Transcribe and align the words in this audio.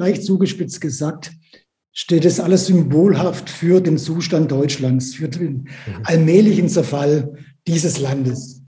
leicht 0.00 0.24
zugespitzt 0.24 0.80
gesagt, 0.80 1.30
steht 1.92 2.24
es 2.24 2.40
alles 2.40 2.64
symbolhaft 2.66 3.50
für 3.50 3.82
den 3.82 3.98
Zustand 3.98 4.50
Deutschlands, 4.50 5.14
für 5.14 5.28
den 5.28 5.52
mhm. 5.52 5.68
allmählichen 6.04 6.70
Zerfall 6.70 7.36
dieses 7.66 8.00
Landes. 8.00 8.62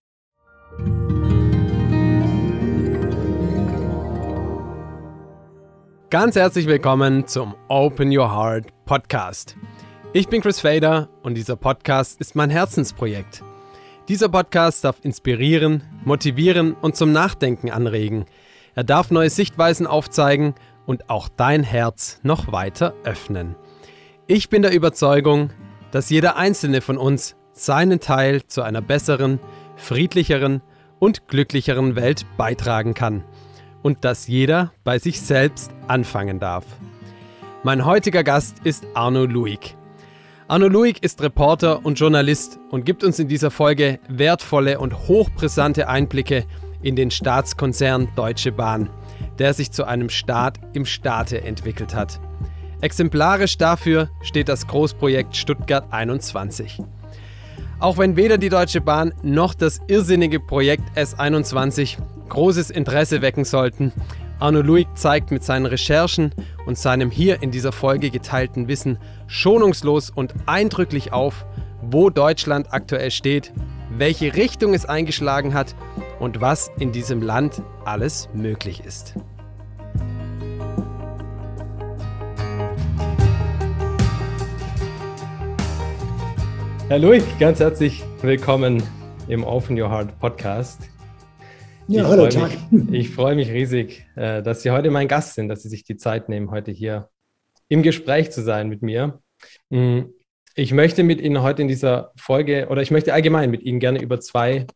Ganz 6.11 6.35
herzlich 6.35 6.67
willkommen 6.67 7.25
zum 7.25 7.55
Open 7.67 8.15
Your 8.15 8.31
Heart 8.31 8.67
Podcast. 8.85 9.57
Ich 10.13 10.27
bin 10.27 10.43
Chris 10.43 10.59
Fader 10.59 11.09
und 11.23 11.33
dieser 11.33 11.55
Podcast 11.55 12.21
ist 12.21 12.35
mein 12.35 12.51
Herzensprojekt. 12.51 13.43
Dieser 14.07 14.29
Podcast 14.29 14.83
darf 14.83 14.97
inspirieren, 15.01 15.81
motivieren 16.05 16.73
und 16.73 16.95
zum 16.95 17.11
Nachdenken 17.11 17.71
anregen. 17.71 18.25
Er 18.75 18.83
darf 18.83 19.09
neue 19.09 19.29
Sichtweisen 19.29 19.87
aufzeigen 19.87 20.55
und 20.85 21.09
auch 21.09 21.29
dein 21.29 21.63
Herz 21.63 22.19
noch 22.23 22.51
weiter 22.51 22.93
öffnen. 23.03 23.55
Ich 24.27 24.49
bin 24.49 24.61
der 24.61 24.73
Überzeugung, 24.73 25.49
dass 25.91 26.09
jeder 26.09 26.37
einzelne 26.37 26.81
von 26.81 26.97
uns 26.97 27.35
seinen 27.51 27.99
Teil 27.99 28.43
zu 28.47 28.61
einer 28.61 28.81
besseren, 28.81 29.39
friedlicheren 29.75 30.61
und 30.99 31.27
glücklicheren 31.27 31.95
Welt 31.95 32.25
beitragen 32.37 32.93
kann 32.93 33.23
und 33.81 34.05
dass 34.05 34.27
jeder 34.27 34.71
bei 34.83 34.97
sich 34.97 35.21
selbst 35.21 35.71
anfangen 35.87 36.39
darf. 36.39 36.65
Mein 37.63 37.85
heutiger 37.85 38.23
Gast 38.23 38.57
ist 38.63 38.85
Arno 38.93 39.25
Luig. 39.25 39.75
Arno 40.47 40.67
Luig 40.67 41.03
ist 41.03 41.21
Reporter 41.21 41.85
und 41.85 41.99
Journalist 41.99 42.59
und 42.71 42.85
gibt 42.85 43.03
uns 43.03 43.19
in 43.19 43.27
dieser 43.27 43.51
Folge 43.51 43.99
wertvolle 44.07 44.79
und 44.79 45.07
hochbrisante 45.07 45.87
Einblicke 45.87 46.45
in 46.81 46.95
den 46.95 47.11
Staatskonzern 47.11 48.09
Deutsche 48.15 48.51
Bahn 48.51 48.89
der 49.39 49.53
sich 49.53 49.71
zu 49.71 49.85
einem 49.85 50.09
Staat 50.09 50.59
im 50.73 50.85
Staate 50.85 51.43
entwickelt 51.43 51.95
hat. 51.95 52.19
Exemplarisch 52.81 53.57
dafür 53.57 54.09
steht 54.21 54.49
das 54.49 54.67
Großprojekt 54.67 55.35
Stuttgart 55.37 55.85
21. 55.91 56.79
Auch 57.79 57.97
wenn 57.97 58.15
weder 58.15 58.37
die 58.37 58.49
Deutsche 58.49 58.81
Bahn 58.81 59.13
noch 59.23 59.53
das 59.53 59.81
irrsinnige 59.87 60.39
Projekt 60.39 60.97
S21 60.97 61.97
großes 62.29 62.69
Interesse 62.69 63.21
wecken 63.21 63.45
sollten, 63.45 63.91
Arno 64.39 64.61
Luig 64.61 64.87
zeigt 64.95 65.31
mit 65.31 65.43
seinen 65.43 65.65
Recherchen 65.65 66.33
und 66.65 66.77
seinem 66.77 67.11
hier 67.11 67.41
in 67.41 67.51
dieser 67.51 67.71
Folge 67.71 68.09
geteilten 68.09 68.67
Wissen 68.67 68.97
schonungslos 69.27 70.09
und 70.09 70.33
eindrücklich 70.45 71.13
auf, 71.13 71.45
wo 71.81 72.09
Deutschland 72.09 72.73
aktuell 72.73 73.11
steht, 73.11 73.53
welche 73.97 74.35
Richtung 74.35 74.73
es 74.73 74.85
eingeschlagen 74.85 75.53
hat 75.53 75.75
und 76.19 76.41
was 76.41 76.71
in 76.79 76.91
diesem 76.91 77.21
Land 77.21 77.61
alles 77.85 78.27
möglich 78.33 78.83
ist. 78.85 79.15
Herr 86.93 86.99
Luig, 86.99 87.23
ganz 87.39 87.59
herzlich 87.59 88.03
willkommen 88.21 88.83
im 89.27 89.43
Open 89.43 89.81
Your 89.81 89.89
Heart 89.89 90.19
Podcast. 90.19 90.79
Ja, 91.87 92.03
ich 92.03 92.07
hallo, 92.07 92.27
Tag. 92.27 92.51
Ich 92.91 93.09
freue 93.09 93.33
mich 93.33 93.49
riesig, 93.49 94.05
äh, 94.15 94.43
dass 94.43 94.61
Sie 94.61 94.69
heute 94.69 94.91
mein 94.91 95.07
Gast 95.07 95.33
sind, 95.33 95.47
dass 95.47 95.63
Sie 95.63 95.69
sich 95.69 95.83
die 95.85 95.97
Zeit 95.97 96.29
nehmen, 96.29 96.51
heute 96.51 96.69
hier 96.69 97.09
im 97.67 97.81
Gespräch 97.81 98.29
zu 98.29 98.43
sein 98.43 98.69
mit 98.69 98.83
mir. 98.83 99.19
Mm, 99.71 100.01
ich 100.53 100.71
möchte 100.71 101.01
mit 101.01 101.19
Ihnen 101.19 101.41
heute 101.41 101.63
in 101.63 101.67
dieser 101.67 102.11
Folge 102.15 102.67
oder 102.69 102.83
ich 102.83 102.91
möchte 102.91 103.11
allgemein 103.11 103.49
mit 103.49 103.63
Ihnen 103.63 103.79
gerne 103.79 103.99
über 103.99 104.19
zwei, 104.19 104.67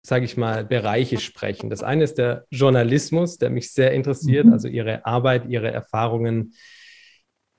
sage 0.00 0.24
ich 0.24 0.38
mal, 0.38 0.64
Bereiche 0.64 1.18
sprechen. 1.18 1.68
Das 1.68 1.82
eine 1.82 2.04
ist 2.04 2.16
der 2.16 2.46
Journalismus, 2.48 3.36
der 3.36 3.50
mich 3.50 3.74
sehr 3.74 3.92
interessiert, 3.92 4.46
mhm. 4.46 4.54
also 4.54 4.66
Ihre 4.66 5.04
Arbeit, 5.04 5.44
Ihre 5.50 5.72
Erfahrungen 5.72 6.54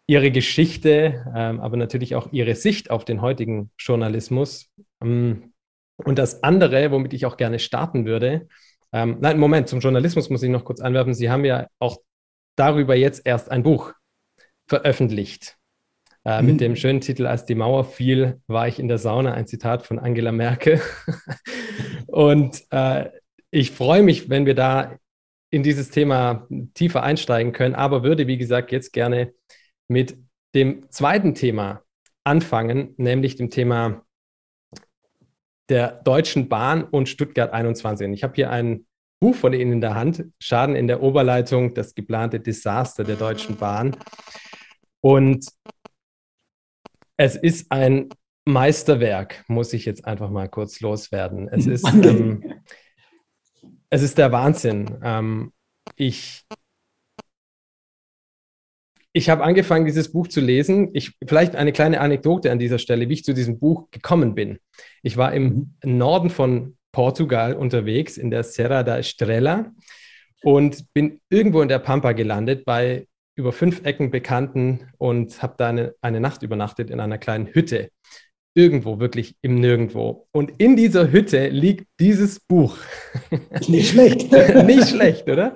ihre 0.08 0.32
Geschichte, 0.32 1.26
ähm, 1.36 1.60
aber 1.60 1.78
natürlich 1.78 2.16
auch 2.16 2.32
ihre 2.32 2.56
Sicht 2.56 2.90
auf 2.90 3.06
den 3.06 3.22
heutigen 3.22 3.72
Journalismus. 3.78 4.72
Ähm, 5.04 5.54
und 5.98 6.18
das 6.18 6.44
andere, 6.44 6.92
womit 6.92 7.14
ich 7.14 7.26
auch 7.26 7.38
gerne 7.38 7.60
starten 7.60 8.06
würde, 8.06 8.48
ähm, 8.94 9.18
nein, 9.20 9.38
Moment, 9.38 9.68
zum 9.68 9.80
Journalismus 9.80 10.30
muss 10.30 10.44
ich 10.44 10.50
noch 10.50 10.64
kurz 10.64 10.80
anwerfen. 10.80 11.14
Sie 11.14 11.30
haben 11.30 11.44
ja 11.44 11.68
auch 11.80 11.98
darüber 12.56 12.96
jetzt 12.96 13.26
erst 13.26 13.52
ein 13.52 13.64
Buch 13.64 13.94
veröffentlicht. 14.68 15.58
Äh, 16.24 16.42
mhm. 16.42 16.48
Mit 16.48 16.62
dem 16.62 16.76
schönen 16.76 17.02
Titel 17.02 17.26
Als 17.26 17.46
die 17.46 17.56
Mauer 17.56 17.84
fiel, 17.84 18.42
war 18.48 18.68
ich 18.68 18.80
in 18.80 18.88
der 18.88 18.98
Sauna, 18.98 19.34
ein 19.34 19.48
Zitat 19.48 19.86
von 19.86 20.00
Angela 20.00 20.32
Merkel. 20.32 20.82
und 22.08 22.64
äh, 22.72 23.10
ich 23.52 23.72
freue 23.72 24.04
mich, 24.04 24.30
wenn 24.30 24.46
wir 24.46 24.56
da 24.56 24.98
in 25.50 25.64
dieses 25.64 25.90
Thema 25.90 26.48
tiefer 26.74 27.04
einsteigen 27.04 27.54
können, 27.54 27.76
aber 27.76 28.04
würde, 28.04 28.28
wie 28.28 28.38
gesagt, 28.38 28.72
jetzt 28.72 28.92
gerne 28.92 29.34
mit 29.88 30.18
dem 30.56 30.90
zweiten 30.90 31.34
Thema 31.34 31.84
anfangen, 32.24 32.94
nämlich 32.98 33.36
dem 33.36 33.50
Thema 33.50 34.06
der 35.70 35.92
Deutschen 36.04 36.50
Bahn 36.50 36.84
und 36.84 37.10
Stuttgart 37.10 37.52
21. 37.52 38.08
Und 38.08 38.14
ich 38.14 38.24
habe 38.24 38.36
hier 38.36 38.50
ein 38.50 38.86
Buch 39.20 39.36
von 39.36 39.54
Ihnen 39.54 39.74
in 39.74 39.82
der 39.82 39.96
Hand, 39.96 40.26
Schaden 40.40 40.76
in 40.76 40.88
der 40.88 41.02
Oberleitung, 41.02 41.74
das 41.74 41.96
geplante 41.96 42.40
Desaster 42.40 43.04
der 43.04 43.16
Deutschen 43.16 43.58
Bahn. 43.58 43.96
Und 45.02 45.48
es 47.18 47.36
ist 47.36 47.72
ein 47.72 48.10
Meisterwerk, 48.46 49.44
muss 49.48 49.74
ich 49.74 49.86
jetzt 49.86 50.06
einfach 50.06 50.30
mal 50.30 50.48
kurz 50.48 50.80
loswerden. 50.80 51.50
Es 51.50 51.66
ist, 51.66 51.86
ähm, 51.94 52.62
es 53.90 54.04
ist 54.04 54.18
der 54.18 54.32
Wahnsinn. 54.32 55.00
Ähm, 55.04 55.54
ich 55.96 56.46
ich 59.18 59.32
habe 59.32 59.44
angefangen, 59.44 59.86
dieses 59.86 60.12
Buch 60.12 60.28
zu 60.28 60.40
lesen. 60.40 60.92
Ich, 60.94 61.14
vielleicht 61.28 61.56
eine 61.56 61.72
kleine 61.72 62.00
Anekdote 62.02 62.52
an 62.52 62.60
dieser 62.60 62.78
Stelle, 62.78 63.10
wie 63.10 63.14
ich 63.14 63.24
zu 63.24 63.34
diesem 63.34 63.58
Buch 63.58 63.90
gekommen 63.90 64.36
bin. 64.36 64.60
Ich 65.02 65.18
war 65.18 65.34
im 65.34 65.76
mhm. 65.84 65.98
Norden 65.98 66.30
von 66.30 66.78
Portugal 66.92 67.56
unterwegs, 67.56 68.18
in 68.18 68.30
der 68.30 68.44
Serra 68.44 68.84
da 68.84 69.00
Estrela 69.00 69.72
und 70.44 70.94
bin 70.94 71.20
irgendwo 71.30 71.62
in 71.62 71.68
der 71.68 71.80
Pampa 71.80 72.12
gelandet 72.12 72.64
bei 72.64 73.08
über 73.36 73.52
fünf 73.52 73.84
Ecken 73.86 74.12
Bekannten 74.12 74.92
und 75.00 75.42
habe 75.42 75.56
da 75.58 75.70
eine, 75.70 75.96
eine 76.02 76.20
Nacht 76.20 76.44
übernachtet 76.44 76.92
in 76.92 77.00
einer 77.00 77.18
kleinen 77.18 77.48
Hütte 77.48 77.90
irgendwo, 78.58 79.00
wirklich 79.00 79.36
im 79.44 79.60
Nirgendwo. 79.60 80.28
Und 80.32 80.52
in 80.58 80.76
dieser 80.76 81.12
Hütte 81.12 81.50
liegt 81.50 81.88
dieses 82.00 82.40
Buch. 82.40 82.76
Nicht 83.68 83.92
schlecht. 83.92 84.32
Nicht 84.66 84.90
schlecht, 84.90 85.30
oder? 85.30 85.56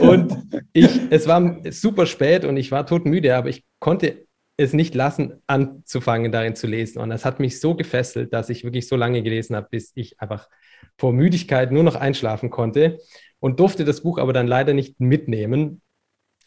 Und 0.00 0.32
ich, 0.72 1.00
es 1.10 1.26
war 1.26 1.60
super 1.70 2.06
spät 2.06 2.44
und 2.44 2.56
ich 2.56 2.70
war 2.70 2.86
todmüde, 2.86 3.34
aber 3.34 3.48
ich 3.48 3.64
konnte 3.80 4.28
es 4.56 4.72
nicht 4.72 4.94
lassen, 4.94 5.34
anzufangen, 5.46 6.32
darin 6.32 6.54
zu 6.54 6.66
lesen. 6.66 7.00
Und 7.00 7.10
das 7.10 7.24
hat 7.24 7.40
mich 7.40 7.60
so 7.60 7.74
gefesselt, 7.74 8.32
dass 8.32 8.50
ich 8.50 8.64
wirklich 8.64 8.88
so 8.88 8.96
lange 8.96 9.22
gelesen 9.22 9.54
habe, 9.54 9.68
bis 9.70 9.92
ich 9.94 10.20
einfach 10.20 10.48
vor 10.96 11.12
Müdigkeit 11.12 11.72
nur 11.72 11.82
noch 11.82 11.94
einschlafen 11.94 12.50
konnte 12.50 12.98
und 13.40 13.60
durfte 13.60 13.84
das 13.84 14.02
Buch 14.02 14.18
aber 14.18 14.32
dann 14.32 14.46
leider 14.46 14.74
nicht 14.74 15.00
mitnehmen, 15.00 15.80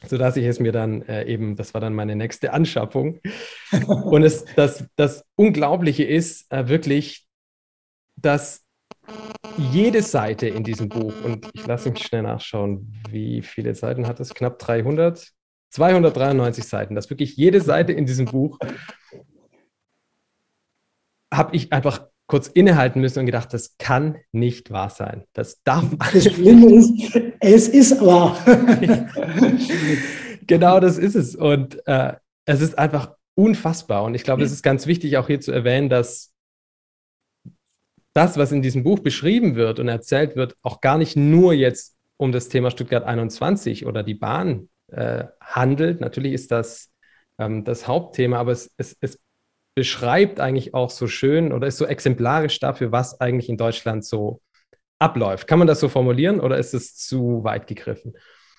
sodass 0.07 0.37
ich 0.37 0.45
es 0.45 0.59
mir 0.59 0.71
dann 0.71 1.01
äh, 1.03 1.25
eben, 1.25 1.55
das 1.55 1.73
war 1.73 1.81
dann 1.81 1.93
meine 1.93 2.15
nächste 2.15 2.53
Anschaffung. 2.53 3.19
Und 3.87 4.23
es, 4.23 4.45
das, 4.55 4.85
das 4.95 5.23
Unglaubliche 5.35 6.03
ist 6.03 6.51
äh, 6.51 6.67
wirklich, 6.67 7.27
dass 8.15 8.65
jede 9.57 10.01
Seite 10.01 10.47
in 10.47 10.63
diesem 10.63 10.89
Buch, 10.89 11.13
und 11.23 11.47
ich 11.53 11.65
lasse 11.65 11.91
mich 11.91 12.03
schnell 12.03 12.23
nachschauen, 12.23 12.93
wie 13.09 13.41
viele 13.41 13.75
Seiten 13.75 14.07
hat 14.07 14.19
es? 14.19 14.33
Knapp 14.33 14.59
300? 14.59 15.31
293 15.69 16.65
Seiten, 16.65 16.95
dass 16.95 17.09
wirklich 17.09 17.37
jede 17.37 17.61
Seite 17.61 17.93
in 17.93 18.05
diesem 18.05 18.25
Buch 18.25 18.59
habe 21.33 21.55
ich 21.55 21.71
einfach 21.71 22.07
kurz 22.31 22.47
innehalten 22.47 23.01
müssen 23.01 23.19
und 23.19 23.25
gedacht, 23.25 23.53
das 23.53 23.75
kann 23.77 24.17
nicht 24.31 24.71
wahr 24.71 24.89
sein. 24.89 25.25
Das 25.33 25.61
darf 25.63 25.83
Das 26.13 26.23
Schlimme 26.23 26.73
ist, 26.73 26.93
es 27.41 27.67
ist 27.67 27.99
wahr. 27.99 28.39
genau 30.47 30.79
das 30.79 30.97
ist 30.97 31.15
es. 31.15 31.35
Und 31.35 31.85
äh, 31.87 32.13
es 32.45 32.61
ist 32.61 32.79
einfach 32.79 33.15
unfassbar. 33.35 34.05
Und 34.05 34.15
ich 34.15 34.23
glaube, 34.23 34.43
es 34.43 34.53
ist 34.53 34.63
ganz 34.63 34.87
wichtig, 34.87 35.17
auch 35.17 35.27
hier 35.27 35.41
zu 35.41 35.51
erwähnen, 35.51 35.89
dass 35.89 36.33
das, 38.13 38.37
was 38.37 38.53
in 38.53 38.61
diesem 38.61 38.85
Buch 38.85 38.99
beschrieben 38.99 39.57
wird 39.57 39.81
und 39.81 39.89
erzählt 39.89 40.37
wird, 40.37 40.55
auch 40.61 40.79
gar 40.79 40.97
nicht 40.97 41.17
nur 41.17 41.51
jetzt 41.51 41.97
um 42.15 42.31
das 42.31 42.47
Thema 42.47 42.71
Stuttgart 42.71 43.03
21 43.03 43.85
oder 43.85 44.03
die 44.03 44.15
Bahn 44.15 44.69
äh, 44.87 45.25
handelt. 45.41 45.99
Natürlich 45.99 46.31
ist 46.31 46.51
das 46.51 46.91
ähm, 47.39 47.65
das 47.65 47.89
Hauptthema, 47.89 48.37
aber 48.37 48.53
es, 48.53 48.71
es, 48.77 48.95
es 49.01 49.19
beschreibt 49.75 50.39
eigentlich 50.39 50.73
auch 50.73 50.89
so 50.89 51.07
schön 51.07 51.53
oder 51.53 51.67
ist 51.67 51.77
so 51.77 51.85
exemplarisch 51.85 52.59
dafür, 52.59 52.91
was 52.91 53.19
eigentlich 53.21 53.49
in 53.49 53.57
Deutschland 53.57 54.05
so 54.05 54.41
abläuft. 54.99 55.47
Kann 55.47 55.59
man 55.59 55.67
das 55.67 55.79
so 55.79 55.89
formulieren 55.89 56.39
oder 56.39 56.57
ist 56.57 56.73
es 56.73 56.95
zu 56.95 57.43
weit 57.43 57.67
gegriffen? 57.67 58.13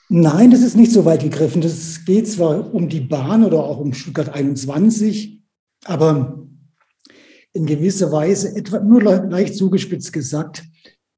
Nein, 0.08 0.50
das 0.50 0.62
ist 0.62 0.76
nicht 0.76 0.92
so 0.92 1.04
weit 1.04 1.22
gegriffen. 1.22 1.62
Das 1.62 2.04
geht 2.04 2.28
zwar 2.28 2.74
um 2.74 2.88
die 2.88 3.00
Bahn 3.00 3.44
oder 3.44 3.62
auch 3.62 3.78
um 3.78 3.94
Stuttgart 3.94 4.28
21, 4.28 5.40
aber 5.84 6.46
in 7.52 7.66
gewisser 7.66 8.10
Weise, 8.12 8.56
etwa 8.56 8.80
nur 8.80 9.02
leicht 9.02 9.54
zugespitzt 9.54 10.12
gesagt, 10.12 10.64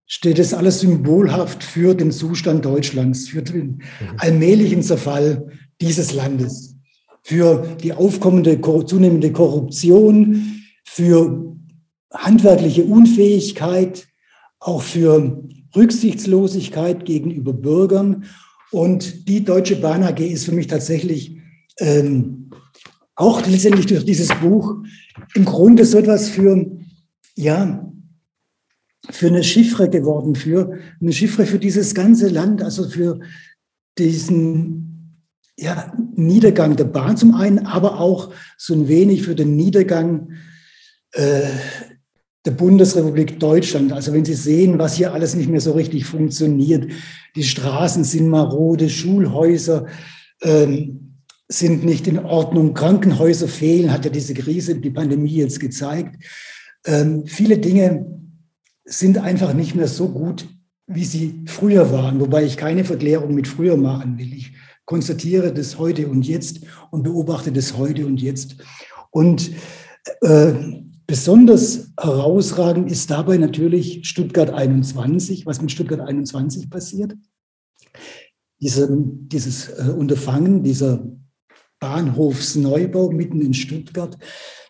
steht 0.06 0.38
es 0.38 0.52
alles 0.52 0.80
symbolhaft 0.80 1.62
für 1.62 1.94
den 1.94 2.12
Zustand 2.12 2.64
Deutschlands, 2.64 3.28
für 3.28 3.42
den 3.42 3.66
mhm. 3.66 3.82
allmählichen 4.18 4.82
Zerfall 4.82 5.48
dieses 5.80 6.12
Landes, 6.12 6.73
für 7.24 7.76
die 7.82 7.94
aufkommende, 7.94 8.60
zunehmende 8.86 9.32
Korruption, 9.32 10.62
für 10.84 11.56
handwerkliche 12.12 12.84
Unfähigkeit, 12.84 14.06
auch 14.60 14.82
für 14.82 15.42
Rücksichtslosigkeit 15.74 17.06
gegenüber 17.06 17.54
Bürgern. 17.54 18.24
Und 18.70 19.26
die 19.26 19.42
Deutsche 19.42 19.76
Bahn 19.76 20.02
AG 20.02 20.20
ist 20.20 20.44
für 20.44 20.52
mich 20.52 20.66
tatsächlich 20.66 21.38
ähm, 21.78 22.50
auch 23.14 23.46
letztendlich 23.46 23.86
durch 23.86 24.04
dieses 24.04 24.28
Buch 24.40 24.76
im 25.34 25.46
Grunde 25.46 25.86
so 25.86 25.98
etwas 25.98 26.28
für, 26.28 26.66
ja, 27.36 27.90
für 29.10 29.28
eine 29.28 29.44
Chiffre 29.44 29.88
geworden, 29.88 30.34
für 30.34 30.78
eine 31.00 31.12
Chiffre 31.12 31.46
für 31.46 31.58
dieses 31.58 31.94
ganze 31.94 32.28
Land, 32.28 32.62
also 32.62 32.88
für 32.88 33.20
diesen 33.96 34.93
ja, 35.56 35.92
Niedergang 36.14 36.76
der 36.76 36.84
Bahn 36.84 37.16
zum 37.16 37.34
einen, 37.34 37.66
aber 37.66 38.00
auch 38.00 38.32
so 38.58 38.74
ein 38.74 38.88
wenig 38.88 39.22
für 39.22 39.34
den 39.34 39.56
Niedergang 39.56 40.32
äh, 41.12 41.42
der 42.44 42.50
Bundesrepublik 42.50 43.40
Deutschland. 43.40 43.92
Also 43.92 44.12
wenn 44.12 44.24
Sie 44.24 44.34
sehen, 44.34 44.78
was 44.78 44.96
hier 44.96 45.12
alles 45.12 45.34
nicht 45.34 45.48
mehr 45.48 45.60
so 45.60 45.72
richtig 45.72 46.04
funktioniert, 46.04 46.90
die 47.36 47.44
Straßen 47.44 48.04
sind 48.04 48.28
marode, 48.28 48.90
Schulhäuser 48.90 49.86
ähm, 50.42 51.14
sind 51.48 51.84
nicht 51.84 52.06
in 52.06 52.18
Ordnung, 52.18 52.74
Krankenhäuser 52.74 53.48
fehlen, 53.48 53.92
hat 53.92 54.04
ja 54.04 54.10
diese 54.10 54.34
Krise, 54.34 54.76
die 54.76 54.90
Pandemie 54.90 55.36
jetzt 55.36 55.60
gezeigt. 55.60 56.22
Ähm, 56.86 57.24
viele 57.26 57.58
Dinge 57.58 58.06
sind 58.84 59.18
einfach 59.18 59.54
nicht 59.54 59.74
mehr 59.74 59.88
so 59.88 60.08
gut, 60.08 60.46
wie 60.86 61.04
sie 61.04 61.42
früher 61.46 61.92
waren, 61.92 62.20
wobei 62.20 62.44
ich 62.44 62.56
keine 62.56 62.84
Verklärung 62.84 63.34
mit 63.34 63.48
früher 63.48 63.76
machen 63.76 64.18
will. 64.18 64.34
Ich 64.34 64.52
konstatiere 64.84 65.52
das 65.52 65.78
heute 65.78 66.08
und 66.08 66.26
jetzt 66.26 66.60
und 66.90 67.02
beobachte 67.02 67.52
das 67.52 67.76
heute 67.76 68.06
und 68.06 68.20
jetzt. 68.20 68.56
Und 69.10 69.50
äh, 70.20 70.52
besonders 71.06 71.92
herausragend 71.98 72.90
ist 72.90 73.10
dabei 73.10 73.36
natürlich 73.36 74.06
Stuttgart 74.06 74.50
21, 74.50 75.46
was 75.46 75.60
mit 75.60 75.70
Stuttgart 75.70 76.00
21 76.00 76.70
passiert. 76.70 77.14
Diese, 78.60 78.88
dieses 78.90 79.68
äh, 79.68 79.90
Unterfangen, 79.90 80.62
dieser 80.62 81.06
Bahnhofsneubau 81.80 83.10
mitten 83.10 83.40
in 83.42 83.52
Stuttgart. 83.52 84.16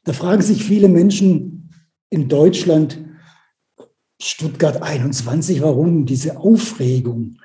Da 0.05 0.13
fragen 0.13 0.43
sich 0.43 0.65
viele 0.65 0.89
Menschen 0.89 1.71
in 2.11 2.29
Deutschland, 2.29 3.01
Stuttgart 4.21 4.83
21, 4.83 5.61
warum 5.61 6.07
diese 6.07 6.39
Aufregung? 6.39 7.37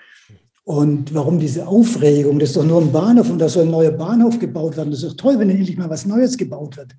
Und 0.69 1.16
warum 1.16 1.39
diese 1.39 1.68
Aufregung? 1.68 2.38
Das 2.38 2.50
ist 2.50 2.56
doch 2.56 2.63
nur 2.63 2.80
ein 2.80 2.92
Bahnhof 2.92 3.31
und 3.31 3.39
da 3.39 3.50
soll 3.50 3.63
ein 3.63 3.71
neuer 3.71 3.89
Bahnhof 3.89 4.38
gebaut 4.38 4.77
werden. 4.77 4.92
Das 4.92 5.01
ist 5.01 5.13
doch 5.13 5.18
toll, 5.18 5.39
wenn 5.39 5.50
endlich 5.50 5.77
mal 5.77 5.89
was 5.89 6.06
Neues 6.06 6.38
gebaut 6.38 6.77
wird. 6.77 6.95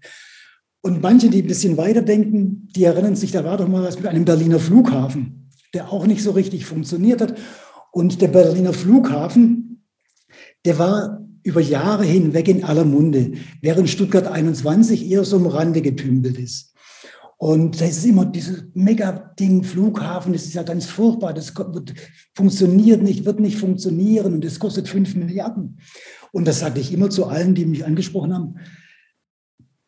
Und 0.80 1.00
manche, 1.02 1.30
die 1.30 1.42
ein 1.42 1.46
bisschen 1.46 1.76
weiterdenken, 1.76 2.66
die 2.74 2.82
erinnern 2.82 3.14
sich, 3.14 3.30
da 3.30 3.44
war 3.44 3.58
doch 3.58 3.68
mal 3.68 3.84
was 3.84 3.96
mit 3.96 4.08
einem 4.08 4.24
Berliner 4.24 4.58
Flughafen, 4.58 5.52
der 5.72 5.92
auch 5.92 6.04
nicht 6.04 6.24
so 6.24 6.32
richtig 6.32 6.66
funktioniert 6.66 7.20
hat. 7.20 7.38
Und 7.92 8.20
der 8.20 8.26
Berliner 8.26 8.72
Flughafen, 8.72 9.84
der 10.64 10.80
war 10.80 11.24
über 11.44 11.60
Jahre 11.60 12.02
hinweg 12.04 12.48
in 12.48 12.64
aller 12.64 12.84
Munde, 12.84 13.34
während 13.62 13.88
Stuttgart 13.88 14.26
21 14.26 15.08
eher 15.08 15.22
so 15.22 15.36
am 15.36 15.46
Rande 15.46 15.80
getümpelt 15.80 16.40
ist. 16.40 16.69
Und 17.42 17.80
da 17.80 17.86
ist 17.86 18.04
immer 18.04 18.26
dieses 18.26 18.64
Mega-Ding, 18.74 19.64
Flughafen, 19.64 20.34
das 20.34 20.44
ist 20.44 20.52
ja 20.52 20.62
ganz 20.62 20.84
furchtbar, 20.84 21.32
das 21.32 21.56
wird, 21.56 21.94
funktioniert 22.34 23.02
nicht, 23.02 23.24
wird 23.24 23.40
nicht 23.40 23.56
funktionieren 23.56 24.34
und 24.34 24.44
das 24.44 24.58
kostet 24.58 24.88
fünf 24.88 25.14
Milliarden. 25.14 25.78
Und 26.32 26.46
das 26.46 26.58
sage 26.58 26.80
ich 26.80 26.92
immer 26.92 27.08
zu 27.08 27.24
allen, 27.24 27.54
die 27.54 27.64
mich 27.64 27.86
angesprochen 27.86 28.34
haben. 28.34 28.56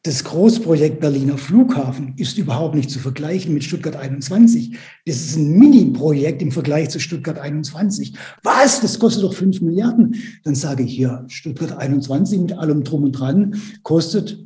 Das 0.02 0.24
Großprojekt 0.24 1.00
Berliner 1.00 1.36
Flughafen 1.36 2.14
ist 2.16 2.38
überhaupt 2.38 2.74
nicht 2.74 2.88
zu 2.88 2.98
vergleichen 2.98 3.52
mit 3.52 3.64
Stuttgart 3.64 3.96
21. 3.96 4.74
Das 5.04 5.16
ist 5.16 5.36
ein 5.36 5.50
Mini-Projekt 5.58 6.40
im 6.40 6.52
Vergleich 6.52 6.88
zu 6.88 7.00
Stuttgart 7.00 7.38
21. 7.38 8.16
Was? 8.42 8.80
Das 8.80 8.98
kostet 8.98 9.24
doch 9.24 9.34
fünf 9.34 9.60
Milliarden. 9.60 10.16
Dann 10.44 10.54
sage 10.54 10.84
ich 10.84 10.94
hier, 10.94 11.26
Stuttgart 11.28 11.76
21 11.76 12.40
mit 12.40 12.52
allem 12.54 12.82
drum 12.82 13.04
und 13.04 13.12
dran 13.12 13.56
kostet 13.82 14.42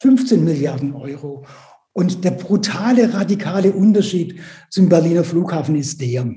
15 0.00 0.42
Milliarden 0.42 0.94
Euro. 0.94 1.44
Und 1.98 2.22
der 2.22 2.30
brutale, 2.30 3.12
radikale 3.12 3.72
Unterschied 3.72 4.38
zum 4.70 4.88
Berliner 4.88 5.24
Flughafen 5.24 5.74
ist 5.74 6.00
der. 6.00 6.32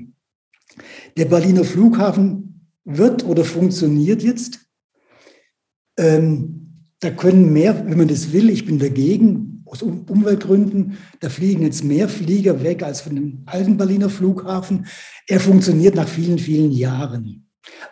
Der 1.16 1.24
Berliner 1.26 1.62
Flughafen 1.62 2.68
wird 2.84 3.24
oder 3.24 3.44
funktioniert 3.44 4.24
jetzt. 4.24 4.58
Ähm, 5.96 6.88
da 6.98 7.10
können 7.10 7.52
mehr, 7.52 7.86
wenn 7.86 7.96
man 7.96 8.08
das 8.08 8.32
will, 8.32 8.50
ich 8.50 8.66
bin 8.66 8.80
dagegen, 8.80 9.62
aus 9.64 9.82
Umweltgründen, 9.82 10.98
da 11.20 11.28
fliegen 11.28 11.62
jetzt 11.62 11.84
mehr 11.84 12.08
Flieger 12.08 12.64
weg 12.64 12.82
als 12.82 13.00
von 13.02 13.14
dem 13.14 13.42
alten 13.46 13.76
Berliner 13.76 14.10
Flughafen. 14.10 14.86
Er 15.28 15.38
funktioniert 15.38 15.94
nach 15.94 16.08
vielen, 16.08 16.40
vielen 16.40 16.72
Jahren. 16.72 17.46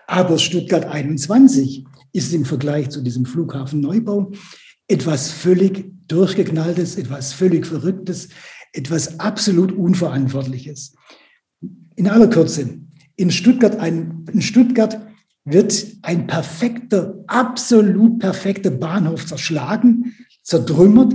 Aber 0.09 0.41
Stuttgart 0.41 0.87
21 0.87 1.85
ist 2.13 2.35
im 2.35 2.45
Vergleich 2.45 2.91
zu 2.91 3.01
diesem 3.01 3.27
Flughafenneubau 3.27 4.33
etwas 4.89 5.31
völlig 5.31 6.00
Durchgeknalltes, 6.11 6.97
etwas 6.97 7.33
völlig 7.33 7.67
Verrücktes, 7.67 8.29
etwas 8.73 9.21
absolut 9.21 9.73
Unverantwortliches. 9.73 10.95
In 11.97 12.09
aller 12.09 12.29
Kürze, 12.29 12.81
in 13.17 13.31
Stuttgart, 13.31 13.79
ein, 13.79 14.25
in 14.33 14.43
Stuttgart 14.43 15.01
wird 15.45 15.87
ein 16.03 16.27
perfekter, 16.27 17.23
absolut 17.27 18.19
perfekter 18.19 18.71
Bahnhof 18.71 19.27
zerschlagen, 19.27 20.15
zertrümmert 20.43 21.15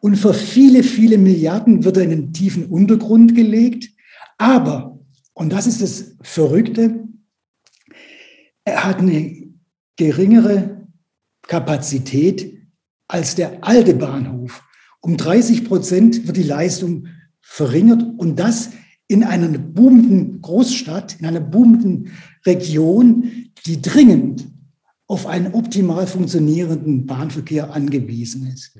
und 0.00 0.16
für 0.16 0.34
viele, 0.34 0.82
viele 0.82 1.18
Milliarden 1.18 1.84
wird 1.84 1.96
er 1.96 2.04
in 2.04 2.10
den 2.10 2.32
tiefen 2.32 2.66
Untergrund 2.66 3.34
gelegt. 3.34 3.88
Aber, 4.36 5.00
und 5.32 5.52
das 5.52 5.66
ist 5.66 5.80
das 5.80 6.16
Verrückte, 6.22 7.04
er 8.64 8.84
hat 8.84 8.98
eine 8.98 9.50
geringere 9.96 10.88
Kapazität 11.42 12.63
als 13.08 13.34
der 13.34 13.64
alte 13.64 13.94
Bahnhof. 13.94 14.62
Um 15.00 15.16
30 15.16 15.64
Prozent 15.66 16.26
wird 16.26 16.36
die 16.36 16.42
Leistung 16.42 17.08
verringert 17.40 18.02
und 18.16 18.38
das 18.38 18.70
in 19.06 19.22
einer 19.22 19.58
boomenden 19.58 20.40
Großstadt, 20.40 21.20
in 21.20 21.26
einer 21.26 21.40
boomenden 21.40 22.10
Region, 22.46 23.50
die 23.66 23.82
dringend 23.82 24.46
auf 25.06 25.26
einen 25.26 25.52
optimal 25.52 26.06
funktionierenden 26.06 27.06
Bahnverkehr 27.06 27.72
angewiesen 27.74 28.46
ist. 28.46 28.76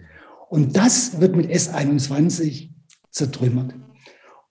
Und 0.49 0.76
das 0.76 1.21
wird 1.21 1.37
mit 1.37 1.50
S21 1.50 2.71
zertrümmert. 3.11 3.75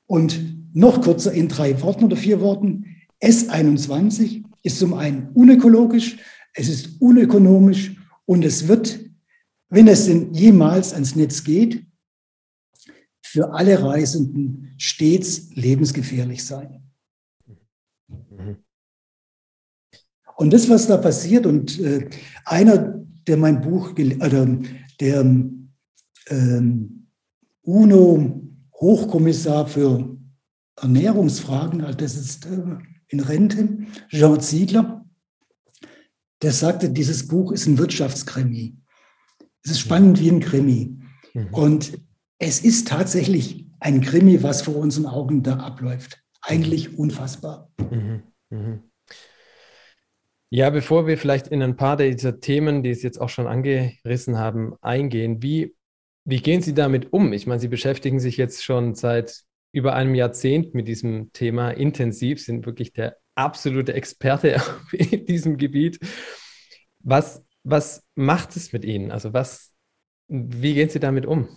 Und 0.06 0.40
noch 0.74 1.02
kürzer 1.02 1.32
in 1.32 1.48
drei 1.48 1.82
Worten 1.82 2.06
oder 2.06 2.16
vier 2.16 2.42
Worten. 2.42 2.86
S21 3.24 4.44
ist 4.64 4.80
zum 4.80 4.94
einen 4.94 5.30
unökologisch, 5.34 6.18
es 6.54 6.70
ist 6.70 7.02
unökonomisch 7.02 7.96
und 8.26 8.44
es 8.46 8.68
wird 8.68 9.00
wenn 9.74 9.88
es 9.88 10.06
denn 10.06 10.32
jemals 10.34 10.94
ans 10.94 11.16
Netz 11.16 11.44
geht, 11.44 11.86
für 13.24 13.54
alle 13.54 13.82
Reisenden 13.82 14.76
stets 14.78 15.50
lebensgefährlich 15.56 16.46
sein. 16.46 16.84
Und 20.36 20.54
das, 20.54 20.70
was 20.70 20.86
da 20.86 20.98
passiert, 20.98 21.48
und 21.48 21.80
äh, 21.80 22.08
einer, 22.46 23.04
der 23.28 23.38
mein 23.38 23.62
Buch, 23.62 23.94
oder 23.94 24.60
der 25.00 25.22
ähm, 26.28 27.08
UNO-Hochkommissar 27.64 29.68
für 29.68 30.16
Ernährungsfragen, 30.76 31.82
also 31.82 31.98
das 31.98 32.16
ist 32.16 32.46
äh, 32.46 32.78
in 33.08 33.22
Rente, 33.22 33.88
Jean 34.10 34.40
Ziegler, 34.40 35.04
der 36.44 36.52
sagte, 36.52 36.92
dieses 36.92 37.28
Buch 37.28 37.52
ist 37.52 37.66
ein 37.66 37.80
Wirtschaftskrimi. 37.80 38.78
Es 39.64 39.72
ist 39.72 39.80
spannend 39.80 40.20
wie 40.20 40.30
ein 40.30 40.40
Krimi. 40.40 41.00
Mhm. 41.34 41.54
Und 41.54 42.00
es 42.38 42.60
ist 42.62 42.88
tatsächlich 42.88 43.66
ein 43.80 44.02
Krimi, 44.02 44.44
was 44.44 44.62
vor 44.62 44.76
unseren 44.76 45.06
Augen 45.06 45.44
da 45.44 45.58
abläuft. 45.58 46.22
Eigentlich 46.42 46.98
unfassbar. 46.98 47.72
Mhm. 47.80 48.24
Mhm. 48.50 48.84
Ja, 50.50 50.70
bevor 50.70 51.08
wir 51.08 51.18
vielleicht 51.18 51.48
in 51.48 51.64
ein 51.64 51.78
paar 51.78 51.98
dieser 51.98 52.40
Themen, 52.40 52.84
die 52.84 52.94
Sie 52.94 53.04
jetzt 53.04 53.20
auch 53.20 53.30
schon 53.30 53.48
angerissen 53.48 54.38
haben, 54.38 54.76
eingehen, 54.82 55.42
wie, 55.42 55.76
wie 56.26 56.42
gehen 56.42 56.62
Sie 56.62 56.76
damit 56.76 57.12
um? 57.12 57.34
Ich 57.34 57.48
meine, 57.48 57.60
Sie 57.60 57.70
beschäftigen 57.70 58.20
sich 58.20 58.38
jetzt 58.38 58.64
schon 58.64 58.94
seit 58.94 59.42
über 59.72 59.96
einem 59.96 60.14
Jahrzehnt 60.14 60.76
mit 60.76 60.88
diesem 60.88 61.34
Thema 61.34 61.72
intensiv, 61.72 62.40
sind 62.40 62.68
wirklich 62.68 62.94
der 62.94 63.18
absolute 63.34 63.94
Experte 63.94 64.62
in 64.92 65.26
diesem 65.26 65.58
Gebiet. 65.58 66.00
Was 67.00 67.43
was 67.64 68.04
macht 68.16 68.56
es 68.56 68.74
mit 68.74 68.86
Ihnen? 68.86 69.12
Also 69.12 69.34
was, 69.34 69.72
wie 70.28 70.74
gehen 70.74 70.90
Sie 70.90 71.00
damit 71.00 71.26
um? 71.26 71.48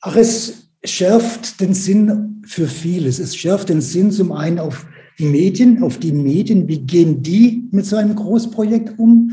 Ach, 0.00 0.16
es 0.16 0.70
schärft 0.84 1.60
den 1.60 1.74
Sinn 1.74 2.42
für 2.46 2.68
vieles. 2.68 3.18
Es 3.18 3.36
schärft 3.36 3.68
den 3.68 3.80
Sinn 3.80 4.10
zum 4.10 4.32
einen 4.32 4.58
auf 4.58 4.86
die 5.18 5.26
Medien, 5.26 5.82
auf 5.82 5.98
die 5.98 6.12
Medien. 6.12 6.68
Wie 6.68 6.80
gehen 6.80 7.22
die 7.22 7.68
mit 7.70 7.86
so 7.86 7.96
einem 7.96 8.14
Großprojekt 8.14 8.98
um? 8.98 9.32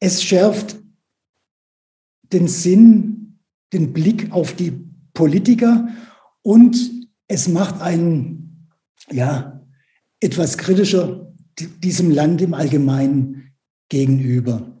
es 0.00 0.22
schärft 0.22 0.76
den 2.32 2.48
Sinn, 2.48 3.38
den 3.72 3.92
Blick 3.92 4.32
auf 4.32 4.54
die 4.54 4.72
Politiker 5.14 5.88
und 6.42 6.76
es 7.26 7.48
macht 7.48 7.80
einen, 7.80 8.70
ja, 9.10 9.60
etwas 10.20 10.58
kritischer 10.58 11.32
diesem 11.82 12.10
Land 12.10 12.40
im 12.40 12.54
Allgemeinen 12.54 13.52
gegenüber. 13.88 14.77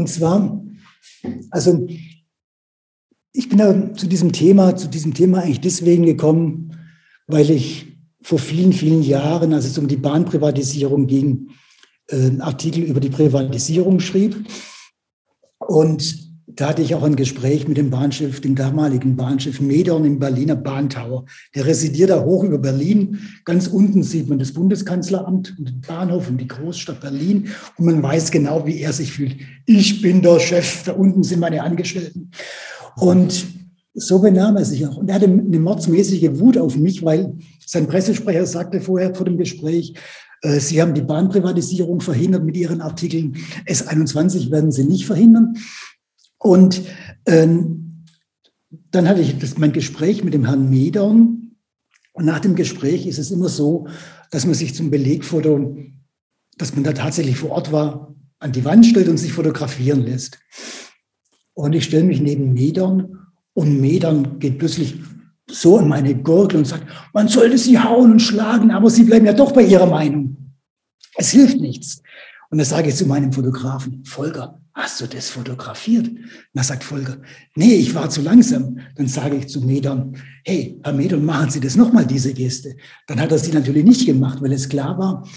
Und 0.00 0.06
zwar, 0.06 0.64
also 1.50 1.86
ich 3.32 3.48
bin 3.50 3.58
da 3.58 3.92
zu 3.92 4.06
diesem 4.06 4.32
Thema, 4.32 4.74
zu 4.74 4.88
diesem 4.88 5.12
Thema 5.12 5.42
eigentlich 5.42 5.60
deswegen 5.60 6.06
gekommen, 6.06 6.74
weil 7.26 7.50
ich 7.50 7.86
vor 8.22 8.38
vielen, 8.38 8.72
vielen 8.72 9.02
Jahren, 9.02 9.52
als 9.52 9.66
es 9.66 9.76
um 9.76 9.88
die 9.88 9.98
Bahnprivatisierung 9.98 11.06
ging, 11.06 11.50
einen 12.10 12.40
Artikel 12.40 12.82
über 12.82 13.00
die 13.00 13.10
Privatisierung 13.10 14.00
schrieb. 14.00 14.42
Und 15.58 16.29
da 16.56 16.68
hatte 16.68 16.82
ich 16.82 16.94
auch 16.94 17.02
ein 17.02 17.16
Gespräch 17.16 17.68
mit 17.68 17.76
dem 17.76 17.90
Bahnchef, 17.90 18.40
dem 18.40 18.54
damaligen 18.54 19.16
Bahnchef 19.16 19.60
Medorn 19.60 20.04
im 20.04 20.18
Berliner 20.18 20.56
Bahntower. 20.56 21.24
Der 21.54 21.66
residiert 21.66 22.10
da 22.10 22.24
hoch 22.24 22.44
über 22.44 22.58
Berlin. 22.58 23.18
Ganz 23.44 23.66
unten 23.66 24.02
sieht 24.02 24.28
man 24.28 24.38
das 24.38 24.52
Bundeskanzleramt 24.52 25.54
und 25.58 25.68
den 25.68 25.80
Bahnhof 25.80 26.28
und 26.28 26.38
die 26.38 26.48
Großstadt 26.48 27.00
Berlin. 27.00 27.48
Und 27.76 27.86
man 27.86 28.02
weiß 28.02 28.30
genau, 28.30 28.66
wie 28.66 28.80
er 28.80 28.92
sich 28.92 29.12
fühlt. 29.12 29.36
Ich 29.66 30.02
bin 30.02 30.22
der 30.22 30.40
Chef, 30.40 30.84
da 30.84 30.92
unten 30.92 31.22
sind 31.22 31.40
meine 31.40 31.62
Angestellten. 31.62 32.30
Und 32.96 33.46
so 33.94 34.20
benahm 34.20 34.56
er 34.56 34.64
sich 34.64 34.86
auch. 34.86 34.96
Und 34.96 35.08
er 35.08 35.16
hatte 35.16 35.26
eine 35.26 35.58
mordsmäßige 35.58 36.30
Wut 36.34 36.58
auf 36.58 36.76
mich, 36.76 37.04
weil 37.04 37.34
sein 37.66 37.86
Pressesprecher 37.86 38.46
sagte 38.46 38.80
vorher 38.80 39.14
vor 39.14 39.26
dem 39.26 39.36
Gespräch, 39.36 39.94
äh, 40.42 40.58
Sie 40.60 40.80
haben 40.80 40.94
die 40.94 41.02
Bahnprivatisierung 41.02 42.00
verhindert 42.00 42.44
mit 42.44 42.56
Ihren 42.56 42.80
Artikeln. 42.80 43.36
S21 43.66 44.50
werden 44.50 44.72
Sie 44.72 44.84
nicht 44.84 45.06
verhindern. 45.06 45.54
Und 46.40 46.82
ähm, 47.26 48.06
dann 48.90 49.08
hatte 49.08 49.20
ich 49.20 49.38
das, 49.38 49.58
mein 49.58 49.72
Gespräch 49.72 50.24
mit 50.24 50.34
dem 50.34 50.46
Herrn 50.46 50.68
Medern. 50.70 51.52
Und 52.12 52.24
nach 52.24 52.40
dem 52.40 52.56
Gespräch 52.56 53.06
ist 53.06 53.18
es 53.18 53.30
immer 53.30 53.48
so, 53.48 53.86
dass 54.30 54.46
man 54.46 54.54
sich 54.54 54.74
zum 54.74 54.90
Belegfoto, 54.90 55.76
dass 56.56 56.74
man 56.74 56.82
da 56.82 56.92
tatsächlich 56.92 57.36
vor 57.36 57.50
Ort 57.50 57.72
war, 57.72 58.14
an 58.38 58.52
die 58.52 58.64
Wand 58.64 58.86
stellt 58.86 59.08
und 59.08 59.18
sich 59.18 59.32
fotografieren 59.32 60.00
lässt. 60.00 60.38
Und 61.52 61.74
ich 61.74 61.84
stelle 61.84 62.04
mich 62.04 62.20
neben 62.20 62.54
Medern 62.54 63.18
und 63.52 63.80
Medern 63.80 64.38
geht 64.38 64.58
plötzlich 64.58 64.98
so 65.46 65.78
in 65.78 65.88
meine 65.88 66.14
Gurgel 66.14 66.58
und 66.58 66.66
sagt, 66.66 66.86
man 67.12 67.28
sollte 67.28 67.58
sie 67.58 67.78
hauen 67.78 68.12
und 68.12 68.20
schlagen, 68.20 68.70
aber 68.70 68.88
sie 68.88 69.02
bleiben 69.02 69.26
ja 69.26 69.32
doch 69.32 69.52
bei 69.52 69.62
ihrer 69.62 69.86
Meinung. 69.86 70.54
Es 71.16 71.30
hilft 71.30 71.60
nichts. 71.60 72.02
Und 72.50 72.58
da 72.58 72.64
sage 72.64 72.88
ich 72.88 72.96
zu 72.96 73.06
meinem 73.06 73.32
Fotografen, 73.32 74.04
Volker, 74.04 74.59
hast 74.74 75.00
du 75.00 75.06
das 75.06 75.30
fotografiert? 75.30 76.08
Und 76.08 76.28
da 76.54 76.62
sagt 76.62 76.84
Volker, 76.84 77.18
nee, 77.54 77.74
ich 77.74 77.94
war 77.94 78.10
zu 78.10 78.22
langsam. 78.22 78.78
Dann 78.96 79.08
sage 79.08 79.36
ich 79.36 79.48
zu 79.48 79.60
Medern, 79.60 80.16
hey, 80.44 80.78
Herr 80.82 80.92
Medern, 80.92 81.24
machen 81.24 81.50
Sie 81.50 81.60
das 81.60 81.76
nochmal, 81.76 82.06
diese 82.06 82.32
Geste. 82.32 82.76
Dann 83.06 83.20
hat 83.20 83.32
er 83.32 83.38
sie 83.38 83.52
natürlich 83.52 83.84
nicht 83.84 84.06
gemacht, 84.06 84.40
weil 84.40 84.52
es 84.52 84.68
klar 84.68 84.98
war, 84.98 85.28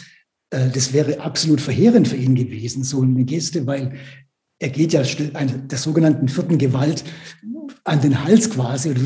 äh, 0.49 0.69
das 0.69 0.93
wäre 0.93 1.19
absolut 1.19 1.61
verheerend 1.61 2.07
für 2.07 2.15
ihn 2.15 2.35
gewesen, 2.35 2.83
so 2.83 3.01
eine 3.01 3.25
Geste, 3.25 3.65
weil 3.65 3.93
er 4.59 4.69
geht 4.69 4.93
ja 4.93 5.03
der 5.03 5.77
sogenannten 5.77 6.29
vierten 6.29 6.57
Gewalt 6.57 7.03
an 7.83 8.01
den 8.01 8.23
Hals 8.23 8.49
quasi 8.49 8.91
oder 8.91 9.01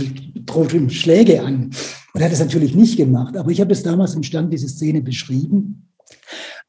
droht 0.45 0.73
ihm 0.73 0.89
Schläge 0.89 1.41
an. 1.41 1.71
Und 2.13 2.21
er 2.21 2.25
hat 2.25 2.33
es 2.33 2.39
natürlich 2.39 2.75
nicht 2.75 2.97
gemacht. 2.97 3.35
Aber 3.35 3.49
ich 3.49 3.59
habe 3.59 3.73
es 3.73 3.81
damals 3.81 4.13
im 4.13 4.23
Stand 4.23 4.53
diese 4.53 4.69
Szene 4.69 5.01
beschrieben. 5.01 5.89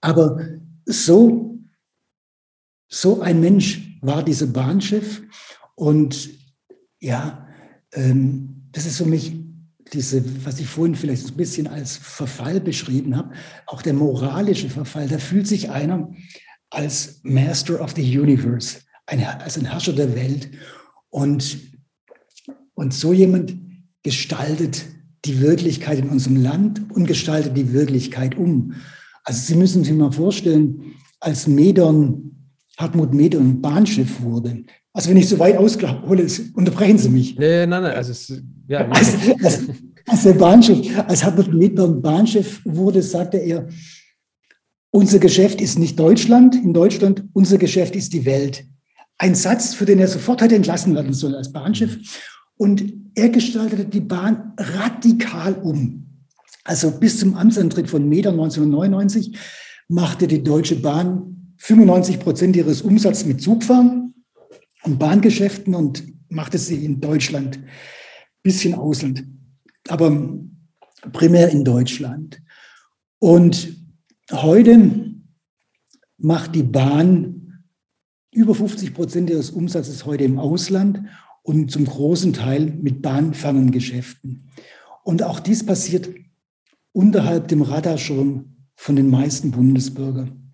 Aber 0.01 0.39
so, 0.87 1.58
so 2.89 3.21
ein 3.21 3.41
Mensch 3.41 3.99
war 4.01 4.23
dieser 4.23 4.47
Bahnchef. 4.47 5.23
Und 5.75 6.31
ja, 7.01 7.47
ähm, 7.93 8.69
das 8.73 8.87
ist 8.87 8.99
für 8.99 9.07
mich 9.07 9.33
diese, 9.93 10.23
was 10.45 10.61
ich 10.61 10.67
vorhin 10.67 10.95
vielleicht 10.95 11.29
ein 11.29 11.37
bisschen 11.37 11.67
als 11.67 11.97
Verfall 11.97 12.61
beschrieben 12.61 13.17
habe, 13.17 13.33
auch 13.67 13.83
der 13.83 13.95
moralische 13.95 14.69
Verfall. 14.69 15.09
Da 15.09 15.19
fühlt 15.19 15.47
sich 15.47 15.71
einer 15.71 16.13
als 16.71 17.21
Master 17.23 17.81
of 17.81 17.93
the 17.97 18.19
Universe, 18.19 18.81
ein, 19.07 19.25
als 19.25 19.57
ein 19.57 19.65
Herrscher 19.65 19.95
der 19.95 20.15
Welt. 20.15 20.51
Und, 21.09 21.59
und 22.75 22.93
so 22.93 23.13
jemand 23.13 23.57
gestaltet 24.03 24.85
die 25.25 25.41
Wirklichkeit 25.41 25.99
in 25.99 26.11
unserem 26.11 26.37
Land 26.37 26.91
und 26.93 27.07
gestaltet 27.07 27.57
die 27.57 27.73
Wirklichkeit 27.73 28.37
um. 28.37 28.75
Also 29.25 29.41
Sie 29.41 29.57
müssen 29.57 29.85
sich 29.85 29.95
mal 29.95 30.13
vorstellen, 30.13 30.95
als 31.21 31.47
Medon, 31.47 32.38
Hartmut 32.79 33.13
Medon 33.13 33.61
Bahnschiff 33.61 34.23
wurde. 34.23 34.65
Also 34.93 35.11
wenn 35.11 35.17
ich 35.17 35.29
so 35.29 35.39
weit 35.39 35.57
aushole, 35.57 36.27
unterbrechen 36.55 36.99
Sie 36.99 37.09
mich. 37.09 37.37
Nee, 37.37 37.67
nein, 37.67 37.83
nein, 37.83 37.95
also 37.95 38.13
es, 38.13 38.41
ja. 38.69 38.89
Als, 38.89 39.15
als, 39.45 39.63
als 40.07 40.23
der 40.23 40.33
Bahnschiff, 40.35 40.79
als 41.07 41.25
Hartmut 41.25 41.53
Medon 41.53 42.01
Bahnschiff 42.01 42.61
wurde, 42.65 43.03
sagte 43.03 43.39
er, 43.39 43.69
unser 44.91 45.19
Geschäft 45.19 45.61
ist 45.61 45.79
nicht 45.79 45.99
Deutschland, 45.99 46.55
in 46.55 46.73
Deutschland, 46.73 47.25
unser 47.33 47.59
Geschäft 47.59 47.95
ist 47.95 48.13
die 48.13 48.25
Welt. 48.25 48.65
Ein 49.19 49.35
Satz, 49.35 49.75
für 49.75 49.85
den 49.85 49.99
er 49.99 50.09
sofort 50.09 50.41
hätte 50.41 50.55
entlassen 50.55 50.95
werden 50.95 51.13
sollen 51.13 51.35
als 51.35 51.53
Bahnschiff. 51.53 51.99
Und 52.57 52.93
er 53.15 53.29
gestaltete 53.29 53.85
die 53.85 54.01
Bahn 54.01 54.53
radikal 54.57 55.55
um. 55.55 56.07
Also 56.65 56.91
bis 56.93 57.19
zum 57.19 57.35
Amtsantritt 57.35 57.91
von 57.91 58.09
Meder 58.09 58.31
1999 58.31 59.37
machte 59.89 60.27
die 60.27 60.43
Deutsche 60.43 60.77
Bahn 60.77 61.38
95 61.59 62.19
Prozent 62.21 62.57
ihres 62.57 62.83
Umsatzes 62.83 63.27
mit 63.27 63.41
Zugfahren 63.41 64.15
und 64.85 64.99
Bahngeschäften 64.99 65.75
und 65.75 66.03
machte 66.29 66.59
sie 66.59 66.85
in 66.85 67.01
Deutschland, 67.01 67.59
bisschen 68.43 68.75
Ausland, 68.75 69.25
aber 69.89 70.41
primär 71.13 71.51
in 71.51 71.65
Deutschland. 71.65 72.41
Und 73.19 73.79
Heute 74.31 75.15
macht 76.19 76.55
die 76.55 76.63
Bahn 76.63 77.65
über 78.31 78.55
50 78.55 78.93
Prozent 78.93 79.31
ihres 79.31 79.51
Umsatzes 79.51 80.05
heute 80.05 80.25
im 80.25 80.39
Ausland 80.39 81.01
und 81.43 81.71
zum 81.71 81.87
großen 81.87 82.35
Teil 82.35 82.67
mit 82.67 83.01
bahnfernen 83.01 83.71
Geschäften. 83.71 84.51
Und 85.03 85.23
auch 85.23 85.41
dies 85.41 85.65
passiert 85.65 86.11
unterhalb 86.93 87.49
dem 87.49 87.63
Radarschirm 87.63 88.55
von 88.77 88.97
den 88.97 89.09
meisten 89.09 89.51
Bundesbürgern. 89.51 90.48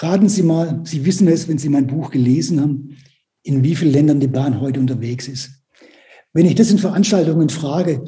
Raten 0.00 0.28
Sie 0.28 0.42
mal, 0.42 0.80
Sie 0.84 1.04
wissen 1.04 1.26
es, 1.28 1.48
wenn 1.48 1.58
Sie 1.58 1.68
mein 1.68 1.88
Buch 1.88 2.10
gelesen 2.10 2.60
haben, 2.60 2.96
in 3.42 3.64
wie 3.64 3.74
vielen 3.74 3.92
Ländern 3.92 4.20
die 4.20 4.28
Bahn 4.28 4.60
heute 4.60 4.78
unterwegs 4.78 5.26
ist. 5.26 5.50
Wenn 6.32 6.46
ich 6.46 6.54
das 6.54 6.70
in 6.70 6.78
Veranstaltungen 6.78 7.48
frage, 7.48 8.04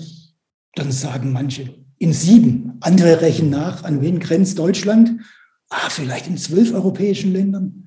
dann 0.74 0.92
sagen 0.92 1.32
manche, 1.32 1.74
in 1.98 2.12
sieben. 2.12 2.78
Andere 2.80 3.20
rechnen 3.20 3.50
nach, 3.50 3.84
an 3.84 4.00
wen 4.02 4.20
grenzt 4.20 4.58
Deutschland? 4.58 5.20
Ah, 5.68 5.90
vielleicht 5.90 6.28
in 6.28 6.36
zwölf 6.36 6.72
europäischen 6.72 7.32
Ländern. 7.32 7.86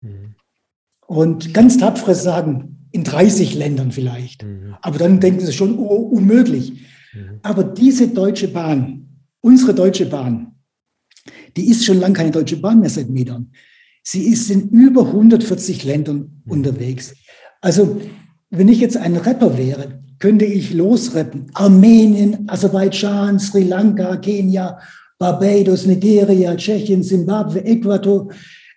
Mhm. 0.00 0.34
Und 1.06 1.52
ganz 1.52 1.76
tapfere 1.76 2.14
sagen, 2.14 2.88
in 2.90 3.04
30 3.04 3.54
Ländern 3.54 3.92
vielleicht. 3.92 4.44
Mhm. 4.44 4.76
Aber 4.80 4.98
dann 4.98 5.20
denken 5.20 5.44
sie 5.44 5.52
schon, 5.52 5.78
oh, 5.78 5.96
unmöglich. 5.96 6.72
Mhm. 7.12 7.40
Aber 7.42 7.64
diese 7.64 8.08
Deutsche 8.08 8.48
Bahn, 8.48 9.08
unsere 9.40 9.74
Deutsche 9.74 10.06
Bahn, 10.06 10.51
die 11.56 11.68
ist 11.68 11.84
schon 11.84 12.00
lange 12.00 12.14
keine 12.14 12.30
Deutsche 12.30 12.56
Bahn 12.56 12.80
mehr 12.80 12.90
seit 12.90 13.08
Metern. 13.08 13.50
Sie 14.02 14.24
ist 14.24 14.50
in 14.50 14.68
über 14.70 15.06
140 15.06 15.84
Ländern 15.84 16.42
mhm. 16.44 16.52
unterwegs. 16.52 17.14
Also, 17.60 18.00
wenn 18.50 18.68
ich 18.68 18.80
jetzt 18.80 18.96
ein 18.96 19.16
Rapper 19.16 19.56
wäre, 19.56 20.02
könnte 20.18 20.44
ich 20.44 20.72
losreppen. 20.72 21.46
Armenien, 21.54 22.48
Aserbaidschan, 22.48 23.38
Sri 23.38 23.64
Lanka, 23.64 24.16
Kenia, 24.16 24.78
Barbados, 25.18 25.86
Nigeria, 25.86 26.54
Tschechien, 26.56 27.02
Zimbabwe, 27.02 27.64
Äquator. 27.64 28.28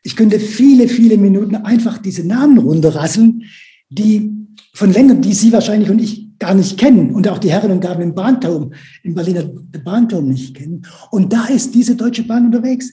Ich 0.03 0.15
könnte 0.15 0.39
viele, 0.39 0.87
viele 0.87 1.17
Minuten 1.17 1.55
einfach 1.55 1.97
diese 1.97 2.25
Namen 2.25 2.59
runterrasseln, 2.59 3.43
die 3.89 4.31
von 4.73 4.91
Ländern, 4.91 5.21
die 5.21 5.33
Sie 5.33 5.51
wahrscheinlich 5.51 5.89
und 5.89 5.99
ich 5.99 6.24
gar 6.39 6.53
nicht 6.53 6.77
kennen 6.77 7.11
und 7.11 7.27
auch 7.27 7.37
die 7.37 7.51
Herren 7.51 7.71
und 7.71 7.83
Damen 7.83 8.01
im 8.01 8.15
Bahnturm, 8.15 8.73
im 9.03 9.15
Berliner 9.15 9.43
Bahnturm 9.43 10.27
nicht 10.27 10.55
kennen. 10.55 10.85
Und 11.11 11.31
da 11.31 11.45
ist 11.45 11.73
diese 11.73 11.95
Deutsche 11.95 12.23
Bahn 12.23 12.47
unterwegs. 12.47 12.91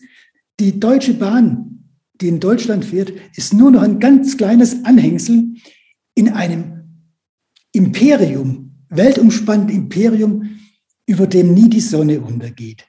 Die 0.61 0.79
Deutsche 0.79 1.15
Bahn, 1.15 1.85
die 2.21 2.29
in 2.29 2.41
Deutschland 2.41 2.85
fährt, 2.85 3.13
ist 3.35 3.53
nur 3.53 3.71
noch 3.71 3.83
ein 3.83 3.99
ganz 3.99 4.37
kleines 4.37 4.85
Anhängsel 4.85 5.55
in 6.15 6.29
einem 6.29 6.83
Imperium, 7.73 8.77
weltumspannend 8.91 9.71
Imperium, 9.71 10.59
über 11.07 11.27
dem 11.27 11.55
nie 11.55 11.69
die 11.69 11.81
Sonne 11.81 12.21
untergeht. 12.21 12.87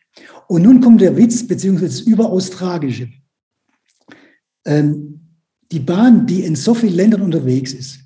Und 0.48 0.64
nun 0.64 0.82
kommt 0.82 1.02
der 1.02 1.18
Witz, 1.18 1.48
beziehungsweise 1.48 1.98
das 1.98 2.02
überaus 2.02 2.50
Tragische. 2.50 3.10
Ähm, 4.66 5.20
die 5.72 5.80
Bahn, 5.80 6.28
die 6.28 6.44
in 6.44 6.56
so 6.56 6.76
vielen 6.76 6.94
Ländern 6.94 7.22
unterwegs 7.22 7.74
ist, 7.74 8.03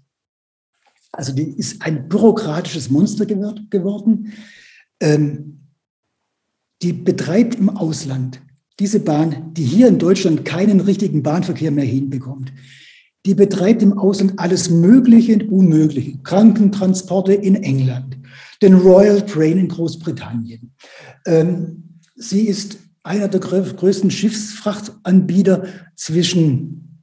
also 1.17 1.33
die 1.33 1.49
ist 1.57 1.81
ein 1.81 2.07
bürokratisches 2.07 2.91
Monster 2.91 3.25
geworden, 3.25 4.33
ähm, 4.99 5.61
die 6.83 6.93
betreibt 6.93 7.55
im 7.55 7.69
Ausland 7.69 8.39
diese 8.79 8.99
Bahn, 8.99 9.51
die 9.53 9.63
hier 9.63 9.87
in 9.87 9.97
Deutschland 9.97 10.45
keinen 10.45 10.79
richtigen 10.79 11.23
Bahnverkehr 11.23 11.71
mehr 11.71 11.85
hinbekommt, 11.85 12.53
die 13.25 13.33
betreibt 13.33 13.81
im 13.81 13.97
Ausland 13.97 14.33
alles 14.37 14.69
Mögliche 14.69 15.33
und 15.33 15.49
Unmögliche. 15.49 16.19
Krankentransporte 16.19 17.33
in 17.33 17.55
England, 17.55 18.15
den 18.61 18.75
Royal 18.75 19.25
Train 19.25 19.57
in 19.57 19.69
Großbritannien. 19.69 20.71
Ähm, 21.25 21.99
sie 22.15 22.47
ist 22.47 22.77
einer 23.01 23.27
der 23.27 23.39
größten 23.39 24.11
Schiffsfrachtanbieter 24.11 25.65
zwischen 25.95 27.01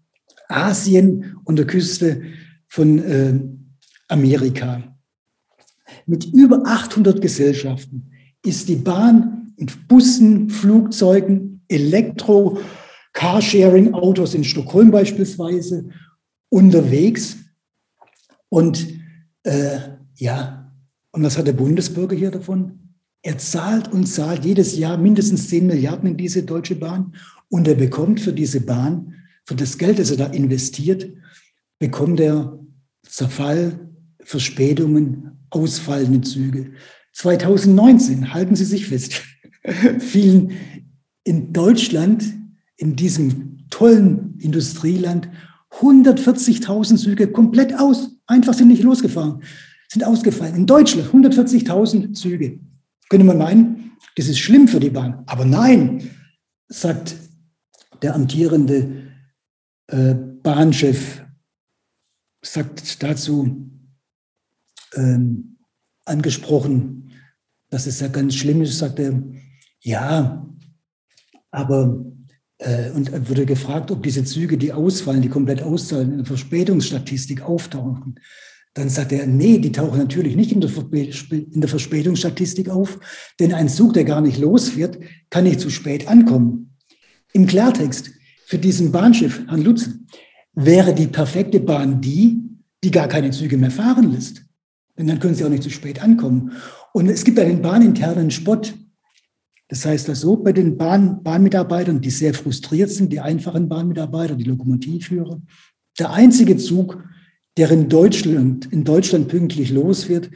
Asien 0.48 1.36
und 1.42 1.56
der 1.56 1.66
Küste 1.66 2.22
von 2.68 2.98
äh, 3.00 3.40
Amerika. 4.08 4.82
Mit 6.06 6.24
über 6.26 6.62
800 6.64 7.20
Gesellschaften 7.20 8.10
ist 8.44 8.68
die 8.68 8.76
Bahn 8.76 9.54
mit 9.56 9.88
Bussen, 9.88 10.50
Flugzeugen, 10.50 11.62
Elektro, 11.68 12.58
Carsharing-Autos 13.12 14.34
in 14.34 14.44
Stockholm 14.44 14.90
beispielsweise 14.90 15.88
unterwegs. 16.48 17.36
Und 18.48 18.86
äh, 19.44 19.78
ja, 20.16 20.72
und 21.12 21.22
was 21.22 21.38
hat 21.38 21.46
der 21.46 21.52
Bundesbürger 21.52 22.16
hier 22.16 22.30
davon? 22.30 22.80
Er 23.22 23.38
zahlt 23.38 23.90
und 23.92 24.06
zahlt 24.06 24.44
jedes 24.44 24.76
Jahr 24.76 24.98
mindestens 24.98 25.48
10 25.48 25.66
Milliarden 25.66 26.10
in 26.10 26.16
diese 26.16 26.42
Deutsche 26.42 26.74
Bahn 26.74 27.14
und 27.48 27.66
er 27.68 27.74
bekommt 27.74 28.20
für 28.20 28.32
diese 28.32 28.60
Bahn, 28.60 29.14
für 29.46 29.54
das 29.54 29.78
Geld, 29.78 29.98
das 29.98 30.10
er 30.10 30.16
da 30.16 30.26
investiert, 30.26 31.10
bekommt 31.78 32.20
er 32.20 32.58
Zerfall, 33.06 33.93
Verspätungen, 34.24 35.38
ausfallende 35.50 36.22
Züge. 36.22 36.72
2019, 37.12 38.34
halten 38.34 38.56
Sie 38.56 38.64
sich 38.64 38.86
fest, 38.86 39.22
fielen 39.98 40.52
in 41.22 41.52
Deutschland, 41.52 42.24
in 42.76 42.96
diesem 42.96 43.66
tollen 43.70 44.38
Industrieland, 44.40 45.28
140.000 45.78 46.96
Züge 46.96 47.28
komplett 47.28 47.78
aus. 47.78 48.10
Einfach 48.26 48.54
sind 48.54 48.68
nicht 48.68 48.82
losgefahren, 48.82 49.42
sind 49.88 50.04
ausgefallen. 50.04 50.54
In 50.54 50.66
Deutschland 50.66 51.08
140.000 51.12 52.14
Züge. 52.14 52.60
Könnte 53.08 53.26
man 53.26 53.38
meinen, 53.38 53.92
das 54.16 54.28
ist 54.28 54.38
schlimm 54.38 54.68
für 54.68 54.80
die 54.80 54.90
Bahn. 54.90 55.22
Aber 55.26 55.44
nein, 55.44 56.10
sagt 56.68 57.16
der 58.02 58.14
amtierende 58.14 59.04
äh, 59.88 60.14
Bahnchef, 60.14 61.24
sagt 62.42 63.02
dazu, 63.02 63.70
ähm, 64.96 65.56
angesprochen, 66.04 67.10
dass 67.70 67.86
es 67.86 68.00
ja 68.00 68.08
ganz 68.08 68.34
schlimm 68.34 68.62
ist, 68.62 68.78
sagt 68.78 68.98
er, 68.98 69.22
ja, 69.80 70.46
aber 71.50 72.04
äh, 72.58 72.90
und 72.90 73.28
wurde 73.28 73.46
gefragt, 73.46 73.90
ob 73.90 74.02
diese 74.02 74.24
Züge, 74.24 74.58
die 74.58 74.72
ausfallen, 74.72 75.22
die 75.22 75.28
komplett 75.28 75.62
auszahlen, 75.62 76.12
in 76.12 76.16
der 76.18 76.26
Verspätungsstatistik 76.26 77.42
auftauchen. 77.42 78.20
Dann 78.74 78.88
sagt 78.88 79.12
er, 79.12 79.26
nee, 79.26 79.58
die 79.58 79.70
tauchen 79.70 79.98
natürlich 79.98 80.34
nicht 80.34 80.50
in 80.50 80.60
der, 80.60 80.70
in 80.92 81.60
der 81.60 81.68
Verspätungsstatistik 81.68 82.68
auf, 82.68 82.98
denn 83.38 83.54
ein 83.54 83.68
Zug, 83.68 83.94
der 83.94 84.04
gar 84.04 84.20
nicht 84.20 84.38
losfährt, 84.38 84.98
kann 85.30 85.44
nicht 85.44 85.60
zu 85.60 85.70
spät 85.70 86.08
ankommen. 86.08 86.76
Im 87.32 87.46
Klartext, 87.46 88.10
für 88.46 88.58
diesen 88.58 88.90
Bahnschiff, 88.92 89.42
Herrn 89.48 89.62
Lutzen, 89.62 90.06
wäre 90.54 90.94
die 90.94 91.06
perfekte 91.06 91.60
Bahn 91.60 92.00
die, 92.00 92.40
die 92.82 92.90
gar 92.90 93.08
keine 93.08 93.30
Züge 93.30 93.56
mehr 93.56 93.70
fahren 93.70 94.12
lässt. 94.12 94.43
Denn 94.96 95.06
dann 95.06 95.18
können 95.18 95.34
sie 95.34 95.44
auch 95.44 95.48
nicht 95.48 95.62
zu 95.62 95.70
spät 95.70 96.02
ankommen. 96.02 96.52
Und 96.92 97.08
es 97.08 97.24
gibt 97.24 97.38
einen 97.38 97.62
bahninternen 97.62 98.30
Spott. 98.30 98.74
Das 99.68 99.84
heißt 99.84 100.08
also 100.08 100.36
bei 100.36 100.52
den 100.52 100.76
Bahn, 100.76 101.22
Bahnmitarbeitern, 101.22 102.00
die 102.00 102.10
sehr 102.10 102.34
frustriert 102.34 102.90
sind, 102.90 103.12
die 103.12 103.20
einfachen 103.20 103.68
Bahnmitarbeiter, 103.68 104.36
die 104.36 104.44
Lokomotivführer, 104.44 105.40
der 105.98 106.12
einzige 106.12 106.56
Zug, 106.56 107.02
der 107.56 107.70
in 107.70 107.88
Deutschland, 107.88 108.70
in 108.72 108.84
Deutschland 108.84 109.28
pünktlich 109.28 109.70
losfährt, 109.70 110.30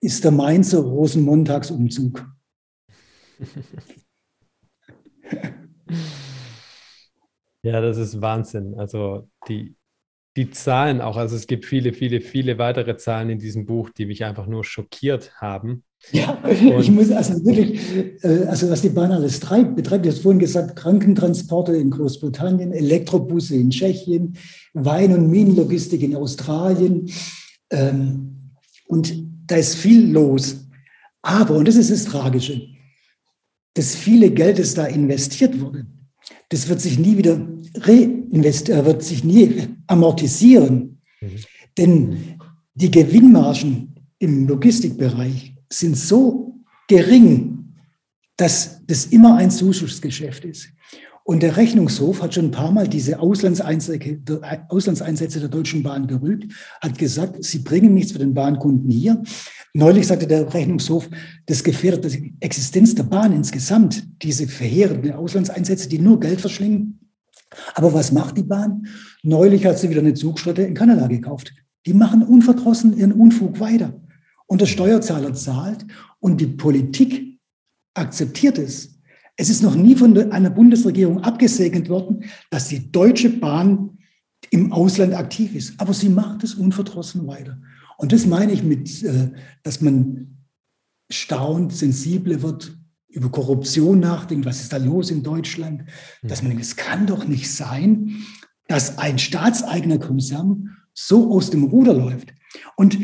ist 0.00 0.24
der 0.24 0.30
Mainzer 0.30 0.80
Rosenmontagsumzug. 0.80 2.26
Ja, 7.62 7.80
das 7.80 7.98
ist 7.98 8.20
Wahnsinn. 8.20 8.78
Also 8.78 9.28
die, 9.48 9.74
die 10.38 10.50
Zahlen 10.52 11.00
auch, 11.00 11.16
also 11.16 11.34
es 11.34 11.48
gibt 11.48 11.66
viele, 11.66 11.92
viele, 11.92 12.20
viele 12.20 12.58
weitere 12.58 12.96
Zahlen 12.96 13.28
in 13.28 13.40
diesem 13.40 13.66
Buch, 13.66 13.90
die 13.90 14.06
mich 14.06 14.24
einfach 14.24 14.46
nur 14.46 14.64
schockiert 14.64 15.32
haben. 15.34 15.82
Ja, 16.12 16.34
und 16.44 16.80
ich 16.80 16.92
muss 16.92 17.10
also 17.10 17.44
wirklich, 17.44 17.80
äh, 18.22 18.46
also 18.46 18.70
was 18.70 18.82
die 18.82 18.88
Bahn 18.88 19.10
alles 19.10 19.40
treibt, 19.40 19.74
betreibt, 19.74 20.06
ich 20.06 20.12
habe 20.12 20.22
vorhin 20.22 20.38
gesagt, 20.38 20.76
Krankentransporte 20.76 21.72
in 21.72 21.90
Großbritannien, 21.90 22.72
Elektrobusse 22.72 23.56
in 23.56 23.70
Tschechien, 23.70 24.36
Wein- 24.74 25.12
und 25.12 25.28
Minenlogistik 25.28 26.02
in 26.02 26.14
Australien. 26.14 27.10
Ähm, 27.70 28.52
und 28.86 29.12
da 29.48 29.56
ist 29.56 29.74
viel 29.74 30.08
los. 30.12 30.68
Aber, 31.20 31.56
und 31.56 31.66
das 31.66 31.74
ist 31.74 31.90
das 31.90 32.04
Tragische, 32.04 32.62
das 33.74 33.96
viele 33.96 34.30
Geld, 34.30 34.60
das 34.60 34.74
da 34.74 34.86
investiert 34.86 35.60
wurde, 35.60 35.84
das 36.48 36.68
wird 36.68 36.80
sich 36.80 36.96
nie 36.96 37.18
wieder 37.18 37.40
reinvestieren, 37.74 38.84
wird 38.84 39.02
sich 39.02 39.24
nie 39.24 39.68
amortisieren. 39.86 41.00
Mhm. 41.20 41.28
Denn 41.76 42.16
die 42.74 42.90
Gewinnmargen 42.90 43.94
im 44.18 44.46
Logistikbereich 44.46 45.54
sind 45.70 45.96
so 45.96 46.60
gering, 46.88 47.74
dass 48.36 48.84
das 48.86 49.06
immer 49.06 49.36
ein 49.36 49.50
Zuschussgeschäft 49.50 50.44
ist. 50.44 50.68
Und 51.24 51.42
der 51.42 51.58
Rechnungshof 51.58 52.22
hat 52.22 52.32
schon 52.32 52.46
ein 52.46 52.50
paar 52.52 52.72
Mal 52.72 52.88
diese 52.88 53.20
Auslandseinsätze, 53.20 54.18
Auslandseinsätze 54.70 55.40
der 55.40 55.50
Deutschen 55.50 55.82
Bahn 55.82 56.06
gerügt, 56.06 56.50
hat 56.80 56.96
gesagt, 56.96 57.44
sie 57.44 57.58
bringen 57.58 57.92
nichts 57.92 58.12
für 58.12 58.18
den 58.18 58.32
Bahnkunden 58.32 58.90
hier. 58.90 59.22
Neulich 59.74 60.06
sagte 60.06 60.26
der 60.26 60.54
Rechnungshof, 60.54 61.06
das 61.44 61.62
gefährdet 61.62 62.10
die 62.14 62.34
Existenz 62.40 62.94
der 62.94 63.02
Bahn 63.02 63.34
insgesamt, 63.34 64.06
diese 64.22 64.48
verheerenden 64.48 65.12
Auslandseinsätze, 65.12 65.90
die 65.90 65.98
nur 65.98 66.18
Geld 66.18 66.40
verschlingen. 66.40 66.97
Aber 67.74 67.94
was 67.94 68.12
macht 68.12 68.36
die 68.36 68.42
Bahn? 68.42 68.86
Neulich 69.22 69.64
hat 69.66 69.78
sie 69.78 69.90
wieder 69.90 70.00
eine 70.00 70.14
Zugstrecke 70.14 70.64
in 70.64 70.74
Kanada 70.74 71.06
gekauft. 71.06 71.52
Die 71.86 71.94
machen 71.94 72.22
unverdrossen 72.22 72.96
ihren 72.96 73.12
Unfug 73.12 73.60
weiter. 73.60 74.00
Und 74.46 74.60
der 74.60 74.66
Steuerzahler 74.66 75.34
zahlt 75.34 75.86
und 76.20 76.40
die 76.40 76.46
Politik 76.46 77.38
akzeptiert 77.94 78.58
es. 78.58 78.98
Es 79.36 79.50
ist 79.50 79.62
noch 79.62 79.74
nie 79.74 79.94
von 79.94 80.16
einer 80.32 80.50
Bundesregierung 80.50 81.22
abgesegnet 81.22 81.88
worden, 81.88 82.24
dass 82.50 82.68
die 82.68 82.90
Deutsche 82.90 83.30
Bahn 83.30 83.98
im 84.50 84.72
Ausland 84.72 85.14
aktiv 85.14 85.54
ist. 85.54 85.78
Aber 85.78 85.94
sie 85.94 86.08
macht 86.08 86.44
es 86.44 86.54
unverdrossen 86.54 87.26
weiter. 87.26 87.60
Und 87.98 88.12
das 88.12 88.26
meine 88.26 88.52
ich 88.52 88.62
mit, 88.62 89.02
äh, 89.02 89.30
dass 89.62 89.80
man 89.80 90.38
staunt, 91.10 91.72
sensibler 91.72 92.42
wird, 92.42 92.77
über 93.08 93.30
Korruption 93.30 94.00
nachdenkt, 94.00 94.46
was 94.46 94.60
ist 94.60 94.72
da 94.72 94.76
los 94.76 95.10
in 95.10 95.22
Deutschland, 95.22 95.84
dass 96.22 96.42
man 96.42 96.50
denkt, 96.50 96.64
es 96.64 96.76
kann 96.76 97.06
doch 97.06 97.26
nicht 97.26 97.50
sein, 97.50 98.16
dass 98.66 98.98
ein 98.98 99.18
staatseigener 99.18 99.98
Konzern 99.98 100.76
so 100.92 101.32
aus 101.32 101.50
dem 101.50 101.64
Ruder 101.64 101.94
läuft. 101.94 102.34
Und 102.76 102.98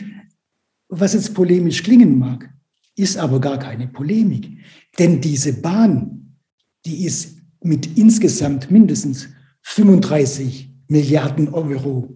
was 0.88 1.14
jetzt 1.14 1.34
polemisch 1.34 1.82
klingen 1.82 2.18
mag, 2.18 2.52
ist 2.96 3.16
aber 3.16 3.40
gar 3.40 3.58
keine 3.58 3.88
Polemik. 3.88 4.58
Denn 4.98 5.20
diese 5.20 5.54
Bahn 5.54 6.14
die 6.86 7.04
ist 7.04 7.38
mit 7.62 7.98
insgesamt 7.98 8.70
mindestens 8.70 9.28
35 9.62 10.70
Milliarden 10.88 11.48
Euro 11.48 12.14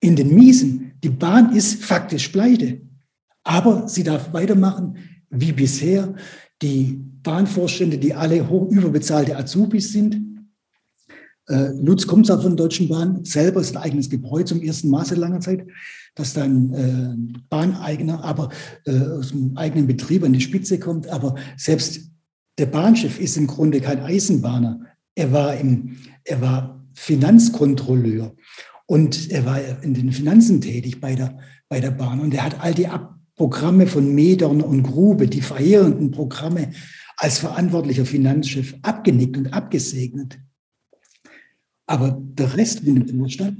in 0.00 0.14
den 0.16 0.34
Miesen. 0.34 0.92
Die 1.02 1.08
Bahn 1.08 1.54
ist 1.54 1.82
faktisch 1.84 2.28
pleite. 2.28 2.80
Aber 3.42 3.88
sie 3.88 4.04
darf 4.04 4.32
weitermachen 4.32 4.96
wie 5.30 5.52
bisher. 5.52 6.14
Die 6.62 7.00
Bahnvorstände, 7.22 7.98
die 7.98 8.14
alle 8.14 8.48
hoch 8.48 8.70
überbezahlte 8.70 9.36
Azubis 9.36 9.92
sind. 9.92 10.46
Äh, 11.48 11.70
Lutz 11.80 12.06
zwar 12.06 12.40
von 12.40 12.56
der 12.56 12.66
Deutschen 12.66 12.88
Bahn, 12.88 13.24
selber 13.24 13.60
ist 13.60 13.76
ein 13.76 13.82
eigenes 13.82 14.08
Gebäude 14.08 14.44
zum 14.44 14.62
ersten 14.62 14.88
Mal 14.88 15.04
seit 15.04 15.18
langer 15.18 15.40
Zeit, 15.40 15.66
dass 16.14 16.34
dann 16.34 16.72
äh, 16.72 17.40
Bahneigner, 17.48 18.22
aber 18.22 18.50
äh, 18.84 18.98
aus 18.98 19.30
dem 19.30 19.56
eigenen 19.56 19.86
Betrieb 19.86 20.22
an 20.22 20.32
die 20.32 20.40
Spitze 20.40 20.78
kommt. 20.78 21.08
Aber 21.08 21.34
selbst 21.56 22.10
der 22.58 22.66
Bahnchef 22.66 23.18
ist 23.18 23.36
im 23.36 23.46
Grunde 23.46 23.80
kein 23.80 24.00
Eisenbahner. 24.00 24.80
Er 25.14 25.32
war, 25.32 25.56
im, 25.56 25.96
er 26.24 26.40
war 26.40 26.84
Finanzkontrolleur 26.94 28.34
und 28.86 29.30
er 29.30 29.44
war 29.44 29.60
in 29.82 29.94
den 29.94 30.12
Finanzen 30.12 30.60
tätig 30.60 31.00
bei 31.00 31.14
der, 31.14 31.38
bei 31.68 31.80
der 31.80 31.90
Bahn. 31.90 32.20
Und 32.20 32.34
er 32.34 32.44
hat 32.44 32.60
all 32.60 32.74
die 32.74 32.88
Ab 32.88 33.19
Programme 33.40 33.86
von 33.86 34.14
Medern 34.14 34.60
und 34.60 34.82
Grube, 34.82 35.26
die 35.26 35.40
verheerenden 35.40 36.10
Programme, 36.10 36.72
als 37.16 37.38
verantwortlicher 37.38 38.04
Finanzchef 38.04 38.74
abgenickt 38.82 39.34
und 39.38 39.54
abgesegnet. 39.54 40.38
Aber 41.86 42.20
der 42.20 42.54
Rest 42.58 42.82
in 42.82 43.06
dem 43.06 43.18
Wohlstand, 43.18 43.58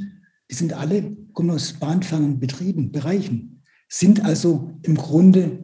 die 0.51 0.55
sind 0.55 0.75
alle, 0.75 1.17
kommen 1.33 1.53
aus 1.53 1.73
bahnfernen 1.73 2.39
Betrieben, 2.39 2.93
Bereichen, 2.93 3.63
sind 3.89 4.23
also 4.23 4.79
im 4.83 4.97
Grunde 4.97 5.63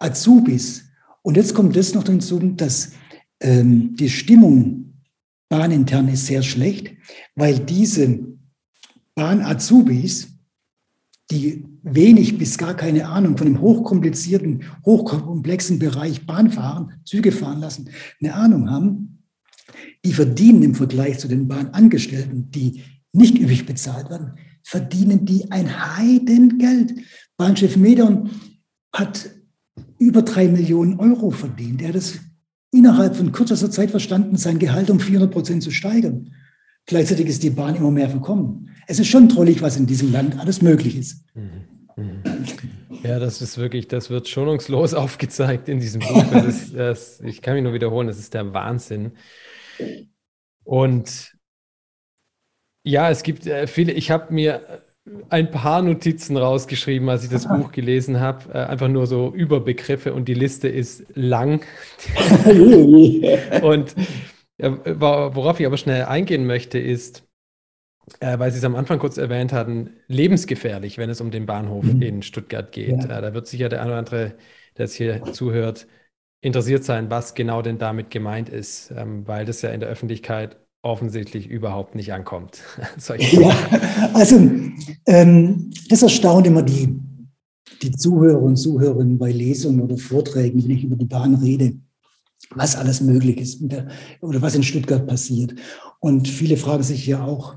Azubis, 0.00 0.86
und 1.22 1.36
jetzt 1.36 1.54
kommt 1.54 1.76
das 1.76 1.94
noch 1.94 2.06
hinzu, 2.06 2.40
dass 2.40 2.90
ähm, 3.38 3.94
die 3.94 4.10
Stimmung 4.10 4.94
bahnintern 5.48 6.08
ist 6.08 6.26
sehr 6.26 6.42
schlecht, 6.42 6.92
weil 7.36 7.60
diese 7.60 8.18
Bahn-Azubis, 9.14 10.26
die 11.30 11.73
wenig 11.84 12.38
bis 12.38 12.58
gar 12.58 12.74
keine 12.74 13.06
Ahnung 13.06 13.36
von 13.36 13.46
dem 13.46 13.60
hochkomplizierten, 13.60 14.64
hochkomplexen 14.84 15.78
Bereich 15.78 16.26
Bahn 16.26 16.50
fahren, 16.50 16.94
Züge 17.04 17.30
fahren 17.30 17.60
lassen, 17.60 17.90
eine 18.20 18.34
Ahnung 18.34 18.70
haben, 18.70 19.22
die 20.04 20.14
verdienen 20.14 20.62
im 20.62 20.74
Vergleich 20.74 21.18
zu 21.18 21.28
den 21.28 21.46
Bahnangestellten, 21.46 22.50
die 22.50 22.82
nicht 23.12 23.38
übrig 23.38 23.66
bezahlt 23.66 24.10
werden, 24.10 24.32
verdienen 24.62 25.24
die 25.26 25.50
ein 25.50 25.96
Heidengeld. 25.96 26.94
Bahnchef 27.36 27.76
Medon 27.76 28.30
hat 28.92 29.30
über 29.98 30.22
drei 30.22 30.48
Millionen 30.48 30.98
Euro 30.98 31.30
verdient. 31.30 31.82
Er 31.82 31.88
hat 31.88 31.96
es 31.96 32.18
innerhalb 32.70 33.14
von 33.14 33.30
kürzester 33.32 33.70
Zeit 33.70 33.90
verstanden, 33.90 34.36
sein 34.36 34.58
Gehalt 34.58 34.90
um 34.90 35.00
400 35.00 35.30
Prozent 35.30 35.62
zu 35.62 35.70
steigern. 35.70 36.32
Gleichzeitig 36.86 37.26
ist 37.26 37.42
die 37.42 37.50
Bahn 37.50 37.76
immer 37.76 37.90
mehr 37.90 38.10
verkommen. 38.10 38.70
Es 38.86 38.98
ist 38.98 39.08
schon 39.08 39.28
trollig, 39.28 39.62
was 39.62 39.76
in 39.76 39.86
diesem 39.86 40.12
Land 40.12 40.38
alles 40.38 40.60
möglich 40.60 40.96
ist. 40.96 41.24
Ja, 43.02 43.18
das 43.18 43.40
ist 43.40 43.58
wirklich, 43.58 43.88
das 43.88 44.10
wird 44.10 44.28
schonungslos 44.28 44.94
aufgezeigt 44.94 45.68
in 45.68 45.80
diesem 45.80 46.00
Buch. 46.00 46.24
Das 46.32 46.44
ist, 46.44 46.76
das, 46.76 47.20
ich 47.20 47.42
kann 47.42 47.54
mich 47.54 47.62
nur 47.62 47.72
wiederholen, 47.72 48.08
das 48.08 48.18
ist 48.18 48.34
der 48.34 48.52
Wahnsinn. 48.52 49.12
Und 50.64 51.32
ja, 52.82 53.10
es 53.10 53.22
gibt 53.22 53.46
äh, 53.46 53.66
viele, 53.66 53.92
ich 53.92 54.10
habe 54.10 54.32
mir 54.32 54.84
ein 55.28 55.50
paar 55.50 55.82
Notizen 55.82 56.36
rausgeschrieben, 56.36 57.08
als 57.08 57.24
ich 57.24 57.30
das 57.30 57.46
Buch 57.46 57.72
gelesen 57.72 58.20
habe. 58.20 58.52
Äh, 58.52 58.64
einfach 58.64 58.88
nur 58.88 59.06
so 59.06 59.32
Überbegriffe 59.34 60.14
und 60.14 60.26
die 60.26 60.34
Liste 60.34 60.68
ist 60.68 61.04
lang. 61.14 61.64
und 63.62 63.94
worauf 64.58 65.60
ich 65.60 65.66
aber 65.66 65.76
schnell 65.76 66.04
eingehen 66.04 66.46
möchte, 66.46 66.78
ist, 66.78 67.23
äh, 68.20 68.38
weil 68.38 68.50
Sie 68.52 68.58
es 68.58 68.64
am 68.64 68.76
Anfang 68.76 68.98
kurz 68.98 69.16
erwähnt 69.16 69.52
hatten, 69.52 69.90
lebensgefährlich, 70.08 70.98
wenn 70.98 71.10
es 71.10 71.20
um 71.20 71.30
den 71.30 71.46
Bahnhof 71.46 71.84
mhm. 71.84 72.02
in 72.02 72.22
Stuttgart 72.22 72.72
geht. 72.72 73.04
Ja. 73.04 73.18
Äh, 73.18 73.22
da 73.22 73.34
wird 73.34 73.46
sicher 73.46 73.68
der 73.68 73.80
eine 73.80 73.90
oder 73.90 73.98
andere, 73.98 74.34
der 74.76 74.86
jetzt 74.86 74.94
hier 74.94 75.22
zuhört, 75.32 75.86
interessiert 76.40 76.84
sein, 76.84 77.10
was 77.10 77.34
genau 77.34 77.62
denn 77.62 77.78
damit 77.78 78.10
gemeint 78.10 78.48
ist, 78.48 78.92
ähm, 78.96 79.26
weil 79.26 79.46
das 79.46 79.62
ja 79.62 79.70
in 79.70 79.80
der 79.80 79.88
Öffentlichkeit 79.88 80.58
offensichtlich 80.82 81.48
überhaupt 81.48 81.94
nicht 81.94 82.12
ankommt. 82.12 82.60
ja, 83.18 83.56
also 84.12 84.36
ähm, 85.06 85.70
das 85.88 86.02
erstaunt 86.02 86.46
immer 86.46 86.62
die, 86.62 87.00
die 87.80 87.90
Zuhörer 87.92 88.42
und 88.42 88.56
Zuhörerinnen 88.56 89.18
bei 89.18 89.32
Lesungen 89.32 89.80
oder 89.80 89.96
Vorträgen, 89.96 90.62
wenn 90.62 90.70
ich 90.70 90.84
über 90.84 90.96
die 90.96 91.06
Bahn 91.06 91.36
rede, 91.36 91.78
was 92.50 92.76
alles 92.76 93.00
möglich 93.00 93.38
ist 93.38 93.60
der, 93.62 93.88
oder 94.20 94.42
was 94.42 94.54
in 94.54 94.62
Stuttgart 94.62 95.06
passiert. 95.06 95.54
Und 96.00 96.28
viele 96.28 96.58
fragen 96.58 96.82
sich 96.82 97.06
ja 97.06 97.24
auch, 97.24 97.56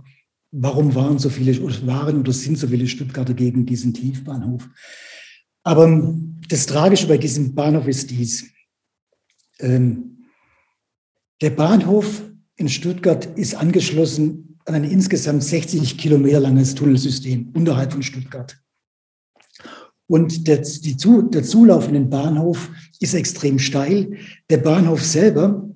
warum 0.51 0.95
waren 0.95 1.19
so 1.19 1.29
viele 1.29 1.59
oder 1.61 1.85
waren 1.85 2.19
oder 2.19 2.33
sind 2.33 2.57
so 2.57 2.67
viele 2.67 2.87
Stuttgarter 2.87 3.33
gegen 3.33 3.65
diesen 3.65 3.93
Tiefbahnhof? 3.93 4.69
Aber 5.63 6.15
das 6.47 6.65
Tragische 6.65 7.07
bei 7.07 7.17
diesem 7.17 7.53
Bahnhof 7.53 7.87
ist 7.87 8.09
dies. 8.09 8.49
Ähm, 9.59 10.25
der 11.41 11.49
Bahnhof 11.49 12.23
in 12.55 12.69
Stuttgart 12.69 13.25
ist 13.37 13.55
angeschlossen 13.55 14.59
an 14.65 14.75
ein 14.75 14.83
insgesamt 14.83 15.43
60 15.43 15.97
Kilometer 15.97 16.39
langes 16.39 16.75
Tunnelsystem 16.75 17.51
unterhalb 17.53 17.93
von 17.93 18.03
Stuttgart. 18.03 18.57
Und 20.07 20.47
der, 20.47 20.57
die, 20.57 20.95
der 20.95 21.43
Zulauf 21.43 21.87
in 21.87 21.93
den 21.93 22.09
Bahnhof 22.09 22.69
ist 22.99 23.13
extrem 23.13 23.59
steil. 23.59 24.17
Der 24.49 24.57
Bahnhof 24.57 25.03
selber 25.03 25.69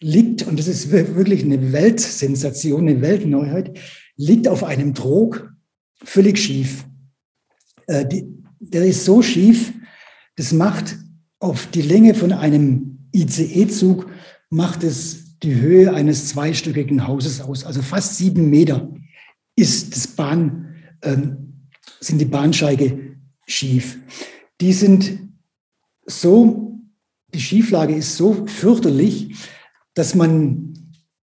liegt, 0.00 0.46
und 0.46 0.58
das 0.58 0.68
ist 0.68 0.90
wirklich 0.90 1.42
eine 1.42 1.72
Weltsensation, 1.72 2.88
eine 2.88 3.00
Weltneuheit, 3.00 3.78
liegt 4.18 4.46
auf 4.46 4.64
einem 4.64 4.94
Trog 4.94 5.50
völlig 6.04 6.38
schief. 6.38 6.84
Äh, 7.86 8.06
die, 8.06 8.26
der 8.60 8.84
ist 8.84 9.06
so 9.06 9.22
schief, 9.22 9.72
das 10.36 10.52
macht 10.52 10.98
auf 11.38 11.68
die 11.68 11.82
Länge 11.82 12.14
von 12.14 12.32
einem 12.32 13.08
ICE-Zug, 13.14 14.10
macht 14.50 14.82
es 14.82 15.38
die 15.42 15.54
Höhe 15.54 15.94
eines 15.94 16.28
zweistöckigen 16.28 17.06
Hauses 17.06 17.40
aus. 17.40 17.64
Also 17.64 17.80
fast 17.80 18.16
sieben 18.16 18.50
Meter 18.50 18.92
ist 19.56 19.94
das 19.94 20.08
Bahn, 20.08 20.74
ähm, 21.02 21.68
sind 22.00 22.18
die 22.18 22.24
Bahnsteige 22.24 23.16
schief. 23.46 23.98
Die 24.60 24.72
sind 24.72 25.20
so, 26.06 26.80
die 27.32 27.40
Schieflage 27.40 27.94
ist 27.94 28.16
so 28.16 28.46
fürchterlich, 28.46 29.36
dass 29.94 30.14
man 30.14 30.74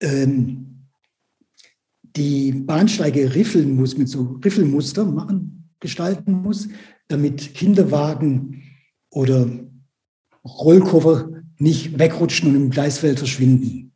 ähm, 0.00 0.59
die 2.16 2.52
Bahnsteige 2.52 3.34
riffeln 3.34 3.76
muss, 3.76 3.96
mit 3.96 4.08
so 4.08 4.38
Riffelmuster 4.44 5.04
machen, 5.04 5.70
gestalten 5.80 6.32
muss, 6.32 6.68
damit 7.08 7.54
Kinderwagen 7.54 8.62
oder 9.10 9.48
Rollkoffer 10.44 11.30
nicht 11.58 11.98
wegrutschen 11.98 12.50
und 12.50 12.56
im 12.56 12.70
Gleisfeld 12.70 13.18
verschwinden. 13.18 13.92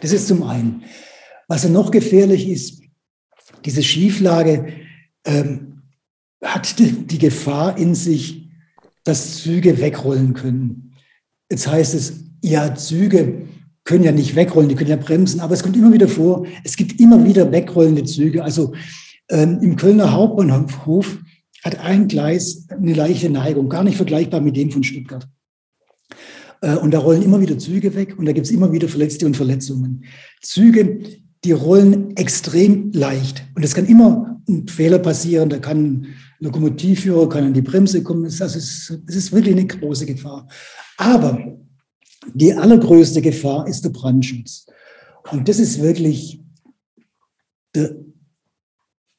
Das 0.00 0.12
ist 0.12 0.28
zum 0.28 0.42
einen. 0.42 0.84
Was 1.48 1.68
noch 1.68 1.90
gefährlich 1.90 2.48
ist, 2.48 2.82
diese 3.64 3.82
Schieflage 3.82 4.72
ähm, 5.24 5.82
hat 6.42 6.78
die 6.78 7.18
Gefahr 7.18 7.76
in 7.78 7.94
sich, 7.94 8.48
dass 9.04 9.42
Züge 9.42 9.78
wegrollen 9.78 10.34
können. 10.34 10.94
Jetzt 11.50 11.66
heißt 11.66 11.94
es, 11.94 12.24
ja, 12.42 12.74
Züge 12.74 13.46
können 13.84 14.04
ja 14.04 14.12
nicht 14.12 14.36
wegrollen, 14.36 14.68
die 14.68 14.74
können 14.74 14.90
ja 14.90 14.96
bremsen, 14.96 15.40
aber 15.40 15.54
es 15.54 15.62
kommt 15.62 15.76
immer 15.76 15.92
wieder 15.92 16.08
vor, 16.08 16.46
es 16.64 16.76
gibt 16.76 17.00
immer 17.00 17.24
wieder 17.24 17.50
wegrollende 17.50 18.04
Züge. 18.04 18.44
Also 18.44 18.74
ähm, 19.28 19.58
im 19.60 19.76
Kölner 19.76 20.12
Hauptbahnhof 20.12 21.18
hat 21.64 21.78
ein 21.80 22.08
Gleis 22.08 22.66
eine 22.68 22.94
leichte 22.94 23.30
Neigung, 23.30 23.68
gar 23.68 23.84
nicht 23.84 23.96
vergleichbar 23.96 24.40
mit 24.40 24.56
dem 24.56 24.70
von 24.70 24.84
Stuttgart. 24.84 25.28
Äh, 26.60 26.76
und 26.76 26.92
da 26.92 26.98
rollen 26.98 27.22
immer 27.22 27.40
wieder 27.40 27.58
Züge 27.58 27.94
weg 27.94 28.18
und 28.18 28.26
da 28.26 28.32
gibt 28.32 28.46
es 28.46 28.52
immer 28.52 28.72
wieder 28.72 28.88
Verletzte 28.88 29.26
und 29.26 29.36
Verletzungen. 29.36 30.04
Züge, 30.40 31.00
die 31.44 31.52
rollen 31.52 32.16
extrem 32.16 32.92
leicht. 32.92 33.44
Und 33.54 33.64
es 33.64 33.74
kann 33.74 33.86
immer 33.86 34.40
ein 34.48 34.68
Fehler 34.68 34.98
passieren. 34.98 35.48
Da 35.50 35.58
kann 35.58 35.84
ein 35.84 36.06
Lokomotivführer 36.38 37.28
kann 37.28 37.44
an 37.44 37.54
die 37.54 37.62
Bremse 37.62 38.02
kommen. 38.02 38.24
Das 38.24 38.56
ist, 38.56 38.98
das 39.06 39.16
ist 39.16 39.32
wirklich 39.32 39.56
eine 39.56 39.66
große 39.66 40.06
Gefahr. 40.06 40.48
Aber 40.96 41.58
die 42.34 42.54
allergrößte 42.54 43.22
Gefahr 43.22 43.66
ist 43.66 43.84
der 43.84 43.90
Brandschutz. 43.90 44.66
Und 45.30 45.48
das 45.48 45.58
ist 45.58 45.80
wirklich 45.80 46.40
der 47.74 47.96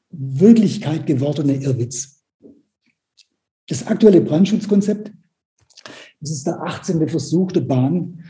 Wirklichkeit 0.09 1.07
gewordene 1.07 1.55
Irrwitz. 1.55 2.23
Das 3.67 3.87
aktuelle 3.87 4.21
Brandschutzkonzept 4.21 5.11
das 6.23 6.31
ist 6.31 6.47
der 6.47 6.61
18. 6.61 7.09
Versuch 7.09 7.51
der 7.51 7.61
Bahn, 7.61 8.23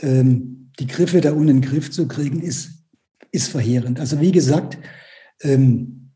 ähm, 0.00 0.70
die 0.78 0.86
Griffe 0.86 1.22
da 1.22 1.32
unten 1.32 1.48
in 1.48 1.60
den 1.62 1.70
Griff 1.70 1.90
zu 1.90 2.06
kriegen, 2.06 2.42
ist, 2.42 2.84
ist 3.32 3.48
verheerend. 3.48 3.98
Also 3.98 4.20
wie 4.20 4.32
gesagt, 4.32 4.76
ähm, 5.40 6.07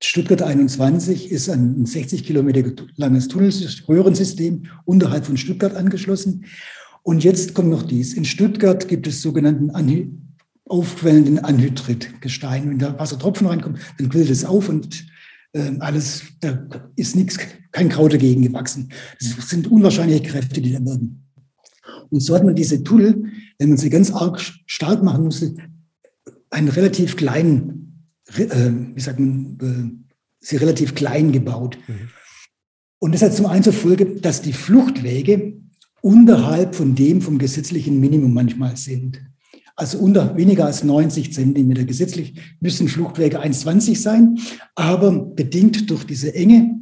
Stuttgart 0.00 0.42
21 0.42 1.30
ist 1.30 1.48
ein 1.48 1.84
60 1.84 2.24
Kilometer 2.24 2.62
langes 2.96 3.28
Tunnelröhrensystem 3.28 4.66
unterhalb 4.84 5.26
von 5.26 5.36
Stuttgart 5.36 5.74
angeschlossen. 5.74 6.44
Und 7.02 7.24
jetzt 7.24 7.54
kommt 7.54 7.70
noch 7.70 7.82
dies. 7.82 8.14
In 8.14 8.24
Stuttgart 8.24 8.86
gibt 8.86 9.06
es 9.06 9.22
sogenannten 9.22 9.70
Anhy 9.70 10.12
aufquellenden 10.66 11.38
Anhydritgestein. 11.38 12.70
Wenn 12.70 12.78
da 12.78 12.98
Wassertropfen 12.98 13.46
reinkommt, 13.46 13.78
dann 13.98 14.08
quillt 14.08 14.30
es 14.30 14.44
auf 14.44 14.68
und 14.68 15.06
äh, 15.52 15.72
alles, 15.80 16.22
da 16.40 16.66
ist 16.96 17.16
nichts, 17.16 17.38
kein 17.72 17.88
Kraut 17.88 18.12
dagegen 18.12 18.42
gewachsen. 18.42 18.92
Das 19.18 19.48
sind 19.48 19.70
unwahrscheinliche 19.70 20.22
Kräfte, 20.22 20.60
die 20.60 20.72
da 20.72 20.84
wirken. 20.84 21.24
Und 22.10 22.20
so 22.20 22.34
hat 22.34 22.44
man 22.44 22.54
diese 22.54 22.82
Tunnel, 22.82 23.24
wenn 23.58 23.70
man 23.70 23.78
sie 23.78 23.90
ganz 23.90 24.10
arg 24.10 24.40
stark 24.66 25.02
machen 25.02 25.24
musste, 25.24 25.54
einen 26.50 26.68
relativ 26.68 27.16
kleinen, 27.16 27.87
wie 28.28 29.00
sagt 29.00 29.18
man, 29.18 29.58
äh, 29.60 30.14
sie 30.40 30.56
relativ 30.56 30.94
klein 30.94 31.32
gebaut. 31.32 31.78
Mhm. 31.86 32.08
Und 33.00 33.14
das 33.14 33.22
hat 33.22 33.34
zum 33.34 33.46
einen 33.46 33.62
zur 33.62 33.72
Folge, 33.72 34.06
dass 34.06 34.42
die 34.42 34.52
Fluchtwege 34.52 35.60
unterhalb 36.00 36.74
von 36.74 36.94
dem 36.94 37.20
vom 37.20 37.38
gesetzlichen 37.38 38.00
Minimum 38.00 38.32
manchmal 38.32 38.76
sind 38.76 39.20
also 39.78 39.98
unter 39.98 40.36
weniger 40.36 40.66
als 40.66 40.82
90 40.82 41.32
Zentimeter. 41.32 41.84
Gesetzlich 41.84 42.34
müssen 42.60 42.88
Fluchtwege 42.88 43.40
1,20 43.40 43.96
sein, 43.96 44.38
aber 44.74 45.12
bedingt 45.12 45.88
durch 45.88 46.04
diese 46.04 46.34
Enge 46.34 46.80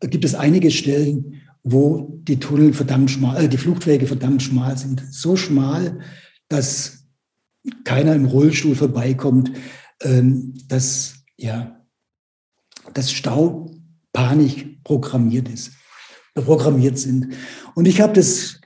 gibt 0.00 0.24
es 0.24 0.34
einige 0.34 0.70
Stellen, 0.70 1.40
wo 1.64 2.20
die 2.22 2.38
Tunnel 2.38 2.74
verdammt 2.74 3.10
schmal, 3.10 3.44
äh, 3.44 3.48
die 3.48 3.56
Fluchtwege 3.56 4.06
verdammt 4.06 4.42
schmal 4.42 4.76
sind. 4.76 5.02
So 5.10 5.34
schmal, 5.34 5.98
dass 6.48 7.06
keiner 7.84 8.14
im 8.14 8.26
Rollstuhl 8.26 8.74
vorbeikommt, 8.74 9.50
ähm, 10.02 10.54
dass 10.68 11.14
ja, 11.36 11.84
das 12.94 13.12
Staupanik 13.12 14.82
programmiert 14.84 15.48
ist, 15.48 15.72
programmiert 16.34 16.98
sind. 16.98 17.34
Und 17.74 17.86
ich 17.86 18.00
habe 18.00 18.14
das 18.14 18.60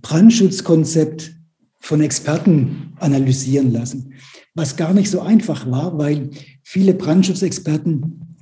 Brandschutzkonzept 0.00 1.34
von 1.80 2.00
Experten 2.00 2.94
analysieren 2.98 3.72
lassen, 3.72 4.14
was 4.54 4.76
gar 4.76 4.92
nicht 4.92 5.10
so 5.10 5.20
einfach 5.20 5.70
war, 5.70 5.96
weil 5.98 6.30
viele 6.62 6.94
Brandschutzexperten, 6.94 8.36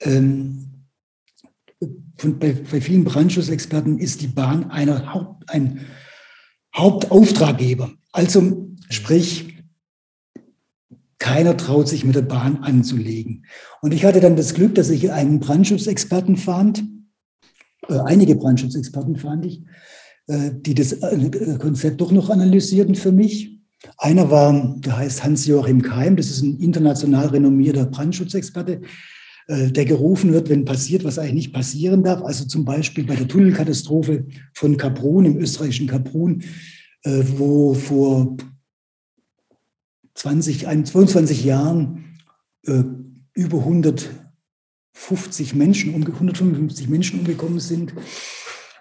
ähm, 0.00 0.86
von, 2.16 2.38
bei, 2.38 2.52
bei, 2.52 2.80
vielen 2.80 3.04
Brandschutzexperten 3.04 3.98
ist 3.98 4.20
die 4.20 4.26
Bahn 4.26 4.70
einer 4.70 5.14
Haupt, 5.14 5.48
ein 5.48 5.86
Hauptauftraggeber. 6.76 7.92
Also 8.12 8.68
sprich, 8.90 9.49
keiner 11.20 11.56
traut 11.56 11.86
sich 11.86 12.04
mit 12.04 12.16
der 12.16 12.22
Bahn 12.22 12.64
anzulegen. 12.64 13.44
Und 13.82 13.94
ich 13.94 14.04
hatte 14.04 14.20
dann 14.20 14.36
das 14.36 14.54
Glück, 14.54 14.74
dass 14.74 14.90
ich 14.90 15.12
einen 15.12 15.38
Brandschutzexperten 15.38 16.36
fand, 16.36 16.82
äh, 17.88 17.98
einige 18.04 18.34
Brandschutzexperten 18.34 19.16
fand 19.16 19.46
ich, 19.46 19.62
äh, 20.26 20.50
die 20.54 20.74
das 20.74 20.92
äh, 20.92 21.58
Konzept 21.58 22.00
doch 22.00 22.10
noch 22.10 22.30
analysierten 22.30 22.94
für 22.94 23.12
mich. 23.12 23.58
Einer 23.98 24.30
war, 24.30 24.76
der 24.78 24.96
heißt 24.96 25.22
Hans-Joachim 25.22 25.82
Keim, 25.82 26.16
das 26.16 26.30
ist 26.30 26.42
ein 26.42 26.58
international 26.58 27.28
renommierter 27.28 27.86
Brandschutzexperte, 27.86 28.80
äh, 29.48 29.70
der 29.70 29.84
gerufen 29.84 30.32
wird, 30.32 30.48
wenn 30.48 30.64
passiert, 30.64 31.04
was 31.04 31.18
eigentlich 31.18 31.34
nicht 31.34 31.52
passieren 31.52 32.02
darf. 32.02 32.22
Also 32.22 32.46
zum 32.46 32.64
Beispiel 32.64 33.04
bei 33.04 33.16
der 33.16 33.28
Tunnelkatastrophe 33.28 34.26
von 34.54 34.76
Kaprun, 34.78 35.26
im 35.26 35.38
österreichischen 35.38 35.86
Kaprun, 35.86 36.42
wo 37.02 37.72
vor 37.72 38.36
20, 40.20 40.66
22 40.84 41.44
Jahren 41.44 42.04
über 42.62 43.58
150 43.58 45.54
Menschen, 45.54 45.94
155 45.94 46.88
Menschen 46.88 47.20
umgekommen 47.20 47.58
sind 47.58 47.94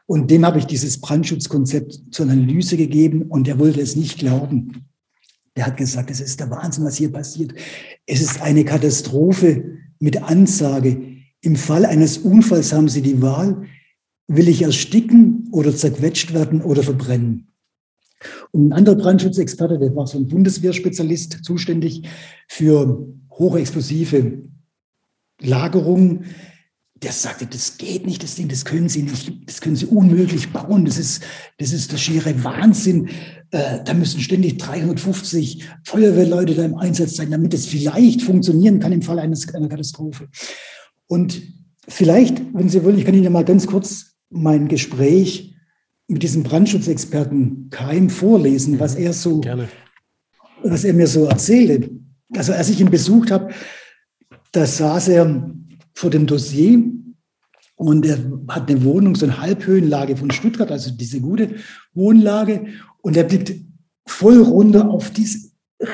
und 0.05 0.29
dem 0.31 0.45
habe 0.45 0.59
ich 0.59 0.65
dieses 0.65 0.99
Brandschutzkonzept 0.99 2.01
zur 2.11 2.25
Analyse 2.29 2.75
gegeben 2.75 3.21
und 3.21 3.47
er 3.47 3.57
wollte 3.57 3.79
es 3.79 3.95
nicht 3.95 4.19
glauben. 4.19 4.89
Der 5.55 5.65
hat 5.65 5.77
gesagt, 5.77 6.11
es 6.11 6.19
ist 6.19 6.41
der 6.41 6.49
Wahnsinn, 6.49 6.83
was 6.83 6.97
hier 6.97 7.11
passiert. 7.11 7.53
Es 8.05 8.19
ist 8.19 8.41
eine 8.41 8.65
Katastrophe 8.65 9.77
mit 9.99 10.21
Ansage. 10.21 11.21
Im 11.39 11.55
Fall 11.55 11.85
eines 11.85 12.17
Unfalls 12.17 12.73
haben 12.73 12.89
Sie 12.89 13.01
die 13.01 13.21
Wahl, 13.21 13.63
will 14.27 14.49
ich 14.49 14.61
ersticken 14.61 15.47
oder 15.51 15.73
zerquetscht 15.73 16.33
werden 16.33 16.61
oder 16.61 16.83
verbrennen. 16.83 17.53
Und 18.51 18.69
ein 18.69 18.73
anderer 18.73 18.95
Brandschutzexperte, 18.95 19.79
der 19.79 19.95
war 19.95 20.07
so 20.07 20.17
ein 20.17 20.27
Bundeswehrspezialist, 20.27 21.43
zuständig 21.43 22.03
für 22.47 23.07
hochexplosive 23.31 24.43
Lagerungen, 25.41 26.25
der 27.01 27.11
sagte, 27.13 27.45
das 27.45 27.77
geht 27.77 28.05
nicht, 28.05 28.23
das 28.23 28.35
Ding, 28.35 28.49
das 28.49 28.65
können 28.65 28.89
Sie 28.89 29.03
nicht, 29.03 29.31
das 29.45 29.61
können 29.61 29.77
Sie 29.77 29.85
unmöglich 29.85 30.51
bauen, 30.51 30.83
das 30.83 30.97
ist, 30.97 31.23
das 31.57 31.71
ist 31.71 31.91
der 31.93 31.97
schiere 31.97 32.43
Wahnsinn. 32.43 33.09
Äh, 33.51 33.83
da 33.85 33.93
müssen 33.93 34.19
ständig 34.19 34.57
350 34.57 35.63
Feuerwehrleute 35.85 36.55
da 36.55 36.65
im 36.65 36.75
Einsatz 36.75 37.15
sein, 37.15 37.31
damit 37.31 37.53
es 37.53 37.65
vielleicht 37.65 38.21
funktionieren 38.21 38.79
kann 38.79 38.91
im 38.91 39.01
Fall 39.01 39.19
eines, 39.19 39.53
einer 39.53 39.69
Katastrophe. 39.69 40.27
Und 41.07 41.41
vielleicht, 41.87 42.41
wenn 42.53 42.67
Sie 42.67 42.83
wollen, 42.83 42.99
ich 42.99 43.05
kann 43.05 43.15
Ihnen 43.15 43.31
mal 43.31 43.45
ganz 43.45 43.65
kurz 43.65 44.17
mein 44.29 44.67
Gespräch 44.67 45.55
mit 46.09 46.23
diesem 46.23 46.43
Brandschutzexperten 46.43 47.69
Keim 47.69 48.09
vorlesen, 48.09 48.79
was 48.79 48.95
er 48.95 49.13
so, 49.13 49.41
Gerne. 49.41 49.69
was 50.63 50.83
er 50.83 50.93
mir 50.93 51.07
so 51.07 51.25
erzählte. 51.25 51.91
Also 52.35 52.51
als 52.53 52.69
ich 52.69 52.81
ihn 52.81 52.89
besucht 52.89 53.31
habe, 53.31 53.53
da 54.51 54.65
saß 54.65 55.09
er 55.09 55.51
vor 55.93 56.09
dem 56.09 56.25
Dossier 56.25 56.83
und 57.75 58.05
er 58.05 58.17
hat 58.49 58.69
eine 58.69 58.83
Wohnung, 58.83 59.15
so 59.15 59.25
eine 59.25 59.39
Halbhöhenlage 59.39 60.17
von 60.17 60.31
Stuttgart, 60.31 60.71
also 60.71 60.91
diese 60.91 61.21
gute 61.21 61.55
Wohnlage. 61.93 62.65
Und 63.01 63.15
er 63.15 63.23
blickt 63.23 63.53
voll 64.07 64.41
runter 64.41 64.89
auf 64.89 65.11
diese 65.11 65.49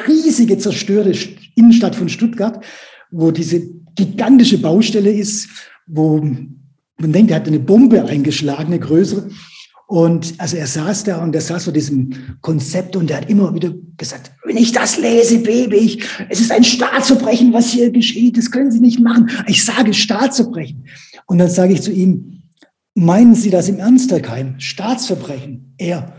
riesige 0.07 0.57
zerstörte 0.57 1.13
Innenstadt 1.55 1.95
von 1.95 2.09
Stuttgart, 2.09 2.63
wo 3.11 3.31
diese 3.31 3.61
gigantische 3.95 4.59
Baustelle 4.59 5.11
ist, 5.11 5.49
wo 5.85 6.19
man 6.19 7.11
denkt, 7.11 7.31
er 7.31 7.37
hat 7.37 7.47
eine 7.47 7.59
Bombe 7.59 8.05
eingeschlagen, 8.05 8.67
eine 8.67 8.79
größere. 8.79 9.29
Und 9.87 10.33
also 10.39 10.57
er 10.57 10.65
saß 10.65 11.03
da 11.03 11.23
und 11.23 11.35
er 11.35 11.41
saß 11.41 11.65
vor 11.65 11.73
diesem 11.73 12.09
Konzept 12.41 12.95
und 12.95 13.11
er 13.11 13.17
hat 13.17 13.29
immer 13.29 13.53
wieder 13.53 13.73
gesagt, 13.97 14.31
wenn 14.43 14.57
ich 14.57 14.71
das 14.71 14.97
lese, 14.97 15.39
bebe 15.39 15.75
ich. 15.75 16.03
Es 16.29 16.41
ist 16.41 16.51
ein 16.51 16.63
Staatsverbrechen, 16.63 17.53
was 17.53 17.71
hier 17.71 17.91
geschieht. 17.91 18.37
Das 18.37 18.49
können 18.49 18.71
Sie 18.71 18.79
nicht 18.79 18.99
machen. 18.99 19.29
Ich 19.47 19.63
sage 19.63 19.93
Staatsverbrechen. 19.93 20.87
Und 21.27 21.37
dann 21.37 21.49
sage 21.49 21.73
ich 21.73 21.83
zu 21.83 21.91
ihm, 21.91 22.41
meinen 22.95 23.35
Sie 23.35 23.51
das 23.51 23.69
im 23.69 23.77
Ernst, 23.77 24.11
Herr 24.11 24.21
Keim? 24.21 24.55
Staatsverbrechen? 24.59 25.75
Er, 25.77 26.15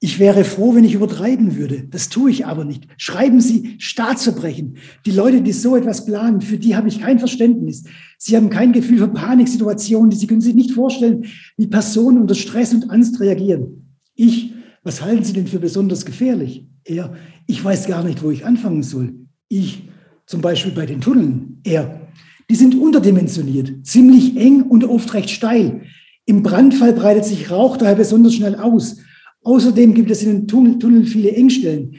ich 0.00 0.18
wäre 0.18 0.44
froh, 0.44 0.74
wenn 0.74 0.84
ich 0.84 0.94
übertreiben 0.94 1.56
würde. 1.56 1.84
Das 1.88 2.08
tue 2.08 2.30
ich 2.30 2.46
aber 2.46 2.64
nicht. 2.64 2.88
Schreiben 2.96 3.40
Sie 3.40 3.76
Staatsverbrechen. 3.78 4.78
Die 5.04 5.12
Leute, 5.12 5.42
die 5.42 5.52
so 5.52 5.76
etwas 5.76 6.06
planen, 6.06 6.40
für 6.40 6.58
die 6.58 6.74
habe 6.74 6.88
ich 6.88 7.00
kein 7.00 7.18
Verständnis. 7.18 7.84
Sie 8.24 8.36
haben 8.36 8.50
kein 8.50 8.70
Gefühl 8.70 8.98
für 8.98 9.08
Paniksituationen. 9.08 10.12
Sie 10.12 10.28
können 10.28 10.40
sich 10.40 10.54
nicht 10.54 10.70
vorstellen, 10.70 11.24
wie 11.56 11.66
Personen 11.66 12.18
unter 12.18 12.36
Stress 12.36 12.72
und 12.72 12.88
Angst 12.88 13.18
reagieren. 13.18 13.96
Ich, 14.14 14.52
was 14.84 15.02
halten 15.02 15.24
Sie 15.24 15.32
denn 15.32 15.48
für 15.48 15.58
besonders 15.58 16.06
gefährlich? 16.06 16.68
Er, 16.84 17.14
ich 17.48 17.64
weiß 17.64 17.88
gar 17.88 18.04
nicht, 18.04 18.22
wo 18.22 18.30
ich 18.30 18.46
anfangen 18.46 18.84
soll. 18.84 19.12
Ich, 19.48 19.88
zum 20.24 20.40
Beispiel 20.40 20.70
bei 20.70 20.86
den 20.86 21.00
Tunneln. 21.00 21.58
Er, 21.64 22.08
die 22.48 22.54
sind 22.54 22.76
unterdimensioniert, 22.76 23.84
ziemlich 23.84 24.36
eng 24.36 24.62
und 24.62 24.84
oft 24.84 25.12
recht 25.14 25.30
steil. 25.30 25.82
Im 26.24 26.44
Brandfall 26.44 26.92
breitet 26.92 27.24
sich 27.24 27.50
Rauch 27.50 27.76
daher 27.76 27.96
besonders 27.96 28.34
schnell 28.34 28.54
aus. 28.54 28.98
Außerdem 29.42 29.94
gibt 29.94 30.12
es 30.12 30.22
in 30.22 30.46
den 30.46 30.78
Tunneln 30.78 31.06
viele 31.06 31.32
Engstellen. 31.32 31.96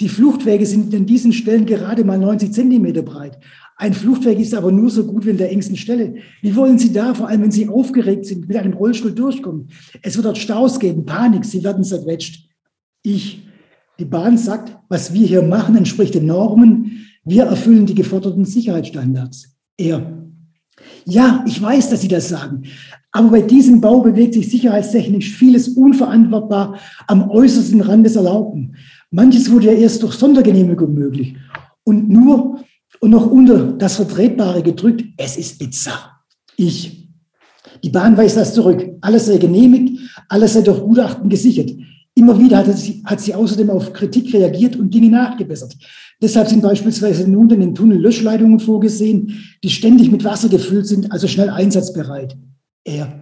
Die 0.00 0.08
Fluchtwege 0.08 0.66
sind 0.66 0.94
an 0.94 1.06
diesen 1.06 1.32
Stellen 1.32 1.66
gerade 1.66 2.04
mal 2.04 2.18
90 2.18 2.52
Zentimeter 2.52 3.02
breit. 3.02 3.38
Ein 3.76 3.92
Fluchtweg 3.92 4.38
ist 4.38 4.54
aber 4.54 4.70
nur 4.70 4.88
so 4.88 5.04
gut 5.04 5.26
wie 5.26 5.30
in 5.30 5.36
der 5.36 5.50
engsten 5.50 5.76
Stelle. 5.76 6.14
Wie 6.42 6.54
wollen 6.54 6.78
Sie 6.78 6.92
da, 6.92 7.12
vor 7.12 7.28
allem 7.28 7.42
wenn 7.42 7.50
Sie 7.50 7.68
aufgeregt 7.68 8.24
sind, 8.26 8.46
mit 8.46 8.56
einem 8.56 8.72
Rollstuhl 8.72 9.12
durchkommen? 9.12 9.68
Es 10.02 10.16
wird 10.16 10.26
dort 10.26 10.38
Staus 10.38 10.78
geben, 10.78 11.04
Panik, 11.04 11.44
Sie 11.44 11.64
werden 11.64 11.82
zerquetscht. 11.82 12.48
Ich, 13.02 13.42
die 13.98 14.04
Bahn 14.04 14.38
sagt, 14.38 14.76
was 14.88 15.12
wir 15.12 15.26
hier 15.26 15.42
machen, 15.42 15.76
entspricht 15.76 16.14
den 16.14 16.26
Normen. 16.26 17.06
Wir 17.24 17.44
erfüllen 17.44 17.86
die 17.86 17.96
geforderten 17.96 18.44
Sicherheitsstandards. 18.44 19.56
Er, 19.76 20.24
ja, 21.04 21.44
ich 21.46 21.60
weiß, 21.60 21.90
dass 21.90 22.00
Sie 22.00 22.08
das 22.08 22.28
sagen. 22.28 22.62
Aber 23.10 23.30
bei 23.30 23.42
diesem 23.42 23.80
Bau 23.80 24.00
bewegt 24.00 24.34
sich 24.34 24.50
sicherheitstechnisch 24.50 25.34
vieles 25.34 25.68
unverantwortbar 25.68 26.78
am 27.06 27.28
äußersten 27.28 27.80
Rand 27.80 28.06
des 28.06 28.16
Erlaubten. 28.16 28.76
Manches 29.10 29.50
wurde 29.50 29.66
ja 29.66 29.72
erst 29.72 30.02
durch 30.02 30.14
Sondergenehmigung 30.14 30.94
möglich 30.94 31.36
und 31.84 32.08
nur 32.08 32.60
und 33.04 33.10
noch 33.10 33.30
unter 33.30 33.72
das 33.72 33.96
Vertretbare 33.96 34.62
gedrückt. 34.62 35.04
Es 35.18 35.36
ist 35.36 35.58
bizarr. 35.58 36.24
Ich. 36.56 37.06
Die 37.82 37.90
Bahn 37.90 38.16
weist 38.16 38.38
das 38.38 38.54
zurück. 38.54 38.82
Alles 39.02 39.26
sei 39.26 39.36
genehmigt, 39.36 40.00
alles 40.30 40.54
sei 40.54 40.62
durch 40.62 40.80
Gutachten 40.80 41.28
gesichert. 41.28 41.70
Immer 42.14 42.40
wieder 42.40 42.56
hat 42.56 42.78
sie, 42.78 43.02
hat 43.04 43.20
sie 43.20 43.34
außerdem 43.34 43.68
auf 43.68 43.92
Kritik 43.92 44.32
reagiert 44.32 44.76
und 44.76 44.94
Dinge 44.94 45.10
nachgebessert. 45.10 45.76
Deshalb 46.22 46.48
sind 46.48 46.62
beispielsweise 46.62 47.30
nun 47.30 47.50
in 47.50 47.60
den 47.60 47.74
Tunnel 47.74 47.98
Löschleitungen 47.98 48.58
vorgesehen, 48.58 49.38
die 49.62 49.68
ständig 49.68 50.10
mit 50.10 50.24
Wasser 50.24 50.48
gefüllt 50.48 50.86
sind, 50.86 51.12
also 51.12 51.28
schnell 51.28 51.50
einsatzbereit 51.50 52.38
er. 52.84 53.20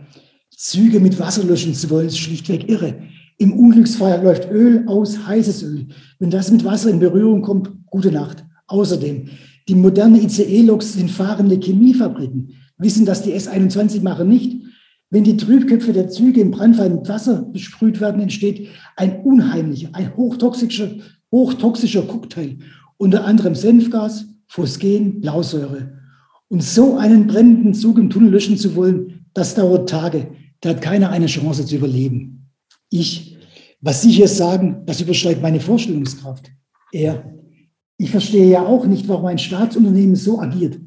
Züge 0.56 1.00
mit 1.00 1.18
Wasser 1.18 1.42
löschen 1.42 1.74
zu 1.74 1.90
wollen, 1.90 2.06
ist 2.06 2.18
schlichtweg 2.18 2.68
irre. 2.68 2.94
Im 3.38 3.52
Unglücksfall 3.54 4.22
läuft 4.22 4.48
Öl 4.48 4.84
aus, 4.86 5.26
heißes 5.26 5.64
Öl. 5.64 5.88
Wenn 6.20 6.30
das 6.30 6.52
mit 6.52 6.64
Wasser 6.64 6.90
in 6.90 7.00
Berührung 7.00 7.42
kommt, 7.42 7.68
gute 7.86 8.12
Nacht. 8.12 8.44
Außerdem, 8.68 9.28
die 9.68 9.74
moderne 9.74 10.20
ICE-Loks 10.22 10.94
sind 10.94 11.10
fahrende 11.10 11.58
Chemiefabriken, 11.58 12.54
wissen 12.78 13.06
das 13.06 13.22
die 13.22 13.32
S21-Macher 13.32 14.24
nicht. 14.24 14.62
Wenn 15.10 15.24
die 15.24 15.36
Trübköpfe 15.36 15.92
der 15.92 16.08
Züge 16.08 16.40
im 16.40 16.50
Brandfall 16.50 16.90
mit 16.90 17.08
Wasser 17.08 17.42
besprüht 17.42 18.00
werden, 18.00 18.22
entsteht 18.22 18.68
ein 18.96 19.22
unheimlicher, 19.22 19.90
ein 19.92 20.16
hochtoxischer, 20.16 20.90
hochtoxischer 21.30 22.02
Cocktail, 22.02 22.56
unter 22.96 23.24
anderem 23.24 23.54
Senfgas, 23.54 24.26
Phosgen, 24.46 25.20
Blausäure. 25.20 25.98
Und 26.48 26.62
so 26.62 26.96
einen 26.96 27.26
brennenden 27.26 27.74
Zug 27.74 27.98
im 27.98 28.10
Tunnel 28.10 28.30
löschen 28.30 28.56
zu 28.56 28.74
wollen, 28.74 29.26
das 29.34 29.54
dauert 29.54 29.88
Tage. 29.88 30.28
Da 30.60 30.70
hat 30.70 30.82
keiner 30.82 31.10
eine 31.10 31.26
Chance 31.26 31.66
zu 31.66 31.76
überleben. 31.76 32.50
Ich, 32.90 33.38
was 33.80 34.02
Sie 34.02 34.12
hier 34.12 34.28
sagen, 34.28 34.82
das 34.86 35.00
übersteigt 35.00 35.42
meine 35.42 35.60
Vorstellungskraft. 35.60 36.50
Er, 36.92 37.24
ich 37.98 38.10
verstehe 38.10 38.48
ja 38.48 38.64
auch 38.64 38.86
nicht, 38.86 39.08
warum 39.08 39.26
ein 39.26 39.38
Staatsunternehmen 39.38 40.16
so 40.16 40.40
agiert. 40.40 40.78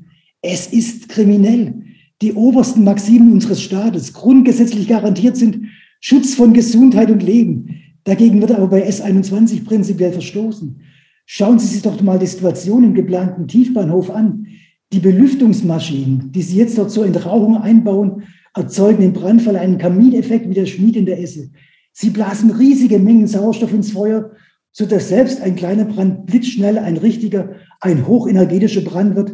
Es 0.41 0.67
ist 0.67 1.09
kriminell. 1.09 1.81
Die 2.21 2.33
obersten 2.33 2.83
Maximen 2.83 3.31
unseres 3.31 3.61
Staates, 3.61 4.13
grundgesetzlich 4.13 4.87
garantiert 4.87 5.37
sind, 5.37 5.67
Schutz 5.99 6.35
von 6.35 6.53
Gesundheit 6.53 7.09
und 7.11 7.23
Leben. 7.23 7.81
Dagegen 8.03 8.39
wird 8.41 8.51
aber 8.51 8.67
bei 8.67 8.87
S21 8.87 9.65
prinzipiell 9.65 10.13
verstoßen. 10.13 10.79
Schauen 11.25 11.57
Sie 11.57 11.67
sich 11.67 11.81
doch 11.81 11.99
mal 12.01 12.19
die 12.19 12.27
Situation 12.27 12.83
im 12.83 12.93
geplanten 12.93 13.47
Tiefbahnhof 13.47 14.11
an. 14.11 14.47
Die 14.93 14.99
Belüftungsmaschinen, 14.99 16.31
die 16.31 16.43
Sie 16.43 16.57
jetzt 16.57 16.77
dort 16.77 16.91
zur 16.91 17.05
Entrauchung 17.05 17.57
einbauen, 17.57 18.23
erzeugen 18.53 19.03
im 19.03 19.13
Brandfall 19.13 19.55
einen 19.57 19.77
Kamineffekt 19.77 20.47
wie 20.49 20.53
der 20.53 20.67
Schmied 20.67 20.95
in 20.95 21.05
der 21.05 21.19
Esse. 21.19 21.49
Sie 21.91 22.11
blasen 22.11 22.51
riesige 22.51 22.99
Mengen 22.99 23.27
Sauerstoff 23.27 23.73
ins 23.73 23.91
Feuer, 23.91 24.31
sodass 24.77 25.07
selbst 25.07 25.41
ein 25.41 25.55
kleiner 25.55 25.85
Brand 25.85 26.25
blitzschnell 26.25 26.77
ein 26.77 26.97
richtiger, 26.97 27.55
ein 27.79 28.05
hochenergetischer 28.05 28.81
Brand 28.81 29.15
wird. 29.15 29.31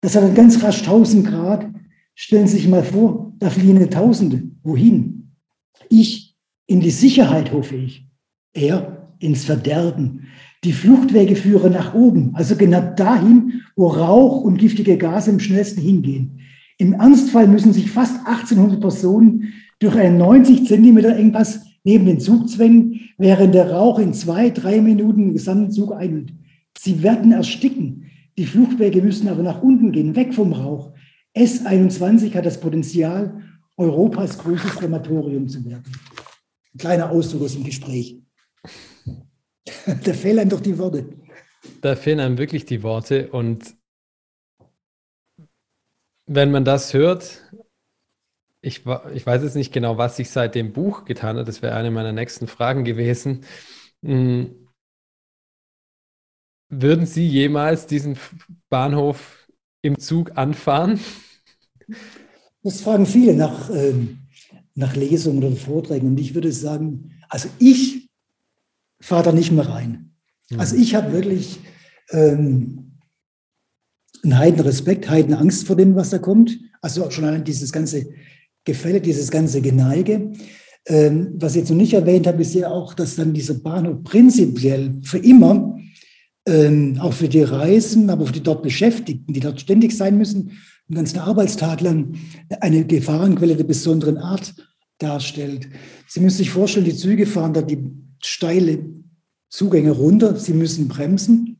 Das 0.00 0.16
hat 0.16 0.22
dann 0.22 0.34
ganz 0.34 0.62
rasch 0.62 0.78
1000 0.78 1.26
Grad. 1.26 1.66
Stellen 2.14 2.46
Sie 2.46 2.56
sich 2.56 2.68
mal 2.68 2.82
vor, 2.82 3.34
da 3.38 3.50
fliehen 3.50 3.90
Tausende. 3.90 4.44
Wohin? 4.62 5.34
Ich 5.90 6.34
in 6.66 6.80
die 6.80 6.90
Sicherheit, 6.90 7.52
hoffe 7.52 7.76
ich. 7.76 8.06
Er 8.54 9.12
ins 9.18 9.44
Verderben. 9.44 10.26
Die 10.64 10.72
Fluchtwege 10.72 11.36
führen 11.36 11.74
nach 11.74 11.92
oben, 11.92 12.34
also 12.34 12.56
genau 12.56 12.94
dahin, 12.96 13.60
wo 13.76 13.88
Rauch 13.88 14.40
und 14.40 14.56
giftige 14.56 14.96
Gase 14.96 15.30
am 15.30 15.38
schnellsten 15.38 15.82
hingehen. 15.82 16.40
Im 16.78 16.94
Ernstfall 16.94 17.46
müssen 17.46 17.74
sich 17.74 17.90
fast 17.90 18.26
1800 18.26 18.80
Personen 18.80 19.52
durch 19.80 19.96
einen 19.96 20.16
90 20.16 20.66
Zentimeter 20.66 21.14
Engpass 21.14 21.67
neben 21.88 22.04
den 22.04 22.20
Zug 22.20 22.50
zwängen, 22.50 23.08
während 23.16 23.54
der 23.54 23.70
Rauch 23.70 23.98
in 23.98 24.12
zwei, 24.12 24.50
drei 24.50 24.82
Minuten 24.82 25.22
den 25.22 25.32
gesamten 25.32 25.70
Zug 25.70 25.94
einhüllt. 25.94 26.34
Sie 26.76 27.02
werden 27.02 27.32
ersticken. 27.32 28.10
Die 28.36 28.44
Fluchtwege 28.44 29.00
müssen 29.00 29.26
aber 29.26 29.42
nach 29.42 29.62
unten 29.62 29.90
gehen, 29.90 30.14
weg 30.14 30.34
vom 30.34 30.52
Rauch. 30.52 30.92
S21 31.34 32.34
hat 32.34 32.44
das 32.44 32.60
Potenzial, 32.60 33.42
Europas 33.78 34.36
größtes 34.36 34.72
Krematorium 34.72 35.48
zu 35.48 35.64
werden. 35.64 35.90
Ein 36.74 36.78
kleiner 36.78 37.10
Ausdruck 37.10 37.44
aus 37.44 37.54
dem 37.54 37.64
Gespräch. 37.64 38.20
da 40.04 40.12
fehlen 40.12 40.40
einem 40.40 40.50
doch 40.50 40.60
die 40.60 40.76
Worte. 40.76 41.08
Da 41.80 41.96
fehlen 41.96 42.20
einem 42.20 42.36
wirklich 42.36 42.66
die 42.66 42.82
Worte. 42.82 43.30
Und 43.30 43.74
wenn 46.26 46.50
man 46.50 46.66
das 46.66 46.92
hört, 46.92 47.50
ich, 48.60 48.84
ich 49.14 49.26
weiß 49.26 49.42
jetzt 49.42 49.54
nicht 49.54 49.72
genau, 49.72 49.98
was 49.98 50.16
sich 50.16 50.30
seit 50.30 50.54
dem 50.54 50.72
Buch 50.72 51.04
getan 51.04 51.36
hat. 51.36 51.48
Das 51.48 51.62
wäre 51.62 51.74
eine 51.74 51.90
meiner 51.90 52.12
nächsten 52.12 52.48
Fragen 52.48 52.84
gewesen. 52.84 53.44
Hm. 54.02 54.68
Würden 56.70 57.06
Sie 57.06 57.26
jemals 57.26 57.86
diesen 57.86 58.18
Bahnhof 58.68 59.48
im 59.80 59.98
Zug 59.98 60.36
anfahren? 60.36 61.00
Das 62.62 62.82
fragen 62.82 63.06
viele 63.06 63.34
nach, 63.34 63.70
ähm, 63.70 64.18
nach 64.74 64.94
Lesungen 64.94 65.42
oder 65.42 65.56
Vorträgen. 65.56 66.08
Und 66.08 66.20
ich 66.20 66.34
würde 66.34 66.52
sagen, 66.52 67.12
also 67.28 67.48
ich 67.58 68.10
fahre 69.00 69.24
da 69.24 69.32
nicht 69.32 69.52
mehr 69.52 69.68
rein. 69.68 70.14
Mhm. 70.50 70.60
Also 70.60 70.76
ich 70.76 70.94
habe 70.94 71.12
wirklich 71.12 71.60
ähm, 72.10 72.98
einen 74.22 74.38
heiden 74.38 74.60
Respekt, 74.60 75.08
heiden 75.08 75.34
Angst 75.34 75.66
vor 75.66 75.76
dem, 75.76 75.94
was 75.94 76.10
da 76.10 76.18
kommt. 76.18 76.58
Also 76.82 77.10
schon 77.10 77.24
allein 77.24 77.44
dieses 77.44 77.72
ganze 77.72 78.08
Gefälle, 78.68 79.00
dieses 79.00 79.30
ganze 79.30 79.60
Geneige. 79.60 80.32
Ähm, 80.86 81.34
was 81.34 81.52
ich 81.52 81.60
jetzt 81.60 81.70
noch 81.70 81.76
nicht 81.76 81.94
erwähnt 81.94 82.26
habe, 82.26 82.42
ist 82.42 82.54
ja 82.54 82.70
auch, 82.70 82.94
dass 82.94 83.16
dann 83.16 83.32
dieser 83.32 83.54
Bahnhof 83.54 84.04
prinzipiell 84.04 84.94
für 85.02 85.18
immer, 85.18 85.76
ähm, 86.46 86.98
auch 87.00 87.12
für 87.12 87.28
die 87.28 87.42
Reisen, 87.42 88.10
aber 88.10 88.26
für 88.26 88.32
die 88.32 88.42
dort 88.42 88.62
Beschäftigten, 88.62 89.32
die 89.32 89.40
dort 89.40 89.60
ständig 89.60 89.96
sein 89.96 90.16
müssen, 90.16 90.52
den 90.88 90.96
ganzen 90.96 91.18
Arbeitstag 91.18 91.80
lang, 91.80 92.14
eine 92.60 92.84
Gefahrenquelle 92.84 93.56
der 93.56 93.64
besonderen 93.64 94.18
Art 94.18 94.54
darstellt. 94.98 95.68
Sie 96.06 96.20
müssen 96.20 96.38
sich 96.38 96.50
vorstellen, 96.50 96.86
die 96.86 96.96
Züge 96.96 97.26
fahren 97.26 97.54
da 97.54 97.62
die 97.62 97.90
steile 98.22 98.78
Zugänge 99.50 99.92
runter. 99.92 100.36
Sie 100.36 100.54
müssen 100.54 100.88
bremsen. 100.88 101.58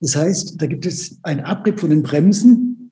Das 0.00 0.16
heißt, 0.16 0.60
da 0.60 0.66
gibt 0.66 0.86
es 0.86 1.18
einen 1.22 1.40
Abrieb 1.40 1.80
von 1.80 1.90
den 1.90 2.02
Bremsen. 2.02 2.83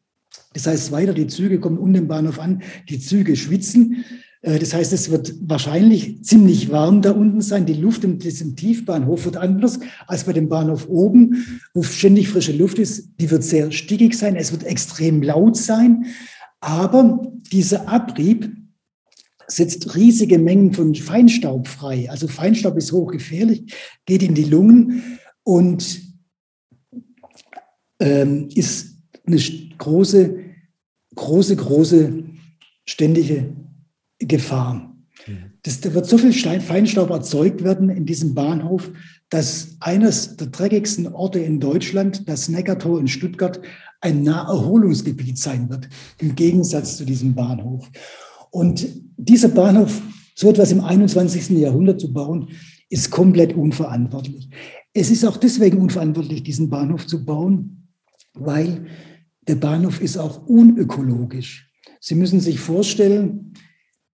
Das 0.55 0.67
heißt, 0.67 0.93
weiter 0.93 1.15
die 1.15 1.27
Züge 1.27 1.61
kommen 1.61 1.79
um 1.79 1.93
den 1.93 2.09
Bahnhof 2.09 2.38
an, 2.38 2.62
die 2.88 2.99
Züge 2.99 3.37
schwitzen. 3.37 4.05
Äh, 4.43 4.59
das 4.59 4.75
heißt, 4.75 4.93
es 4.93 5.11
wird 5.11 5.35
wahrscheinlich 5.41 6.23
ziemlich 6.25 6.71
warm 6.71 7.03
da 7.03 7.12
unten 7.12 7.41
sein. 7.41 7.67
Die 7.67 7.75
Luft 7.75 8.05
in 8.05 8.19
diesem 8.19 8.57
Tiefbahnhof 8.57 9.25
wird 9.25 9.37
anders 9.37 9.81
als 10.07 10.25
bei 10.25 10.33
dem 10.33 10.49
Bahnhof 10.49 10.88
oben, 10.88 11.61
wo 11.75 11.83
ständig 11.83 12.29
frische 12.29 12.53
Luft 12.53 12.79
ist. 12.79 13.11
Die 13.21 13.31
wird 13.31 13.45
sehr 13.45 13.71
stickig 13.73 14.15
sein. 14.15 14.37
Es 14.37 14.53
wird 14.53 14.65
extrem 14.65 15.23
laut 15.23 15.57
sein. 15.57 16.07
Aber 16.61 17.33
dieser 17.51 17.88
Abrieb 17.88 18.51
setzt 19.49 19.95
riesige 19.95 20.38
Mengen 20.38 20.73
von 20.73 20.95
Feinstaub 20.95 21.69
frei. 21.69 22.09
Also 22.11 22.29
Feinstaub 22.29 22.77
ist 22.77 22.93
hochgefährlich, 22.93 23.75
geht 24.07 24.23
in 24.23 24.35
die 24.35 24.45
Lungen 24.45 25.19
und 25.43 26.01
ähm, 28.01 28.49
ist 28.55 28.97
eine 29.27 29.38
große, 29.79 30.42
große, 31.14 31.57
große 31.57 32.25
ständige 32.85 33.57
Gefahr. 34.18 34.88
Das, 35.62 35.81
da 35.81 35.94
wird 35.94 36.07
so 36.07 36.18
viel 36.18 36.33
Feinstaub 36.33 37.11
erzeugt 37.11 37.62
werden 37.62 37.88
in 37.88 38.05
diesem 38.05 38.35
Bahnhof, 38.35 38.90
dass 39.31 39.77
eines 39.81 40.37
der 40.37 40.48
dreckigsten 40.48 41.07
Orte 41.07 41.38
in 41.38 41.61
Deutschland, 41.61 42.29
das 42.29 42.48
Neckartor 42.48 42.98
in 42.98 43.09
Stuttgart, 43.09 43.61
ein 44.01 44.25
Naherholungsgebiet 44.25 45.38
sein 45.38 45.70
wird, 45.70 45.88
im 46.18 46.35
Gegensatz 46.35 46.96
zu 46.96 47.05
diesem 47.05 47.35
Bahnhof. 47.35 47.88
Und 48.51 48.87
dieser 49.16 49.48
Bahnhof, 49.48 50.03
so 50.35 50.51
etwas 50.51 50.72
im 50.72 50.81
21. 50.81 51.51
Jahrhundert 51.51 52.01
zu 52.01 52.12
bauen, 52.12 52.48
ist 52.90 53.11
komplett 53.11 53.55
unverantwortlich. 53.55 54.51
Es 54.92 55.11
ist 55.11 55.25
auch 55.25 55.37
deswegen 55.37 55.79
unverantwortlich, 55.79 56.42
diesen 56.42 56.68
Bahnhof 56.68 57.07
zu 57.07 57.25
bauen, 57.25 57.88
weil 58.35 58.87
der 59.49 59.57
Bahnhof 59.57 60.01
ist 60.01 60.17
auch 60.17 60.47
unökologisch. 60.47 61.71
Sie 62.01 62.15
müssen 62.15 62.41
sich 62.41 62.61
vorstellen, 62.61 63.55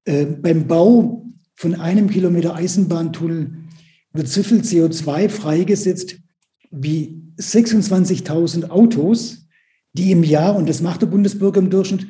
äh, 0.04 0.24
beim 0.24 0.66
Bau 0.66 1.26
von 1.54 1.74
einem 1.74 2.08
Kilometer 2.08 2.54
Eisenbahntunnel 2.54 3.58
wird 4.12 4.28
so 4.28 4.42
viel 4.42 4.60
CO2 4.60 5.28
freigesetzt 5.28 6.18
wie 6.70 7.22
26.000 7.38 8.70
Autos, 8.70 9.48
die 9.92 10.10
im 10.12 10.24
Jahr, 10.24 10.56
und 10.56 10.68
das 10.68 10.82
macht 10.82 11.02
der 11.02 11.06
Bundesbürger 11.06 11.60
im 11.60 11.70
Durchschnitt, 11.70 12.06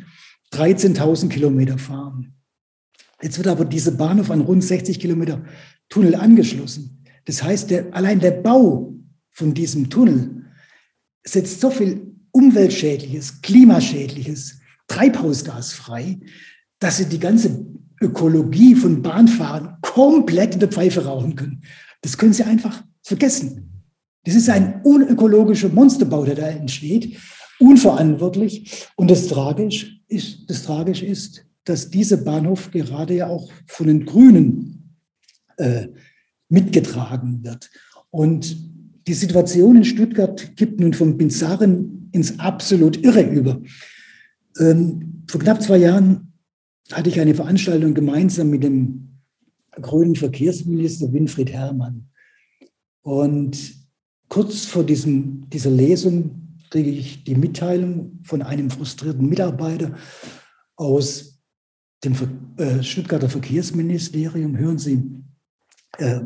13.000 0.53 1.29
Kilometer 1.29 1.79
fahren. 1.79 2.35
Jetzt 3.21 3.39
wird 3.39 3.49
aber 3.49 3.65
dieser 3.65 3.91
Bahnhof 3.91 4.31
an 4.31 4.41
rund 4.41 4.63
60 4.63 5.01
Kilometer 5.01 5.45
Tunnel 5.89 6.15
angeschlossen. 6.15 7.05
Das 7.25 7.43
heißt, 7.43 7.71
der, 7.71 7.95
allein 7.95 8.21
der 8.21 8.31
Bau 8.31 8.95
von 9.31 9.55
diesem 9.55 9.91
Tunnel 9.91 10.47
setzt 11.25 11.61
so 11.61 11.71
viel 11.71 12.18
umweltschädliches, 12.39 13.43
klimaschädliches 13.43 14.61
Treibhausgas 14.87 15.73
frei, 15.73 16.21
dass 16.79 16.99
sie 16.99 17.07
die 17.07 17.19
ganze 17.19 17.67
Ökologie 18.01 18.77
von 18.77 19.03
Bahnfahren 19.03 19.77
komplett 19.83 20.55
in 20.55 20.61
der 20.61 20.69
Pfeife 20.69 21.05
rauchen 21.05 21.35
können. 21.35 21.63
Das 22.01 22.17
können 22.17 22.33
sie 22.33 22.45
einfach 22.45 22.85
vergessen. 23.03 23.83
Das 24.25 24.37
ist 24.37 24.49
ein 24.49 24.83
unökologischer 24.85 25.69
Monsterbau, 25.69 26.25
der 26.25 26.37
da 26.37 26.49
entsteht, 26.49 27.19
unverantwortlich. 27.59 28.87
Und 28.95 29.11
das 29.11 29.27
tragisch 29.27 30.01
ist, 30.07 30.49
das 30.49 30.63
Tragische 30.63 31.07
ist, 31.07 31.45
dass 31.65 31.91
dieser 31.91 32.19
Bahnhof 32.19 32.71
gerade 32.71 33.17
ja 33.17 33.27
auch 33.27 33.51
von 33.67 33.89
den 33.89 34.07
Grünen 34.07 34.97
äh, 35.57 35.89
mitgetragen 36.49 37.43
wird. 37.43 37.69
Und 38.11 38.57
die 39.09 39.15
Situation 39.15 39.77
in 39.77 39.85
Stuttgart 39.85 40.57
kippt 40.57 40.79
nun 40.79 40.95
vom 40.95 41.17
Bizarren 41.17 41.98
ins 42.13 42.39
absolut 42.39 42.97
Irre 43.05 43.23
über. 43.23 43.61
Ähm, 44.59 45.25
vor 45.29 45.41
knapp 45.41 45.63
zwei 45.63 45.79
Jahren 45.79 46.33
hatte 46.93 47.11
ich 47.11 47.21
eine 47.21 47.35
Veranstaltung 47.35 47.95
gemeinsam 47.95 48.51
mit 48.51 48.65
dem 48.65 49.21
grünen 49.73 50.17
Verkehrsminister 50.17 51.13
Winfried 51.13 51.53
Herrmann. 51.53 52.09
Und 53.03 53.75
kurz 54.29 54.65
vor 54.65 54.85
diesem, 54.85 55.49
dieser 55.51 55.71
Lesung 55.71 56.57
kriege 56.71 56.91
ich 56.91 57.25
die 57.25 57.35
Mitteilung 57.35 58.19
von 58.23 58.43
einem 58.43 58.71
frustrierten 58.71 59.29
Mitarbeiter 59.29 59.95
aus 60.77 61.41
dem 62.05 62.15
äh, 62.57 62.83
Stuttgarter 62.83 63.29
Verkehrsministerium. 63.29 64.57
Hören 64.57 64.79
Sie, 64.79 65.03
äh, 65.99 66.21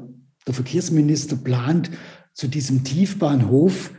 der 0.46 0.54
Verkehrsminister 0.54 1.36
plant 1.36 1.90
zu 2.34 2.48
diesem 2.48 2.84
Tiefbahnhof 2.84 3.92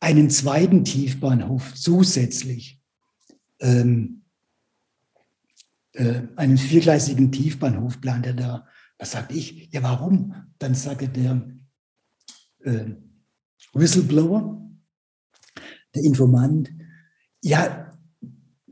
einen 0.00 0.30
zweiten 0.30 0.84
Tiefbahnhof 0.84 1.74
zusätzlich. 1.74 2.80
Ähm, 3.60 4.22
äh, 5.92 6.22
einen 6.36 6.58
viergleisigen 6.58 7.32
Tiefbahnhof 7.32 8.00
plant 8.00 8.26
er 8.26 8.34
da. 8.34 8.66
Was 8.98 9.12
sagte 9.12 9.34
ich? 9.34 9.70
Ja, 9.72 9.82
warum? 9.82 10.34
Dann 10.58 10.74
sagte 10.74 11.08
der 11.08 11.48
äh, 12.60 12.92
Whistleblower, 13.72 14.62
der 15.94 16.04
Informant. 16.04 16.70
Ja, 17.42 17.92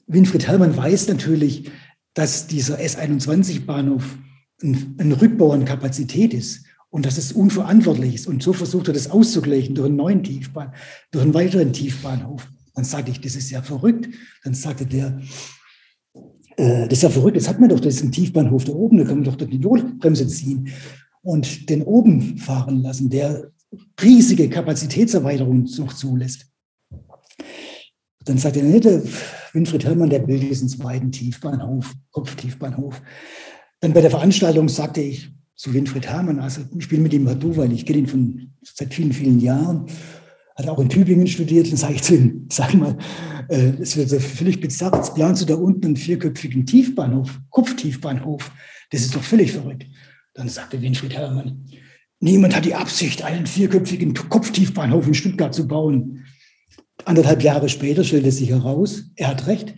Winfried 0.07 0.47
Hellmann 0.47 0.77
weiß 0.77 1.09
natürlich, 1.09 1.71
dass 2.15 2.47
dieser 2.47 2.79
S21-Bahnhof 2.79 4.19
ein, 4.63 4.97
ein 4.99 5.13
Rückbau 5.13 5.53
an 5.53 5.65
Kapazität 5.65 6.33
ist 6.33 6.66
und 6.97 7.05
dass 7.05 7.19
es 7.19 7.33
unverantwortlich 7.33 8.15
ist. 8.15 8.27
Und 8.27 8.43
so 8.43 8.55
versucht 8.55 8.89
er 8.89 8.95
das 8.95 9.11
auszugleichen 9.11 9.75
durch 9.75 9.89
einen 9.89 9.97
neuen 9.97 10.23
Tiefbahn, 10.23 10.73
durch 11.11 11.23
einen 11.23 11.35
weiteren 11.35 11.75
Tiefbahnhof. 11.75 12.49
Dann 12.75 12.87
sagte 12.87 13.11
ich, 13.11 13.21
das 13.21 13.37
ist 13.37 13.51
ja 13.51 13.61
verrückt. 13.61 14.09
Dann 14.45 14.55
sagte 14.55 14.87
der, 14.87 15.21
äh, 16.57 16.89
das 16.89 16.95
ist 16.95 17.03
ja 17.03 17.11
verrückt, 17.11 17.37
jetzt 17.37 17.51
hat 17.51 17.61
man 17.61 17.69
doch 17.69 17.81
diesen 17.81 18.13
Tiefbahnhof 18.13 18.65
da 18.65 18.73
oben, 18.73 18.97
da 18.97 19.05
kann 19.05 19.21
man 19.21 19.25
doch 19.25 19.37
die 19.37 19.59
Notbremse 19.59 20.27
ziehen 20.27 20.69
und 21.21 21.69
den 21.69 21.83
oben 21.83 22.39
fahren 22.39 22.81
lassen, 22.81 23.11
der 23.11 23.51
riesige 24.03 24.49
Kapazitätserweiterungen 24.49 25.69
noch 25.77 25.93
zulässt. 25.93 26.47
Dann 28.25 28.39
sagt 28.39 28.57
der 28.57 28.63
nette 28.63 29.07
Winfried 29.53 29.85
Hellmann, 29.85 30.09
der 30.09 30.27
will 30.27 30.41
diesen 30.41 30.71
zweiten 30.71 31.13
Tiefbahnhof, 31.13 31.93
Kopftiefbahnhof. 32.11 33.03
Dann 33.81 33.93
bei 33.93 34.01
der 34.01 34.11
Veranstaltung 34.11 34.71
sagte 34.71 35.03
ich 35.03 35.31
zu 35.57 35.73
Winfried 35.73 36.07
Herrmann, 36.07 36.39
also 36.39 36.61
ich 36.79 36.89
bin 36.89 37.03
mit 37.03 37.15
ihm 37.15 37.25
du, 37.41 37.57
weil 37.57 37.73
ich 37.73 37.87
kenne 37.87 38.01
ihn 38.01 38.07
von 38.07 38.53
seit 38.63 38.93
vielen, 38.93 39.13
vielen 39.13 39.41
Jahren, 39.41 39.87
hat 40.55 40.69
auch 40.69 40.79
in 40.79 40.89
Tübingen 40.89 41.27
studiert, 41.27 41.71
dann 41.71 41.77
sage 41.77 41.95
ich 41.95 42.03
zu 42.03 42.15
ihm, 42.15 42.47
sag 42.51 42.75
mal, 42.75 42.97
äh, 43.49 43.73
es 43.81 43.97
wird 43.97 44.11
so 44.11 44.21
völlig 44.21 44.61
bizarr, 44.61 44.95
jetzt 44.95 45.15
planst 45.15 45.43
du 45.43 45.47
da 45.47 45.55
unten 45.55 45.87
einen 45.87 45.97
vierköpfigen 45.97 46.67
Tiefbahnhof, 46.67 47.41
Kopftiefbahnhof, 47.51 48.51
das 48.91 49.01
ist 49.01 49.15
doch 49.17 49.23
völlig 49.23 49.53
verrückt. 49.53 49.87
Dann 50.35 50.49
sagte 50.49 50.81
Winfried 50.81 51.15
Herrmann, 51.15 51.67
niemand 52.21 52.55
hat 52.55 52.67
die 52.67 52.75
Absicht, 52.75 53.25
einen 53.25 53.47
vierköpfigen 53.47 54.13
Kopftiefbahnhof 54.15 55.07
in 55.07 55.15
Stuttgart 55.15 55.55
zu 55.55 55.67
bauen. 55.67 56.25
Anderthalb 57.07 57.43
Jahre 57.43 57.69
später 57.69 58.05
stellte 58.05 58.31
sich 58.31 58.51
heraus, 58.51 59.11
er 59.17 59.29
hat 59.29 59.47
recht, 59.47 59.75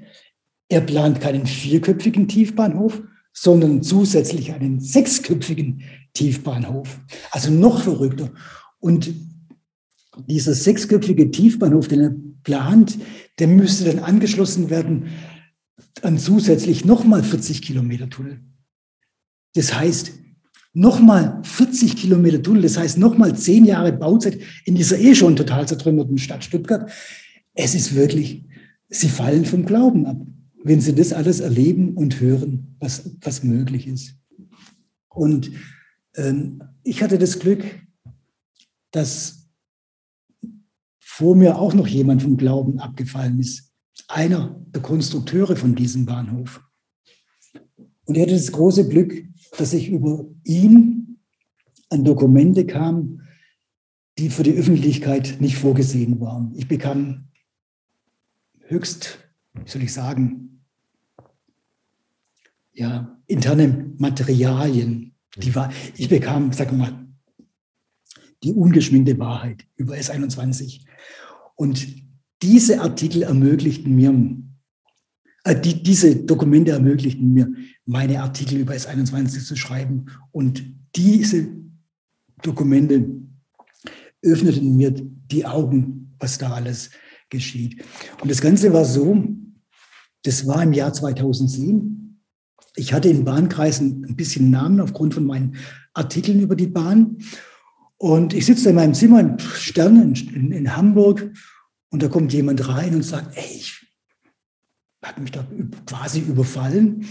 er 0.68 0.80
plant 0.80 1.20
keinen 1.20 1.46
vierköpfigen 1.46 2.26
Tiefbahnhof, 2.26 3.00
sondern 3.40 3.82
zusätzlich 3.82 4.52
einen 4.52 4.80
sechsköpfigen 4.80 5.82
Tiefbahnhof. 6.12 6.98
Also 7.30 7.52
noch 7.52 7.82
verrückter. 7.82 8.32
Und 8.80 9.14
dieser 10.26 10.54
sechsköpfige 10.54 11.30
Tiefbahnhof, 11.30 11.86
den 11.86 12.00
er 12.00 12.14
plant, 12.42 12.98
der 13.38 13.46
müsste 13.46 13.84
dann 13.84 14.00
angeschlossen 14.00 14.70
werden 14.70 15.10
an 16.02 16.18
zusätzlich 16.18 16.84
nochmal 16.84 17.22
40 17.22 17.62
Kilometer 17.62 18.10
Tunnel. 18.10 18.40
Das 19.54 19.72
heißt, 19.72 20.12
nochmal 20.72 21.40
40 21.44 21.96
Kilometer 21.96 22.42
Tunnel, 22.42 22.62
das 22.62 22.76
heißt 22.76 22.98
nochmal 22.98 23.36
zehn 23.36 23.64
Jahre 23.64 23.92
Bauzeit 23.92 24.40
in 24.64 24.74
dieser 24.74 24.98
eh 24.98 25.14
schon 25.14 25.36
total 25.36 25.68
zertrümmerten 25.68 26.18
Stadt 26.18 26.42
Stuttgart. 26.42 26.90
Es 27.54 27.74
ist 27.74 27.94
wirklich, 27.94 28.44
sie 28.88 29.08
fallen 29.08 29.44
vom 29.44 29.64
Glauben 29.64 30.06
ab 30.06 30.18
wenn 30.68 30.82
sie 30.82 30.94
das 30.94 31.14
alles 31.14 31.40
erleben 31.40 31.94
und 31.94 32.20
hören, 32.20 32.76
was, 32.78 33.16
was 33.22 33.42
möglich 33.42 33.86
ist. 33.86 34.14
Und 35.08 35.50
ähm, 36.14 36.62
ich 36.82 37.02
hatte 37.02 37.16
das 37.16 37.38
Glück, 37.38 37.64
dass 38.90 39.48
vor 40.98 41.34
mir 41.34 41.58
auch 41.58 41.72
noch 41.72 41.86
jemand 41.86 42.22
vom 42.22 42.36
Glauben 42.36 42.80
abgefallen 42.80 43.38
ist. 43.38 43.72
Einer 44.08 44.62
der 44.68 44.82
Konstrukteure 44.82 45.56
von 45.56 45.74
diesem 45.74 46.04
Bahnhof. 46.04 46.62
Und 48.04 48.16
er 48.16 48.24
hatte 48.24 48.34
das 48.34 48.52
große 48.52 48.88
Glück, 48.90 49.24
dass 49.56 49.72
ich 49.72 49.88
über 49.88 50.26
ihn 50.44 51.18
an 51.88 52.04
Dokumente 52.04 52.66
kam, 52.66 53.22
die 54.18 54.28
für 54.28 54.42
die 54.42 54.54
Öffentlichkeit 54.54 55.40
nicht 55.40 55.56
vorgesehen 55.56 56.20
waren. 56.20 56.52
Ich 56.54 56.68
bekam 56.68 57.28
höchst, 58.66 59.18
wie 59.54 59.70
soll 59.70 59.82
ich 59.82 59.94
sagen, 59.94 60.48
ja, 62.78 63.18
interne 63.26 63.92
Materialien. 63.98 65.14
Die 65.36 65.54
war, 65.54 65.72
ich 65.96 66.08
bekam, 66.08 66.52
sag 66.52 66.72
mal, 66.72 67.06
die 68.44 68.52
ungeschminkte 68.52 69.18
Wahrheit 69.18 69.66
über 69.76 69.94
S21. 69.94 70.84
Und 71.56 71.86
diese 72.40 72.80
Artikel 72.80 73.24
ermöglichten 73.24 73.96
mir, 73.96 74.14
äh, 75.44 75.60
die, 75.60 75.82
diese 75.82 76.14
Dokumente 76.16 76.70
ermöglichten 76.70 77.32
mir, 77.32 77.52
meine 77.84 78.22
Artikel 78.22 78.58
über 78.58 78.74
S21 78.74 79.44
zu 79.44 79.56
schreiben. 79.56 80.06
Und 80.30 80.62
diese 80.94 81.48
Dokumente 82.42 83.08
öffneten 84.22 84.76
mir 84.76 84.92
die 84.92 85.44
Augen, 85.44 86.14
was 86.20 86.38
da 86.38 86.52
alles 86.52 86.90
geschieht. 87.28 87.82
Und 88.20 88.30
das 88.30 88.40
Ganze 88.40 88.72
war 88.72 88.84
so, 88.84 89.24
das 90.22 90.46
war 90.46 90.62
im 90.62 90.72
Jahr 90.72 90.92
2010. 90.92 92.07
Ich 92.78 92.92
hatte 92.92 93.08
in 93.08 93.24
Bahnkreisen 93.24 94.04
ein 94.04 94.14
bisschen 94.14 94.50
Namen 94.50 94.80
aufgrund 94.80 95.12
von 95.12 95.24
meinen 95.24 95.56
Artikeln 95.94 96.38
über 96.38 96.54
die 96.54 96.68
Bahn. 96.68 97.18
Und 97.96 98.32
ich 98.32 98.46
sitze 98.46 98.68
in 98.68 98.76
meinem 98.76 98.94
Zimmer 98.94 99.18
in 99.18 99.38
Stern 99.40 100.14
in, 100.14 100.52
in, 100.52 100.76
Hamburg 100.76 101.28
und 101.90 102.02
da 102.02 102.08
kommt 102.08 102.32
jemand 102.32 102.68
rein 102.68 102.94
und 102.94 103.02
sagt, 103.02 103.36
ey, 103.36 103.56
ich 103.56 103.84
hat 105.02 105.18
mich 105.18 105.32
da 105.32 105.44
quasi 105.86 106.20
überfallen 106.20 107.06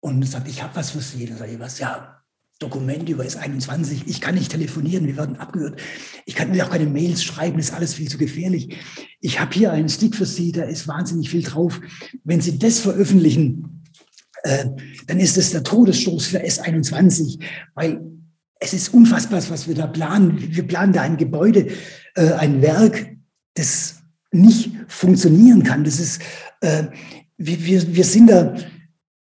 und 0.00 0.26
sagt, 0.26 0.48
ich 0.48 0.62
habe 0.62 0.74
was 0.76 0.92
für 0.92 1.00
Sie. 1.00 1.26
Dann 1.26 1.36
sage 1.36 1.52
ich, 1.52 1.60
was? 1.60 1.78
Ja, 1.78 2.22
Dokument 2.58 3.08
über 3.08 3.24
S21, 3.24 4.02
ich 4.06 4.20
kann 4.20 4.34
nicht 4.34 4.50
telefonieren, 4.50 5.06
wir 5.06 5.16
werden 5.16 5.36
abgehört. 5.36 5.80
Ich 6.24 6.34
kann 6.34 6.50
mir 6.50 6.64
auch 6.64 6.70
keine 6.70 6.86
Mails 6.86 7.22
schreiben, 7.22 7.58
ist 7.58 7.72
alles 7.72 7.94
viel 7.94 8.08
zu 8.08 8.18
gefährlich. 8.18 8.76
Ich 9.20 9.40
habe 9.40 9.52
hier 9.54 9.72
einen 9.72 9.88
Stick 9.88 10.14
für 10.14 10.26
Sie, 10.26 10.52
da 10.52 10.62
ist 10.64 10.88
wahnsinnig 10.88 11.30
viel 11.30 11.42
drauf. 11.42 11.80
Wenn 12.22 12.40
Sie 12.40 12.58
das 12.58 12.78
veröffentlichen, 12.80 13.79
äh, 14.42 14.66
dann 15.06 15.20
ist 15.20 15.36
es 15.36 15.50
der 15.50 15.62
Todesstoß 15.62 16.26
für 16.26 16.44
S21, 16.44 17.40
weil 17.74 18.00
es 18.60 18.74
ist 18.74 18.92
unfassbar, 18.92 19.42
was 19.48 19.66
wir 19.66 19.74
da 19.74 19.86
planen. 19.86 20.36
Wir 20.54 20.66
planen 20.66 20.92
da 20.92 21.02
ein 21.02 21.16
Gebäude, 21.16 21.68
äh, 22.14 22.32
ein 22.32 22.60
Werk, 22.62 23.16
das 23.54 24.02
nicht 24.32 24.70
funktionieren 24.86 25.62
kann. 25.62 25.84
Das 25.84 25.98
ist, 25.98 26.20
äh, 26.60 26.84
wir, 27.36 27.64
wir, 27.64 27.94
wir 27.94 28.04
sind 28.04 28.28
da, 28.28 28.54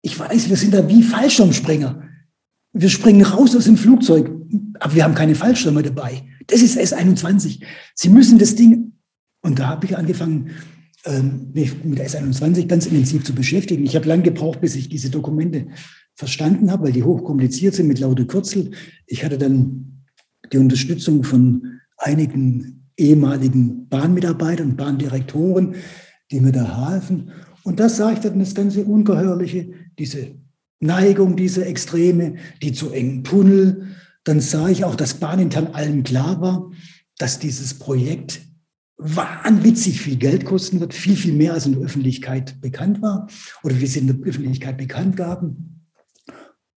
ich 0.02 0.18
weiß, 0.18 0.50
wir 0.50 0.58
sind 0.58 0.74
da 0.74 0.88
wie 0.88 1.04
Fallschirmspringer. 1.04 2.04
Wir 2.74 2.90
springen 2.90 3.24
raus 3.24 3.56
aus 3.56 3.66
dem 3.66 3.78
Flugzeug, 3.78 4.32
aber 4.80 4.96
wir 4.96 5.04
haben 5.04 5.16
keine 5.16 5.36
Fallschirme 5.36 5.84
dabei. 5.84 6.24
Das 6.48 6.62
ist 6.62 6.78
S21. 6.78 7.64
Sie 7.94 8.10
müssen 8.10 8.40
das 8.40 8.56
Ding, 8.56 8.94
und 9.42 9.60
da 9.60 9.68
habe 9.68 9.86
ich 9.86 9.98
angefangen, 9.98 10.52
mich 11.54 11.84
mit 11.84 12.00
S21 12.00 12.68
ganz 12.68 12.86
intensiv 12.86 13.24
zu 13.24 13.34
beschäftigen. 13.34 13.86
Ich 13.86 13.96
habe 13.96 14.08
lange 14.08 14.24
gebraucht, 14.24 14.62
bis 14.62 14.76
ich 14.76 14.90
diese 14.90 15.10
Dokumente 15.10 15.68
verstanden 16.16 16.72
habe, 16.72 16.86
weil 16.86 16.92
die 16.92 17.04
hochkompliziert 17.04 17.74
sind 17.74 17.88
mit 17.88 18.00
lauter 18.00 18.26
Kürzel. 18.26 18.72
Ich 19.08 19.24
hatte 19.24 19.38
dann 19.38 20.04
die 20.52 20.58
Unterstützung 20.58 21.24
von 21.24 21.80
einigen 21.98 22.90
ehemaligen 22.98 23.88
Bahnmitarbeitern, 23.88 24.76
Bahndirektoren, 24.76 25.76
die 26.32 26.42
mir 26.42 26.52
da 26.52 26.76
halfen. 26.78 27.32
Und 27.64 27.80
das 27.80 27.98
sah 27.98 28.12
ich 28.12 28.20
dann 28.20 28.40
das 28.40 28.54
ganze 28.54 28.84
Ungeheuerliche, 28.84 29.72
diese 29.98 30.36
Neigung, 30.82 31.36
diese 31.36 31.66
Extreme, 31.66 32.36
die 32.62 32.74
zu 32.74 32.92
engen 32.92 33.24
Tunnel. 33.24 33.88
Dann 34.26 34.42
sah 34.42 34.68
ich 34.68 34.84
auch, 34.84 34.96
dass 34.96 35.16
bahnintern 35.16 35.68
allen 35.68 36.04
klar 36.04 36.42
war, 36.42 36.72
dass 37.18 37.40
dieses 37.40 37.74
Projekt 37.74 38.42
wahnwitzig 39.00 40.02
viel 40.02 40.18
Geld 40.18 40.44
kosten 40.44 40.82
wird, 40.82 40.94
viel, 40.94 41.16
viel 41.16 41.34
mehr 41.34 41.54
als 41.54 41.66
in 41.66 41.74
der 41.74 41.82
Öffentlichkeit 41.82 42.60
bekannt 42.60 43.02
war 43.02 43.28
oder 43.64 43.80
wie 43.80 43.88
sie 43.88 44.00
in 44.00 44.08
der 44.08 44.18
Öffentlichkeit 44.28 44.78
bekannt 44.78 45.16
gaben. 45.16 45.88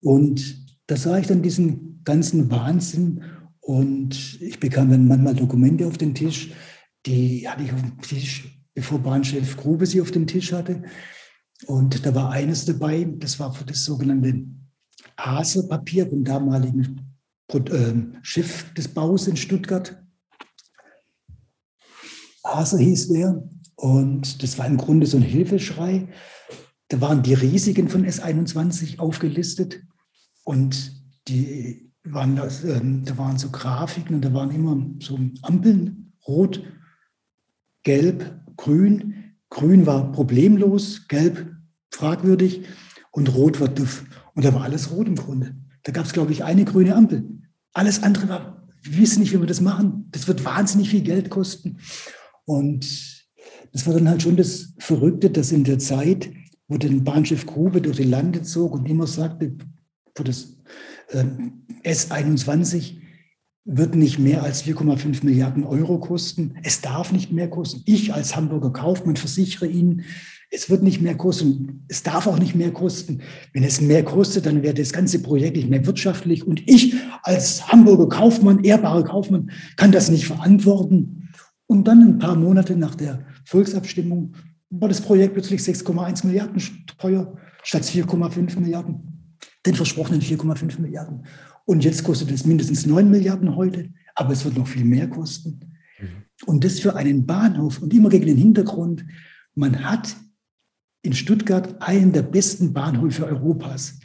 Und 0.01 0.65
da 0.87 0.95
sah 0.95 1.17
ich 1.17 1.27
dann 1.27 1.41
diesen 1.41 2.01
ganzen 2.05 2.49
Wahnsinn 2.49 3.23
und 3.59 4.41
ich 4.41 4.59
bekam 4.59 4.89
dann 4.89 5.07
manchmal 5.07 5.35
Dokumente 5.35 5.85
auf 5.85 5.97
den 5.97 6.15
Tisch, 6.15 6.51
die 7.05 7.47
hatte 7.47 7.63
ich 7.63 7.73
auf 7.73 7.81
dem 7.81 7.99
Tisch, 8.01 8.65
bevor 8.73 8.99
Bahnchef 8.99 9.57
Grube 9.57 9.85
sie 9.85 10.01
auf 10.01 10.11
dem 10.11 10.25
Tisch 10.25 10.53
hatte. 10.53 10.83
Und 11.65 12.05
da 12.05 12.15
war 12.15 12.31
eines 12.31 12.65
dabei, 12.65 13.05
das 13.17 13.39
war 13.39 13.53
für 13.53 13.65
das 13.65 13.83
sogenannte 13.83 14.45
Hase-Papier 15.19 16.09
vom 16.09 16.23
damaligen 16.23 17.17
ähm, 17.53 18.15
Chef 18.21 18.73
des 18.73 18.87
Baus 18.87 19.27
in 19.27 19.37
Stuttgart. 19.37 20.02
Hase 22.53 22.79
hieß 22.79 23.09
der. 23.09 23.43
Und 23.75 24.43
das 24.43 24.57
war 24.57 24.67
im 24.67 24.77
Grunde 24.77 25.07
so 25.07 25.17
ein 25.17 25.23
Hilfeschrei. 25.23 26.07
Da 26.89 27.01
waren 27.01 27.23
die 27.23 27.33
Risiken 27.33 27.89
von 27.89 28.05
S21 28.05 28.99
aufgelistet 28.99 29.81
und 30.43 30.91
die 31.27 31.91
waren 32.03 32.35
das, 32.35 32.63
äh, 32.63 32.81
da 33.03 33.17
waren 33.17 33.37
so 33.37 33.49
Grafiken 33.49 34.15
und 34.15 34.25
da 34.25 34.33
waren 34.33 34.51
immer 34.51 34.77
so 34.99 35.19
Ampeln, 35.41 36.13
rot, 36.27 36.63
gelb, 37.83 38.41
grün. 38.57 39.35
Grün 39.49 39.85
war 39.85 40.11
problemlos, 40.11 41.07
gelb 41.07 41.53
fragwürdig 41.91 42.63
und 43.11 43.33
rot 43.35 43.59
war 43.59 43.69
doof. 43.69 44.03
Und 44.33 44.45
da 44.45 44.53
war 44.53 44.63
alles 44.63 44.91
rot 44.91 45.07
im 45.07 45.15
Grunde. 45.15 45.55
Da 45.83 45.91
gab 45.91 46.05
es, 46.05 46.13
glaube 46.13 46.31
ich, 46.31 46.43
eine 46.43 46.65
grüne 46.65 46.95
Ampel. 46.95 47.23
Alles 47.73 48.01
andere 48.03 48.29
war, 48.29 48.67
wir 48.81 48.97
wissen 48.97 49.21
nicht, 49.21 49.33
wie 49.33 49.39
wir 49.39 49.47
das 49.47 49.61
machen. 49.61 50.07
Das 50.11 50.27
wird 50.27 50.43
wahnsinnig 50.43 50.89
viel 50.89 51.01
Geld 51.01 51.29
kosten. 51.29 51.77
Und 52.45 52.85
das 53.71 53.87
war 53.87 53.93
dann 53.93 54.09
halt 54.09 54.21
schon 54.21 54.35
das 54.35 54.73
Verrückte, 54.77 55.29
dass 55.29 55.51
in 55.51 55.63
der 55.63 55.79
Zeit, 55.79 56.29
wo 56.67 56.77
der 56.77 56.89
Bahnschiff 56.89 57.45
Grube 57.45 57.81
durch 57.81 57.97
die 57.97 58.03
Lande 58.03 58.43
zog 58.43 58.73
und 58.73 58.87
immer 58.87 59.07
sagte, 59.07 59.55
wo 60.15 60.23
das 60.23 60.57
äh, 61.09 61.25
S21, 61.83 62.97
wird 63.65 63.95
nicht 63.95 64.19
mehr 64.19 64.43
als 64.43 64.65
4,5 64.65 65.23
Milliarden 65.23 65.63
Euro 65.63 65.97
kosten. 65.97 66.55
Es 66.63 66.81
darf 66.81 67.13
nicht 67.13 67.31
mehr 67.31 67.49
kosten. 67.49 67.81
Ich 67.85 68.13
als 68.13 68.35
Hamburger 68.35 68.71
Kaufmann 68.71 69.15
versichere 69.15 69.67
Ihnen, 69.67 70.03
es 70.51 70.69
wird 70.69 70.83
nicht 70.83 71.01
mehr 71.01 71.15
kosten. 71.15 71.85
Es 71.87 72.03
darf 72.03 72.27
auch 72.27 72.37
nicht 72.37 72.55
mehr 72.55 72.71
kosten. 72.71 73.21
Wenn 73.53 73.63
es 73.63 73.81
mehr 73.81 74.03
kostet, 74.03 74.45
dann 74.45 74.61
wäre 74.61 74.75
das 74.75 74.93
ganze 74.93 75.19
Projekt 75.19 75.55
nicht 75.55 75.69
mehr 75.69 75.85
wirtschaftlich. 75.85 76.45
Und 76.45 76.61
ich 76.69 76.93
als 77.23 77.69
Hamburger 77.69 78.07
Kaufmann, 78.07 78.63
ehrbarer 78.63 79.03
Kaufmann, 79.03 79.49
kann 79.77 79.91
das 79.91 80.11
nicht 80.11 80.27
verantworten. 80.27 81.22
Und 81.73 81.87
dann 81.87 82.03
ein 82.03 82.19
paar 82.19 82.35
Monate 82.35 82.75
nach 82.75 82.93
der 82.93 83.25
Volksabstimmung 83.45 84.35
war 84.69 84.89
das 84.89 85.01
Projekt 85.01 85.33
plötzlich 85.33 85.59
6,1 85.61 86.23
Milliarden 86.23 86.61
teuer 86.99 87.35
statt 87.63 87.81
4,5 87.81 88.59
Milliarden. 88.59 89.37
Den 89.65 89.73
versprochenen 89.73 90.21
4,5 90.21 90.79
Milliarden. 90.79 91.25
Und 91.65 91.83
jetzt 91.83 92.03
kostet 92.03 92.29
es 92.29 92.45
mindestens 92.45 92.85
9 92.85 93.09
Milliarden 93.09 93.55
heute, 93.55 93.89
aber 94.13 94.33
es 94.33 94.45
wird 94.45 94.55
noch 94.55 94.67
viel 94.67 94.85
mehr 94.85 95.07
kosten. 95.07 95.61
Mhm. 95.99 96.07
Und 96.45 96.63
das 96.63 96.79
für 96.79 96.95
einen 96.95 97.25
Bahnhof 97.25 97.81
und 97.81 97.91
immer 97.91 98.09
gegen 98.09 98.27
den 98.27 98.37
Hintergrund, 98.37 99.03
man 99.55 99.83
hat 99.83 100.15
in 101.01 101.13
Stuttgart 101.13 101.81
einen 101.81 102.11
der 102.11 102.21
besten 102.21 102.71
Bahnhöfe 102.71 103.25
Europas. 103.25 103.99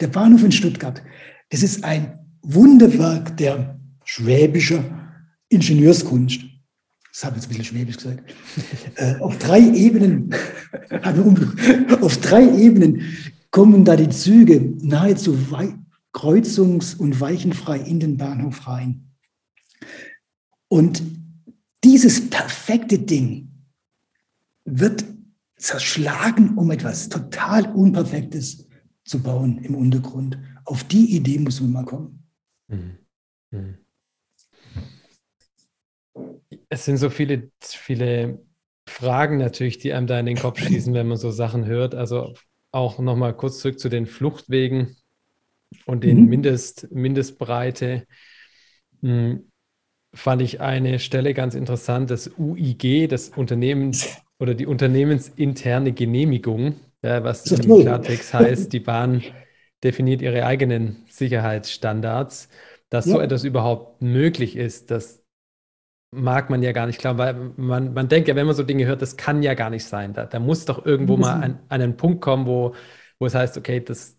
Der 0.00 0.08
Bahnhof 0.08 0.44
in 0.44 0.52
Stuttgart, 0.52 1.02
das 1.50 1.62
ist 1.62 1.84
ein 1.84 2.20
Wunderwerk 2.40 3.36
der 3.36 3.78
schwäbischer 4.02 4.82
Ingenieurskunst. 5.50 6.51
Das 7.12 7.24
habe 7.24 7.36
ich 7.36 7.42
jetzt 7.42 7.46
ein 7.46 7.58
bisschen 7.58 7.64
schwäbisch 7.64 7.96
gesagt. 7.96 8.34
Äh, 8.96 9.16
auf 9.20 9.38
drei 9.38 9.60
Ebenen, 9.60 10.34
auf 12.00 12.18
drei 12.18 12.44
Ebenen 12.44 13.02
kommen 13.50 13.84
da 13.84 13.96
die 13.96 14.08
Züge 14.08 14.60
nahezu 14.80 15.36
kreuzungs- 16.12 16.96
und 16.96 17.20
weichenfrei 17.20 17.78
in 17.78 18.00
den 18.00 18.16
Bahnhof 18.16 18.66
rein. 18.66 19.08
Und 20.68 21.02
dieses 21.84 22.30
perfekte 22.30 22.98
Ding 22.98 23.50
wird 24.64 25.04
zerschlagen, 25.56 26.56
um 26.56 26.70
etwas 26.70 27.08
total 27.08 27.66
Unperfektes 27.72 28.66
zu 29.04 29.22
bauen 29.22 29.58
im 29.58 29.74
Untergrund. 29.74 30.38
Auf 30.64 30.84
die 30.84 31.16
Idee 31.16 31.38
muss 31.38 31.60
man 31.60 31.72
mal 31.72 31.84
kommen. 31.84 32.22
Mhm. 32.68 32.98
Mhm. 33.50 33.81
Es 36.72 36.86
sind 36.86 36.96
so 36.96 37.10
viele, 37.10 37.50
viele 37.60 38.38
Fragen 38.88 39.36
natürlich, 39.36 39.76
die 39.76 39.92
einem 39.92 40.06
da 40.06 40.18
in 40.18 40.24
den 40.24 40.38
Kopf 40.38 40.58
schießen, 40.66 40.94
wenn 40.94 41.06
man 41.06 41.18
so 41.18 41.30
Sachen 41.30 41.66
hört. 41.66 41.94
Also 41.94 42.32
auch 42.70 42.98
nochmal 42.98 43.36
kurz 43.36 43.58
zurück 43.58 43.78
zu 43.78 43.90
den 43.90 44.06
Fluchtwegen 44.06 44.96
und 45.84 46.02
den 46.02 46.22
mhm. 46.22 46.28
Mindest, 46.30 46.90
Mindestbreite. 46.90 48.06
Hm, 49.02 49.50
fand 50.14 50.40
ich 50.40 50.62
eine 50.62 50.98
Stelle 50.98 51.34
ganz 51.34 51.54
interessant, 51.54 52.10
das 52.10 52.30
UIG, 52.38 53.06
das 53.06 53.28
Unternehmens 53.28 54.16
oder 54.38 54.54
die 54.54 54.66
unternehmensinterne 54.66 55.92
Genehmigung, 55.92 56.76
ja, 57.02 57.22
was 57.22 57.50
im 57.52 57.82
Klartext 57.82 58.32
heißt, 58.32 58.72
die 58.72 58.80
Bahn 58.80 59.22
definiert 59.84 60.22
ihre 60.22 60.46
eigenen 60.46 61.04
Sicherheitsstandards. 61.10 62.48
Dass 62.88 63.06
ja. 63.06 63.12
so 63.12 63.20
etwas 63.20 63.44
überhaupt 63.44 64.00
möglich 64.00 64.56
ist, 64.56 64.90
das 64.90 65.21
mag 66.12 66.50
man 66.50 66.62
ja 66.62 66.72
gar 66.72 66.86
nicht 66.86 66.98
glauben, 66.98 67.18
weil 67.18 67.34
man, 67.56 67.94
man 67.94 68.08
denkt 68.08 68.28
ja, 68.28 68.36
wenn 68.36 68.46
man 68.46 68.54
so 68.54 68.62
Dinge 68.62 68.86
hört, 68.86 69.02
das 69.02 69.16
kann 69.16 69.42
ja 69.42 69.54
gar 69.54 69.70
nicht 69.70 69.84
sein. 69.84 70.12
Da, 70.12 70.26
da 70.26 70.38
muss 70.38 70.66
doch 70.66 70.84
irgendwo 70.84 71.16
mal 71.16 71.42
an, 71.42 71.58
an 71.68 71.80
einen 71.80 71.96
Punkt 71.96 72.20
kommen, 72.20 72.46
wo, 72.46 72.74
wo 73.18 73.26
es 73.26 73.34
heißt, 73.34 73.56
okay, 73.56 73.80
das, 73.80 74.18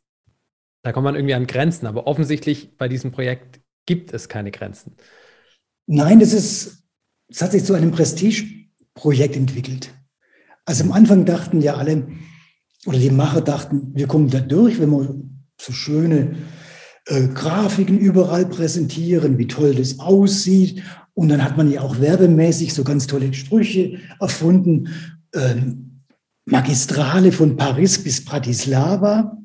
da 0.81 0.91
kommt 0.91 1.05
man 1.05 1.15
irgendwie 1.15 1.35
an 1.35 1.47
Grenzen. 1.47 1.85
Aber 1.85 2.07
offensichtlich 2.07 2.77
bei 2.77 2.87
diesem 2.87 3.11
Projekt 3.11 3.61
gibt 3.85 4.11
es 4.11 4.27
keine 4.27 4.49
Grenzen. 4.49 4.95
Nein, 5.85 6.19
das 6.19 6.33
ist, 6.33 6.83
es 7.29 7.41
hat 7.41 7.51
sich 7.51 7.63
zu 7.63 7.75
einem 7.75 7.91
Prestigeprojekt 7.91 9.35
entwickelt. 9.35 9.93
Also 10.65 10.85
am 10.85 10.93
Anfang 10.93 11.25
dachten 11.25 11.61
ja 11.61 11.75
alle, 11.75 12.07
oder 12.85 12.97
die 12.97 13.11
Macher 13.11 13.41
dachten, 13.41 13.91
wir 13.93 14.07
kommen 14.07 14.29
da 14.29 14.39
durch, 14.39 14.79
wenn 14.79 14.89
wir 14.89 15.15
so 15.59 15.73
schöne 15.73 16.37
äh, 17.05 17.27
Grafiken 17.27 17.99
überall 17.99 18.45
präsentieren, 18.45 19.37
wie 19.37 19.47
toll 19.47 19.75
das 19.75 19.99
aussieht. 19.99 20.81
Und 21.15 21.29
dann 21.29 21.43
hat 21.43 21.57
man 21.57 21.71
ja 21.71 21.81
auch 21.81 21.99
werbemäßig 21.99 22.73
so 22.73 22.83
ganz 22.83 23.07
tolle 23.07 23.33
Sprüche 23.33 23.99
erfunden. 24.19 24.89
Ähm, 25.33 26.01
Magistrale 26.45 27.31
von 27.31 27.55
Paris 27.55 28.03
bis 28.03 28.23
Bratislava. 28.25 29.37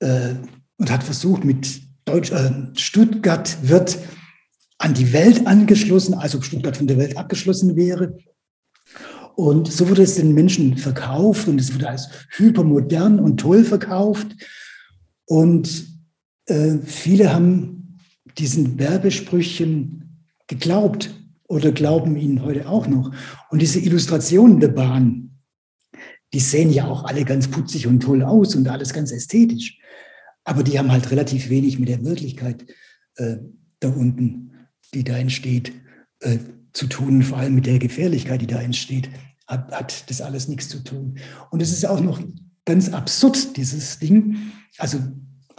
Äh, 0.00 0.34
und 0.76 0.90
hat 0.90 1.02
versucht, 1.02 1.44
mit 1.44 1.82
Deutsch, 2.04 2.30
äh, 2.30 2.52
Stuttgart 2.74 3.58
wird 3.62 3.98
an 4.78 4.94
die 4.94 5.12
Welt 5.12 5.46
angeschlossen, 5.46 6.14
als 6.14 6.36
ob 6.36 6.44
Stuttgart 6.44 6.76
von 6.76 6.86
der 6.86 6.98
Welt 6.98 7.16
abgeschlossen 7.16 7.74
wäre. 7.74 8.16
Und 9.34 9.70
so 9.70 9.88
wurde 9.88 10.02
es 10.02 10.14
den 10.14 10.34
Menschen 10.34 10.78
verkauft 10.78 11.48
und 11.48 11.60
es 11.60 11.74
wurde 11.74 11.88
als 11.88 12.08
hypermodern 12.30 13.20
und 13.20 13.38
toll 13.38 13.64
verkauft. 13.64 14.28
Und 15.26 15.86
äh, 16.46 16.78
viele 16.84 17.32
haben 17.32 17.77
diesen 18.38 18.78
Werbesprüchen 18.78 20.24
geglaubt 20.46 21.14
oder 21.48 21.72
glauben 21.72 22.16
ihnen 22.16 22.42
heute 22.42 22.68
auch 22.68 22.86
noch. 22.86 23.12
Und 23.50 23.60
diese 23.60 23.80
Illustrationen 23.80 24.60
der 24.60 24.68
Bahn, 24.68 25.38
die 26.32 26.40
sehen 26.40 26.70
ja 26.70 26.86
auch 26.86 27.04
alle 27.04 27.24
ganz 27.24 27.48
putzig 27.48 27.86
und 27.86 28.00
toll 28.00 28.22
aus 28.22 28.54
und 28.54 28.68
alles 28.68 28.92
ganz 28.92 29.12
ästhetisch. 29.12 29.78
Aber 30.44 30.62
die 30.62 30.78
haben 30.78 30.92
halt 30.92 31.10
relativ 31.10 31.48
wenig 31.48 31.78
mit 31.78 31.88
der 31.88 32.04
Wirklichkeit 32.04 32.66
äh, 33.16 33.36
da 33.80 33.88
unten, 33.88 34.52
die 34.94 35.04
da 35.04 35.16
entsteht, 35.16 35.72
äh, 36.20 36.38
zu 36.72 36.86
tun, 36.86 37.22
vor 37.22 37.38
allem 37.38 37.54
mit 37.54 37.66
der 37.66 37.78
Gefährlichkeit, 37.78 38.40
die 38.40 38.46
da 38.46 38.60
entsteht 38.60 39.10
hat, 39.46 39.70
hat 39.72 40.10
das 40.10 40.20
alles 40.20 40.48
nichts 40.48 40.68
zu 40.68 40.84
tun. 40.84 41.18
Und 41.50 41.62
es 41.62 41.72
ist 41.72 41.86
auch 41.86 42.00
noch 42.00 42.20
ganz 42.64 42.90
absurd, 42.90 43.56
dieses 43.56 43.98
Ding. 43.98 44.36
Also 44.76 44.98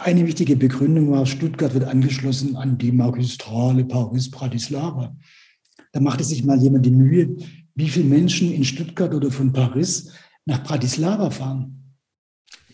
eine 0.00 0.26
wichtige 0.26 0.56
Begründung 0.56 1.10
war, 1.10 1.26
Stuttgart 1.26 1.74
wird 1.74 1.84
angeschlossen 1.84 2.56
an 2.56 2.78
die 2.78 2.92
Magistrale 2.92 3.84
Paris-Bratislava. 3.84 5.16
Da 5.92 6.00
machte 6.00 6.24
sich 6.24 6.44
mal 6.44 6.60
jemand 6.60 6.86
die 6.86 6.90
Mühe, 6.90 7.36
wie 7.74 7.88
viele 7.88 8.06
Menschen 8.06 8.52
in 8.52 8.64
Stuttgart 8.64 9.14
oder 9.14 9.30
von 9.30 9.52
Paris 9.52 10.12
nach 10.46 10.62
Bratislava 10.62 11.30
fahren. 11.30 11.96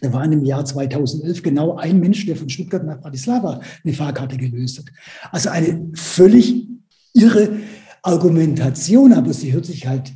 Da 0.01 0.12
war 0.12 0.29
dem 0.29 0.45
Jahr 0.45 0.64
2011 0.64 1.43
genau 1.43 1.77
ein 1.77 2.01
Mensch, 2.01 2.27
der 2.27 2.37
von 2.37 2.49
Stuttgart 2.49 2.85
nach 2.85 3.01
Bratislava 3.01 3.61
eine 3.83 3.95
Fahrkarte 3.95 4.37
gelöst 4.37 4.79
hat. 4.79 4.87
Also 5.33 5.49
eine 5.49 5.91
völlig 5.95 6.68
irre 7.14 7.61
Argumentation, 8.03 9.12
aber 9.12 9.33
sie 9.33 9.53
hört 9.53 9.66
sich 9.66 9.87
halt 9.87 10.12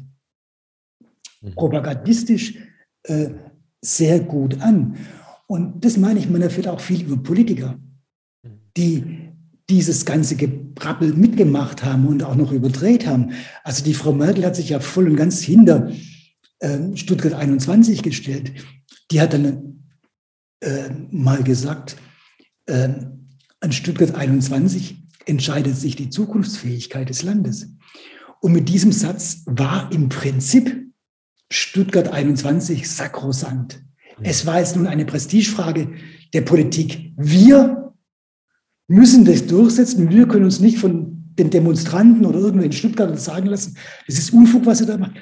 Mhm. 1.43 1.55
propagandistisch 1.55 2.59
äh, 3.05 3.31
sehr 3.81 4.21
gut 4.21 4.61
an. 4.61 4.97
Und 5.51 5.85
das 5.85 5.97
meine 5.97 6.21
ich, 6.21 6.31
man 6.31 6.43
erfährt 6.43 6.69
auch 6.69 6.79
viel 6.79 7.03
über 7.03 7.17
Politiker, 7.17 7.77
mhm. 8.45 8.61
die 8.77 9.33
dieses 9.69 10.05
ganze 10.05 10.37
Gebrabbel 10.37 11.13
mitgemacht 11.13 11.83
haben 11.83 12.07
und 12.07 12.23
auch 12.23 12.37
noch 12.37 12.53
überdreht 12.53 13.05
haben. 13.05 13.33
Also 13.65 13.83
die 13.83 13.95
Frau 13.95 14.13
Merkel 14.13 14.45
hat 14.45 14.55
sich 14.55 14.69
ja 14.69 14.79
voll 14.79 15.09
und 15.09 15.17
ganz 15.17 15.41
hinter 15.41 15.91
äh, 16.61 16.97
Stuttgart 16.97 17.33
21 17.33 18.05
gestellt. 18.05 18.53
Die 19.11 19.21
hat 19.21 19.33
dann 19.33 19.87
äh, 20.61 20.91
mal 21.11 21.43
gesagt, 21.43 21.97
äh, 22.67 22.91
an 23.59 23.73
Stuttgart 23.73 24.15
21 24.15 25.03
entscheidet 25.27 25.77
sich 25.77 25.97
die 25.97 26.11
Zukunftsfähigkeit 26.11 27.09
des 27.09 27.25
Landes. 27.25 27.67
Und 28.41 28.53
mit 28.53 28.69
diesem 28.69 28.93
Satz 28.93 29.43
war 29.47 29.91
im 29.91 30.11
Prinzip 30.11 30.93
Stuttgart 31.51 32.07
21 32.07 32.89
sakrosankt. 32.89 33.83
Es 34.23 34.47
war 34.47 34.59
jetzt 34.59 34.77
nun 34.77 34.87
eine 34.87 35.05
Prestigefrage 35.05 35.89
der 36.33 36.41
Politik. 36.43 37.13
Wir 37.17 37.93
müssen 38.89 39.25
das 39.25 39.47
durchsetzen. 39.47 40.11
Wir 40.11 40.27
können 40.27 40.45
uns 40.45 40.61
nicht 40.61 40.79
von 40.79 41.33
den 41.39 41.51
Demonstranten 41.51 42.27
oder 42.27 42.39
irgendwo 42.39 42.65
in 42.65 42.73
Stuttgart 42.73 43.19
sagen 43.19 43.47
lassen, 43.47 43.77
das 44.07 44.19
ist 44.19 44.33
Unfug, 44.33 44.67
was 44.67 44.81
ihr 44.81 44.87
da 44.87 44.99
macht. 44.99 45.15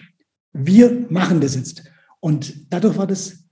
Wir 0.53 1.07
machen 1.11 1.41
das 1.41 1.55
jetzt. 1.55 1.85
Und 2.21 2.73
dadurch 2.73 2.97
war 2.97 3.07
das 3.07 3.45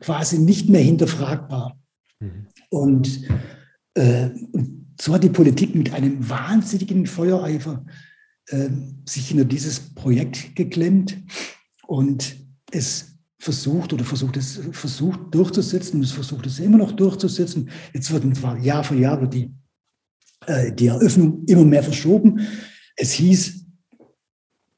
quasi 0.00 0.38
nicht 0.38 0.68
mehr 0.68 0.82
hinterfragbar. 0.82 1.78
Mhm. 2.20 2.46
Und 2.70 3.20
äh, 3.94 4.30
so 5.00 5.14
hat 5.14 5.24
die 5.24 5.30
Politik 5.30 5.74
mit 5.74 5.92
einem 5.92 6.28
wahnsinnigen 6.28 7.06
Feuereifer 7.06 7.84
äh, 8.48 8.68
sich 9.06 9.28
hinter 9.28 9.44
dieses 9.44 9.80
Projekt 9.94 10.54
geklemmt 10.54 11.18
und 11.86 12.36
es 12.70 13.13
versucht 13.44 13.92
oder 13.92 14.04
versucht 14.04 14.38
es 14.38 14.58
versucht 14.72 15.20
durchzusetzen 15.30 16.02
es 16.02 16.12
versucht 16.12 16.46
es 16.46 16.58
immer 16.60 16.78
noch 16.78 16.92
durchzusetzen. 16.92 17.68
Jetzt 17.92 18.10
wird 18.10 18.24
Jahr 18.64 18.82
für 18.82 18.96
Jahr 18.96 19.26
die, 19.26 19.52
äh, 20.46 20.72
die 20.72 20.86
Eröffnung 20.86 21.44
immer 21.46 21.64
mehr 21.64 21.82
verschoben. 21.82 22.40
Es 22.96 23.12
hieß 23.12 23.64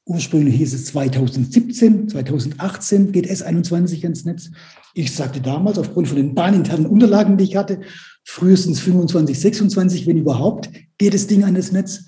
Ursprünglich 0.08 0.54
hieß 0.54 0.72
es 0.72 0.84
2017, 0.86 2.08
2018 2.08 3.10
geht 3.10 3.28
S21 3.28 4.04
ans 4.04 4.24
Netz. 4.24 4.50
Ich 4.94 5.12
sagte 5.12 5.40
damals, 5.40 5.78
aufgrund 5.78 6.06
von 6.06 6.16
den 6.16 6.32
bahninternen 6.32 6.86
Unterlagen, 6.86 7.36
die 7.36 7.42
ich 7.42 7.56
hatte, 7.56 7.80
frühestens 8.22 8.78
25, 8.78 9.40
26, 9.40 10.06
wenn 10.06 10.18
überhaupt, 10.18 10.70
geht 10.98 11.12
das 11.12 11.26
Ding 11.26 11.42
an 11.42 11.56
das 11.56 11.72
Netz. 11.72 12.04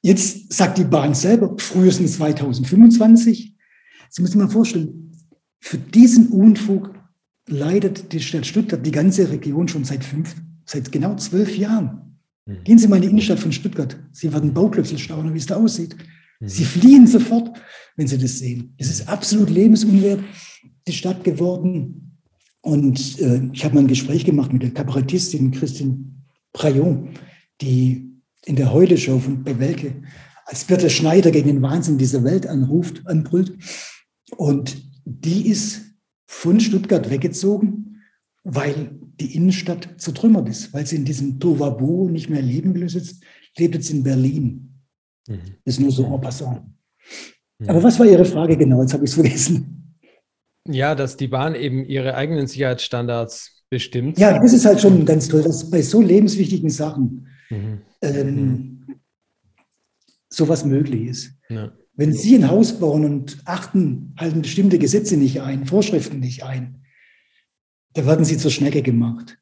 Jetzt 0.00 0.54
sagt 0.54 0.78
die 0.78 0.84
Bahn 0.84 1.12
selber, 1.12 1.54
frühestens 1.58 2.14
2025. 2.14 3.54
Sie 4.08 4.22
müssen 4.22 4.32
sich 4.32 4.40
mal 4.40 4.48
vorstellen, 4.48 5.07
für 5.60 5.78
diesen 5.78 6.28
Unfug 6.28 6.94
leidet 7.48 8.12
die 8.12 8.20
Stadt 8.20 8.46
Stuttgart, 8.46 8.84
die 8.84 8.90
ganze 8.90 9.30
Region 9.30 9.68
schon 9.68 9.84
seit 9.84 10.04
fünf, 10.04 10.36
seit 10.64 10.92
genau 10.92 11.16
zwölf 11.16 11.56
Jahren. 11.56 12.18
Mhm. 12.46 12.64
Gehen 12.64 12.78
Sie 12.78 12.88
mal 12.88 12.96
in 12.96 13.02
die 13.02 13.08
Innenstadt 13.08 13.38
von 13.38 13.52
Stuttgart. 13.52 13.96
Sie 14.12 14.32
werden 14.32 14.54
Bauklöpsel 14.54 14.98
staunen, 14.98 15.34
wie 15.34 15.38
es 15.38 15.46
da 15.46 15.56
aussieht. 15.56 15.96
Mhm. 16.40 16.48
Sie 16.48 16.64
fliehen 16.64 17.06
sofort, 17.06 17.58
wenn 17.96 18.06
Sie 18.06 18.18
das 18.18 18.38
sehen. 18.38 18.74
Es 18.76 18.90
ist 18.90 19.08
absolut 19.08 19.50
lebensunwert, 19.50 20.20
die 20.86 20.92
Stadt 20.92 21.24
geworden. 21.24 22.18
Und 22.60 23.20
äh, 23.20 23.42
ich 23.52 23.64
habe 23.64 23.74
mal 23.74 23.80
ein 23.80 23.88
Gespräch 23.88 24.24
gemacht 24.24 24.52
mit 24.52 24.62
der 24.62 24.72
Kabarettistin 24.72 25.52
Christine 25.52 25.98
Prayon, 26.52 27.10
die 27.60 28.10
in 28.44 28.56
der 28.56 28.72
Heule-Show 28.72 29.18
von 29.18 29.42
bei 29.42 29.58
Welke 29.58 30.02
als 30.44 30.64
Birte 30.64 30.88
Schneider 30.88 31.30
gegen 31.30 31.48
den 31.48 31.62
Wahnsinn 31.62 31.98
dieser 31.98 32.24
Welt 32.24 32.46
anruft, 32.46 33.06
anbrüllt. 33.06 33.52
Und 34.36 34.87
die 35.08 35.48
ist 35.48 35.82
von 36.26 36.60
Stuttgart 36.60 37.10
weggezogen, 37.10 38.02
weil 38.44 38.90
die 39.20 39.34
Innenstadt 39.34 39.88
zertrümmert 39.96 40.48
ist, 40.48 40.72
weil 40.72 40.86
sie 40.86 40.96
in 40.96 41.04
diesem 41.04 41.40
Tovabo 41.40 42.08
nicht 42.08 42.28
mehr 42.28 42.42
leben 42.42 42.74
will. 42.74 42.86
Jetzt 42.86 43.22
lebt 43.56 43.74
jetzt 43.74 43.90
in 43.90 44.02
Berlin. 44.02 44.74
Mhm. 45.26 45.40
Ist 45.64 45.80
nur 45.80 45.90
so 45.90 46.04
en 46.04 46.20
passant. 46.20 46.62
Mhm. 47.58 47.68
Aber 47.68 47.82
was 47.82 47.98
war 47.98 48.06
Ihre 48.06 48.24
Frage 48.24 48.56
genau? 48.56 48.82
Jetzt 48.82 48.92
habe 48.92 49.04
ich 49.04 49.10
es 49.10 49.14
vergessen. 49.14 49.96
Ja, 50.66 50.94
dass 50.94 51.16
die 51.16 51.28
Bahn 51.28 51.54
eben 51.54 51.84
ihre 51.84 52.14
eigenen 52.14 52.46
Sicherheitsstandards 52.46 53.64
bestimmt. 53.70 54.18
Ja, 54.18 54.38
das 54.38 54.52
ist 54.52 54.66
halt 54.66 54.80
schon 54.80 55.06
ganz 55.06 55.28
toll, 55.28 55.42
dass 55.42 55.70
bei 55.70 55.80
so 55.80 56.02
lebenswichtigen 56.02 56.68
Sachen 56.68 57.26
mhm. 57.48 57.80
ähm, 58.02 58.34
mhm. 58.34 58.94
sowas 60.28 60.66
möglich 60.66 61.08
ist. 61.08 61.32
Ja. 61.48 61.72
Wenn 61.98 62.12
Sie 62.12 62.36
ein 62.36 62.48
Haus 62.48 62.78
bauen 62.78 63.04
und 63.04 63.42
achten, 63.44 64.14
halten 64.16 64.40
bestimmte 64.40 64.78
Gesetze 64.78 65.16
nicht 65.16 65.40
ein, 65.40 65.66
Vorschriften 65.66 66.20
nicht 66.20 66.44
ein, 66.44 66.84
da 67.94 68.06
werden 68.06 68.24
Sie 68.24 68.38
zur 68.38 68.52
Schnecke 68.52 68.82
gemacht. 68.82 69.36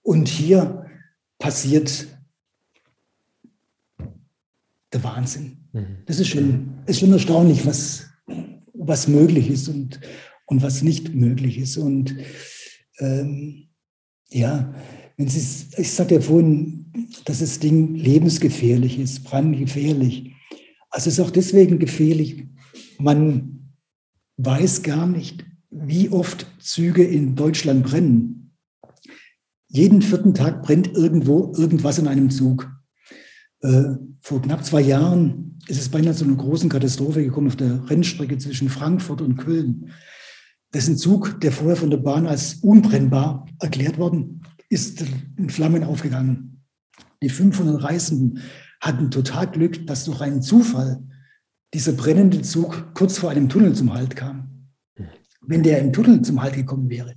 Und 0.00 0.26
hier 0.26 0.86
passiert 1.38 2.06
der 4.94 5.04
Wahnsinn. 5.04 5.58
Mhm. 5.74 5.98
Das 6.06 6.18
ist 6.18 6.28
schon, 6.28 6.78
ist 6.86 7.00
schon 7.00 7.12
erstaunlich, 7.12 7.66
was, 7.66 8.06
was 8.72 9.06
möglich 9.06 9.50
ist 9.50 9.68
und, 9.68 10.00
und 10.46 10.62
was 10.62 10.80
nicht 10.80 11.14
möglich 11.14 11.58
ist. 11.58 11.76
Und 11.76 12.16
ähm, 12.98 13.68
ja, 14.30 14.72
wenn 15.18 15.28
Sie, 15.28 15.66
ich 15.76 15.92
sagte 15.92 16.14
ja 16.14 16.22
vorhin, 16.22 16.90
dass 17.26 17.40
das 17.40 17.58
Ding 17.58 17.94
lebensgefährlich 17.94 18.98
ist, 18.98 19.22
brandgefährlich. 19.24 20.32
Also 20.90 21.08
es 21.08 21.18
ist 21.18 21.24
auch 21.24 21.30
deswegen 21.30 21.78
gefährlich, 21.78 22.46
man 22.98 23.74
weiß 24.36 24.82
gar 24.82 25.06
nicht, 25.06 25.44
wie 25.70 26.10
oft 26.10 26.46
Züge 26.60 27.04
in 27.04 27.36
Deutschland 27.36 27.84
brennen. 27.84 28.56
Jeden 29.68 30.02
vierten 30.02 30.34
Tag 30.34 30.62
brennt 30.62 30.92
irgendwo 30.94 31.52
irgendwas 31.56 31.98
in 31.98 32.08
einem 32.08 32.30
Zug. 32.30 32.68
Äh, 33.60 33.94
vor 34.20 34.42
knapp 34.42 34.64
zwei 34.64 34.80
Jahren 34.80 35.58
ist 35.68 35.80
es 35.80 35.88
beinahe 35.88 36.14
zu 36.14 36.24
einer 36.24 36.34
großen 36.34 36.68
Katastrophe 36.68 37.22
gekommen 37.22 37.46
auf 37.46 37.56
der 37.56 37.88
Rennstrecke 37.88 38.36
zwischen 38.38 38.68
Frankfurt 38.68 39.20
und 39.20 39.36
Köln. 39.36 39.92
Dessen 40.74 40.96
Zug, 40.96 41.40
der 41.40 41.52
vorher 41.52 41.76
von 41.76 41.90
der 41.90 41.98
Bahn 41.98 42.26
als 42.26 42.54
unbrennbar 42.54 43.46
erklärt 43.60 43.98
worden, 43.98 44.42
ist 44.68 45.04
in 45.36 45.50
Flammen 45.50 45.84
aufgegangen. 45.84 46.64
Die 47.22 47.28
500 47.28 47.82
Reisenden 47.82 48.40
hatten 48.80 49.10
total 49.10 49.46
Glück, 49.46 49.86
dass 49.86 50.04
durch 50.04 50.20
einen 50.20 50.42
Zufall 50.42 51.02
dieser 51.72 51.92
brennende 51.92 52.42
Zug 52.42 52.94
kurz 52.94 53.18
vor 53.18 53.30
einem 53.30 53.48
Tunnel 53.48 53.74
zum 53.74 53.92
Halt 53.92 54.16
kam. 54.16 54.68
Wenn 55.42 55.62
der 55.62 55.80
im 55.80 55.92
Tunnel 55.92 56.22
zum 56.22 56.42
Halt 56.42 56.54
gekommen 56.54 56.88
wäre, 56.90 57.14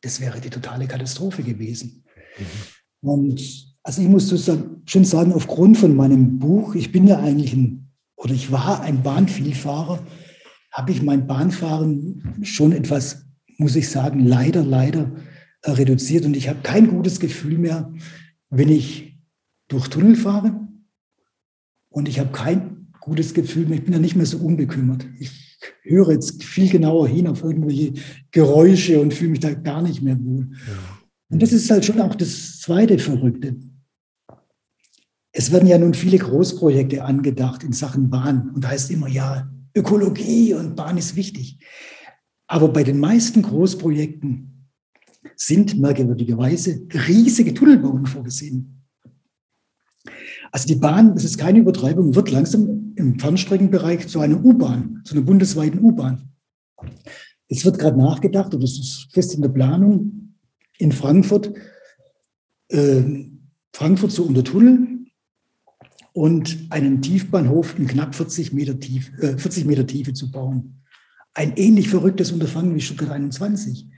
das 0.00 0.20
wäre 0.20 0.40
die 0.40 0.50
totale 0.50 0.86
Katastrophe 0.86 1.42
gewesen. 1.42 2.04
Mhm. 2.38 3.08
Und 3.08 3.76
also 3.82 4.02
ich 4.02 4.08
muss 4.08 4.28
schon 4.86 5.04
sagen, 5.04 5.32
aufgrund 5.32 5.78
von 5.78 5.94
meinem 5.94 6.38
Buch, 6.38 6.74
ich 6.74 6.90
bin 6.90 7.06
ja 7.06 7.20
eigentlich 7.20 7.52
ein, 7.52 7.92
oder 8.16 8.32
ich 8.32 8.50
war 8.50 8.80
ein 8.80 9.02
Bahnvielfahrer, 9.02 10.04
habe 10.72 10.90
ich 10.90 11.02
mein 11.02 11.26
Bahnfahren 11.26 12.40
schon 12.42 12.72
etwas, 12.72 13.26
muss 13.58 13.76
ich 13.76 13.88
sagen, 13.88 14.26
leider, 14.26 14.64
leider 14.64 15.12
äh, 15.62 15.70
reduziert. 15.70 16.24
Und 16.24 16.36
ich 16.36 16.48
habe 16.48 16.60
kein 16.62 16.88
gutes 16.88 17.20
Gefühl 17.20 17.58
mehr, 17.58 17.92
wenn 18.50 18.68
ich 18.68 19.05
durch 19.68 19.88
Tunnel 19.88 20.16
fahre 20.16 20.60
und 21.88 22.08
ich 22.08 22.18
habe 22.18 22.30
kein 22.30 22.88
gutes 23.00 23.34
Gefühl 23.34 23.66
mehr, 23.66 23.78
ich 23.78 23.84
bin 23.84 23.94
ja 23.94 24.00
nicht 24.00 24.16
mehr 24.16 24.26
so 24.26 24.38
unbekümmert. 24.38 25.06
Ich 25.18 25.30
höre 25.82 26.12
jetzt 26.12 26.42
viel 26.42 26.68
genauer 26.68 27.08
hin 27.08 27.26
auf 27.26 27.42
irgendwelche 27.42 27.94
Geräusche 28.30 29.00
und 29.00 29.14
fühle 29.14 29.30
mich 29.30 29.40
da 29.40 29.54
gar 29.54 29.82
nicht 29.82 30.02
mehr 30.02 30.18
wohl. 30.22 30.50
Und 31.28 31.42
das 31.42 31.52
ist 31.52 31.70
halt 31.70 31.84
schon 31.84 32.00
auch 32.00 32.14
das 32.14 32.60
zweite 32.60 32.98
Verrückte. 32.98 33.56
Es 35.32 35.52
werden 35.52 35.68
ja 35.68 35.78
nun 35.78 35.94
viele 35.94 36.18
Großprojekte 36.18 37.04
angedacht 37.04 37.62
in 37.62 37.72
Sachen 37.72 38.10
Bahn 38.10 38.50
und 38.54 38.64
da 38.64 38.68
heißt 38.68 38.90
immer, 38.90 39.08
ja, 39.08 39.50
Ökologie 39.74 40.54
und 40.54 40.76
Bahn 40.76 40.96
ist 40.96 41.14
wichtig. 41.16 41.58
Aber 42.46 42.68
bei 42.68 42.84
den 42.84 42.98
meisten 42.98 43.42
Großprojekten 43.42 44.68
sind 45.34 45.78
merkwürdigerweise 45.78 46.86
riesige 47.08 47.52
Tunnelbauten 47.52 48.06
vorgesehen. 48.06 48.75
Also 50.52 50.66
die 50.66 50.76
Bahn, 50.76 51.14
das 51.14 51.24
ist 51.24 51.38
keine 51.38 51.58
Übertreibung, 51.58 52.14
wird 52.14 52.30
langsam 52.30 52.92
im 52.96 53.18
Fernstreckenbereich 53.18 54.08
zu 54.08 54.20
einer 54.20 54.42
U-Bahn, 54.42 55.02
zu 55.04 55.14
einer 55.14 55.24
bundesweiten 55.24 55.80
U-Bahn. 55.80 56.30
Es 57.48 57.64
wird 57.64 57.78
gerade 57.78 57.98
nachgedacht, 57.98 58.54
und 58.54 58.62
das 58.62 58.72
ist 58.72 59.08
fest 59.12 59.34
in 59.34 59.42
der 59.42 59.48
Planung, 59.48 60.34
in 60.78 60.92
Frankfurt, 60.92 61.52
äh, 62.68 63.02
Frankfurt 63.72 64.12
zu 64.12 64.26
untertunneln 64.26 65.10
und 66.12 66.66
einen 66.70 67.02
Tiefbahnhof 67.02 67.78
in 67.78 67.86
knapp 67.86 68.14
40 68.14 68.52
Meter, 68.52 68.80
tief, 68.80 69.12
äh, 69.20 69.36
40 69.36 69.66
Meter 69.66 69.86
Tiefe 69.86 70.12
zu 70.12 70.30
bauen. 70.30 70.82
Ein 71.34 71.52
ähnlich 71.56 71.88
verrücktes 71.88 72.32
Unterfangen 72.32 72.74
wie 72.74 72.80
Stuttgart 72.80 73.10
21. 73.10 73.88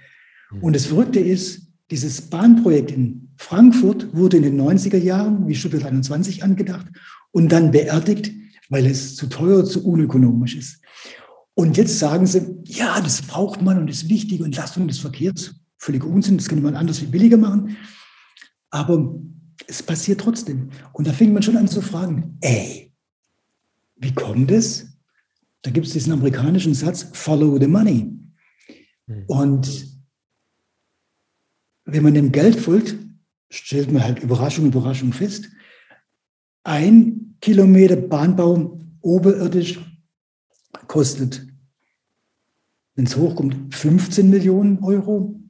Und 0.60 0.74
das 0.74 0.86
Verrückte 0.86 1.20
ist, 1.20 1.68
dieses 1.90 2.22
Bahnprojekt 2.22 2.90
in 2.90 3.27
Frankfurt 3.38 4.14
wurde 4.14 4.36
in 4.36 4.42
den 4.42 4.60
90er 4.60 4.98
Jahren, 4.98 5.46
wie 5.46 5.54
Stuttgart 5.54 5.84
21, 5.84 6.42
angedacht 6.42 6.86
und 7.30 7.50
dann 7.50 7.70
beerdigt, 7.70 8.32
weil 8.68 8.84
es 8.84 9.14
zu 9.14 9.28
teuer, 9.28 9.64
zu 9.64 9.86
unökonomisch 9.86 10.56
ist. 10.56 10.82
Und 11.54 11.76
jetzt 11.76 11.98
sagen 11.98 12.26
sie, 12.26 12.56
ja, 12.64 13.00
das 13.00 13.22
braucht 13.22 13.62
man 13.62 13.78
und 13.78 13.88
ist 13.88 14.08
wichtig 14.08 14.40
und 14.40 14.46
Entlastung 14.46 14.88
des 14.88 14.98
Verkehrs. 14.98 15.54
Völliger 15.78 16.08
Unsinn, 16.08 16.36
das 16.36 16.48
könnte 16.48 16.64
man 16.64 16.74
anders 16.74 16.98
viel 16.98 17.08
billiger 17.08 17.36
machen. 17.36 17.76
Aber 18.70 19.18
es 19.66 19.82
passiert 19.82 20.20
trotzdem. 20.20 20.70
Und 20.92 21.06
da 21.06 21.12
fing 21.12 21.32
man 21.32 21.42
schon 21.42 21.56
an 21.56 21.68
zu 21.68 21.80
fragen, 21.80 22.36
ey, 22.40 22.92
wie 23.96 24.14
kommt 24.14 24.50
es? 24.50 24.98
Da 25.62 25.70
gibt 25.70 25.86
es 25.86 25.92
diesen 25.92 26.12
amerikanischen 26.12 26.74
Satz, 26.74 27.06
follow 27.12 27.58
the 27.58 27.66
money. 27.66 28.12
Hm. 29.06 29.24
Und 29.26 29.86
wenn 31.84 32.02
man 32.02 32.14
dem 32.14 32.32
Geld 32.32 32.58
folgt, 32.58 32.96
stellt 33.50 33.92
man 33.92 34.02
halt 34.02 34.22
Überraschung, 34.22 34.66
Überraschung 34.66 35.12
fest. 35.12 35.48
Ein 36.64 37.36
Kilometer 37.40 37.96
Bahnbau 37.96 38.78
oberirdisch 39.00 39.78
kostet, 40.86 41.46
wenn 42.94 43.06
es 43.06 43.16
hochkommt, 43.16 43.74
15 43.74 44.28
Millionen 44.28 44.82
Euro. 44.82 45.40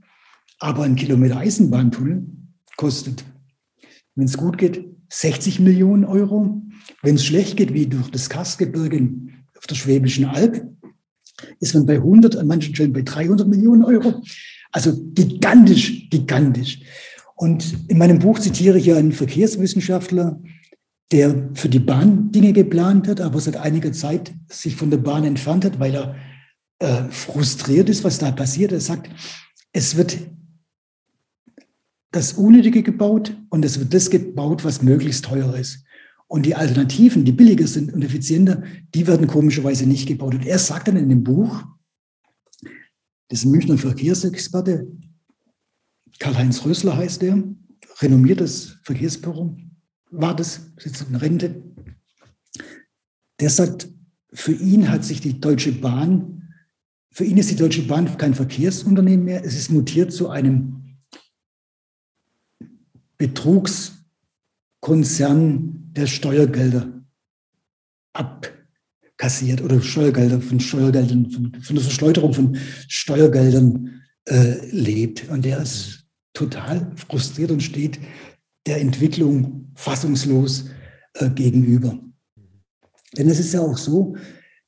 Aber 0.59 0.83
ein 0.83 0.97
Kilometer 0.97 1.39
Eisenbahntunnel 1.39 2.27
kostet, 2.77 3.25
wenn 4.15 4.27
es 4.27 4.37
gut 4.37 4.59
geht, 4.59 4.85
60 5.11 5.61
Millionen 5.61 6.05
Euro. 6.05 6.63
Wenn 7.03 7.15
es 7.15 7.25
schlecht 7.25 7.57
geht, 7.57 7.73
wie 7.73 7.87
durch 7.87 8.11
das 8.11 8.29
Karstgebirge 8.29 9.09
auf 9.57 9.67
der 9.67 9.77
Schwäbischen 9.77 10.25
Alb, 10.25 10.69
ist 11.61 11.75
man 11.75 11.87
bei 11.87 11.95
100, 11.95 12.37
an 12.37 12.47
manchen 12.47 12.75
Stellen 12.75 12.93
bei 12.93 13.03
300 13.03 13.47
Millionen 13.47 13.85
Euro. 13.85 14.23
Also 14.73 14.93
gigantisch, 15.15 16.11
gigantisch. 16.11 16.81
Und 17.39 17.89
in 17.89 17.99
meinem 17.99 18.19
Buch 18.19 18.41
zitiere 18.41 18.79
ich 18.79 18.87
ja 18.87 18.97
einen 18.97 19.13
Verkehrswissenschaftler, 19.13 20.43
der 21.13 21.51
für 21.55 21.69
die 21.69 21.79
Bahn 21.79 22.33
Dinge 22.33 22.53
geplant 22.53 23.07
hat, 23.07 23.21
aber 23.21 23.41
seit 23.41 23.57
einiger 23.57 23.93
Zeit 23.93 24.35
sich 24.51 24.75
von 24.75 24.91
der 24.91 24.99
Bahn 24.99 25.23
entfernt 25.23 25.65
hat, 25.65 25.79
weil 25.79 25.95
er 25.95 26.17
äh, 26.81 27.09
frustriert 27.11 27.89
ist, 27.89 28.03
was 28.03 28.19
da 28.19 28.33
passiert. 28.33 28.73
Er 28.73 28.81
sagt, 28.81 29.09
es 29.73 29.97
wird 29.97 30.19
das 32.11 32.33
Unnötige 32.33 32.83
gebaut 32.83 33.37
und 33.51 33.65
es 33.65 33.79
wird 33.79 33.95
das 33.95 34.11
gebaut, 34.11 34.65
was 34.65 34.83
möglichst 34.83 35.25
teuer 35.25 35.55
ist. 35.55 35.85
Und 36.27 36.45
die 36.45 36.57
Alternativen, 36.57 37.25
die 37.25 37.31
billiger 37.31 37.69
sind 37.69 37.93
und 37.93 38.03
effizienter, 38.03 38.65
die 38.97 39.07
werden 39.07 39.29
komischerweise 39.29 39.87
nicht 39.87 40.09
gebaut. 40.09 40.35
Und 40.35 40.45
er 40.45 40.59
sagt 40.59 40.89
dann 40.89 40.97
in 40.97 41.09
dem 41.09 41.23
Buch, 41.23 41.63
das 43.29 43.41
ist 43.41 43.45
ein 43.45 43.53
Münchner 43.53 43.79
Verkehrsexperte, 43.79 44.89
Karl-Heinz 46.19 46.65
Rösler 46.65 46.97
heißt 46.97 47.23
er, 47.23 47.41
renommiertes 48.01 48.79
Verkehrsbüro, 48.83 49.57
war 50.11 50.35
das, 50.35 50.73
sitzt 50.79 51.07
in 51.09 51.15
Rente. 51.15 51.63
Der 53.41 53.51
sagt, 53.51 53.89
für 54.33 54.53
ihn 54.53 54.91
hat 54.91 55.05
sich 55.05 55.21
die 55.21 55.41
Deutsche 55.41 55.73
Bahn, 55.73 56.55
für 57.11 57.25
ihn 57.25 57.39
ist 57.39 57.51
die 57.51 57.57
Deutsche 57.57 57.83
Bahn 57.83 58.17
kein 58.19 58.35
Verkehrsunternehmen 58.35 59.25
mehr, 59.25 59.45
es 59.45 59.57
ist 59.57 59.71
mutiert 59.71 60.13
zu 60.13 60.29
einem 60.29 60.99
Betrugskonzern, 63.17 65.93
der 65.93 66.07
Steuergelder 66.07 66.93
abkassiert 68.13 69.63
oder 69.63 69.81
Steuergelder 69.81 70.41
von 70.41 70.61
Steuergeldern, 70.61 71.31
von, 71.31 71.61
von 71.61 71.77
der 71.77 71.85
Verschleuderung 71.85 72.33
von 72.33 72.57
Steuergeldern 72.87 74.03
äh, 74.27 74.65
lebt. 74.71 75.29
Und 75.29 75.45
der 75.45 75.63
ist 75.63 75.98
total 76.33 76.93
frustriert 76.97 77.51
und 77.51 77.63
steht 77.63 77.99
der 78.67 78.81
Entwicklung 78.81 79.71
fassungslos 79.75 80.67
äh, 81.15 81.31
gegenüber. 81.31 81.99
Denn 83.17 83.29
es 83.29 83.41
ist 83.41 83.55
ja 83.55 83.61
auch 83.61 83.79
so, 83.79 84.15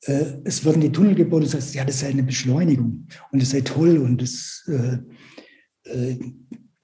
äh, 0.05 0.25
es 0.43 0.65
werden 0.65 0.81
die 0.81 0.91
Tunnel 0.91 1.15
gebaut, 1.15 1.43
das 1.43 1.53
heißt, 1.53 1.75
ja, 1.75 1.85
das 1.85 1.99
sei 1.99 2.09
eine 2.09 2.23
Beschleunigung 2.23 3.07
und 3.31 3.41
es 3.41 3.51
sei 3.51 3.61
toll 3.61 3.97
und 3.97 4.21
es 4.21 4.67
äh, 4.67 4.97
äh, 5.89 6.17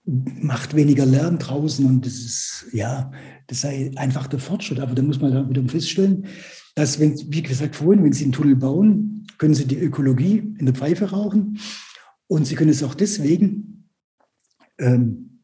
macht 0.06 0.76
weniger 0.76 1.06
Lärm 1.06 1.38
draußen 1.38 1.86
und 1.86 2.06
das 2.06 2.14
ist, 2.14 2.68
ja, 2.72 3.12
das 3.48 3.62
sei 3.62 3.92
einfach 3.96 4.28
der 4.28 4.40
Fortschritt. 4.40 4.80
Aber 4.80 4.96
da 4.96 5.02
muss 5.02 5.20
man 5.20 5.34
dann 5.34 5.50
wieder 5.50 5.68
feststellen, 5.68 6.28
dass, 6.76 7.00
wenn, 7.00 7.16
wie 7.32 7.42
gesagt 7.42 7.76
vorhin, 7.76 8.04
wenn 8.04 8.14
Sie 8.14 8.24
einen 8.24 8.34
Tunnel 8.34 8.56
bauen, 8.56 9.26
können 9.38 9.54
Sie 9.54 9.66
die 9.66 9.80
Ökologie 9.80 10.56
in 10.58 10.66
der 10.66 10.76
Pfeife 10.76 11.10
rauchen 11.10 11.60
und 12.28 12.46
Sie 12.46 12.56
können 12.56 12.70
es 12.70 12.84
auch 12.84 12.96
deswegen 12.96 13.77
ähm, 14.80 15.42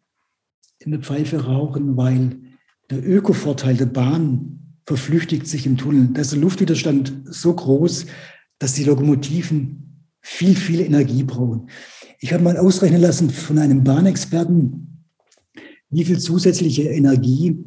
in 0.80 0.92
der 0.92 1.02
Pfeife 1.02 1.46
rauchen, 1.46 1.98
weil 1.98 2.38
der 2.90 3.06
Ökovorteil 3.08 3.76
der 3.76 3.86
Bahn 3.86 4.60
verflüchtigt 4.86 5.48
sich 5.48 5.66
im 5.66 5.78
Tunnel. 5.78 6.10
Da 6.14 6.22
ist 6.22 6.34
der 6.34 6.40
Luftwiderstand 6.40 7.14
so 7.26 7.54
groß, 7.54 8.06
dass 8.60 8.74
die 8.74 8.84
Lokomotiven 8.84 10.08
viel, 10.22 10.56
viel 10.56 10.82
Energie 10.82 11.24
brauchen. 11.24 11.70
Ich 12.20 12.34
habe 12.34 12.44
mal 12.44 12.58
ausrechnen 12.58 13.02
lassen 13.02 13.30
von 13.30 13.58
einem 13.60 13.84
Bahnexperten, 13.84 15.06
wie 15.90 16.06
viel 16.06 16.20
zusätzliche 16.20 16.84
Energie 16.84 17.66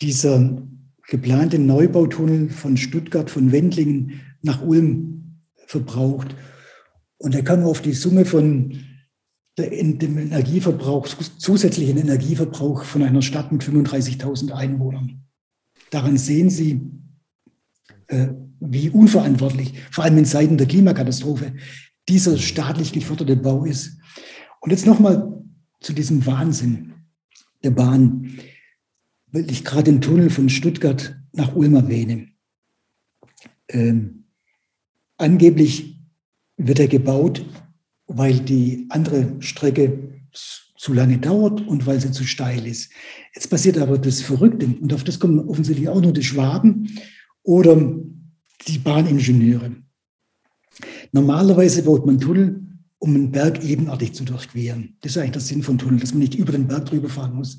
dieser 0.00 0.62
geplante 1.08 1.58
Neubautunnel 1.58 2.50
von 2.50 2.76
Stuttgart, 2.76 3.30
von 3.30 3.50
Wendlingen 3.50 4.20
nach 4.42 4.62
Ulm 4.62 5.40
verbraucht. 5.66 6.34
Und 7.18 7.34
er 7.34 7.42
kam 7.42 7.64
auf 7.64 7.82
die 7.82 7.94
Summe 7.94 8.24
von 8.24 8.78
dem 9.58 10.18
Energieverbrauch, 10.18 11.06
zusätzlichen 11.06 11.98
Energieverbrauch 11.98 12.84
von 12.84 13.02
einer 13.02 13.22
Stadt 13.22 13.52
mit 13.52 13.62
35.000 13.62 14.52
Einwohnern. 14.52 15.24
Daran 15.90 16.16
sehen 16.16 16.50
Sie, 16.50 16.80
äh, 18.08 18.28
wie 18.60 18.90
unverantwortlich, 18.90 19.74
vor 19.90 20.04
allem 20.04 20.18
in 20.18 20.24
Zeiten 20.24 20.58
der 20.58 20.66
Klimakatastrophe, 20.66 21.54
dieser 22.08 22.38
staatlich 22.38 22.92
geförderte 22.92 23.36
Bau 23.36 23.64
ist. 23.64 23.98
Und 24.60 24.70
jetzt 24.70 24.86
nochmal 24.86 25.32
zu 25.80 25.92
diesem 25.92 26.24
Wahnsinn 26.26 26.94
der 27.62 27.70
Bahn, 27.70 28.38
weil 29.30 29.50
ich 29.50 29.64
gerade 29.64 29.84
den 29.84 30.00
Tunnel 30.00 30.30
von 30.30 30.48
Stuttgart 30.48 31.16
nach 31.32 31.54
Ulm 31.54 31.74
erwähne. 31.74 32.28
Ähm, 33.68 34.24
angeblich 35.16 36.00
wird 36.56 36.80
er 36.80 36.88
gebaut, 36.88 37.44
weil 38.08 38.40
die 38.40 38.86
andere 38.88 39.36
Strecke 39.40 40.22
zu 40.76 40.92
lange 40.92 41.18
dauert 41.18 41.60
und 41.66 41.86
weil 41.86 42.00
sie 42.00 42.10
zu 42.10 42.24
steil 42.24 42.66
ist. 42.66 42.90
Jetzt 43.34 43.48
passiert 43.48 43.78
aber 43.78 43.98
das 43.98 44.22
Verrückte, 44.22 44.66
und 44.66 44.92
auf 44.94 45.04
das 45.04 45.18
kommen 45.18 45.40
offensichtlich 45.40 45.88
auch 45.88 46.00
nur 46.00 46.12
die 46.12 46.22
Schwaben 46.22 46.98
oder 47.42 47.76
die 48.66 48.78
Bahningenieure. 48.78 49.76
Normalerweise 51.12 51.82
baut 51.82 52.06
man 52.06 52.18
Tunnel, 52.18 52.64
um 52.98 53.14
einen 53.14 53.30
Berg 53.30 53.62
ebenartig 53.64 54.14
zu 54.14 54.24
durchqueren. 54.24 54.96
Das 55.00 55.12
ist 55.12 55.18
eigentlich 55.18 55.32
der 55.32 55.40
Sinn 55.40 55.62
von 55.62 55.78
Tunnel, 55.78 56.00
dass 56.00 56.12
man 56.12 56.20
nicht 56.20 56.34
über 56.34 56.52
den 56.52 56.66
Berg 56.66 56.86
drüber 56.86 57.08
fahren 57.08 57.34
muss. 57.34 57.58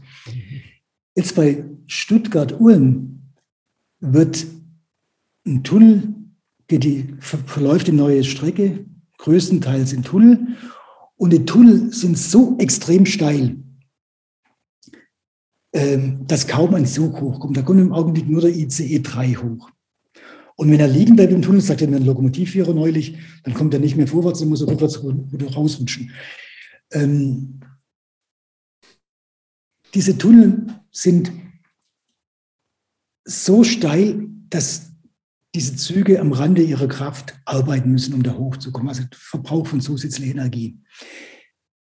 Jetzt 1.15 1.35
bei 1.35 1.65
Stuttgart-Ulm 1.87 3.21
wird 3.99 4.45
ein 5.45 5.63
Tunnel, 5.63 6.13
die, 6.69 7.15
verläuft 7.19 7.87
die 7.87 7.93
neue 7.93 8.23
Strecke, 8.23 8.85
größtenteils 9.19 9.93
in 9.93 10.03
Tunnel 10.03 10.57
und 11.15 11.31
die 11.31 11.45
Tunnel 11.45 11.93
sind 11.93 12.17
so 12.17 12.57
extrem 12.57 13.05
steil, 13.05 13.57
ähm, 15.73 16.25
dass 16.25 16.47
kaum 16.47 16.73
ein 16.73 16.85
Zug 16.85 17.21
hochkommt. 17.21 17.55
Da 17.55 17.61
kommt 17.61 17.79
im 17.79 17.93
Augenblick 17.93 18.27
nur 18.27 18.41
der 18.41 18.55
ICE 18.55 18.99
3 18.99 19.35
hoch. 19.35 19.69
Und 20.55 20.71
wenn 20.71 20.79
er 20.79 20.87
liegen 20.87 21.15
bleibt 21.15 21.31
im 21.31 21.41
Tunnel, 21.41 21.61
sagt 21.61 21.81
er 21.81 21.87
mir 21.87 21.97
ein 21.97 22.05
Lokomotivführer 22.05 22.73
neulich, 22.73 23.17
dann 23.43 23.53
kommt 23.53 23.73
er 23.73 23.79
nicht 23.79 23.95
mehr 23.95 24.07
vorwärts, 24.07 24.39
dann 24.39 24.49
muss 24.49 24.61
er 24.61 24.67
rückwärts 24.67 25.01
rausrutschen. 25.55 26.11
Ähm, 26.91 27.59
diese 29.93 30.17
Tunnel 30.17 30.67
sind 30.91 31.31
so 33.25 33.63
steil, 33.63 34.27
dass 34.49 34.88
diese 35.55 35.75
Züge 35.75 36.19
am 36.19 36.31
Rande 36.31 36.61
ihrer 36.61 36.87
Kraft 36.87 37.39
arbeiten 37.45 37.91
müssen, 37.91 38.13
um 38.13 38.23
da 38.23 38.33
hochzukommen. 38.33 38.89
Also 38.89 39.03
Verbrauch 39.13 39.67
von 39.67 39.81
zusätzlicher 39.81 40.31
Energie. 40.31 40.79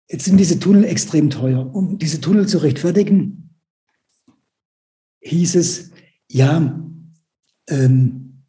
Jetzt 0.10 0.26
sind 0.26 0.38
diese 0.38 0.60
Tunnel 0.60 0.84
extrem 0.84 1.30
teuer. 1.30 1.74
Um 1.74 1.98
diese 1.98 2.20
Tunnel 2.20 2.48
zu 2.48 2.58
rechtfertigen, 2.58 3.56
hieß 5.22 5.56
es, 5.56 5.92
ja, 6.28 6.84
ähm, 7.70 8.44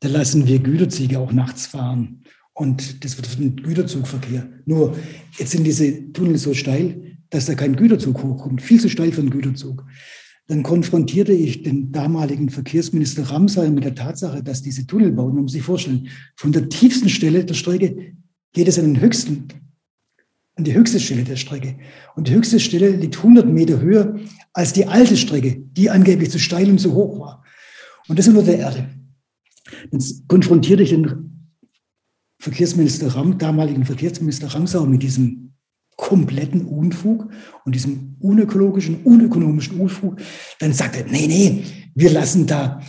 da 0.00 0.08
lassen 0.08 0.46
wir 0.46 0.60
Güterzüge 0.60 1.18
auch 1.18 1.32
nachts 1.32 1.66
fahren. 1.66 2.24
Und 2.52 3.04
das 3.04 3.16
wird 3.16 3.38
ein 3.38 3.56
Güterzugverkehr. 3.56 4.48
Nur 4.64 4.96
jetzt 5.38 5.52
sind 5.52 5.64
diese 5.64 6.12
Tunnel 6.12 6.38
so 6.38 6.54
steil, 6.54 7.16
dass 7.30 7.46
da 7.46 7.54
kein 7.54 7.76
Güterzug 7.76 8.22
hochkommt. 8.22 8.62
Viel 8.62 8.80
zu 8.80 8.88
steil 8.88 9.12
für 9.12 9.20
einen 9.20 9.30
Güterzug. 9.30 9.84
Dann 10.48 10.62
konfrontierte 10.62 11.32
ich 11.32 11.62
den 11.62 11.92
damaligen 11.92 12.48
Verkehrsminister 12.48 13.24
Ramsay 13.24 13.70
mit 13.70 13.84
der 13.84 13.94
Tatsache, 13.94 14.42
dass 14.42 14.62
diese 14.62 14.86
Tunnel 14.86 15.12
bauen, 15.12 15.34
man 15.34 15.42
muss 15.44 15.52
sich 15.52 15.62
vorstellen, 15.62 16.08
von 16.36 16.52
der 16.52 16.70
tiefsten 16.70 17.10
Stelle 17.10 17.44
der 17.44 17.54
Strecke 17.54 18.14
geht 18.54 18.66
es 18.66 18.78
an 18.78 18.86
den 18.86 19.00
höchsten, 19.00 19.48
an 20.54 20.64
die 20.64 20.72
höchste 20.72 21.00
Stelle 21.00 21.24
der 21.24 21.36
Strecke. 21.36 21.76
Und 22.16 22.28
die 22.28 22.32
höchste 22.32 22.58
Stelle 22.60 22.88
liegt 22.90 23.18
100 23.18 23.46
Meter 23.46 23.78
höher 23.78 24.18
als 24.54 24.72
die 24.72 24.86
alte 24.86 25.18
Strecke, 25.18 25.62
die 25.72 25.90
angeblich 25.90 26.30
zu 26.30 26.38
steil 26.38 26.70
und 26.70 26.80
zu 26.80 26.94
hoch 26.94 27.20
war. 27.20 27.44
Und 28.08 28.18
das 28.18 28.26
unter 28.26 28.42
der 28.42 28.58
Erde. 28.58 28.88
Dann 29.90 30.02
konfrontierte 30.28 30.82
ich 30.82 30.90
den 30.90 31.52
Verkehrsminister 32.38 33.08
Ram, 33.08 33.36
damaligen 33.36 33.84
Verkehrsminister 33.84 34.48
Ramsau 34.48 34.86
mit 34.86 35.02
diesem 35.02 35.47
kompletten 35.98 36.64
Unfug 36.64 37.28
und 37.64 37.74
diesem 37.74 38.16
unökologischen, 38.20 39.02
unökonomischen 39.02 39.80
Unfug, 39.80 40.16
dann 40.60 40.72
sagt 40.72 40.96
er, 40.96 41.04
nee, 41.04 41.26
nee, 41.26 41.64
wir 41.94 42.10
lassen 42.10 42.46
da 42.46 42.80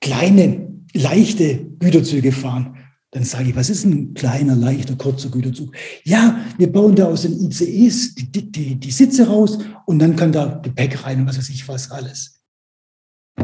kleine, 0.00 0.68
leichte 0.94 1.66
Güterzüge 1.80 2.30
fahren. 2.30 2.76
Dann 3.10 3.24
sage 3.24 3.50
ich, 3.50 3.56
was 3.56 3.70
ist 3.70 3.84
ein 3.84 4.14
kleiner, 4.14 4.54
leichter, 4.54 4.94
kurzer 4.94 5.30
Güterzug? 5.30 5.74
Ja, 6.04 6.38
wir 6.58 6.70
bauen 6.70 6.94
da 6.94 7.06
aus 7.06 7.22
den 7.22 7.40
ICEs 7.40 8.14
die, 8.14 8.52
die, 8.52 8.76
die 8.76 8.90
Sitze 8.90 9.26
raus 9.26 9.58
und 9.86 9.98
dann 9.98 10.14
kann 10.14 10.30
da 10.30 10.60
Gepäck 10.62 11.04
rein 11.04 11.20
und 11.20 11.26
was 11.26 11.38
weiß 11.38 11.48
ich 11.48 11.66
was 11.66 11.90
alles. 11.90 12.40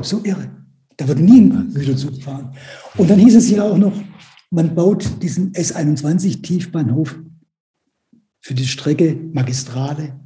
So 0.03 0.22
irre. 0.22 0.51
Da 0.97 1.09
wird 1.09 1.18
nie 1.18 1.40
ein 1.40 1.74
Güterzug 1.74 2.22
fahren. 2.22 2.55
Und 2.97 3.11
dann 3.11 3.18
hieß 3.18 3.34
es 3.34 3.51
ja 3.51 3.64
auch 3.64 3.78
noch, 3.78 3.92
man 4.51 4.72
baut 4.72 5.20
diesen 5.20 5.53
S21 5.53 6.42
Tiefbahnhof 6.42 7.18
für 8.45 8.53
die 8.53 8.66
Strecke 8.66 9.14
Magistrale 9.32 10.20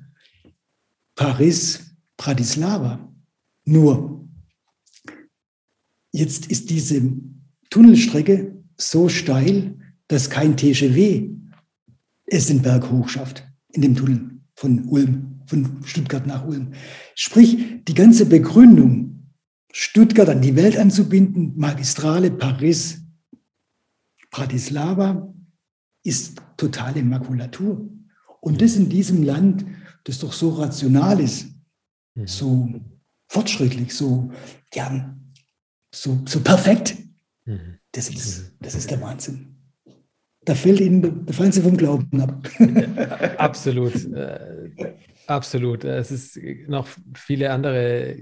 Paris-Bratislava. 1.14 2.98
Nur, 3.64 4.28
jetzt 6.10 6.46
ist 6.46 6.68
diese 6.68 7.12
Tunnelstrecke 7.70 8.60
so 8.76 9.08
steil, 9.08 9.78
dass 10.08 10.30
kein 10.30 10.56
TGW 10.56 11.30
es 12.26 12.48
den 12.48 12.60
Berg 12.60 12.90
hoch 12.90 13.08
schafft 13.08 13.46
in 13.68 13.82
dem 13.82 13.94
Tunnel 13.94 14.40
von 14.56 14.88
Ulm, 14.88 15.40
von 15.46 15.84
Stuttgart 15.84 16.26
nach 16.26 16.44
Ulm. 16.44 16.72
Sprich, 17.14 17.84
die 17.84 17.94
ganze 17.94 18.26
Begründung, 18.26 19.30
Stuttgart 19.70 20.28
an 20.28 20.42
die 20.42 20.56
Welt 20.56 20.76
anzubinden, 20.76 21.56
Magistrale 21.56 22.32
Paris, 22.32 23.00
Bratislava, 24.32 25.32
ist 26.02 26.42
totale 26.56 27.04
Makulatur. 27.04 27.88
Und 28.41 28.61
das 28.62 28.76
in 28.76 28.89
diesem 28.89 29.22
Land, 29.22 29.64
das 30.05 30.18
doch 30.18 30.32
so 30.32 30.51
rational 30.51 31.20
ist, 31.20 31.49
mhm. 32.14 32.26
so 32.26 32.68
fortschrittlich, 33.28 33.95
so, 33.95 34.30
ja, 34.74 35.14
so, 35.95 36.20
so 36.26 36.41
perfekt. 36.41 36.97
Mhm. 37.45 37.78
Das, 37.93 38.09
ist, 38.09 38.41
mhm. 38.41 38.57
das 38.61 38.74
ist 38.74 38.91
der 38.91 39.01
Wahnsinn. 39.01 39.55
Da 40.45 40.55
fällt 40.55 40.80
Ihnen, 40.80 41.26
da 41.26 41.32
fallen 41.32 41.53
Sie 41.53 41.61
vom 41.61 41.76
Glauben 41.76 42.20
ab. 42.20 42.49
absolut, 43.39 43.95
äh, 44.12 44.95
absolut. 45.26 45.84
Es 45.84 46.11
ist 46.11 46.41
noch 46.68 46.89
viele 47.14 47.51
andere 47.51 48.16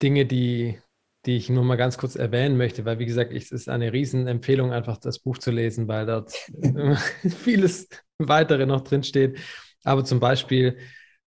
Dinge, 0.00 0.24
die, 0.26 0.78
die 1.26 1.36
ich 1.36 1.50
nur 1.50 1.64
mal 1.64 1.76
ganz 1.76 1.98
kurz 1.98 2.14
erwähnen 2.14 2.56
möchte, 2.56 2.84
weil 2.84 2.98
wie 2.98 3.06
gesagt, 3.06 3.32
es 3.32 3.50
ist 3.50 3.68
eine 3.68 3.92
Riesenempfehlung, 3.92 4.72
einfach 4.72 4.98
das 4.98 5.18
Buch 5.18 5.38
zu 5.38 5.50
lesen, 5.50 5.88
weil 5.88 6.06
dort 6.06 6.32
vieles 7.42 7.88
weitere 8.28 8.66
noch 8.66 8.82
drinsteht. 8.82 9.38
Aber 9.84 10.04
zum 10.04 10.20
Beispiel, 10.20 10.76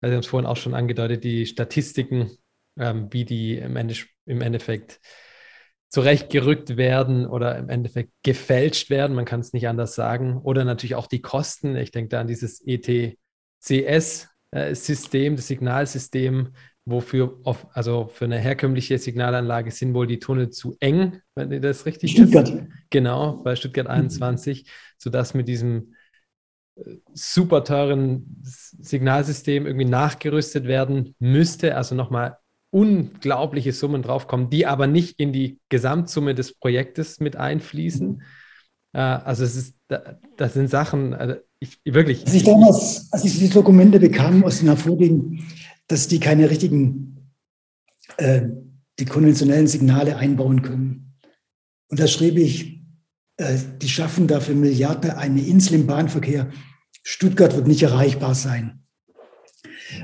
weil 0.01 0.11
Sie 0.11 0.15
haben 0.15 0.21
es 0.21 0.27
vorhin 0.27 0.47
auch 0.47 0.57
schon 0.57 0.73
angedeutet, 0.73 1.23
die 1.23 1.45
Statistiken, 1.45 2.31
ähm, 2.77 3.07
wie 3.11 3.23
die 3.25 3.57
im, 3.57 3.75
Ende, 3.75 3.95
im 4.25 4.41
Endeffekt 4.41 4.99
zurechtgerückt 5.89 6.75
werden 6.75 7.27
oder 7.27 7.55
im 7.57 7.69
Endeffekt 7.69 8.11
gefälscht 8.23 8.89
werden, 8.89 9.15
man 9.15 9.25
kann 9.25 9.41
es 9.41 9.53
nicht 9.53 9.67
anders 9.67 9.93
sagen. 9.93 10.41
Oder 10.41 10.65
natürlich 10.65 10.95
auch 10.95 11.05
die 11.05 11.21
Kosten. 11.21 11.75
Ich 11.75 11.91
denke 11.91 12.09
da 12.09 12.21
an 12.21 12.27
dieses 12.27 12.63
ETCS-System, 12.65 15.35
das 15.35 15.47
Signalsystem, 15.47 16.53
wofür, 16.85 17.39
auf, 17.43 17.67
also 17.73 18.09
für 18.11 18.25
eine 18.25 18.39
herkömmliche 18.39 18.97
Signalanlage 18.97 19.71
sind 19.71 19.93
wohl 19.93 20.07
die 20.07 20.19
Tunnel 20.19 20.49
zu 20.49 20.75
eng, 20.79 21.21
wenn 21.35 21.61
das 21.61 21.85
richtig 21.85 22.13
Stuttgart. 22.13 22.49
ist. 22.49 22.63
Genau, 22.89 23.41
bei 23.43 23.55
Stuttgart 23.55 23.87
21, 23.87 24.63
mhm. 24.63 24.67
sodass 24.97 25.33
mit 25.33 25.47
diesem 25.47 25.91
äh, 25.91 25.92
super 27.13 27.63
teuren 27.63 28.41
Signalsystem 28.41 29.65
irgendwie 29.65 29.85
nachgerüstet 29.85 30.65
werden 30.65 31.15
müsste, 31.19 31.75
also 31.75 31.95
nochmal 31.95 32.37
unglaubliche 32.71 33.71
Summen 33.71 34.01
draufkommen, 34.01 34.49
die 34.49 34.65
aber 34.65 34.87
nicht 34.87 35.19
in 35.19 35.31
die 35.31 35.59
Gesamtsumme 35.69 36.33
des 36.33 36.53
Projektes 36.57 37.19
mit 37.19 37.35
einfließen. 37.35 38.23
Äh, 38.93 38.99
also 38.99 39.43
es 39.43 39.55
ist, 39.55 39.75
das 40.37 40.53
sind 40.53 40.69
Sachen, 40.69 41.13
also 41.13 41.35
ich 41.59 41.79
wirklich. 41.85 42.25
Als 42.25 42.33
ich 42.33 42.43
damals, 42.43 43.07
als 43.11 43.23
ich 43.25 43.37
die 43.37 43.49
Dokumente 43.49 43.99
bekam, 43.99 44.43
aus 44.43 44.59
den 44.59 44.67
hervorging, 44.67 45.43
dass 45.87 46.07
die 46.07 46.19
keine 46.19 46.49
richtigen, 46.49 47.29
äh, 48.17 48.41
die 48.99 49.05
konventionellen 49.05 49.67
Signale 49.67 50.17
einbauen 50.17 50.63
können. 50.63 51.13
Und 51.89 51.99
da 51.99 52.07
schrieb 52.07 52.37
ich, 52.37 52.82
die 53.39 53.89
schaffen 53.89 54.27
dafür 54.27 54.55
Milliarden 54.55 55.11
eine 55.11 55.41
Insel 55.41 55.75
im 55.75 55.87
Bahnverkehr. 55.87 56.49
Stuttgart 57.03 57.55
wird 57.55 57.67
nicht 57.67 57.83
erreichbar 57.83 58.35
sein. 58.35 58.83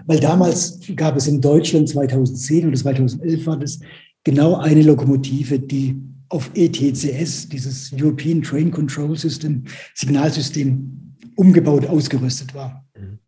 Weil 0.05 0.19
damals 0.19 0.79
gab 0.95 1.15
es 1.15 1.27
in 1.27 1.41
Deutschland 1.41 1.89
2010 1.89 2.67
oder 2.67 2.77
2011 2.77 3.45
war 3.45 3.57
das 3.57 3.79
genau 4.23 4.55
eine 4.55 4.81
Lokomotive, 4.81 5.59
die 5.59 6.01
auf 6.29 6.51
ETCS, 6.53 7.49
dieses 7.49 7.91
European 7.93 8.41
Train 8.41 8.71
Control 8.71 9.17
System, 9.17 9.63
Signalsystem, 9.95 11.15
umgebaut, 11.35 11.87
ausgerüstet 11.87 12.53
war. 12.53 12.85
Mhm. 12.95 13.19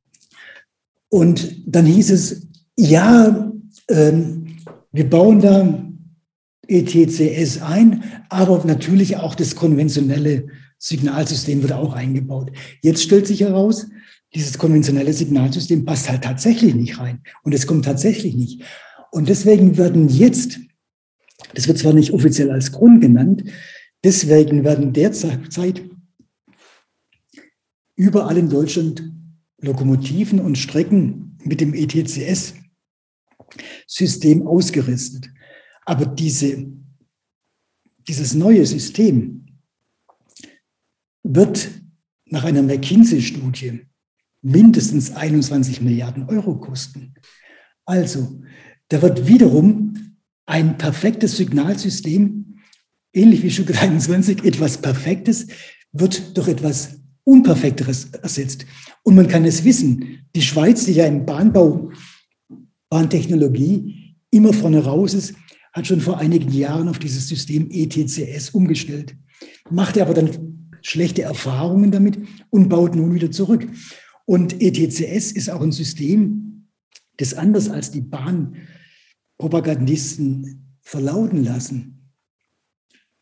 Und 1.09 1.63
dann 1.65 1.85
hieß 1.85 2.11
es, 2.11 2.47
ja, 2.77 3.51
ähm, 3.89 4.57
wir 4.91 5.09
bauen 5.09 5.39
da 5.39 5.90
ETCS 6.71 7.61
ein, 7.61 8.03
aber 8.29 8.63
natürlich 8.65 9.17
auch 9.17 9.35
das 9.35 9.55
konventionelle 9.55 10.47
Signalsystem 10.77 11.61
wird 11.61 11.73
auch 11.73 11.93
eingebaut. 11.93 12.51
Jetzt 12.81 13.03
stellt 13.03 13.27
sich 13.27 13.41
heraus, 13.41 13.87
dieses 14.33 14.57
konventionelle 14.57 15.13
Signalsystem 15.13 15.85
passt 15.85 16.09
halt 16.09 16.23
tatsächlich 16.23 16.73
nicht 16.73 16.97
rein. 16.99 17.21
Und 17.43 17.53
es 17.53 17.67
kommt 17.67 17.85
tatsächlich 17.85 18.35
nicht. 18.35 18.63
Und 19.11 19.27
deswegen 19.27 19.77
werden 19.77 20.07
jetzt, 20.07 20.59
das 21.53 21.67
wird 21.67 21.77
zwar 21.77 21.91
nicht 21.93 22.13
offiziell 22.13 22.49
als 22.49 22.71
Grund 22.71 23.01
genannt, 23.01 23.43
deswegen 24.03 24.63
werden 24.63 24.93
derzeit 24.93 25.83
überall 27.95 28.37
in 28.37 28.49
Deutschland 28.49 29.11
Lokomotiven 29.59 30.39
und 30.39 30.57
Strecken 30.57 31.37
mit 31.43 31.61
dem 31.61 31.73
ETCS-System 31.73 34.47
ausgerüstet. 34.47 35.30
Aber 35.91 36.05
diese, 36.05 36.67
dieses 38.07 38.33
neue 38.33 38.65
System 38.65 39.45
wird 41.21 41.69
nach 42.27 42.45
einer 42.45 42.61
McKinsey-Studie 42.61 43.81
mindestens 44.41 45.11
21 45.11 45.81
Milliarden 45.81 46.29
Euro 46.29 46.57
kosten. 46.57 47.13
Also, 47.83 48.41
da 48.87 49.01
wird 49.01 49.27
wiederum 49.27 50.15
ein 50.45 50.77
perfektes 50.77 51.35
Signalsystem, 51.35 52.59
ähnlich 53.11 53.43
wie 53.43 53.51
Stuttgart 53.51 53.83
21, 53.83 54.45
etwas 54.45 54.77
Perfektes, 54.77 55.47
wird 55.91 56.37
durch 56.37 56.47
etwas 56.47 57.01
Unperfekteres 57.25 58.11
ersetzt. 58.13 58.65
Und 59.03 59.15
man 59.15 59.27
kann 59.27 59.43
es 59.43 59.65
wissen, 59.65 60.25
die 60.33 60.41
Schweiz, 60.41 60.85
die 60.85 60.93
ja 60.93 61.05
im 61.05 61.25
Bahnbau, 61.25 61.91
Bahntechnologie 62.87 64.15
immer 64.29 64.53
vorne 64.53 64.85
raus 64.85 65.13
ist, 65.13 65.33
hat 65.73 65.87
schon 65.87 66.01
vor 66.01 66.19
einigen 66.19 66.51
Jahren 66.51 66.87
auf 66.87 66.99
dieses 66.99 67.27
System 67.27 67.69
ETCS 67.71 68.51
umgestellt, 68.51 69.15
machte 69.69 70.01
aber 70.01 70.13
dann 70.13 70.69
schlechte 70.81 71.21
Erfahrungen 71.21 71.91
damit 71.91 72.17
und 72.49 72.69
baut 72.69 72.95
nun 72.95 73.13
wieder 73.13 73.29
zurück. 73.31 73.67
Und 74.25 74.61
ETCS 74.61 75.31
ist 75.31 75.49
auch 75.49 75.61
ein 75.61 75.71
System, 75.71 76.67
das 77.17 77.33
anders 77.33 77.69
als 77.69 77.91
die 77.91 78.01
Bahnpropagandisten 78.01 80.77
verlauten 80.81 81.43
lassen, 81.43 82.11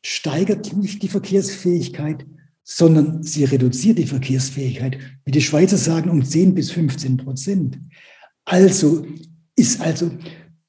steigert 0.04 0.76
nicht 0.76 1.04
die 1.04 1.10
Verkehrsfähigkeit, 1.10 2.26
sondern 2.64 3.24
sie 3.24 3.45
reduziert 3.45 3.97
die 3.97 4.06
Verkehrsfähigkeit, 4.06 4.97
wie 5.26 5.32
die 5.32 5.41
Schweizer 5.41 5.78
sagen, 5.78 6.10
um 6.10 6.24
10 6.24 6.54
bis 6.54 6.72
15 6.72 7.18
Prozent. 7.18 7.80
Also 8.45 9.06
ist 9.56 9.82
also 9.82 10.12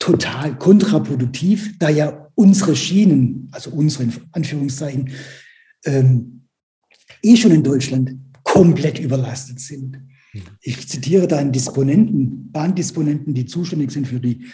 total 0.00 0.58
kontraproduktiv, 0.58 1.78
da 1.78 1.88
ja 1.88 2.28
unsere 2.34 2.74
Schienen, 2.74 3.48
also 3.52 3.70
unsere 3.70 4.04
in 4.04 4.12
Anführungszeichen, 4.32 5.10
ähm, 5.84 6.46
eh 7.22 7.36
schon 7.36 7.52
in 7.52 7.62
Deutschland 7.62 8.16
komplett 8.42 8.98
überlastet 8.98 9.60
sind. 9.60 10.00
Ich 10.62 10.88
zitiere 10.88 11.28
da 11.28 11.38
einen 11.38 11.52
Disponenten, 11.52 12.50
Bahndisponenten, 12.50 13.34
die 13.34 13.46
zuständig 13.46 13.90
sind 13.90 14.08
für 14.08 14.20
die, 14.20 14.46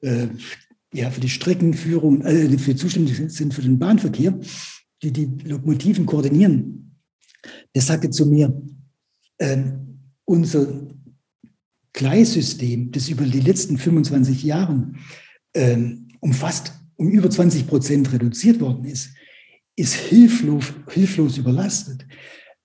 äh, 0.00 0.28
ja, 0.92 1.10
für 1.10 1.20
die 1.20 1.28
Streckenführung, 1.28 2.22
äh, 2.22 2.56
für 2.58 2.74
zuständig 2.74 3.20
sind 3.32 3.52
für 3.52 3.62
den 3.62 3.78
Bahnverkehr, 3.78 4.38
die 5.02 5.12
die 5.12 5.26
Lokomotiven 5.44 6.06
koordinieren. 6.06 6.96
Der 7.74 7.82
sagte 7.82 8.08
zu 8.10 8.26
mir, 8.26 8.62
äh, 9.38 9.58
unser 10.24 10.66
Gleissystem, 11.96 12.92
das 12.92 13.08
über 13.08 13.24
die 13.24 13.40
letzten 13.40 13.78
25 13.78 14.44
Jahre 14.44 14.92
äh, 15.54 15.76
um 16.20 16.32
fast 16.32 16.74
um 16.96 17.08
über 17.08 17.28
20 17.28 17.66
Prozent 17.66 18.12
reduziert 18.12 18.60
worden 18.60 18.84
ist, 18.84 19.10
ist 19.76 19.94
hilflos, 19.94 20.72
hilflos 20.90 21.38
überlastet. 21.38 22.06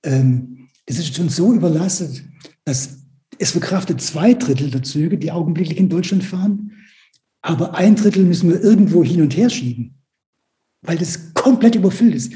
Ähm, 0.04 0.70
es 0.86 1.00
ist 1.00 1.16
schon 1.16 1.30
so 1.30 1.54
überlastet, 1.54 2.24
dass 2.66 3.06
es 3.38 3.52
verkraftet 3.52 4.02
zwei 4.02 4.34
Drittel 4.34 4.70
der 4.70 4.84
Züge, 4.84 5.18
die 5.18 5.32
augenblicklich 5.32 5.78
in 5.78 5.90
Deutschland 5.90 6.24
fahren, 6.24 6.74
aber 7.42 7.76
ein 7.76 7.96
Drittel 7.96 8.26
müssen 8.26 8.50
wir 8.50 8.62
irgendwo 8.62 9.04
hin 9.04 9.22
und 9.22 9.36
her 9.36 9.50
schieben, 9.50 9.96
weil 10.82 10.98
das 10.98 11.34
komplett 11.34 11.76
überfüllt 11.76 12.16
ist. 12.16 12.34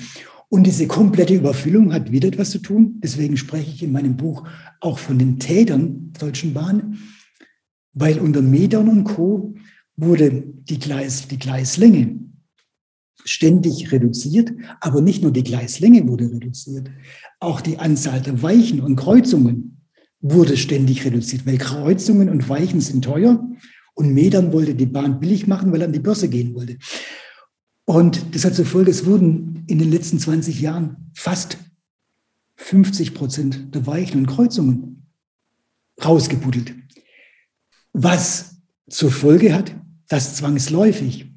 Und 0.49 0.65
diese 0.65 0.87
komplette 0.87 1.35
Überfüllung 1.35 1.93
hat 1.93 2.11
wieder 2.11 2.27
etwas 2.27 2.51
zu 2.51 2.59
tun. 2.59 2.99
Deswegen 3.03 3.37
spreche 3.37 3.71
ich 3.71 3.83
in 3.83 3.91
meinem 3.91 4.15
Buch 4.15 4.47
auch 4.79 4.99
von 4.99 5.17
den 5.17 5.39
Tätern 5.39 6.11
der 6.13 6.27
Deutschen 6.27 6.53
Bahn, 6.53 6.99
weil 7.93 8.19
unter 8.19 8.41
Metern 8.41 8.87
und 8.87 9.03
Co. 9.05 9.55
wurde 9.95 10.43
die, 10.69 10.79
Gleis, 10.79 11.27
die 11.27 11.39
Gleislänge 11.39 12.19
ständig 13.23 13.91
reduziert, 13.91 14.53
aber 14.81 15.01
nicht 15.01 15.23
nur 15.23 15.31
die 15.31 15.43
Gleislänge 15.43 16.07
wurde 16.07 16.31
reduziert, 16.31 16.91
auch 17.39 17.59
die 17.59 17.79
Anzahl 17.79 18.21
der 18.21 18.41
Weichen 18.43 18.81
und 18.81 18.95
Kreuzungen 18.95 19.81
wurde 20.21 20.57
ständig 20.57 21.05
reduziert, 21.05 21.45
weil 21.45 21.57
Kreuzungen 21.57 22.29
und 22.29 22.47
Weichen 22.49 22.81
sind 22.81 23.03
teuer 23.03 23.43
und 23.95 24.13
Metern 24.13 24.53
wollte 24.53 24.75
die 24.75 24.85
Bahn 24.85 25.19
billig 25.19 25.47
machen, 25.47 25.71
weil 25.71 25.81
er 25.81 25.87
an 25.87 25.93
die 25.93 25.99
Börse 25.99 26.29
gehen 26.29 26.53
wollte. 26.53 26.77
Und 27.85 28.35
das 28.35 28.45
hat 28.45 28.55
zur 28.55 28.65
Folge, 28.65 28.91
es 28.91 29.05
wurden 29.05 29.54
in 29.68 29.80
den 29.80 29.91
letzten 29.91 30.20
20 30.20 30.61
Jahren 30.61 31.11
fast 31.13 31.57
50 32.57 33.13
Prozent 33.13 33.76
der 33.76 33.86
Weichen 33.86 34.20
und 34.20 34.28
Kreuzungen 34.28 35.07
rausgebuddelt. 36.03 36.74
Was 37.93 38.57
zur 38.89 39.11
Folge 39.11 39.53
hat, 39.53 39.76
dass 40.07 40.36
zwangsläufig 40.36 41.32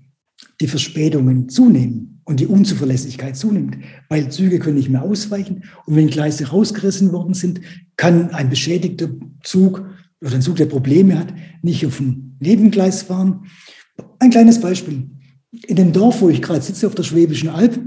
die 0.61 0.68
Verspätungen 0.68 1.49
zunehmen 1.49 2.20
und 2.24 2.41
die 2.41 2.47
Unzuverlässigkeit 2.47 3.37
zunimmt, 3.37 3.79
weil 4.09 4.31
Züge 4.31 4.59
können 4.59 4.76
nicht 4.76 4.91
mehr 4.91 5.03
ausweichen 5.03 5.64
und 5.87 5.97
wenn 5.97 6.09
Gleise 6.09 6.49
rausgerissen 6.49 7.12
worden 7.12 7.35
sind, 7.35 7.61
kann 7.97 8.31
ein 8.31 8.51
beschädigter 8.51 9.09
Zug 9.43 9.85
oder 10.20 10.35
ein 10.35 10.43
Zug, 10.43 10.57
der 10.57 10.66
Probleme 10.66 11.18
hat, 11.18 11.33
nicht 11.62 11.87
auf 11.87 11.99
dem 11.99 12.37
Nebengleis 12.41 13.03
fahren. 13.03 13.47
Ein 14.18 14.31
kleines 14.31 14.61
Beispiel. 14.61 15.11
In 15.66 15.76
dem 15.76 15.93
Dorf, 15.93 16.20
wo 16.20 16.29
ich 16.29 16.43
gerade 16.43 16.61
sitze, 16.61 16.87
auf 16.87 16.95
der 16.95 17.05
Schwäbischen 17.05 17.49
Alb, 17.49 17.79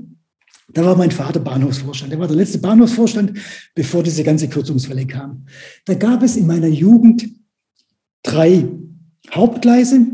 da 0.74 0.86
war 0.86 0.96
mein 0.96 1.12
Vater 1.12 1.40
Bahnhofsvorstand. 1.40 2.12
Der 2.12 2.20
war 2.20 2.28
der 2.28 2.38
letzte 2.38 2.60
Bahnhofsvorstand, 2.60 3.38
bevor 3.76 4.04
diese 4.04 4.24
ganze 4.24 4.48
Kürzungswelle 4.48 5.06
kam. 5.06 5.46
Da 5.86 5.96
gab 5.96 6.24
es 6.24 6.38
in 6.38 6.48
meiner 6.48 6.68
Jugend 6.68 7.28
drei 8.24 8.68
Hauptgleise 9.34 10.08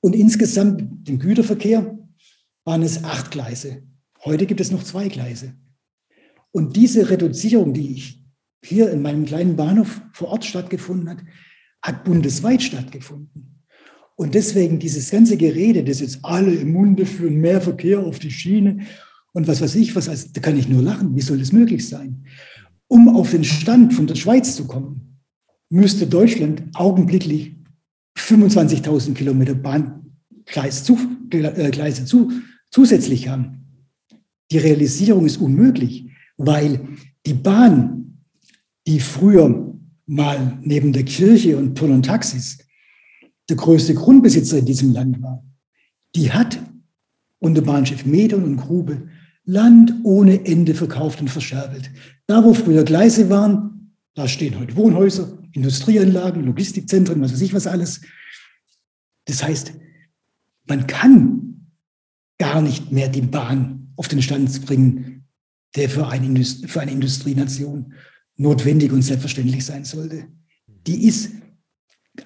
und 0.00 0.14
insgesamt 0.14 1.08
im 1.08 1.18
Güterverkehr 1.18 1.98
waren 2.64 2.82
es 2.82 3.04
acht 3.04 3.30
Gleise. 3.30 3.82
Heute 4.24 4.46
gibt 4.46 4.60
es 4.60 4.70
noch 4.70 4.82
zwei 4.82 5.08
Gleise. 5.08 5.54
Und 6.52 6.76
diese 6.76 7.10
Reduzierung, 7.10 7.72
die 7.72 7.94
ich 7.94 8.24
hier 8.62 8.90
in 8.90 9.02
meinem 9.02 9.24
kleinen 9.24 9.56
Bahnhof 9.56 10.02
vor 10.12 10.28
Ort 10.28 10.44
stattgefunden 10.44 11.08
hat, 11.08 11.18
hat 11.82 12.04
bundesweit 12.04 12.62
stattgefunden. 12.62 13.64
Und 14.16 14.34
deswegen 14.34 14.78
dieses 14.78 15.10
ganze 15.10 15.38
Gerede, 15.38 15.82
das 15.82 16.00
jetzt 16.00 16.18
alle 16.22 16.52
im 16.52 16.72
Munde 16.72 17.06
führen, 17.06 17.36
mehr 17.36 17.60
Verkehr 17.62 18.00
auf 18.00 18.18
die 18.18 18.30
Schiene 18.30 18.84
und 19.32 19.46
was 19.46 19.60
weiß 19.60 19.76
ich, 19.76 19.94
was, 19.94 20.08
also, 20.08 20.28
da 20.32 20.40
kann 20.40 20.56
ich 20.56 20.68
nur 20.68 20.82
lachen. 20.82 21.14
Wie 21.14 21.20
soll 21.20 21.38
das 21.38 21.52
möglich 21.52 21.88
sein? 21.88 22.24
Um 22.88 23.08
auf 23.08 23.30
den 23.30 23.44
Stand 23.44 23.94
von 23.94 24.06
der 24.06 24.16
Schweiz 24.16 24.56
zu 24.56 24.66
kommen, 24.66 25.18
müsste 25.68 26.06
Deutschland 26.06 26.64
augenblicklich 26.74 27.54
25.000 28.18 29.14
Kilometer 29.14 29.54
Bahngleise 29.54 30.84
zu, 30.84 30.98
äh, 31.30 32.04
zu, 32.04 32.32
zusätzlich 32.70 33.28
haben. 33.28 33.64
Die 34.50 34.58
Realisierung 34.58 35.26
ist 35.26 35.36
unmöglich, 35.36 36.10
weil 36.36 36.88
die 37.24 37.34
Bahn, 37.34 38.24
die 38.86 38.98
früher 38.98 39.72
mal 40.06 40.58
neben 40.62 40.92
der 40.92 41.04
Kirche 41.04 41.56
und 41.56 41.76
Turn 41.76 41.92
und 41.92 42.06
Taxis 42.06 42.58
der 43.48 43.56
größte 43.56 43.94
Grundbesitzer 43.94 44.58
in 44.58 44.66
diesem 44.66 44.92
Land 44.92 45.22
war, 45.22 45.44
die 46.16 46.32
hat 46.32 46.58
unter 47.38 47.62
Bahnchef 47.62 48.04
Medon 48.04 48.42
und 48.42 48.56
Grube 48.56 49.08
Land 49.50 49.92
ohne 50.04 50.46
Ende 50.46 50.74
verkauft 50.74 51.20
und 51.20 51.28
verscherbelt. 51.28 51.90
Da, 52.26 52.44
wo 52.44 52.54
früher 52.54 52.84
Gleise 52.84 53.28
waren, 53.30 53.96
da 54.14 54.28
stehen 54.28 54.58
heute 54.60 54.76
Wohnhäuser, 54.76 55.38
Industrieanlagen, 55.52 56.44
Logistikzentren, 56.46 57.20
was 57.20 57.32
weiß 57.32 57.40
ich 57.40 57.52
was 57.52 57.66
alles. 57.66 58.00
Das 59.24 59.42
heißt, 59.42 59.72
man 60.66 60.86
kann 60.86 61.66
gar 62.38 62.62
nicht 62.62 62.92
mehr 62.92 63.08
die 63.08 63.22
Bahn 63.22 63.92
auf 63.96 64.06
den 64.06 64.22
Stand 64.22 64.64
bringen, 64.66 65.26
der 65.74 65.90
für 65.90 66.06
eine, 66.06 66.44
für 66.44 66.80
eine 66.80 66.92
Industrienation 66.92 67.94
notwendig 68.36 68.92
und 68.92 69.02
selbstverständlich 69.02 69.64
sein 69.66 69.84
sollte. 69.84 70.28
Die 70.86 71.06
ist 71.06 71.32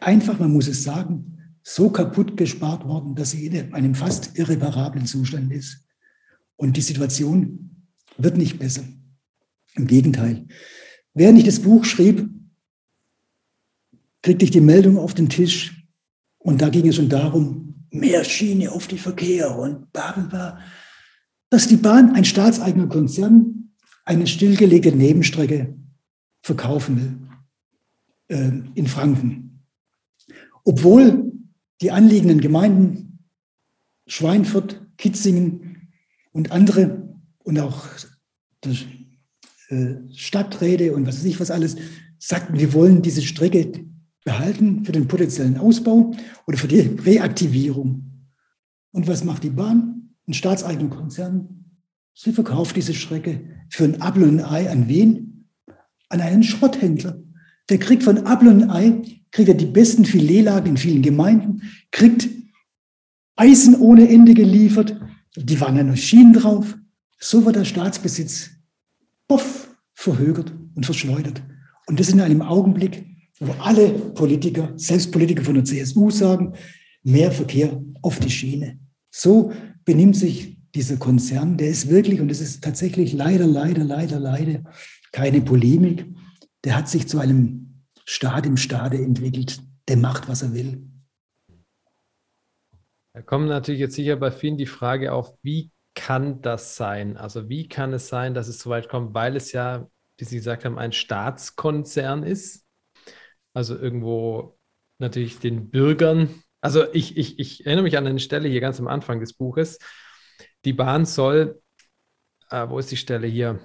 einfach, 0.00 0.38
man 0.38 0.52
muss 0.52 0.68
es 0.68 0.84
sagen, 0.84 1.38
so 1.62 1.88
kaputt 1.88 2.36
gespart 2.36 2.84
worden, 2.84 3.14
dass 3.14 3.30
sie 3.30 3.46
in 3.46 3.72
einem 3.72 3.94
fast 3.94 4.38
irreparablen 4.38 5.06
Zustand 5.06 5.50
ist. 5.50 5.83
Und 6.56 6.76
die 6.76 6.82
Situation 6.82 7.86
wird 8.16 8.36
nicht 8.36 8.58
besser. 8.58 8.84
Im 9.74 9.86
Gegenteil. 9.86 10.46
Während 11.14 11.38
ich 11.38 11.44
das 11.44 11.60
Buch 11.60 11.84
schrieb, 11.84 12.28
kriegte 14.22 14.44
ich 14.44 14.50
die 14.50 14.60
Meldung 14.60 14.98
auf 14.98 15.14
den 15.14 15.28
Tisch 15.28 15.86
und 16.38 16.62
da 16.62 16.68
ging 16.68 16.86
es 16.88 16.96
schon 16.96 17.08
darum, 17.08 17.86
mehr 17.90 18.24
Schiene 18.24 18.72
auf 18.72 18.86
die 18.86 18.98
Verkehr 18.98 19.56
und 19.56 19.92
bla 19.92 20.58
dass 21.50 21.68
die 21.68 21.76
Bahn, 21.76 22.14
ein 22.14 22.24
staatseigener 22.24 22.88
Konzern, 22.88 23.70
eine 24.04 24.26
stillgelegte 24.26 24.90
Nebenstrecke 24.90 25.76
verkaufen 26.42 27.28
will 28.28 28.36
äh, 28.36 28.52
in 28.74 28.86
Franken. 28.86 29.64
Obwohl 30.64 31.32
die 31.80 31.92
anliegenden 31.92 32.40
Gemeinden 32.40 33.18
Schweinfurt, 34.06 34.84
Kitzingen, 34.96 35.63
und 36.34 36.52
andere 36.52 37.08
und 37.44 37.58
auch 37.58 37.86
äh, 38.66 39.94
Stadträte 40.14 40.94
und 40.94 41.06
was 41.06 41.18
weiß 41.18 41.24
ich 41.24 41.40
was 41.40 41.50
alles 41.50 41.76
sagten, 42.18 42.58
wir 42.58 42.72
wollen 42.74 43.00
diese 43.02 43.22
Strecke 43.22 43.86
behalten 44.24 44.84
für 44.84 44.92
den 44.92 45.08
potenziellen 45.08 45.58
Ausbau 45.58 46.12
oder 46.46 46.58
für 46.58 46.68
die 46.68 46.80
Reaktivierung. 46.80 48.26
Und 48.92 49.06
was 49.06 49.24
macht 49.24 49.44
die 49.44 49.50
Bahn? 49.50 50.14
Ein 50.26 50.34
staatseigener 50.34 50.88
Konzern. 50.88 51.66
Sie 52.14 52.32
verkauft 52.32 52.76
diese 52.76 52.94
Strecke 52.94 53.40
für 53.68 53.84
ein 53.84 54.00
Apfel 54.00 54.24
und 54.24 54.40
Ei 54.40 54.70
an 54.70 54.88
wen? 54.88 55.46
An 56.08 56.20
einen 56.20 56.42
Schrotthändler. 56.42 57.22
Der 57.68 57.78
kriegt 57.78 58.02
von 58.02 58.26
Apfel 58.26 58.48
und 58.48 58.70
Ei, 58.70 59.02
kriegt 59.30 59.48
er 59.48 59.54
die 59.54 59.66
besten 59.66 60.04
Filetlagen 60.04 60.70
in 60.70 60.76
vielen 60.76 61.02
Gemeinden, 61.02 61.62
kriegt 61.90 62.28
Eisen 63.36 63.74
ohne 63.74 64.08
Ende 64.08 64.32
geliefert, 64.32 64.98
die 65.36 65.60
waren 65.60 65.76
ja 65.76 65.82
nur 65.82 65.96
Schienen 65.96 66.32
drauf. 66.32 66.76
So 67.18 67.44
wird 67.44 67.56
der 67.56 67.64
Staatsbesitz 67.64 68.50
puff, 69.28 69.68
verhögert 69.94 70.52
und 70.74 70.84
verschleudert. 70.84 71.42
Und 71.86 72.00
das 72.00 72.08
in 72.08 72.20
einem 72.20 72.42
Augenblick, 72.42 73.04
wo 73.40 73.52
alle 73.60 73.90
Politiker, 73.90 74.72
selbst 74.76 75.12
Politiker 75.12 75.44
von 75.44 75.54
der 75.54 75.64
CSU 75.64 76.10
sagen, 76.10 76.54
mehr 77.02 77.32
Verkehr 77.32 77.82
auf 78.02 78.18
die 78.20 78.30
Schiene. 78.30 78.78
So 79.10 79.52
benimmt 79.84 80.16
sich 80.16 80.58
dieser 80.74 80.96
Konzern, 80.96 81.56
der 81.56 81.68
ist 81.68 81.88
wirklich, 81.88 82.20
und 82.20 82.28
das 82.28 82.40
ist 82.40 82.64
tatsächlich 82.64 83.12
leider, 83.12 83.46
leider, 83.46 83.84
leider, 83.84 84.18
leider 84.18 84.62
keine 85.12 85.40
Polemik, 85.40 86.06
der 86.64 86.76
hat 86.76 86.88
sich 86.88 87.06
zu 87.06 87.18
einem 87.18 87.84
Staat 88.04 88.46
im 88.46 88.56
Staate 88.56 88.96
entwickelt, 88.96 89.62
der 89.88 89.96
macht, 89.96 90.28
was 90.28 90.42
er 90.42 90.52
will. 90.54 90.82
Da 93.14 93.22
kommt 93.22 93.46
natürlich 93.46 93.80
jetzt 93.80 93.94
sicher 93.94 94.16
bei 94.16 94.32
vielen 94.32 94.56
die 94.56 94.66
Frage 94.66 95.12
auf, 95.12 95.38
wie 95.42 95.70
kann 95.94 96.42
das 96.42 96.74
sein? 96.74 97.16
Also 97.16 97.48
wie 97.48 97.68
kann 97.68 97.92
es 97.92 98.08
sein, 98.08 98.34
dass 98.34 98.48
es 98.48 98.58
so 98.58 98.70
weit 98.70 98.88
kommt, 98.88 99.14
weil 99.14 99.36
es 99.36 99.52
ja, 99.52 99.88
wie 100.18 100.24
Sie 100.24 100.36
gesagt 100.36 100.64
haben, 100.64 100.78
ein 100.78 100.90
Staatskonzern 100.92 102.24
ist. 102.24 102.66
Also 103.52 103.78
irgendwo 103.78 104.58
natürlich 104.98 105.38
den 105.38 105.70
Bürgern. 105.70 106.42
Also 106.60 106.92
ich, 106.92 107.16
ich, 107.16 107.38
ich 107.38 107.64
erinnere 107.66 107.84
mich 107.84 107.96
an 107.96 108.06
eine 108.08 108.18
Stelle 108.18 108.48
hier 108.48 108.60
ganz 108.60 108.80
am 108.80 108.88
Anfang 108.88 109.20
des 109.20 109.32
Buches. 109.34 109.78
Die 110.64 110.72
Bahn 110.72 111.06
soll, 111.06 111.62
äh, 112.50 112.68
wo 112.68 112.80
ist 112.80 112.90
die 112.90 112.96
Stelle 112.96 113.28
hier? 113.28 113.60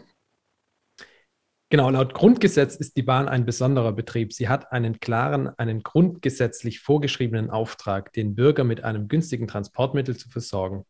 Genau, 1.71 1.91
laut 1.91 2.15
Grundgesetz 2.15 2.75
ist 2.77 2.97
die 2.97 3.03
Bahn 3.03 3.27
ein 3.27 3.45
besonderer 3.45 3.91
Betrieb. 3.93 4.33
Sie 4.33 4.49
hat 4.49 4.71
einen 4.71 4.99
klaren, 4.99 5.49
einen 5.59 5.83
grundgesetzlich 5.83 6.79
vorgeschriebenen 6.79 7.51
Auftrag, 7.51 8.11
den 8.13 8.33
Bürger 8.33 8.63
mit 8.63 8.83
einem 8.83 9.07
günstigen 9.07 9.47
Transportmittel 9.47 10.17
zu 10.17 10.29
versorgen. 10.29 10.85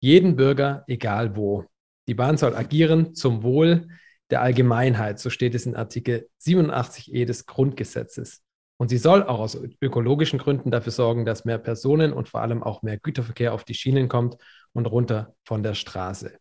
Jeden 0.00 0.34
Bürger, 0.36 0.82
egal 0.86 1.36
wo. 1.36 1.66
Die 2.08 2.14
Bahn 2.14 2.38
soll 2.38 2.56
agieren 2.56 3.14
zum 3.14 3.42
Wohl 3.42 3.86
der 4.30 4.40
Allgemeinheit, 4.40 5.18
so 5.18 5.28
steht 5.28 5.54
es 5.54 5.66
in 5.66 5.76
Artikel 5.76 6.30
87e 6.40 7.26
des 7.26 7.44
Grundgesetzes. 7.44 8.42
Und 8.78 8.88
sie 8.88 8.98
soll 8.98 9.22
auch 9.24 9.40
aus 9.40 9.58
ökologischen 9.82 10.38
Gründen 10.38 10.70
dafür 10.70 10.92
sorgen, 10.92 11.26
dass 11.26 11.44
mehr 11.44 11.58
Personen 11.58 12.14
und 12.14 12.30
vor 12.30 12.40
allem 12.40 12.62
auch 12.62 12.82
mehr 12.82 12.98
Güterverkehr 12.98 13.52
auf 13.52 13.64
die 13.64 13.74
Schienen 13.74 14.08
kommt 14.08 14.38
und 14.72 14.86
runter 14.86 15.34
von 15.44 15.62
der 15.62 15.74
Straße. 15.74 16.38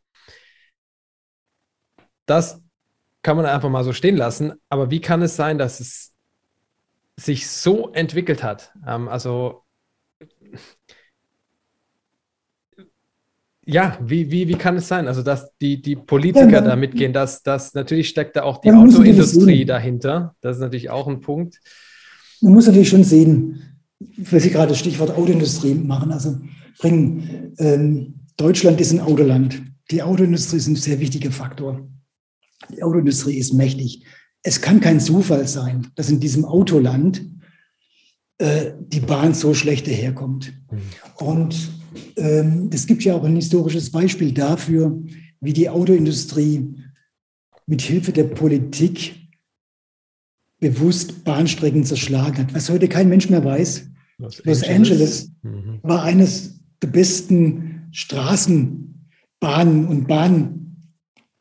Das 2.25 2.63
kann 3.23 3.37
man 3.37 3.45
einfach 3.45 3.69
mal 3.69 3.83
so 3.83 3.93
stehen 3.93 4.17
lassen. 4.17 4.53
Aber 4.69 4.91
wie 4.91 5.01
kann 5.01 5.21
es 5.21 5.35
sein, 5.35 5.57
dass 5.57 5.79
es 5.79 6.13
sich 7.17 7.47
so 7.47 7.91
entwickelt 7.93 8.43
hat? 8.43 8.73
Ähm, 8.85 9.07
also 9.07 9.63
ja, 13.65 13.97
wie, 14.03 14.29
wie, 14.29 14.47
wie 14.49 14.55
kann 14.55 14.75
es 14.75 14.89
sein? 14.89 15.07
Also, 15.07 15.21
dass 15.23 15.55
die, 15.61 15.81
die 15.81 15.95
Politiker 15.95 16.49
ja, 16.49 16.61
da 16.61 16.75
mitgehen, 16.75 17.13
dass, 17.13 17.43
dass 17.43 17.73
natürlich 17.73 18.09
steckt 18.09 18.35
da 18.35 18.43
auch 18.43 18.57
die 18.59 18.71
Autoindustrie 18.71 19.63
dahinter. 19.63 20.35
Das 20.41 20.57
ist 20.57 20.61
natürlich 20.61 20.89
auch 20.89 21.07
ein 21.07 21.21
Punkt. 21.21 21.59
Man 22.41 22.53
muss 22.53 22.67
natürlich 22.67 22.89
schon 22.89 23.05
sehen, 23.05 23.79
weil 23.99 24.41
Sie 24.41 24.49
gerade 24.49 24.69
das 24.69 24.79
Stichwort 24.79 25.11
Autoindustrie 25.11 25.75
machen. 25.75 26.11
Also 26.11 26.41
bringen 26.77 27.53
ähm, 27.57 28.15
Deutschland 28.35 28.81
ist 28.81 28.91
ein 28.91 28.99
Autoland. 28.99 29.61
Die 29.91 30.03
Autoindustrie 30.03 30.57
ist 30.57 30.67
ein 30.67 30.75
sehr 30.75 30.99
wichtiger 30.99 31.31
Faktor. 31.31 31.87
Die 32.71 32.83
Autoindustrie 32.83 33.37
ist 33.37 33.53
mächtig. 33.53 34.03
Es 34.43 34.61
kann 34.61 34.79
kein 34.79 34.99
Zufall 34.99 35.47
sein, 35.47 35.87
dass 35.95 36.09
in 36.09 36.19
diesem 36.19 36.45
Autoland 36.45 37.25
äh, 38.37 38.71
die 38.79 38.99
Bahn 38.99 39.33
so 39.33 39.53
schlecht 39.53 39.87
daherkommt. 39.87 40.53
Mhm. 40.71 41.25
Und 41.25 41.71
ähm, 42.17 42.69
es 42.73 42.87
gibt 42.87 43.03
ja 43.03 43.15
auch 43.15 43.23
ein 43.23 43.35
historisches 43.35 43.91
Beispiel 43.91 44.33
dafür, 44.33 45.01
wie 45.39 45.53
die 45.53 45.69
Autoindustrie 45.69 46.75
mit 47.65 47.81
Hilfe 47.81 48.11
der 48.11 48.25
Politik 48.25 49.15
bewusst 50.59 51.23
Bahnstrecken 51.23 51.83
zerschlagen 51.83 52.37
hat. 52.37 52.53
Was 52.53 52.69
heute 52.69 52.87
kein 52.87 53.09
Mensch 53.09 53.29
mehr 53.29 53.43
weiß. 53.43 53.89
Los, 54.17 54.41
Los 54.45 54.63
Angeles, 54.63 54.71
Angeles 54.71 55.31
mhm. 55.41 55.79
war 55.83 56.03
eines 56.03 56.59
der 56.81 56.87
besten 56.87 57.87
Straßenbahnen 57.91 59.87
und 59.87 60.07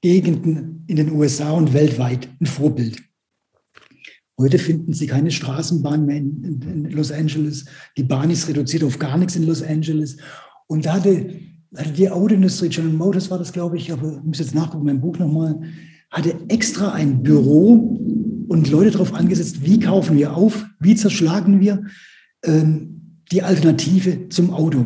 Bahngegenden 0.03 0.85
in 0.89 0.97
den 0.97 1.13
USA 1.13 1.53
und 1.53 1.73
weltweit 1.73 2.29
ein 2.41 2.47
Vorbild. 2.47 3.01
Heute 4.39 4.59
finden 4.59 4.93
Sie 4.93 5.07
keine 5.07 5.31
Straßenbahn 5.31 6.05
mehr 6.07 6.17
in, 6.17 6.61
in, 6.63 6.91
Los 6.91 7.13
Angeles. 7.13 7.67
Die 7.97 8.03
Bahn 8.03 8.31
ist 8.31 8.49
reduziert 8.49 8.83
auf 8.83 8.99
gar 8.99 9.17
nichts 9.17 9.37
in 9.37 9.47
Los 9.47 9.63
Angeles. 9.63 10.17
Und 10.67 10.87
da 10.87 10.95
hatte, 10.95 11.31
hatte 11.77 11.93
die 11.93 12.11
Autoindustrie, 12.11 12.69
General 12.69 12.97
Motors 12.97 13.31
war 13.31 13.39
das, 13.39 13.53
glaube 13.53 13.77
ich, 13.77 13.93
aber 13.93 14.17
ich 14.17 14.25
muss 14.25 14.39
jetzt 14.41 14.55
nachgucken, 14.55 14.87
mein 14.87 15.01
Buch 15.01 15.19
nochmal, 15.19 15.61
hatte 16.11 16.35
extra 16.49 16.93
ein 16.93 17.23
Büro 17.23 17.99
und 18.49 18.71
Leute 18.71 18.91
darauf 18.91 19.15
angesetzt, 19.15 19.65
wie 19.65 19.79
kaufen 19.79 20.17
wir 20.17 20.37
auf, 20.37 20.67
wie 20.81 20.97
zerschlagen 20.97 21.61
wir 21.61 21.85
ähm, 22.45 23.21
die 23.31 23.43
Alternative 23.43 24.29
zum 24.31 24.51
Auto. 24.51 24.85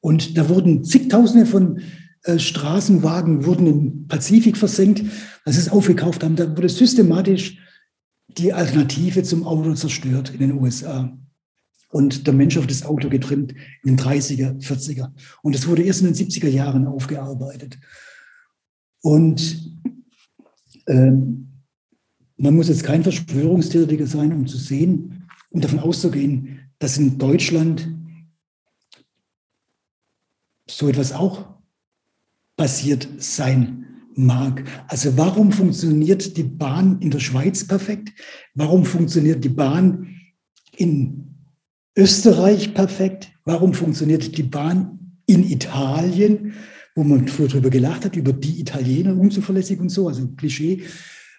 Und 0.00 0.38
da 0.38 0.48
wurden 0.48 0.84
zigtausende 0.84 1.46
von 1.46 1.80
Straßenwagen 2.38 3.44
wurden 3.44 3.66
im 3.66 4.08
Pazifik 4.08 4.56
versenkt, 4.56 5.04
als 5.44 5.56
sie 5.56 5.62
es 5.62 5.68
aufgekauft 5.68 6.24
haben. 6.24 6.36
Da 6.36 6.56
wurde 6.56 6.68
systematisch 6.68 7.58
die 8.28 8.52
Alternative 8.52 9.22
zum 9.22 9.44
Auto 9.44 9.74
zerstört 9.74 10.30
in 10.30 10.40
den 10.40 10.52
USA. 10.60 11.16
Und 11.90 12.26
der 12.26 12.34
Mensch 12.34 12.58
auf 12.58 12.66
das 12.66 12.84
Auto 12.84 13.08
getrimmt 13.08 13.52
in 13.84 13.96
den 13.96 13.98
30er, 13.98 14.60
40er. 14.60 15.12
Und 15.42 15.54
das 15.54 15.66
wurde 15.66 15.82
erst 15.82 16.02
in 16.02 16.12
den 16.12 16.14
70er 16.14 16.48
Jahren 16.48 16.86
aufgearbeitet. 16.86 17.78
Und 19.02 19.72
ähm, 20.88 21.62
man 22.36 22.54
muss 22.54 22.68
jetzt 22.68 22.84
kein 22.84 23.02
Verschwörungstheoretiker 23.02 24.06
sein, 24.06 24.32
um 24.32 24.46
zu 24.46 24.58
sehen 24.58 25.16
um 25.56 25.62
davon 25.62 25.78
auszugehen, 25.78 26.70
dass 26.78 26.98
in 26.98 27.18
Deutschland 27.18 27.88
so 30.68 30.88
etwas 30.88 31.12
auch 31.12 31.55
passiert 32.56 33.08
sein 33.18 33.84
mag. 34.14 34.64
Also 34.88 35.16
warum 35.16 35.52
funktioniert 35.52 36.36
die 36.36 36.44
Bahn 36.44 36.98
in 37.00 37.10
der 37.10 37.20
Schweiz 37.20 37.66
perfekt? 37.66 38.12
Warum 38.54 38.84
funktioniert 38.84 39.44
die 39.44 39.50
Bahn 39.50 40.16
in 40.76 41.34
Österreich 41.96 42.74
perfekt? 42.74 43.30
Warum 43.44 43.74
funktioniert 43.74 44.36
die 44.36 44.42
Bahn 44.42 44.96
in 45.26 45.48
Italien, 45.48 46.54
wo 46.94 47.04
man 47.04 47.28
früher 47.28 47.48
darüber 47.48 47.70
gelacht 47.70 48.06
hat, 48.06 48.16
über 48.16 48.32
die 48.32 48.58
Italiener 48.60 49.16
unzuverlässig 49.16 49.78
und 49.80 49.90
so, 49.90 50.08
also 50.08 50.26
Klischee. 50.28 50.82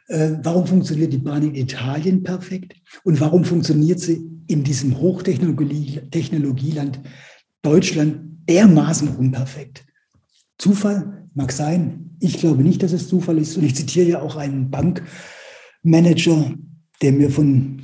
Äh, 0.07 0.34
warum 0.43 0.68
funktioniert 0.68 1.11
die 1.11 1.18
Bahn 1.18 1.41
in 1.43 1.55
Italien 1.55 2.22
perfekt? 2.24 2.76
Und 3.03 3.20
warum 3.20 3.43
funktioniert 3.43 3.99
sie 3.99 4.22
in 4.47 4.63
diesem 4.63 4.97
Hochtechnologieland 4.99 7.01
Deutschland 7.63 8.47
dermaßen 8.47 9.18
unperfekt? 9.18 9.86
Zufall 10.58 11.30
mag 11.34 11.51
sein. 11.51 12.16
Ich 12.20 12.38
glaube 12.39 12.64
nicht, 12.64 12.82
dass 12.84 12.93
es 12.93 13.08
Zufall 13.08 13.38
ist. 13.38 13.58
Und 13.58 13.64
ich 13.64 13.76
zitiere 13.76 14.08
ja 14.08 14.22
auch 14.22 14.36
einen 14.36 14.72
Bankmanager, 14.72 16.55
der 17.01 17.12
mir 17.12 17.30
von 17.30 17.82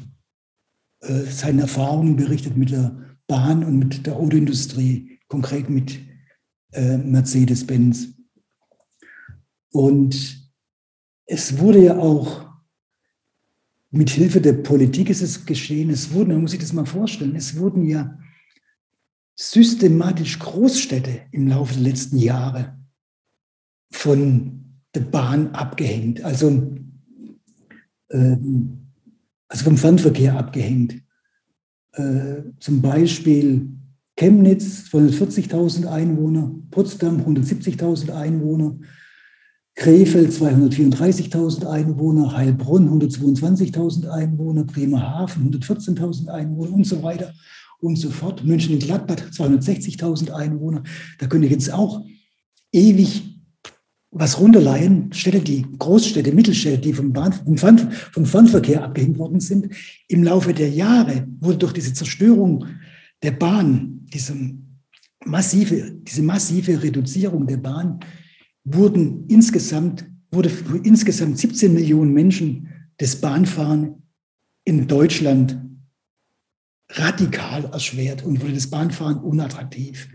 äh, 1.02 1.24
seinen 1.24 1.60
Erfahrungen 1.60 2.16
berichtet 2.16 2.58
mit 2.58 2.72
der 2.72 3.18
Bahn 3.28 3.64
und 3.64 3.78
mit 3.78 4.06
der 4.06 4.16
Autoindustrie, 4.16 5.20
konkret 5.28 5.70
mit 5.70 6.00
äh, 6.72 6.98
Mercedes-Benz. 6.98 8.10
Und 9.72 10.52
es 11.26 11.58
wurde 11.58 11.84
ja 11.84 11.98
auch 11.98 12.44
mit 13.92 14.10
Hilfe 14.10 14.42
der 14.42 14.54
Politik 14.54 15.12
ist 15.12 15.22
es 15.22 15.46
geschehen. 15.46 15.92
Es 15.92 16.12
wurden, 16.12 16.30
man 16.32 16.42
muss 16.42 16.52
sich 16.52 16.60
das 16.60 16.74
mal 16.74 16.86
vorstellen, 16.86 17.36
es 17.36 17.58
wurden 17.58 17.86
ja 17.86 18.18
systematisch 19.36 20.40
Großstädte 20.40 21.22
im 21.32 21.48
Laufe 21.48 21.74
der 21.74 21.84
letzten 21.84 22.18
Jahre 22.18 22.78
von 23.92 24.82
der 24.94 25.02
Bahn 25.02 25.52
abgehängt, 25.52 26.24
also, 26.24 26.50
ähm, 28.12 28.88
also 29.48 29.64
vom 29.64 29.78
Fernverkehr 29.78 30.38
abgehängt. 30.38 31.02
Äh, 31.94 32.44
zum 32.60 32.82
Beispiel 32.82 33.70
Chemnitz 34.16 34.90
240.000 34.92 35.88
Einwohner, 35.88 36.54
Potsdam 36.70 37.22
170.000 37.22 38.12
Einwohner, 38.12 38.78
Krefeld 39.76 40.32
234.000 40.32 41.66
Einwohner, 41.66 42.38
Heilbronn 42.38 43.02
122.000 43.02 44.08
Einwohner, 44.08 44.66
Bremerhaven 44.66 45.52
114.000 45.52 46.28
Einwohner 46.28 46.74
und 46.74 46.86
so 46.86 47.02
weiter 47.02 47.34
und 47.84 47.98
so 47.98 48.10
fort. 48.10 48.44
München 48.44 48.74
und 48.74 48.84
Gladbach 48.84 49.18
260.000 49.32 50.32
Einwohner. 50.32 50.84
Da 51.20 51.28
könnte 51.28 51.48
ich 51.48 51.52
jetzt 51.52 51.72
auch 51.72 52.04
ewig 52.72 53.42
was 54.12 54.40
runterleihen. 54.40 55.12
Städte, 55.12 55.42
die 55.42 55.66
Großstädte, 55.78 56.32
Mittelstädte, 56.32 56.80
die 56.80 56.94
vom, 56.94 57.12
Bahn, 57.12 57.34
vom, 57.34 57.58
Fern, 57.58 57.92
vom 58.12 58.26
Fernverkehr 58.26 58.84
abgehängt 58.84 59.18
worden 59.18 59.40
sind. 59.40 59.74
Im 60.08 60.24
Laufe 60.24 60.54
der 60.54 60.70
Jahre 60.70 61.28
wurde 61.40 61.58
durch 61.58 61.74
diese 61.74 61.94
Zerstörung 61.94 62.66
der 63.22 63.32
Bahn, 63.32 64.06
diese 64.14 64.36
massive, 65.26 65.92
diese 66.04 66.22
massive 66.22 66.82
Reduzierung 66.82 67.48
der 67.48 67.58
Bahn, 67.58 68.00
wurden 68.64 69.26
insgesamt, 69.28 70.06
wurde 70.32 70.52
insgesamt 70.84 71.38
17 71.38 71.74
Millionen 71.74 72.14
Menschen 72.14 72.70
das 72.98 73.16
Bahnfahren 73.16 74.04
in 74.64 74.88
Deutschland 74.88 75.58
radikal 76.94 77.66
erschwert 77.66 78.24
und 78.24 78.42
wurde 78.42 78.54
das 78.54 78.70
Bahnfahren 78.70 79.18
unattraktiv. 79.18 80.10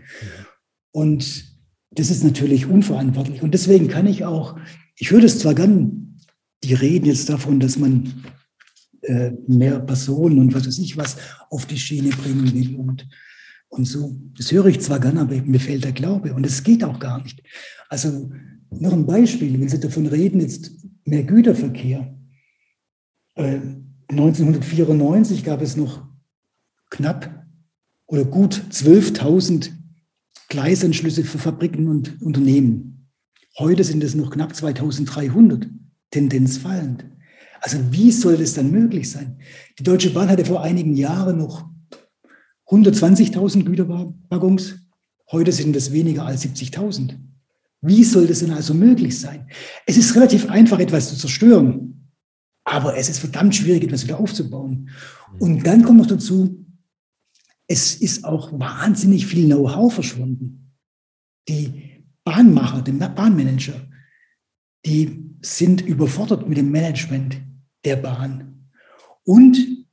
Und 0.91 1.45
das 1.91 2.09
ist 2.09 2.23
natürlich 2.23 2.65
unverantwortlich. 2.65 3.41
Und 3.41 3.53
deswegen 3.53 3.87
kann 3.87 4.07
ich 4.07 4.25
auch, 4.25 4.57
ich 4.95 5.11
würde 5.11 5.25
es 5.25 5.39
zwar 5.39 5.55
gern, 5.55 6.19
die 6.63 6.73
reden 6.73 7.05
jetzt 7.05 7.29
davon, 7.29 7.59
dass 7.59 7.77
man 7.77 8.23
äh, 9.01 9.31
mehr 9.47 9.79
Personen 9.79 10.39
und 10.39 10.53
was 10.53 10.67
weiß 10.67 10.77
ich 10.79 10.97
was 10.97 11.17
auf 11.49 11.65
die 11.65 11.79
Schiene 11.79 12.09
bringen 12.09 12.53
will 12.53 12.75
und, 12.75 13.07
und 13.69 13.85
so. 13.85 14.15
Das 14.37 14.51
höre 14.51 14.67
ich 14.67 14.81
zwar 14.81 14.99
gern, 14.99 15.17
aber 15.17 15.35
mir 15.35 15.59
fehlt 15.59 15.85
der 15.85 15.93
Glaube 15.93 16.33
und 16.33 16.45
es 16.45 16.63
geht 16.63 16.83
auch 16.83 16.99
gar 16.99 17.23
nicht. 17.23 17.41
Also 17.87 18.31
noch 18.71 18.93
ein 18.93 19.05
Beispiel, 19.05 19.59
wenn 19.59 19.69
Sie 19.69 19.79
davon 19.79 20.05
reden, 20.05 20.41
jetzt 20.41 20.71
mehr 21.05 21.23
Güterverkehr. 21.23 22.13
Äh, 23.35 23.59
1994 24.09 25.43
gab 25.43 25.61
es 25.61 25.77
noch 25.77 26.08
knapp 26.89 27.45
oder 28.07 28.25
gut 28.25 28.61
12.000 28.71 29.71
Gleisanschlüsse 30.49 31.23
für 31.23 31.37
Fabriken 31.37 31.87
und 31.87 32.21
Unternehmen. 32.21 33.07
Heute 33.57 33.83
sind 33.83 34.03
es 34.03 34.15
noch 34.15 34.31
knapp 34.31 34.55
2300, 34.55 35.67
Tendenz 36.11 36.57
fallend. 36.57 37.05
Also 37.61 37.77
wie 37.91 38.11
soll 38.11 38.37
das 38.37 38.53
dann 38.53 38.71
möglich 38.71 39.09
sein? 39.11 39.37
Die 39.77 39.83
Deutsche 39.83 40.11
Bahn 40.11 40.29
hatte 40.29 40.45
vor 40.45 40.63
einigen 40.63 40.95
Jahren 40.95 41.37
noch 41.37 41.69
120.000 42.67 43.63
Güterwaggons. 43.63 44.75
Heute 45.31 45.51
sind 45.51 45.75
es 45.75 45.91
weniger 45.91 46.25
als 46.25 46.43
70.000. 46.43 47.15
Wie 47.81 48.03
soll 48.03 48.27
das 48.27 48.39
denn 48.39 48.51
also 48.51 48.73
möglich 48.73 49.19
sein? 49.19 49.47
Es 49.85 49.97
ist 49.97 50.15
relativ 50.15 50.49
einfach, 50.49 50.79
etwas 50.79 51.09
zu 51.09 51.15
zerstören, 51.15 52.11
aber 52.63 52.97
es 52.97 53.09
ist 53.09 53.19
verdammt 53.19 53.55
schwierig, 53.55 53.83
etwas 53.83 54.03
wieder 54.03 54.19
aufzubauen. 54.19 54.89
Und 55.39 55.65
dann 55.65 55.83
kommt 55.83 55.99
noch 55.99 56.07
dazu, 56.07 56.65
es 57.71 57.95
ist 57.95 58.25
auch 58.25 58.51
wahnsinnig 58.59 59.27
viel 59.27 59.45
Know-how 59.45 59.93
verschwunden. 59.93 60.73
Die 61.47 62.03
Bahnmacher, 62.23 62.81
die 62.81 62.91
Bahnmanager, 62.91 63.87
die 64.85 65.23
sind 65.41 65.81
überfordert 65.81 66.49
mit 66.49 66.57
dem 66.57 66.71
Management 66.71 67.39
der 67.85 67.95
Bahn. 67.95 68.69
Und 69.23 69.85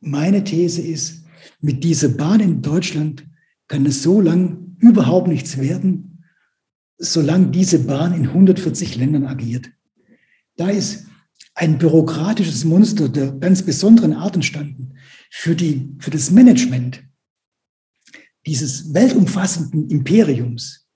meine 0.00 0.42
These 0.42 0.80
ist, 0.80 1.24
mit 1.60 1.84
dieser 1.84 2.08
Bahn 2.08 2.40
in 2.40 2.62
Deutschland 2.62 3.26
kann 3.68 3.84
es 3.84 4.02
so 4.02 4.20
lang 4.20 4.76
überhaupt 4.78 5.28
nichts 5.28 5.58
werden, 5.58 6.24
solange 6.96 7.48
diese 7.48 7.80
Bahn 7.80 8.14
in 8.14 8.28
140 8.28 8.96
Ländern 8.96 9.26
agiert. 9.26 9.70
Da 10.56 10.70
ist 10.70 11.06
ein 11.54 11.76
bürokratisches 11.76 12.64
Monster 12.64 13.10
der 13.10 13.32
ganz 13.32 13.62
besonderen 13.62 14.14
Art 14.14 14.34
entstanden, 14.34 14.94
für, 15.34 15.56
die, 15.56 15.96
für 15.98 16.10
das 16.10 16.30
Management 16.30 17.02
dieses 18.46 18.92
weltumfassenden 18.92 19.88
Imperiums 19.88 20.86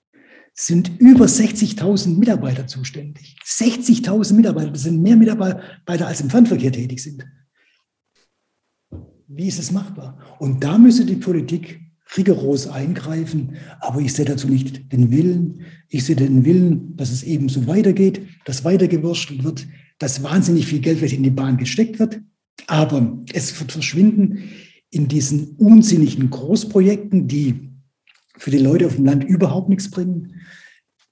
sind 0.53 0.91
über 0.99 1.25
60.000 1.25 2.17
Mitarbeiter 2.17 2.67
zuständig. 2.67 3.35
60.000 3.43 4.33
Mitarbeiter, 4.35 4.71
das 4.71 4.83
sind 4.83 5.01
mehr 5.01 5.15
Mitarbeiter, 5.15 6.07
als 6.07 6.21
im 6.21 6.29
Fernverkehr 6.29 6.71
tätig 6.71 7.01
sind. 7.01 7.25
Wie 9.27 9.47
ist 9.47 9.59
es 9.59 9.71
machbar? 9.71 10.37
Und 10.39 10.63
da 10.63 10.77
müsse 10.77 11.05
die 11.05 11.15
Politik 11.15 11.81
rigoros 12.15 12.67
eingreifen, 12.67 13.57
aber 13.79 14.01
ich 14.01 14.13
sehe 14.13 14.25
dazu 14.25 14.47
nicht 14.47 14.93
den 14.93 15.11
Willen. 15.11 15.65
Ich 15.89 16.05
sehe 16.05 16.15
den 16.15 16.45
Willen, 16.45 16.95
dass 16.95 17.11
es 17.11 17.23
eben 17.23 17.49
so 17.49 17.65
weitergeht, 17.65 18.21
dass 18.45 18.63
weitergewurschtelt 18.63 19.43
wird, 19.43 19.67
dass 19.97 20.21
wahnsinnig 20.21 20.67
viel 20.67 20.79
Geld 20.79 21.01
in 21.01 21.23
die 21.23 21.31
Bahn 21.31 21.57
gesteckt 21.57 21.97
wird, 21.97 22.21
aber 22.65 23.17
es 23.33 23.59
wird 23.59 23.71
verschwinden 23.71 24.49
in 24.89 25.07
diesen 25.07 25.55
unsinnigen 25.57 26.29
Großprojekten, 26.29 27.27
die 27.27 27.69
für 28.37 28.51
die 28.51 28.57
Leute 28.57 28.87
auf 28.87 28.95
dem 28.95 29.05
Land 29.05 29.23
überhaupt 29.23 29.69
nichts 29.69 29.91
bringen, 29.91 30.41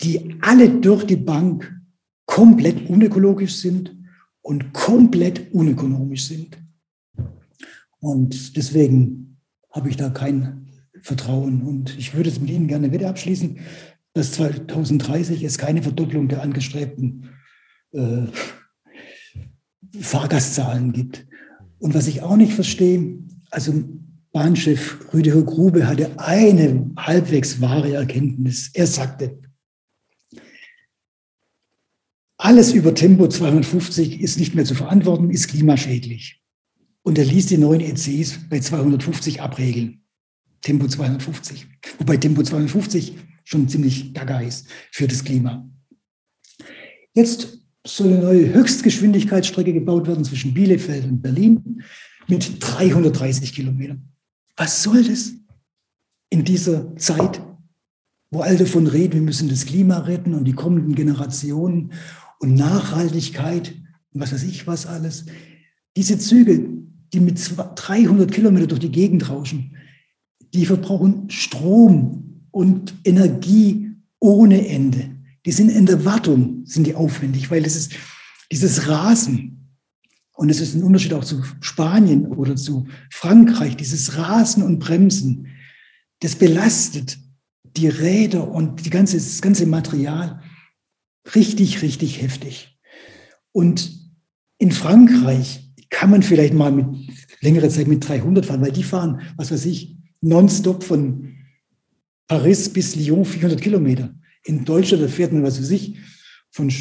die 0.02 0.36
alle 0.42 0.70
durch 0.70 1.06
die 1.06 1.16
Bank 1.16 1.72
komplett 2.26 2.90
unökologisch 2.90 3.56
sind 3.56 3.96
und 4.42 4.74
komplett 4.74 5.54
unökonomisch 5.54 6.26
sind. 6.26 6.58
Und 8.00 8.56
deswegen 8.56 9.38
habe 9.72 9.90
ich 9.90 9.98
da 9.98 10.10
kein 10.10 10.68
Vertrauen. 11.02 11.62
Und 11.62 11.98
ich 11.98 12.14
würde 12.14 12.30
es 12.30 12.40
mit 12.40 12.50
Ihnen 12.50 12.68
gerne 12.68 12.92
wieder 12.92 13.10
abschließen, 13.10 13.60
dass 14.14 14.34
2030 14.34 15.44
es 15.44 15.58
keine 15.58 15.84
Verdopplung 15.84 16.28
der 16.28 16.42
angestrebten 16.42 17.30
äh, 17.92 18.24
Fahrgastzahlen 20.00 20.94
gibt. 20.94 21.28
Und 21.80 21.94
was 21.94 22.08
ich 22.08 22.22
auch 22.22 22.38
nicht 22.38 22.54
verstehe, 22.54 23.20
also 23.52 23.74
Bahnchef 24.32 25.14
Rüdiger 25.14 25.44
Grube 25.44 25.88
hatte 25.88 26.20
eine 26.20 26.92
halbwegs 26.98 27.62
wahre 27.62 27.94
Erkenntnis. 27.94 28.70
Er 28.74 28.88
sagte, 28.88 29.40
alles 32.38 32.74
über 32.74 32.94
Tempo 32.94 33.28
250 33.28 34.20
ist 34.20 34.38
nicht 34.38 34.56
mehr 34.56 34.66
zu 34.66 34.76
verantworten, 34.76 35.30
ist 35.30 35.48
klimaschädlich. 35.48 36.44
Und 37.02 37.18
er 37.18 37.26
ließ 37.26 37.46
die 37.48 37.58
neuen 37.58 37.82
ECs 37.82 38.50
bei 38.50 38.60
250 38.60 39.42
abregeln. 39.42 40.04
Tempo 40.62 40.88
250. 40.88 41.68
Wobei 42.00 42.18
Tempo 42.18 42.44
250 42.44 43.16
schon 43.44 43.70
ziemlich 43.70 44.14
gaga 44.14 44.42
ist 44.42 44.68
für 44.92 45.08
das 45.08 45.24
Klima. 45.24 45.70
Jetzt 47.14 47.65
soll 47.86 48.14
eine 48.14 48.22
neue 48.22 48.54
Höchstgeschwindigkeitsstrecke 48.54 49.74
gebaut 49.74 50.08
werden 50.08 50.26
zwischen 50.26 50.54
Bielefeld 50.54 51.06
und 51.06 51.22
Berlin 51.22 51.84
mit 52.28 52.58
330 52.60 53.54
Kilometern. 53.54 54.02
Was 54.58 54.84
soll 54.84 55.04
das 55.04 55.34
in 56.30 56.44
dieser 56.44 56.96
Zeit, 56.98 57.42
wo 58.32 58.42
alle 58.42 58.58
davon 58.58 58.88
reden, 58.88 59.14
wir 59.14 59.22
müssen 59.22 59.50
das 59.50 59.66
Klima 59.66 60.00
retten 60.00 60.34
und 60.34 60.46
die 60.46 60.54
kommenden 60.54 60.96
Generationen 60.96 61.94
und 62.40 62.56
Nachhaltigkeit 62.56 63.74
und 64.12 64.22
was 64.22 64.34
weiß 64.34 64.44
ich 64.44 64.66
was 64.66 64.86
alles. 64.86 65.26
Diese 65.96 66.18
Züge, 66.18 66.68
die 67.14 67.20
mit 67.20 67.40
300 67.76 68.32
Kilometer 68.32 68.68
durch 68.68 68.82
die 68.82 68.92
Gegend 68.92 69.30
rauschen, 69.30 69.76
die 70.54 70.66
verbrauchen 70.66 71.30
Strom 71.30 72.42
und 72.52 72.96
Energie 73.04 73.92
ohne 74.20 74.68
Ende. 74.68 75.15
Die 75.46 75.52
sind 75.52 75.70
in 75.70 75.86
der 75.86 76.04
Wartung, 76.06 76.66
sind 76.66 76.88
die 76.88 76.96
aufwendig, 76.96 77.52
weil 77.52 77.66
es 77.66 77.76
ist 77.76 77.94
dieses 78.52 78.88
Rasen, 78.88 79.56
und 80.36 80.50
es 80.50 80.60
ist 80.60 80.76
ein 80.76 80.84
Unterschied 80.84 81.14
auch 81.14 81.24
zu 81.24 81.44
Spanien 81.62 82.28
oder 82.28 82.56
zu 82.58 82.88
Frankreich, 83.10 83.78
dieses 83.78 84.18
Rasen 84.18 84.64
und 84.64 84.80
Bremsen, 84.80 85.48
das 86.20 86.36
belastet 86.36 87.18
die 87.64 87.88
Räder 87.88 88.50
und 88.50 88.86
die 88.86 88.90
ganze, 88.90 89.16
das 89.16 89.42
ganze 89.42 89.66
Material 89.66 90.42
richtig, 91.34 91.82
richtig 91.82 92.22
heftig. 92.22 92.78
Und 93.52 93.92
in 94.58 94.72
Frankreich 94.72 95.74
kann 95.90 96.10
man 96.10 96.22
vielleicht 96.22 96.54
mal 96.54 96.72
mit 96.72 96.88
längerer 97.42 97.70
Zeit 97.70 97.88
mit 97.88 98.08
300 98.08 98.46
fahren, 98.46 98.62
weil 98.62 98.72
die 98.72 98.84
fahren, 98.84 99.22
was 99.38 99.52
weiß 99.52 99.66
ich, 99.66 99.98
nonstop 100.20 100.84
von 100.84 101.34
Paris 102.28 102.70
bis 102.70 102.96
Lyon 102.96 103.24
400 103.24 103.62
Kilometer. 103.62 104.14
In 104.46 104.64
Deutschland 104.64 105.10
fährt 105.10 105.34
man, 105.34 105.44
was 105.44 105.60
weiß 105.60 105.72
ich, 105.72 105.98
von 106.52 106.72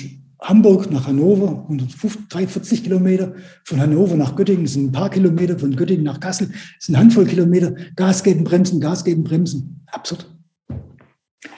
Hamburg 0.40 0.90
nach 0.90 1.06
Hannover, 1.06 1.62
143 1.62 2.84
Kilometer, 2.84 3.34
von 3.64 3.80
Hannover 3.80 4.16
nach 4.16 4.36
Göttingen 4.36 4.66
sind 4.66 4.86
ein 4.88 4.92
paar 4.92 5.10
Kilometer, 5.10 5.58
von 5.58 5.74
Göttingen 5.74 6.04
nach 6.04 6.20
Kassel 6.20 6.50
sind 6.78 6.94
eine 6.94 7.04
Handvoll 7.04 7.26
Kilometer, 7.26 7.74
Gas 7.96 8.22
geben, 8.22 8.44
bremsen, 8.44 8.80
Gas 8.80 9.04
geben, 9.04 9.24
bremsen. 9.24 9.80
Absurd. 9.86 10.30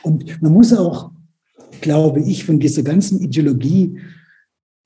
Und 0.03 0.41
man 0.41 0.53
muss 0.53 0.73
auch, 0.73 1.11
glaube 1.81 2.21
ich, 2.21 2.45
von 2.45 2.61
dieser 2.61 2.85
ganzen 2.85 3.21
Ideologie 3.21 3.99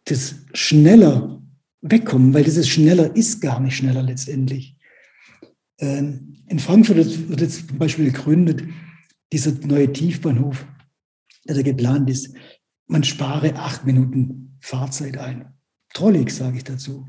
das 0.06 0.36
schneller 0.54 1.42
wegkommen, 1.82 2.32
weil 2.32 2.44
dieses 2.44 2.68
schneller 2.68 3.14
ist 3.14 3.40
gar 3.40 3.60
nicht 3.60 3.76
schneller 3.76 4.02
letztendlich. 4.02 4.76
Ähm, 5.78 6.36
in 6.46 6.58
Frankfurt 6.58 7.28
wird 7.28 7.40
jetzt 7.40 7.68
zum 7.68 7.78
Beispiel 7.78 8.06
gegründet, 8.06 8.64
dieser 9.32 9.52
neue 9.66 9.92
Tiefbahnhof, 9.92 10.66
der 11.46 11.56
da 11.56 11.62
geplant 11.62 12.10
ist 12.10 12.34
man 12.90 13.04
spare 13.04 13.54
acht 13.54 13.86
Minuten 13.86 14.58
Fahrzeit 14.60 15.16
ein. 15.16 15.54
Trollig, 15.94 16.30
sage 16.30 16.56
ich 16.56 16.64
dazu. 16.64 17.06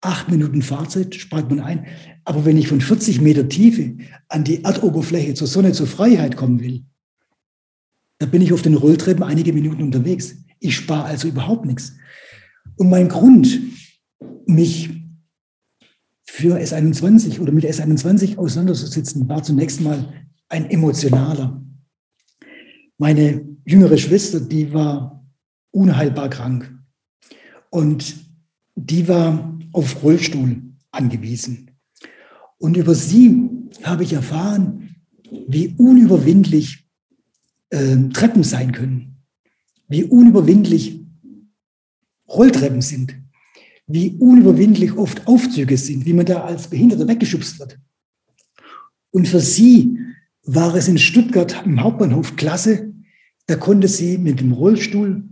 Acht 0.00 0.30
Minuten 0.30 0.62
Fahrzeit 0.62 1.14
spart 1.14 1.50
man 1.50 1.60
ein. 1.60 1.86
Aber 2.24 2.46
wenn 2.46 2.56
ich 2.56 2.68
von 2.68 2.80
40 2.80 3.20
Meter 3.20 3.48
Tiefe 3.48 3.98
an 4.28 4.44
die 4.44 4.64
Erdoberfläche 4.64 5.34
zur 5.34 5.46
Sonne, 5.46 5.72
zur 5.72 5.86
Freiheit 5.86 6.36
kommen 6.36 6.60
will, 6.60 6.84
da 8.18 8.26
bin 8.26 8.40
ich 8.40 8.52
auf 8.52 8.62
den 8.62 8.74
Rolltreppen 8.74 9.22
einige 9.22 9.52
Minuten 9.52 9.82
unterwegs. 9.82 10.36
Ich 10.58 10.76
spare 10.76 11.04
also 11.04 11.28
überhaupt 11.28 11.66
nichts. 11.66 11.96
Und 12.76 12.88
mein 12.88 13.08
Grund, 13.08 13.60
mich 14.46 14.90
für 16.24 16.56
S21 16.56 17.40
oder 17.40 17.52
mit 17.52 17.64
S21 17.64 18.38
auseinanderzusetzen, 18.38 19.28
war 19.28 19.42
zunächst 19.42 19.82
mal 19.82 20.14
ein 20.48 20.70
emotionaler. 20.70 21.62
Meine 22.96 23.49
jüngere 23.70 23.98
Schwester, 23.98 24.40
die 24.40 24.72
war 24.72 25.24
unheilbar 25.70 26.28
krank. 26.28 26.76
Und 27.70 28.16
die 28.74 29.06
war 29.06 29.58
auf 29.72 30.02
Rollstuhl 30.02 30.62
angewiesen. 30.90 31.70
Und 32.58 32.76
über 32.76 32.94
sie 32.94 33.48
habe 33.84 34.02
ich 34.02 34.12
erfahren, 34.12 34.96
wie 35.46 35.74
unüberwindlich 35.78 36.84
äh, 37.70 37.96
Treppen 38.12 38.42
sein 38.42 38.72
können, 38.72 39.22
wie 39.86 40.04
unüberwindlich 40.04 41.00
Rolltreppen 42.28 42.82
sind, 42.82 43.14
wie 43.86 44.16
unüberwindlich 44.18 44.96
oft 44.96 45.26
Aufzüge 45.28 45.76
sind, 45.76 46.06
wie 46.06 46.12
man 46.12 46.26
da 46.26 46.42
als 46.42 46.68
Behinderter 46.68 47.06
weggeschubst 47.06 47.60
wird. 47.60 47.78
Und 49.12 49.28
für 49.28 49.40
sie 49.40 49.98
war 50.42 50.74
es 50.74 50.88
in 50.88 50.98
Stuttgart 50.98 51.64
im 51.64 51.80
Hauptbahnhof 51.80 52.36
klasse, 52.36 52.89
da 53.50 53.56
konnte 53.56 53.88
sie 53.88 54.16
mit 54.16 54.38
dem 54.38 54.52
Rollstuhl 54.52 55.24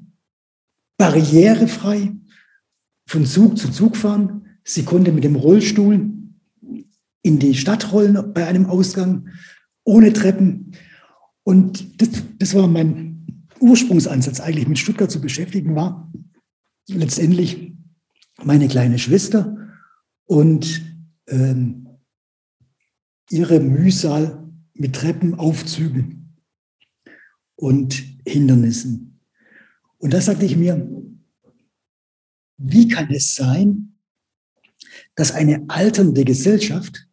barrierefrei 0.96 2.16
von 3.06 3.24
Zug 3.24 3.56
zu 3.56 3.70
Zug 3.70 3.96
fahren. 3.96 4.58
Sie 4.64 4.82
konnte 4.82 5.12
mit 5.12 5.22
dem 5.22 5.36
Rollstuhl 5.36 6.10
in 7.22 7.38
die 7.38 7.54
Stadt 7.54 7.92
rollen 7.92 8.34
bei 8.34 8.48
einem 8.48 8.66
Ausgang 8.66 9.28
ohne 9.84 10.12
Treppen. 10.12 10.72
Und 11.44 12.02
das, 12.02 12.08
das 12.40 12.54
war 12.54 12.66
mein 12.66 13.46
Ursprungsansatz 13.60 14.40
eigentlich 14.40 14.66
mit 14.66 14.80
Stuttgart 14.80 15.12
zu 15.12 15.20
beschäftigen, 15.20 15.76
war 15.76 16.12
letztendlich 16.88 17.72
meine 18.42 18.66
kleine 18.66 18.98
Schwester 18.98 19.56
und 20.24 20.82
ähm, 21.28 21.86
ihre 23.30 23.60
Mühsal 23.60 24.44
mit 24.74 24.96
Treppenaufzügen 24.96 26.17
und 27.58 28.04
Hindernissen. 28.24 29.20
Und 29.98 30.14
da 30.14 30.20
sagte 30.20 30.46
ich 30.46 30.56
mir, 30.56 30.88
wie 32.56 32.88
kann 32.88 33.10
es 33.10 33.34
sein, 33.34 33.94
dass 35.16 35.32
eine 35.32 35.64
alternde 35.68 36.24
Gesellschaft, 36.24 37.06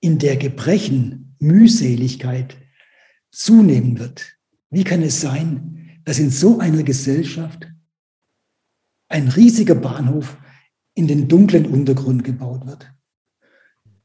in 0.00 0.18
der 0.18 0.36
Gebrechen, 0.36 1.34
Mühseligkeit 1.40 2.56
zunehmen 3.30 3.98
wird, 3.98 4.36
wie 4.70 4.84
kann 4.84 5.02
es 5.02 5.20
sein, 5.20 6.00
dass 6.04 6.18
in 6.18 6.30
so 6.30 6.58
einer 6.58 6.82
Gesellschaft 6.82 7.66
ein 9.08 9.28
riesiger 9.28 9.74
Bahnhof 9.74 10.36
in 10.94 11.06
den 11.06 11.28
dunklen 11.28 11.66
Untergrund 11.66 12.24
gebaut 12.24 12.66
wird? 12.66 12.92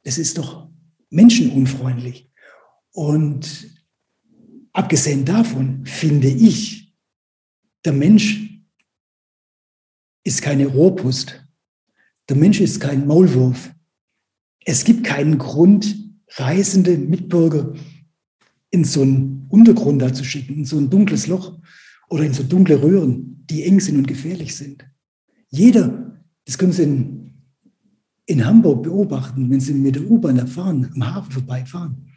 Es 0.03 0.17
ist 0.17 0.37
doch 0.37 0.69
menschenunfreundlich. 1.09 2.29
Und 2.91 3.72
Abgesehen 4.73 5.23
davon 5.23 5.85
finde 5.85 6.27
ich, 6.27 6.93
der 7.85 7.93
Mensch 7.93 8.59
ist 10.23 10.41
keine 10.41 10.65
Rohrpust. 10.67 11.45
Der 12.29 12.35
Mensch 12.35 12.59
ist 12.59 12.79
kein 12.79 13.05
Maulwurf. 13.05 13.73
Es 14.65 14.83
gibt 14.83 15.03
keinen 15.03 15.37
Grund, 15.37 15.95
reisende 16.35 16.97
Mitbürger 16.97 17.73
in 18.71 18.83
so 18.83 19.01
einen 19.01 19.45
Untergrund 19.49 20.01
da 20.01 20.13
zu 20.13 20.23
schicken, 20.23 20.55
in 20.55 20.65
so 20.65 20.77
ein 20.77 20.89
dunkles 20.89 21.27
Loch 21.27 21.59
oder 22.09 22.23
in 22.23 22.33
so 22.33 22.41
dunkle 22.41 22.81
Röhren, 22.81 23.45
die 23.49 23.63
eng 23.63 23.79
sind 23.79 23.97
und 23.97 24.07
gefährlich 24.07 24.55
sind. 24.55 24.85
Jeder, 25.49 26.19
das 26.45 26.57
können 26.57 26.71
Sie 26.71 26.83
in, 26.83 27.33
in 28.25 28.45
Hamburg 28.45 28.83
beobachten, 28.83 29.49
wenn 29.51 29.59
Sie 29.59 29.73
mit 29.73 29.95
der 29.95 30.09
U-Bahn 30.09 30.47
fahren, 30.47 30.89
am 30.95 31.13
Hafen 31.13 31.31
vorbeifahren, 31.31 32.07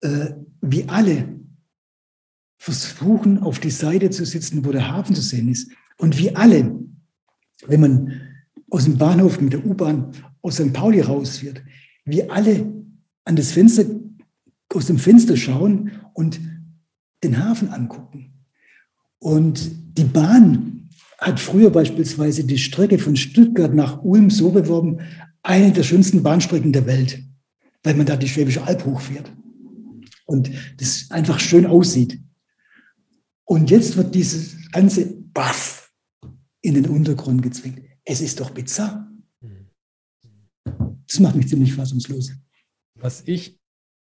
äh, 0.00 0.30
wie 0.62 0.88
alle 0.88 1.35
versuchen, 2.58 3.38
auf 3.38 3.58
die 3.58 3.70
Seite 3.70 4.10
zu 4.10 4.24
sitzen, 4.24 4.64
wo 4.64 4.72
der 4.72 4.88
Hafen 4.90 5.14
zu 5.14 5.22
sehen 5.22 5.48
ist. 5.48 5.70
Und 5.98 6.18
wie 6.18 6.34
alle, 6.34 6.78
wenn 7.66 7.80
man 7.80 8.20
aus 8.70 8.84
dem 8.84 8.98
Bahnhof 8.98 9.40
mit 9.40 9.52
der 9.52 9.64
U-Bahn 9.64 10.12
aus 10.42 10.56
St. 10.56 10.72
Pauli 10.72 11.00
rausfährt, 11.00 11.62
wie 12.04 12.28
alle 12.28 12.72
an 13.24 13.36
das 13.36 13.52
Fenster, 13.52 13.84
aus 14.74 14.86
dem 14.86 14.98
Fenster 14.98 15.36
schauen 15.36 15.92
und 16.14 16.40
den 17.22 17.42
Hafen 17.42 17.68
angucken. 17.68 18.32
Und 19.18 19.98
die 19.98 20.04
Bahn 20.04 20.88
hat 21.18 21.40
früher 21.40 21.70
beispielsweise 21.70 22.44
die 22.44 22.58
Strecke 22.58 22.98
von 22.98 23.16
Stuttgart 23.16 23.74
nach 23.74 24.02
Ulm 24.02 24.30
so 24.30 24.50
beworben, 24.50 25.00
eine 25.42 25.72
der 25.72 25.82
schönsten 25.82 26.22
Bahnstrecken 26.22 26.72
der 26.72 26.86
Welt, 26.86 27.22
weil 27.82 27.94
man 27.94 28.06
da 28.06 28.16
die 28.16 28.28
Schwäbische 28.28 28.62
Alb 28.64 28.84
hochfährt 28.84 29.30
und 30.26 30.50
das 30.78 31.06
einfach 31.10 31.40
schön 31.40 31.66
aussieht. 31.66 32.20
Und 33.48 33.70
jetzt 33.70 33.96
wird 33.96 34.14
dieses 34.14 34.70
ganze 34.72 35.06
Baff 35.32 35.92
in 36.60 36.74
den 36.74 36.86
Untergrund 36.86 37.42
gezwängt. 37.42 37.80
Es 38.04 38.20
ist 38.20 38.40
doch 38.40 38.50
bizarr. 38.50 39.08
Das 41.06 41.20
macht 41.20 41.36
mich 41.36 41.48
ziemlich 41.48 41.72
fassungslos. 41.72 42.32
Was 42.96 43.22
ich 43.26 43.60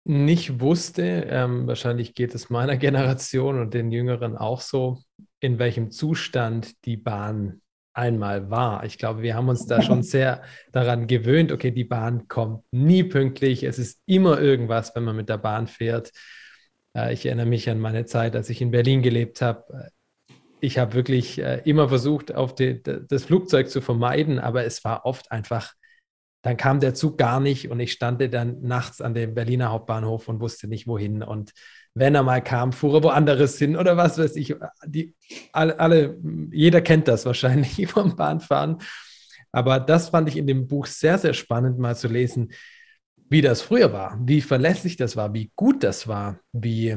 nicht 0.04 0.60
wusste, 0.60 1.26
ähm, 1.28 1.66
wahrscheinlich 1.66 2.14
geht 2.14 2.34
es 2.34 2.50
meiner 2.50 2.76
Generation 2.78 3.58
und 3.60 3.72
den 3.72 3.90
Jüngeren 3.90 4.36
auch 4.36 4.60
so, 4.60 5.02
in 5.40 5.58
welchem 5.58 5.90
Zustand 5.90 6.84
die 6.84 6.98
Bahn 6.98 7.62
einmal 7.94 8.50
war. 8.50 8.84
Ich 8.84 8.98
glaube, 8.98 9.22
wir 9.22 9.34
haben 9.34 9.48
uns 9.48 9.66
da 9.66 9.80
schon 9.80 10.02
sehr 10.02 10.42
daran 10.72 11.06
gewöhnt, 11.06 11.50
okay, 11.50 11.70
die 11.70 11.84
Bahn 11.84 12.28
kommt 12.28 12.64
nie 12.72 13.04
pünktlich, 13.04 13.62
es 13.62 13.78
ist 13.78 14.02
immer 14.06 14.40
irgendwas, 14.40 14.94
wenn 14.94 15.04
man 15.04 15.16
mit 15.16 15.28
der 15.28 15.38
Bahn 15.38 15.66
fährt. 15.66 16.10
Äh, 16.96 17.12
ich 17.12 17.26
erinnere 17.26 17.46
mich 17.46 17.68
an 17.68 17.78
meine 17.78 18.04
Zeit, 18.04 18.36
als 18.36 18.50
ich 18.50 18.60
in 18.60 18.70
Berlin 18.70 19.02
gelebt 19.02 19.42
habe. 19.42 19.90
Ich 20.60 20.78
habe 20.78 20.94
wirklich 20.94 21.38
äh, 21.38 21.62
immer 21.64 21.88
versucht, 21.88 22.34
auf 22.34 22.54
die, 22.54 22.82
das 22.82 23.24
Flugzeug 23.24 23.70
zu 23.70 23.80
vermeiden, 23.80 24.38
aber 24.38 24.64
es 24.64 24.84
war 24.84 25.06
oft 25.06 25.32
einfach, 25.32 25.72
dann 26.42 26.56
kam 26.56 26.80
der 26.80 26.94
Zug 26.94 27.18
gar 27.18 27.40
nicht 27.40 27.70
und 27.70 27.80
ich 27.80 27.92
stand 27.92 28.22
dann 28.32 28.62
nachts 28.62 29.00
an 29.00 29.14
dem 29.14 29.34
Berliner 29.34 29.70
Hauptbahnhof 29.70 30.28
und 30.28 30.40
wusste 30.40 30.68
nicht 30.68 30.86
wohin. 30.86 31.22
Und 31.22 31.52
wenn 31.94 32.14
er 32.14 32.22
mal 32.22 32.42
kam, 32.42 32.72
fuhr 32.72 32.94
er 32.94 33.02
woanders 33.02 33.58
hin 33.58 33.76
oder 33.76 33.96
was 33.96 34.18
weiß 34.18 34.36
ich. 34.36 34.54
Die, 34.86 35.14
alle, 35.52 35.78
alle, 35.78 36.18
jeder 36.50 36.80
kennt 36.80 37.08
das 37.08 37.26
wahrscheinlich 37.26 37.86
vom 37.88 38.16
Bahnfahren. 38.16 38.78
Aber 39.52 39.80
das 39.80 40.10
fand 40.10 40.28
ich 40.28 40.36
in 40.36 40.46
dem 40.46 40.68
Buch 40.68 40.86
sehr, 40.86 41.18
sehr 41.18 41.34
spannend, 41.34 41.78
mal 41.78 41.96
zu 41.96 42.08
lesen, 42.08 42.52
wie 43.30 43.40
das 43.40 43.62
früher 43.62 43.92
war, 43.92 44.18
wie 44.22 44.40
verlässlich 44.40 44.96
das 44.96 45.16
war, 45.16 45.32
wie 45.32 45.52
gut 45.54 45.84
das 45.84 46.08
war, 46.08 46.40
wie, 46.52 46.96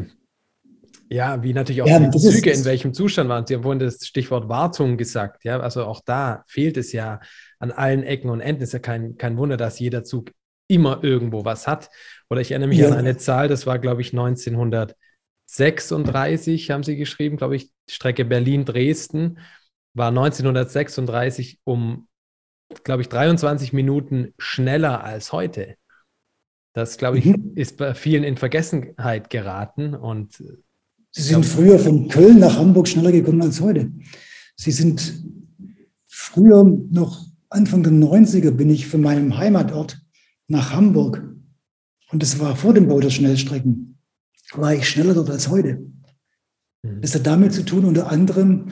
ja, 1.10 1.44
wie 1.44 1.54
natürlich 1.54 1.84
auch 1.84 1.88
ja, 1.88 2.00
die 2.00 2.18
Züge 2.18 2.50
in 2.50 2.66
welchem 2.66 2.92
Zustand 2.94 3.30
waren. 3.30 3.46
Sie 3.46 3.54
haben 3.54 3.62
vorhin 3.62 3.78
das 3.80 4.04
Stichwort 4.06 4.50
Wartung 4.50 4.98
gesagt. 4.98 5.46
Ja, 5.46 5.60
also 5.60 5.86
auch 5.86 6.02
da 6.04 6.44
fehlt 6.48 6.76
es 6.78 6.92
ja 6.92 7.20
an 7.60 7.72
allen 7.72 8.02
Ecken 8.04 8.32
und 8.32 8.42
Enden. 8.42 8.64
Es 8.64 8.70
ist 8.70 8.74
ja 8.74 8.80
kein, 8.80 9.16
kein 9.18 9.38
Wunder, 9.38 9.58
dass 9.58 9.78
jeder 9.80 10.04
Zug 10.04 10.32
immer 10.68 11.04
irgendwo 11.04 11.46
was 11.46 11.68
hat. 11.68 11.92
Oder 12.30 12.42
ich 12.42 12.50
erinnere 12.52 12.70
mich 12.70 12.80
ja. 12.80 12.88
an 12.88 12.96
eine 12.96 13.18
Zahl, 13.18 13.48
das 13.48 13.68
war, 13.68 13.78
glaube 13.78 14.02
ich, 14.02 14.12
1936, 14.12 16.72
haben 16.72 16.84
sie 16.84 16.98
geschrieben, 16.98 17.38
glaube 17.38 17.56
ich, 17.56 17.70
Strecke 17.88 18.26
Berlin-Dresden 18.26 19.38
war 19.96 20.08
1936 20.08 21.60
um, 21.64 22.08
glaube 22.84 23.04
ich, 23.04 23.10
23 23.10 23.74
Minuten 23.74 24.34
schneller 24.40 25.04
als 25.04 25.32
heute. 25.32 25.76
Das, 26.74 26.98
glaube 26.98 27.20
ich, 27.20 27.26
mhm. 27.26 27.52
ist 27.56 27.78
bei 27.78 27.94
vielen 27.94 28.24
in 28.24 28.38
Vergessenheit 28.38 29.30
geraten. 29.30 29.96
Und 29.96 30.44
Sie 31.12 31.22
sind 31.22 31.46
früher 31.46 31.78
von 31.78 32.08
Köln 32.08 32.40
nach 32.40 32.58
Hamburg 32.58 32.88
schneller 32.88 33.12
gekommen 33.12 33.42
als 33.42 33.62
heute. 33.62 33.92
Sie 34.56 34.72
sind 34.72 35.24
früher 36.08 36.64
noch 36.64 37.24
Anfang 37.54 37.84
der 37.84 37.92
90er 37.94 38.50
bin 38.50 38.72
ich 38.72 38.88
von 38.88 39.02
meinem 39.02 39.38
Heimatort 39.38 40.02
nach 40.48 40.74
Hamburg. 40.74 41.24
Und 42.12 42.24
das 42.24 42.40
war 42.40 42.56
vor 42.56 42.74
dem 42.74 42.88
Bau 42.88 43.00
der 43.00 43.12
Schnellstrecken. 43.12 44.00
War 44.54 44.74
ich 44.74 44.90
schneller 44.90 45.14
dort 45.14 45.30
als 45.30 45.50
heute. 45.50 45.86
Mhm. 46.82 47.02
Das 47.02 47.14
hat 47.14 47.28
damit 47.28 47.54
zu 47.54 47.64
tun, 47.64 47.86
unter 47.86 48.12
anderem, 48.12 48.72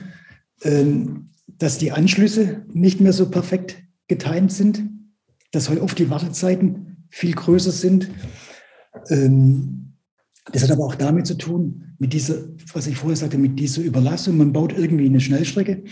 ähm, 0.62 1.30
dass 1.46 1.78
die 1.78 1.92
Anschlüsse 1.92 2.64
nicht 2.72 3.00
mehr 3.00 3.12
so 3.12 3.30
perfekt 3.30 3.82
getimt 4.08 4.52
sind, 4.52 4.82
dass 5.52 5.68
heute 5.68 5.82
oft 5.82 5.98
die 5.98 6.10
Wartezeiten 6.10 6.91
viel 7.12 7.34
größer 7.34 7.70
sind. 7.70 8.08
Ähm, 9.10 9.92
das 10.52 10.64
hat 10.64 10.72
aber 10.72 10.84
auch 10.84 10.96
damit 10.96 11.26
zu 11.26 11.34
tun, 11.34 11.94
mit 11.98 12.12
dieser, 12.12 12.48
was 12.72 12.88
ich 12.88 12.96
vorher 12.96 13.16
sagte, 13.16 13.38
mit 13.38 13.60
dieser 13.60 13.82
Überlassung. 13.82 14.36
Man 14.36 14.52
baut 14.52 14.72
irgendwie 14.76 15.06
eine 15.06 15.20
Schnellstrecke, 15.20 15.84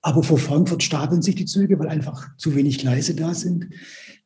aber 0.00 0.24
vor 0.24 0.38
Frankfurt 0.38 0.82
stapeln 0.82 1.22
sich 1.22 1.36
die 1.36 1.44
Züge, 1.44 1.78
weil 1.78 1.88
einfach 1.88 2.36
zu 2.36 2.56
wenig 2.56 2.78
Gleise 2.78 3.14
da 3.14 3.34
sind. 3.34 3.68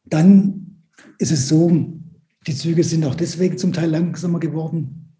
Dann 0.06 0.80
ist 1.18 1.32
es 1.32 1.48
so, 1.48 2.00
die 2.46 2.54
Züge 2.54 2.84
sind 2.84 3.04
auch 3.04 3.16
deswegen 3.16 3.58
zum 3.58 3.72
Teil 3.72 3.90
langsamer 3.90 4.38
geworden, 4.38 5.16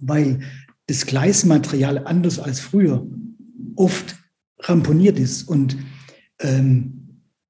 weil 0.00 0.40
das 0.86 1.06
Gleismaterial 1.06 2.06
anders 2.06 2.38
als 2.38 2.58
früher 2.58 3.06
oft 3.76 4.16
ramponiert 4.60 5.18
ist 5.18 5.42
und 5.42 5.76
ähm, 6.40 6.97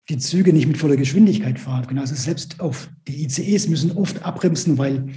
die 0.08 0.18
Züge 0.18 0.52
nicht 0.52 0.66
mit 0.66 0.78
voller 0.78 0.96
Geschwindigkeit 0.96 1.58
fahren 1.58 1.86
können. 1.86 1.98
Also 1.98 2.14
selbst 2.14 2.60
auf 2.60 2.90
die 3.06 3.24
ICEs 3.24 3.68
müssen 3.68 3.92
oft 3.92 4.22
abbremsen, 4.22 4.78
weil 4.78 5.08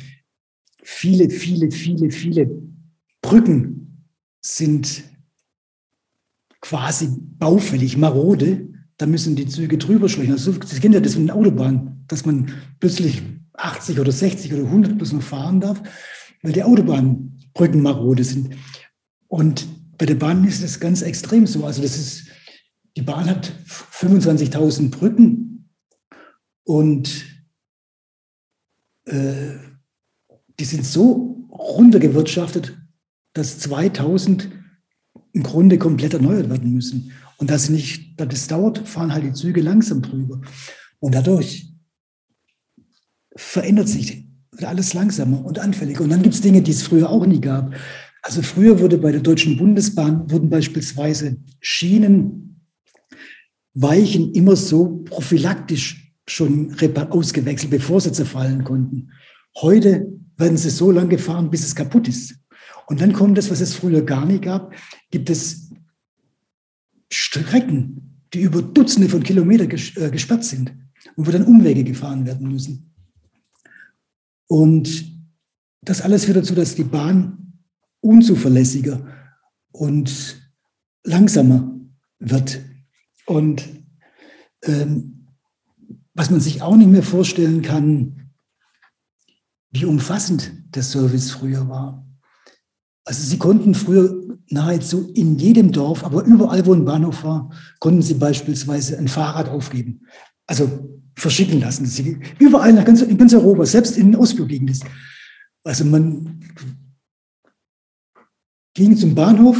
viele, 0.83 1.29
viele, 1.29 1.71
viele, 1.71 2.11
viele 2.11 2.49
Brücken 3.21 4.07
sind 4.41 5.03
quasi 6.59 7.09
baufällig, 7.37 7.97
marode. 7.97 8.67
Da 8.97 9.05
müssen 9.05 9.35
die 9.35 9.47
Züge 9.47 9.77
drüber 9.77 10.09
schwächen. 10.09 10.33
Also 10.33 10.53
Sie 10.65 10.79
kennen 10.79 10.93
ja 10.93 10.99
das 10.99 11.15
von 11.15 11.25
der 11.25 11.35
Autobahn, 11.35 12.03
dass 12.07 12.25
man 12.25 12.51
plötzlich 12.79 13.21
80 13.53 13.99
oder 13.99 14.11
60 14.11 14.53
oder 14.53 14.63
100 14.63 14.97
bloß 14.97 15.13
noch 15.13 15.23
fahren 15.23 15.59
darf, 15.61 15.81
weil 16.41 16.53
die 16.53 16.63
Autobahnbrücken 16.63 17.81
marode 17.81 18.23
sind. 18.23 18.55
Und 19.27 19.67
bei 19.97 20.05
der 20.05 20.15
Bahn 20.15 20.43
ist 20.45 20.63
das 20.63 20.79
ganz 20.79 21.01
extrem 21.01 21.47
so. 21.47 21.65
Also 21.65 21.81
das 21.81 21.97
ist, 21.97 22.27
die 22.97 23.01
Bahn 23.01 23.29
hat 23.29 23.53
25.000 23.67 24.91
Brücken 24.91 25.69
und 26.63 27.25
äh, 29.05 29.55
die 30.59 30.65
sind 30.65 30.85
so 30.85 31.47
runtergewirtschaftet, 31.51 32.77
dass 33.33 33.59
2000 33.59 34.49
im 35.33 35.43
Grunde 35.43 35.77
komplett 35.77 36.13
erneuert 36.13 36.49
werden 36.49 36.73
müssen. 36.73 37.11
Und 37.37 37.49
dass 37.49 37.69
nicht, 37.69 38.19
dass 38.19 38.33
es 38.33 38.47
dauert, 38.47 38.87
fahren 38.87 39.13
halt 39.13 39.23
die 39.23 39.33
Züge 39.33 39.61
langsam 39.61 40.01
drüber. 40.01 40.41
Und 40.99 41.15
dadurch 41.15 41.73
verändert 43.35 43.87
sich 43.87 44.27
alles 44.61 44.93
langsamer 44.93 45.43
und 45.43 45.57
anfälliger. 45.57 46.03
Und 46.03 46.09
dann 46.09 46.21
gibt 46.21 46.35
es 46.35 46.41
Dinge, 46.41 46.61
die 46.61 46.71
es 46.71 46.83
früher 46.83 47.09
auch 47.09 47.25
nie 47.25 47.41
gab. 47.41 47.73
Also 48.21 48.43
früher 48.43 48.79
wurde 48.79 48.97
bei 48.97 49.11
der 49.11 49.21
Deutschen 49.21 49.57
Bundesbahn 49.57 50.29
wurden 50.29 50.49
beispielsweise 50.49 51.37
Schienen, 51.59 52.50
Weichen 53.73 54.33
immer 54.33 54.55
so 54.55 55.03
prophylaktisch 55.05 56.13
schon 56.27 56.75
ausgewechselt, 57.09 57.71
bevor 57.71 58.01
sie 58.01 58.11
zerfallen 58.11 58.63
konnten. 58.63 59.11
Heute 59.57 60.07
werden 60.37 60.57
sie 60.57 60.69
so 60.69 60.91
lange 60.91 61.09
gefahren, 61.09 61.49
bis 61.49 61.65
es 61.65 61.75
kaputt 61.75 62.07
ist. 62.07 62.35
Und 62.87 63.01
dann 63.01 63.13
kommt 63.13 63.37
das, 63.37 63.49
was 63.49 63.61
es 63.61 63.73
früher 63.73 64.01
gar 64.01 64.25
nicht 64.25 64.43
gab, 64.43 64.73
gibt 65.11 65.29
es 65.29 65.69
Strecken, 67.11 68.23
die 68.33 68.41
über 68.41 68.61
Dutzende 68.61 69.09
von 69.09 69.23
Kilometern 69.23 69.69
äh, 69.69 70.09
gesperrt 70.09 70.43
sind 70.43 70.73
und 71.15 71.27
wo 71.27 71.31
dann 71.31 71.45
Umwege 71.45 71.83
gefahren 71.83 72.25
werden 72.25 72.49
müssen. 72.49 72.93
Und 74.47 75.11
das 75.81 76.01
alles 76.01 76.25
führt 76.25 76.37
dazu, 76.37 76.55
dass 76.55 76.75
die 76.75 76.83
Bahn 76.83 77.53
unzuverlässiger 78.01 79.07
und 79.71 80.51
langsamer 81.03 81.79
wird. 82.19 82.61
Und 83.25 83.63
ähm, 84.63 85.27
was 86.13 86.29
man 86.29 86.41
sich 86.41 86.61
auch 86.61 86.75
nicht 86.75 86.89
mehr 86.89 87.03
vorstellen 87.03 87.61
kann, 87.61 88.31
wie 89.71 89.85
umfassend 89.85 90.51
der 90.75 90.83
Service 90.83 91.31
früher 91.31 91.67
war. 91.69 92.05
Also 93.05 93.23
sie 93.23 93.37
konnten 93.37 93.73
früher 93.73 94.13
nahezu 94.49 95.09
in 95.13 95.39
jedem 95.39 95.71
Dorf, 95.71 96.03
aber 96.03 96.23
überall, 96.23 96.65
wo 96.65 96.73
ein 96.73 96.85
Bahnhof 96.85 97.23
war, 97.23 97.49
konnten 97.79 98.01
sie 98.01 98.15
beispielsweise 98.15 98.97
ein 98.97 99.07
Fahrrad 99.07 99.49
aufgeben. 99.49 100.01
Also 100.45 101.01
verschicken 101.15 101.59
lassen. 101.59 101.85
Sie, 101.85 102.19
überall 102.39 102.73
nach 102.73 102.85
ganz, 102.85 103.01
in 103.01 103.17
ganz 103.17 103.33
Europa, 103.33 103.65
selbst 103.65 103.97
in 103.97 104.11
den 104.11 104.19
Ostblockgegenden. 104.19 104.77
Also 105.63 105.85
man 105.85 106.39
ging 108.73 108.97
zum 108.97 109.15
Bahnhof 109.15 109.57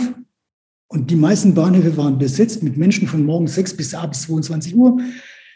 und 0.92 1.10
die 1.10 1.16
meisten 1.16 1.54
Bahnhöfe 1.54 1.96
waren 1.98 2.18
besetzt 2.18 2.64
mit 2.64 2.78
Menschen 2.78 3.08
von 3.08 3.26
morgens 3.26 3.56
6 3.56 3.78
bis 3.78 3.94
abends 3.94 4.24
22 4.24 4.76
Uhr 4.76 5.00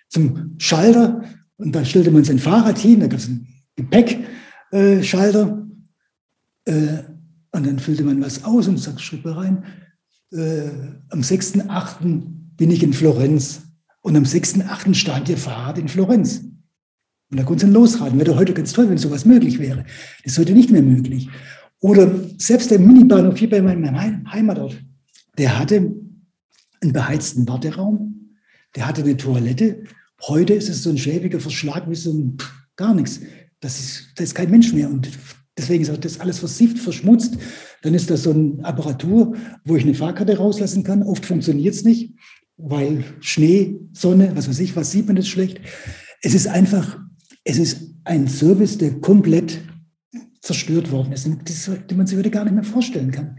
zum 0.09 0.55
Schalter 0.57 1.23
und 1.57 1.73
da 1.75 1.83
stellte 1.85 2.11
man 2.11 2.23
sein 2.23 2.39
Fahrrad 2.39 2.77
hin, 2.77 2.99
da 2.99 3.07
gab 3.07 3.19
es 3.19 3.27
einen 3.27 3.47
Gepäckschalter 3.75 5.67
äh, 6.65 6.97
und 7.51 7.65
dann 7.65 7.79
füllte 7.79 8.03
man 8.03 8.21
was 8.21 8.43
aus 8.43 8.67
und 8.67 8.77
sagte, 8.77 9.01
schrieb 9.01 9.25
rein, 9.25 9.63
äh, 10.31 10.69
am 11.09 11.21
6.8. 11.21 12.23
bin 12.57 12.71
ich 12.71 12.83
in 12.83 12.93
Florenz. 12.93 13.61
Und 14.01 14.15
am 14.15 14.23
6.8. 14.23 14.93
stand 14.93 15.29
ihr 15.29 15.37
Fahrrad 15.37 15.77
in 15.77 15.87
Florenz. 15.87 16.43
Und 17.31 17.39
da 17.39 17.43
konnte 17.43 17.65
dann 17.65 17.73
losraten. 17.73 18.19
Wäre 18.19 18.31
doch 18.31 18.37
heute 18.37 18.53
ganz 18.53 18.73
toll, 18.73 18.89
wenn 18.89 18.97
sowas 18.97 19.25
möglich 19.25 19.57
wäre. 19.57 19.85
Das 20.23 20.33
ist 20.33 20.39
heute 20.39 20.53
nicht 20.53 20.69
mehr 20.69 20.83
möglich. 20.83 21.29
Oder 21.79 22.11
selbst 22.37 22.71
der 22.71 22.79
Minibahnhof 22.79 23.37
hier 23.37 23.49
bei 23.49 23.61
meinem 23.61 23.97
Heimatort, 24.31 24.75
der 25.37 25.59
hatte 25.59 25.77
einen 26.81 26.93
beheizten 26.93 27.47
Warteraum, 27.47 28.37
der 28.75 28.87
hatte 28.87 29.03
eine 29.03 29.17
Toilette 29.17 29.83
Heute 30.23 30.53
ist 30.53 30.69
es 30.69 30.83
so 30.83 30.89
ein 30.89 30.97
schäbiger 30.97 31.39
Verschlag 31.39 31.89
wie 31.89 31.95
so 31.95 32.11
ein 32.11 32.37
pff, 32.39 32.51
gar 32.75 32.95
nichts. 32.95 33.19
Das 33.59 33.79
ist, 33.79 34.07
das 34.15 34.27
ist 34.27 34.35
kein 34.35 34.49
Mensch 34.49 34.73
mehr. 34.73 34.89
Und 34.89 35.09
deswegen 35.57 35.83
ist 35.83 36.05
das 36.05 36.19
alles 36.19 36.39
versifft, 36.39 36.79
verschmutzt. 36.79 37.37
Dann 37.81 37.93
ist 37.93 38.09
das 38.09 38.23
so 38.23 38.31
eine 38.31 38.63
Apparatur, 38.63 39.35
wo 39.65 39.75
ich 39.75 39.83
eine 39.83 39.93
Fahrkarte 39.93 40.37
rauslassen 40.37 40.83
kann. 40.83 41.03
Oft 41.03 41.25
funktioniert 41.25 41.75
es 41.75 41.83
nicht, 41.83 42.13
weil 42.57 43.03
Schnee, 43.19 43.79
Sonne, 43.93 44.31
was 44.35 44.49
weiß 44.49 44.59
ich, 44.59 44.75
was 44.75 44.91
sieht 44.91 45.07
man 45.07 45.15
das 45.15 45.27
schlecht. 45.27 45.59
Es 46.21 46.33
ist 46.33 46.47
einfach, 46.47 46.99
es 47.43 47.57
ist 47.57 47.93
ein 48.05 48.27
Service, 48.27 48.77
der 48.77 48.99
komplett 49.01 49.61
zerstört 50.41 50.91
worden 50.91 51.11
ist, 51.11 51.25
den 51.25 51.97
man 51.97 52.07
sich 52.07 52.17
heute 52.17 52.31
gar 52.31 52.45
nicht 52.45 52.53
mehr 52.53 52.63
vorstellen 52.63 53.11
kann. 53.11 53.37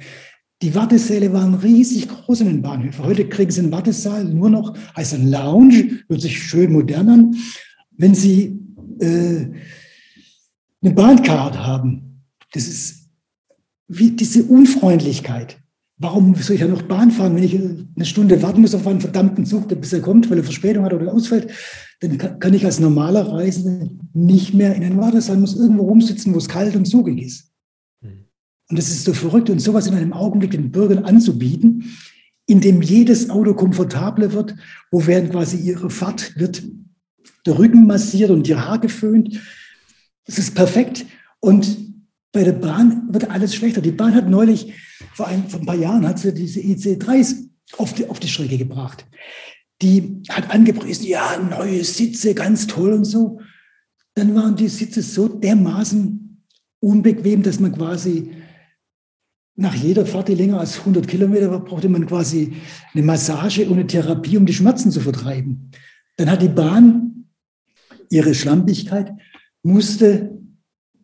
Die 0.62 0.74
Wartesäle 0.74 1.32
waren 1.34 1.54
riesig 1.54 2.08
groß 2.08 2.40
in 2.40 2.46
den 2.46 2.62
Bahnhöfen. 2.62 3.04
Heute 3.04 3.28
kriegen 3.28 3.50
Sie 3.50 3.60
einen 3.60 3.72
Wartesaal 3.72 4.24
nur 4.24 4.48
noch, 4.48 4.74
heißt 4.96 5.14
ein 5.14 5.30
Lounge, 5.30 6.00
hört 6.08 6.22
sich 6.22 6.42
schön 6.42 6.72
modern 6.72 7.10
an. 7.10 7.36
Wenn 7.90 8.14
Sie 8.14 8.58
äh, 9.00 9.48
eine 10.82 10.94
Bahncard 10.94 11.58
haben, 11.58 12.22
das 12.52 12.68
ist 12.68 13.10
wie 13.88 14.10
diese 14.12 14.44
Unfreundlichkeit. 14.44 15.58
Warum 15.98 16.34
soll 16.34 16.56
ich 16.56 16.62
ja 16.62 16.68
noch 16.68 16.82
Bahn 16.82 17.10
fahren, 17.10 17.36
wenn 17.36 17.42
ich 17.42 17.54
eine 17.54 18.04
Stunde 18.04 18.42
warten 18.42 18.60
muss 18.60 18.74
auf 18.74 18.86
einen 18.86 19.00
verdammten 19.00 19.46
Zug, 19.46 19.68
bis 19.80 19.92
er 19.92 20.00
kommt, 20.00 20.30
weil 20.30 20.38
er 20.38 20.44
Verspätung 20.44 20.84
hat 20.84 20.92
oder 20.92 21.12
ausfällt? 21.12 21.50
Dann 22.00 22.18
kann 22.38 22.54
ich 22.54 22.64
als 22.64 22.80
normaler 22.80 23.32
Reisender 23.32 23.88
nicht 24.12 24.52
mehr 24.52 24.74
in 24.74 24.82
den 24.82 24.98
Wartesaal, 24.98 25.38
muss 25.38 25.56
irgendwo 25.56 25.84
rumsitzen, 25.84 26.34
wo 26.34 26.38
es 26.38 26.48
kalt 26.48 26.76
und 26.76 26.86
zugig 26.86 27.22
ist. 27.22 27.50
Und 28.68 28.78
das 28.78 28.88
ist 28.88 29.05
so 29.05 29.12
verrückt 29.12 29.48
und 29.51 29.60
sowas 29.60 29.86
in 29.86 29.94
einem 29.94 30.12
Augenblick 30.12 30.51
den 30.51 30.72
Bürgern 30.72 31.05
anzubieten, 31.05 31.97
in 32.47 32.60
dem 32.60 32.82
jedes 32.82 33.30
Auto 33.30 33.55
komfortabler 33.55 34.32
wird, 34.32 34.55
wo 34.90 35.06
während 35.06 35.30
quasi 35.30 35.56
ihre 35.56 35.90
Fahrt 35.90 36.38
wird 36.38 36.62
der 37.44 37.59
Rücken 37.59 37.86
massiert 37.86 38.30
und 38.30 38.47
die 38.47 38.56
Haare 38.56 38.80
geföhnt. 38.80 39.40
Es 40.24 40.38
ist 40.38 40.55
perfekt. 40.55 41.06
Und 41.40 41.78
bei 42.32 42.44
der 42.44 42.52
Bahn 42.52 43.09
wird 43.10 43.30
alles 43.30 43.55
schlechter. 43.55 43.80
Die 43.80 43.93
Bahn 43.93 44.14
hat 44.14 44.28
neulich, 44.28 44.74
vor 45.14 45.28
ein, 45.28 45.48
vor 45.48 45.60
ein 45.60 45.66
paar 45.66 45.76
Jahren, 45.76 46.06
hat 46.06 46.18
sie 46.18 46.34
diese 46.34 46.60
EC3s 46.60 47.48
auf 47.78 47.94
die, 47.94 48.09
auf 48.09 48.20
die 48.20 48.28
Strecke 48.28 48.59
gebracht. 48.59 49.06
Die 49.82 50.22
hat 50.28 50.51
angepriesen, 50.51 51.06
ja, 51.06 51.38
neue 51.38 51.84
Sitze, 51.84 52.34
ganz 52.34 52.66
toll 52.66 52.93
und 52.93 53.05
so. 53.05 53.40
Dann 54.14 54.34
waren 54.34 54.56
die 54.56 54.68
Sitze 54.68 55.02
so 55.02 55.28
dermaßen 55.28 56.43
unbequem, 56.80 57.43
dass 57.43 57.60
man 57.60 57.72
quasi 57.72 58.32
nach 59.56 59.74
jeder 59.74 60.04
Fahrt, 60.04 60.28
die 60.28 60.34
länger 60.34 60.60
als 60.60 60.78
100 60.78 61.08
Kilometer 61.08 61.50
war, 61.50 61.64
brauchte 61.64 61.88
man 61.88 62.06
quasi 62.06 62.54
eine 62.92 63.02
Massage 63.02 63.66
und 63.66 63.74
eine 63.74 63.86
Therapie, 63.86 64.36
um 64.36 64.44
die 64.46 64.52
Schmerzen 64.52 64.90
zu 64.90 65.00
vertreiben. 65.00 65.70
Dann 66.18 66.30
hat 66.30 66.42
die 66.42 66.48
Bahn 66.48 67.26
ihre 68.10 68.34
Schlampigkeit, 68.34 69.12
musste 69.62 70.38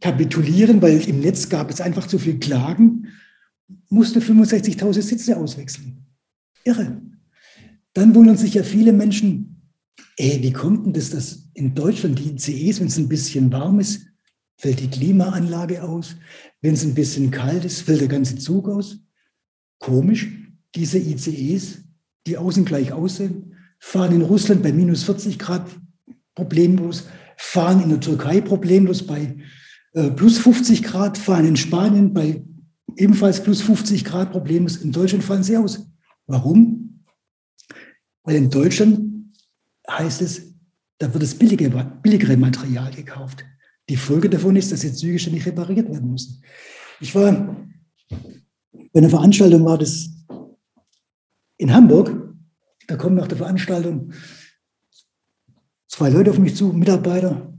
kapitulieren, 0.00 0.82
weil 0.82 1.00
im 1.08 1.20
Netz 1.20 1.48
gab 1.48 1.70
es 1.70 1.80
einfach 1.80 2.06
zu 2.06 2.18
viel 2.18 2.38
Klagen, 2.38 3.08
musste 3.88 4.20
65.000 4.20 5.00
Sitze 5.00 5.36
auswechseln. 5.36 6.04
Irre. 6.64 7.00
Dann 7.94 8.14
wundern 8.14 8.36
sich 8.36 8.54
ja 8.54 8.62
viele 8.62 8.92
Menschen, 8.92 9.70
ey, 10.16 10.42
wie 10.42 10.52
kommt 10.52 10.86
denn 10.86 10.92
das, 10.92 11.10
dass 11.10 11.48
in 11.54 11.74
Deutschland 11.74 12.18
die 12.18 12.30
ICEs, 12.30 12.80
wenn 12.80 12.86
es 12.88 12.98
ein 12.98 13.08
bisschen 13.08 13.50
warm 13.52 13.80
ist, 13.80 14.06
fällt 14.56 14.80
die 14.80 14.90
Klimaanlage 14.90 15.82
aus. 15.82 16.16
Wenn 16.62 16.74
es 16.74 16.84
ein 16.84 16.94
bisschen 16.94 17.30
kalt 17.30 17.64
ist, 17.64 17.82
fällt 17.82 18.00
der 18.00 18.08
ganze 18.08 18.38
Zug 18.38 18.68
aus. 18.68 18.98
Komisch, 19.80 20.28
diese 20.74 20.98
ICEs, 20.98 21.82
die 22.26 22.38
außen 22.38 22.64
gleich 22.64 22.92
aussehen, 22.92 23.56
fahren 23.80 24.14
in 24.14 24.22
Russland 24.22 24.62
bei 24.62 24.72
minus 24.72 25.02
40 25.02 25.40
Grad 25.40 25.68
problemlos, 26.36 27.08
fahren 27.36 27.82
in 27.82 27.88
der 27.88 28.00
Türkei 28.00 28.40
problemlos 28.40 29.04
bei 29.04 29.36
äh, 29.94 30.10
plus 30.10 30.38
50 30.38 30.84
Grad, 30.84 31.18
fahren 31.18 31.46
in 31.46 31.56
Spanien 31.56 32.14
bei 32.14 32.44
ebenfalls 32.96 33.42
plus 33.42 33.60
50 33.60 34.04
Grad 34.04 34.30
problemlos. 34.30 34.76
In 34.76 34.92
Deutschland 34.92 35.24
fallen 35.24 35.42
sie 35.42 35.56
aus. 35.56 35.84
Warum? 36.26 37.04
Weil 38.22 38.36
in 38.36 38.50
Deutschland 38.50 39.32
heißt 39.90 40.22
es, 40.22 40.54
da 40.98 41.12
wird 41.12 41.24
das 41.24 41.34
billige, 41.34 41.68
billigere 42.02 42.36
Material 42.36 42.92
gekauft. 42.92 43.44
Die 43.92 43.98
Folge 43.98 44.30
davon 44.30 44.56
ist, 44.56 44.72
dass 44.72 44.80
die 44.80 44.94
Züge 44.94 45.18
ständig 45.18 45.44
repariert 45.44 45.86
werden 45.90 46.12
müssen. 46.12 46.42
Ich 46.98 47.14
war 47.14 47.54
bei 48.08 48.98
einer 48.98 49.10
Veranstaltung, 49.10 49.66
war 49.66 49.76
das 49.76 50.08
in 51.58 51.74
Hamburg. 51.74 52.34
Da 52.86 52.96
kommen 52.96 53.16
nach 53.16 53.28
der 53.28 53.36
Veranstaltung 53.36 54.14
zwei 55.88 56.08
Leute 56.08 56.30
auf 56.30 56.38
mich 56.38 56.56
zu, 56.56 56.68
Mitarbeiter, 56.68 57.52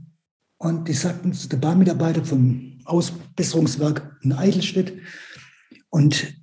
und 0.58 0.88
die 0.88 0.92
sagten, 0.92 1.30
ist 1.30 1.52
der 1.52 1.58
Bahnmitarbeiter 1.58 2.24
vom 2.24 2.80
Ausbesserungswerk 2.84 4.18
in 4.22 4.32
Eichelstedt. 4.32 4.92
Und 5.88 6.34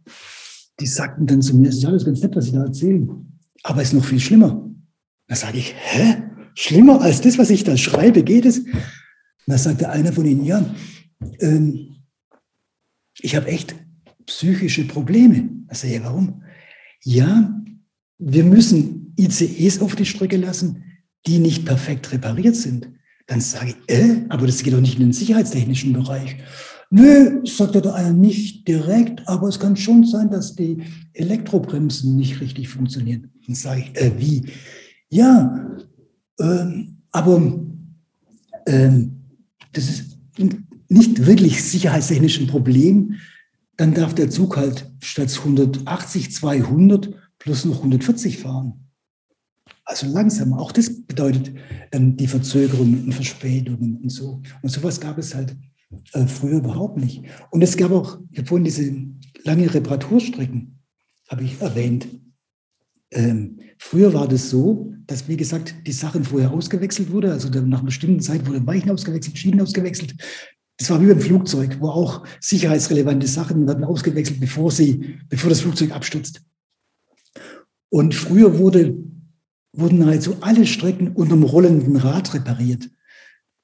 die 0.79 0.87
sagten 0.87 1.27
dann 1.27 1.41
zu 1.41 1.57
mir, 1.57 1.65
das 1.65 1.75
ist 1.75 1.85
alles 1.85 2.05
ganz 2.05 2.21
nett, 2.21 2.33
was 2.33 2.45
Sie 2.45 2.53
da 2.53 2.63
erzählen, 2.63 3.09
aber 3.63 3.81
es 3.81 3.89
ist 3.89 3.95
noch 3.95 4.05
viel 4.05 4.21
schlimmer. 4.21 4.71
Da 5.27 5.35
sage 5.35 5.57
ich, 5.57 5.75
hä? 5.75 6.23
Schlimmer 6.55 7.01
als 7.01 7.19
das, 7.19 7.37
was 7.37 7.49
ich 7.49 7.65
da 7.65 7.75
schreibe, 7.75 8.23
geht 8.23 8.45
es? 8.45 8.61
Da 9.47 9.57
sagte 9.57 9.89
einer 9.89 10.13
von 10.13 10.25
ihnen, 10.25 10.45
ja, 10.45 10.63
ähm, 11.39 11.95
ich 13.19 13.35
habe 13.35 13.47
echt 13.47 13.75
psychische 14.25 14.85
Probleme. 14.87 15.49
Da 15.67 15.75
sage 15.75 15.95
ich, 15.95 16.03
warum? 16.03 16.43
Ja, 17.03 17.61
wir 18.17 18.43
müssen 18.43 19.13
ICEs 19.17 19.81
auf 19.81 19.95
die 19.95 20.05
Strecke 20.05 20.37
lassen, 20.37 20.83
die 21.25 21.39
nicht 21.39 21.65
perfekt 21.65 22.11
repariert 22.11 22.55
sind, 22.55 22.89
dann 23.27 23.41
sage 23.41 23.75
ich, 23.87 23.95
äh, 23.95 24.25
aber 24.29 24.45
das 24.45 24.63
geht 24.63 24.73
doch 24.73 24.81
nicht 24.81 24.95
in 24.95 25.05
den 25.05 25.13
sicherheitstechnischen 25.13 25.93
Bereich. 25.93 26.37
Nö, 26.89 27.39
sagt 27.45 27.75
der 27.75 27.95
einer 27.95 28.11
nicht 28.11 28.67
direkt, 28.67 29.25
aber 29.27 29.47
es 29.47 29.59
kann 29.59 29.77
schon 29.77 30.03
sein, 30.05 30.29
dass 30.29 30.55
die 30.55 30.83
Elektrobremsen 31.13 32.17
nicht 32.17 32.41
richtig 32.41 32.67
funktionieren. 32.67 33.31
Dann 33.45 33.55
sage 33.55 33.81
ich, 33.81 34.01
äh, 34.01 34.11
wie? 34.17 34.41
Ja, 35.09 35.77
ähm, 36.39 36.97
aber 37.11 37.61
ähm, 38.67 39.20
das 39.71 39.89
ist 39.89 40.17
nicht 40.89 41.25
wirklich 41.25 41.63
sicherheitstechnisch 41.63 42.39
ein 42.39 42.47
Problem. 42.47 43.15
Dann 43.77 43.93
darf 43.93 44.13
der 44.13 44.29
Zug 44.29 44.57
halt 44.57 44.91
statt 45.01 45.33
180, 45.37 46.31
200 46.31 47.13
plus 47.39 47.65
noch 47.65 47.77
140 47.77 48.37
fahren. 48.37 48.89
Also 49.85 50.07
langsam. 50.07 50.53
Auch 50.53 50.71
das 50.71 51.05
bedeutet 51.05 51.51
ähm, 51.91 52.15
die 52.15 52.27
Verzögerungen 52.27 53.05
und 53.05 53.13
Verspätungen 53.13 53.97
und 53.97 54.09
so. 54.09 54.41
Und 54.61 54.69
sowas 54.69 54.99
gab 54.99 55.17
es 55.17 55.33
halt 55.33 55.55
äh, 56.13 56.27
früher 56.27 56.59
überhaupt 56.59 56.97
nicht. 56.97 57.23
Und 57.49 57.61
es 57.61 57.75
gab 57.77 57.91
auch, 57.91 58.19
ich 58.31 58.37
habe 58.37 58.47
vorhin 58.47 58.65
diese 58.65 58.93
lange 59.43 59.73
Reparaturstrecken, 59.73 60.79
habe 61.29 61.43
ich 61.43 61.59
erwähnt. 61.61 62.07
Ähm, 63.11 63.59
früher 63.77 64.13
war 64.13 64.27
das 64.27 64.49
so, 64.49 64.93
dass, 65.07 65.27
wie 65.27 65.37
gesagt, 65.37 65.75
die 65.85 65.91
Sachen 65.91 66.23
vorher 66.23 66.51
ausgewechselt 66.51 67.11
wurde. 67.11 67.31
Also 67.31 67.49
nach 67.49 67.79
einer 67.79 67.83
bestimmten 67.83 68.21
Zeit 68.21 68.47
wurde 68.47 68.65
Weichen 68.65 68.91
ausgewechselt, 68.91 69.37
Schienen 69.37 69.61
ausgewechselt. 69.61 70.15
Das 70.77 70.89
war 70.89 71.01
wie 71.01 71.07
beim 71.07 71.19
Flugzeug, 71.19 71.77
wo 71.79 71.89
auch 71.89 72.25
sicherheitsrelevante 72.39 73.27
Sachen 73.27 73.67
werden 73.67 73.83
ausgewechselt, 73.83 74.39
bevor, 74.39 74.71
sie, 74.71 75.19
bevor 75.29 75.49
das 75.49 75.61
Flugzeug 75.61 75.91
abstürzt. 75.91 76.41
Und 77.89 78.15
früher 78.15 78.57
wurde 78.57 78.95
wurden 79.73 79.99
nahezu 79.99 80.37
alle 80.41 80.65
Strecken 80.65 81.09
unter 81.09 81.35
dem 81.35 81.43
rollenden 81.43 81.95
Rad 81.95 82.33
repariert. 82.33 82.89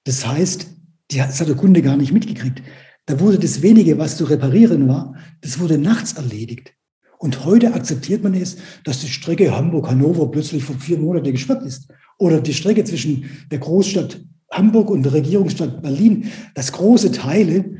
Das 0.05 0.25
heißt, 0.25 0.67
das 1.09 1.39
hat 1.39 1.47
der 1.47 1.55
Kunde 1.55 1.81
gar 1.81 1.97
nicht 1.97 2.13
mitgekriegt. 2.13 2.61
Da 3.05 3.19
wurde 3.19 3.39
das 3.39 3.61
wenige, 3.61 3.97
was 3.97 4.17
zu 4.17 4.25
reparieren 4.25 4.87
war, 4.87 5.15
das 5.41 5.59
wurde 5.59 5.77
nachts 5.77 6.13
erledigt. 6.13 6.73
Und 7.19 7.45
heute 7.45 7.73
akzeptiert 7.73 8.23
man 8.23 8.33
es, 8.33 8.57
dass 8.83 9.01
die 9.01 9.07
Strecke 9.07 9.55
Hamburg-Hannover 9.55 10.29
plötzlich 10.29 10.63
vor 10.63 10.77
vier 10.77 10.99
Monaten 10.99 11.31
gesperrt 11.31 11.63
ist. 11.63 11.87
Oder 12.17 12.41
die 12.41 12.53
Strecke 12.53 12.83
zwischen 12.83 13.25
der 13.51 13.59
Großstadt 13.59 14.21
Hamburg 14.51 14.89
und 14.89 15.03
der 15.03 15.13
Regierungsstadt 15.13 15.81
Berlin, 15.81 16.31
dass 16.53 16.71
große 16.71 17.11
Teile 17.11 17.77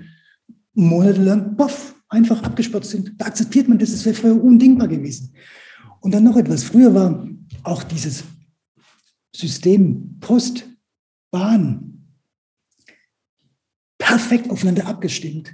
monatelang 0.74 1.56
poff, 1.56 1.96
einfach 2.10 2.42
abgesperrt 2.44 2.86
sind. 2.86 3.14
Da 3.18 3.26
akzeptiert 3.26 3.68
man 3.68 3.78
das, 3.78 3.92
das 3.92 4.06
wäre 4.06 4.16
früher 4.16 4.42
undingbar 4.42 4.88
gewesen. 4.88 5.34
Und 6.00 6.14
dann 6.14 6.24
noch 6.24 6.38
etwas. 6.38 6.64
Früher 6.64 6.94
war 6.94 7.28
auch 7.64 7.84
dieses 7.84 8.24
System 9.36 10.18
Post, 10.20 10.68
Bahn 11.32 11.88
perfekt 13.98 14.50
aufeinander 14.50 14.88
abgestimmt. 14.88 15.54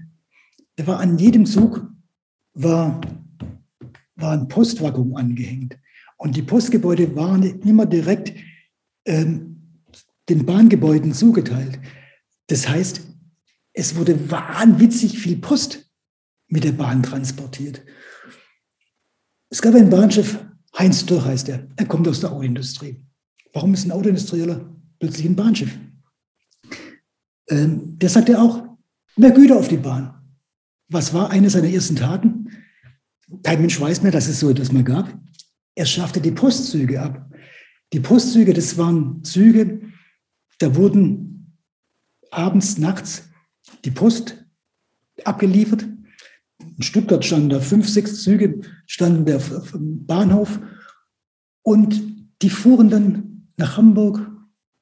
Da 0.75 0.85
war 0.85 0.99
an 0.99 1.17
jedem 1.17 1.45
Zug 1.45 1.89
war, 2.53 3.01
war 4.15 4.31
ein 4.31 4.47
Postwaggon 4.47 5.15
angehängt. 5.15 5.77
Und 6.17 6.35
die 6.35 6.41
Postgebäude 6.41 7.15
waren 7.15 7.43
immer 7.61 7.85
direkt 7.85 8.33
ähm, 9.05 9.53
den 10.29 10.45
Bahngebäuden 10.45 11.13
zugeteilt. 11.13 11.79
Das 12.47 12.67
heißt, 12.67 13.01
es 13.73 13.95
wurde 13.95 14.29
wahnwitzig 14.29 15.19
viel 15.19 15.37
Post 15.37 15.89
mit 16.47 16.63
der 16.63 16.71
Bahn 16.71 17.03
transportiert. 17.03 17.83
Es 19.49 19.61
gab 19.61 19.75
einen 19.75 19.89
Bahnchef, 19.89 20.39
Heinz 20.77 21.05
Dürr 21.05 21.25
heißt 21.25 21.49
er. 21.49 21.67
Er 21.75 21.85
kommt 21.85 22.07
aus 22.07 22.19
der 22.21 22.31
Autoindustrie. 22.31 23.03
warum 23.53 23.73
ist 23.73 23.85
ein 23.85 23.91
Autoindustrieller 23.91 24.65
plötzlich 24.99 25.25
ein 25.25 25.35
Bahnschiff? 25.35 25.77
Ähm, 27.49 27.99
der 27.99 28.09
sagte 28.09 28.41
auch, 28.41 28.63
mehr 29.15 29.31
Güter 29.31 29.57
auf 29.57 29.67
die 29.67 29.77
Bahn. 29.77 30.13
Was 30.89 31.13
war 31.13 31.29
eine 31.29 31.49
seiner 31.49 31.69
ersten 31.69 31.95
Taten? 31.95 32.32
Kein 33.41 33.61
Mensch 33.61 33.79
weiß 33.79 34.03
mehr, 34.03 34.11
dass 34.11 34.27
es 34.27 34.39
so 34.39 34.49
etwas 34.49 34.71
mal 34.71 34.83
gab. 34.83 35.17
Er 35.75 35.85
schaffte 35.85 36.21
die 36.21 36.31
Postzüge 36.31 37.01
ab. 37.01 37.29
Die 37.93 37.99
Postzüge, 37.99 38.53
das 38.53 38.77
waren 38.77 39.23
Züge, 39.23 39.81
da 40.59 40.75
wurden 40.75 41.57
abends, 42.31 42.77
nachts 42.77 43.29
die 43.85 43.91
Post 43.91 44.45
abgeliefert. 45.25 45.87
In 46.77 46.83
Stuttgart 46.83 47.23
standen 47.23 47.49
da 47.49 47.59
fünf, 47.59 47.87
sechs 47.87 48.23
Züge, 48.23 48.61
standen 48.87 49.25
der 49.25 49.41
Bahnhof 49.73 50.59
und 51.61 52.01
die 52.41 52.49
fuhren 52.49 52.89
dann 52.89 53.47
nach 53.57 53.77
Hamburg, 53.77 54.29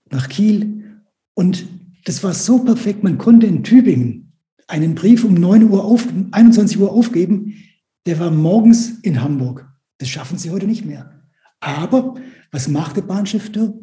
nach 0.09 0.29
Kiel 0.29 1.01
und 1.33 1.65
das 2.05 2.23
war 2.23 2.33
so 2.33 2.59
perfekt, 2.59 3.03
man 3.03 3.17
konnte 3.17 3.45
in 3.45 3.63
Tübingen 3.63 4.33
einen 4.67 4.95
Brief 4.95 5.23
um 5.23 5.33
9 5.33 5.69
Uhr 5.69 5.83
auf, 5.83 6.07
21 6.31 6.79
Uhr 6.79 6.91
aufgeben, 6.91 7.53
der 8.05 8.19
war 8.19 8.31
morgens 8.31 8.99
in 9.01 9.21
Hamburg. 9.21 9.67
Das 9.97 10.09
schaffen 10.09 10.37
sie 10.37 10.49
heute 10.49 10.67
nicht 10.67 10.85
mehr. 10.85 11.21
Aber 11.59 12.15
was 12.51 12.67
macht 12.67 12.97
der 12.97 13.03
Bahnschiff 13.03 13.51
da? 13.51 13.73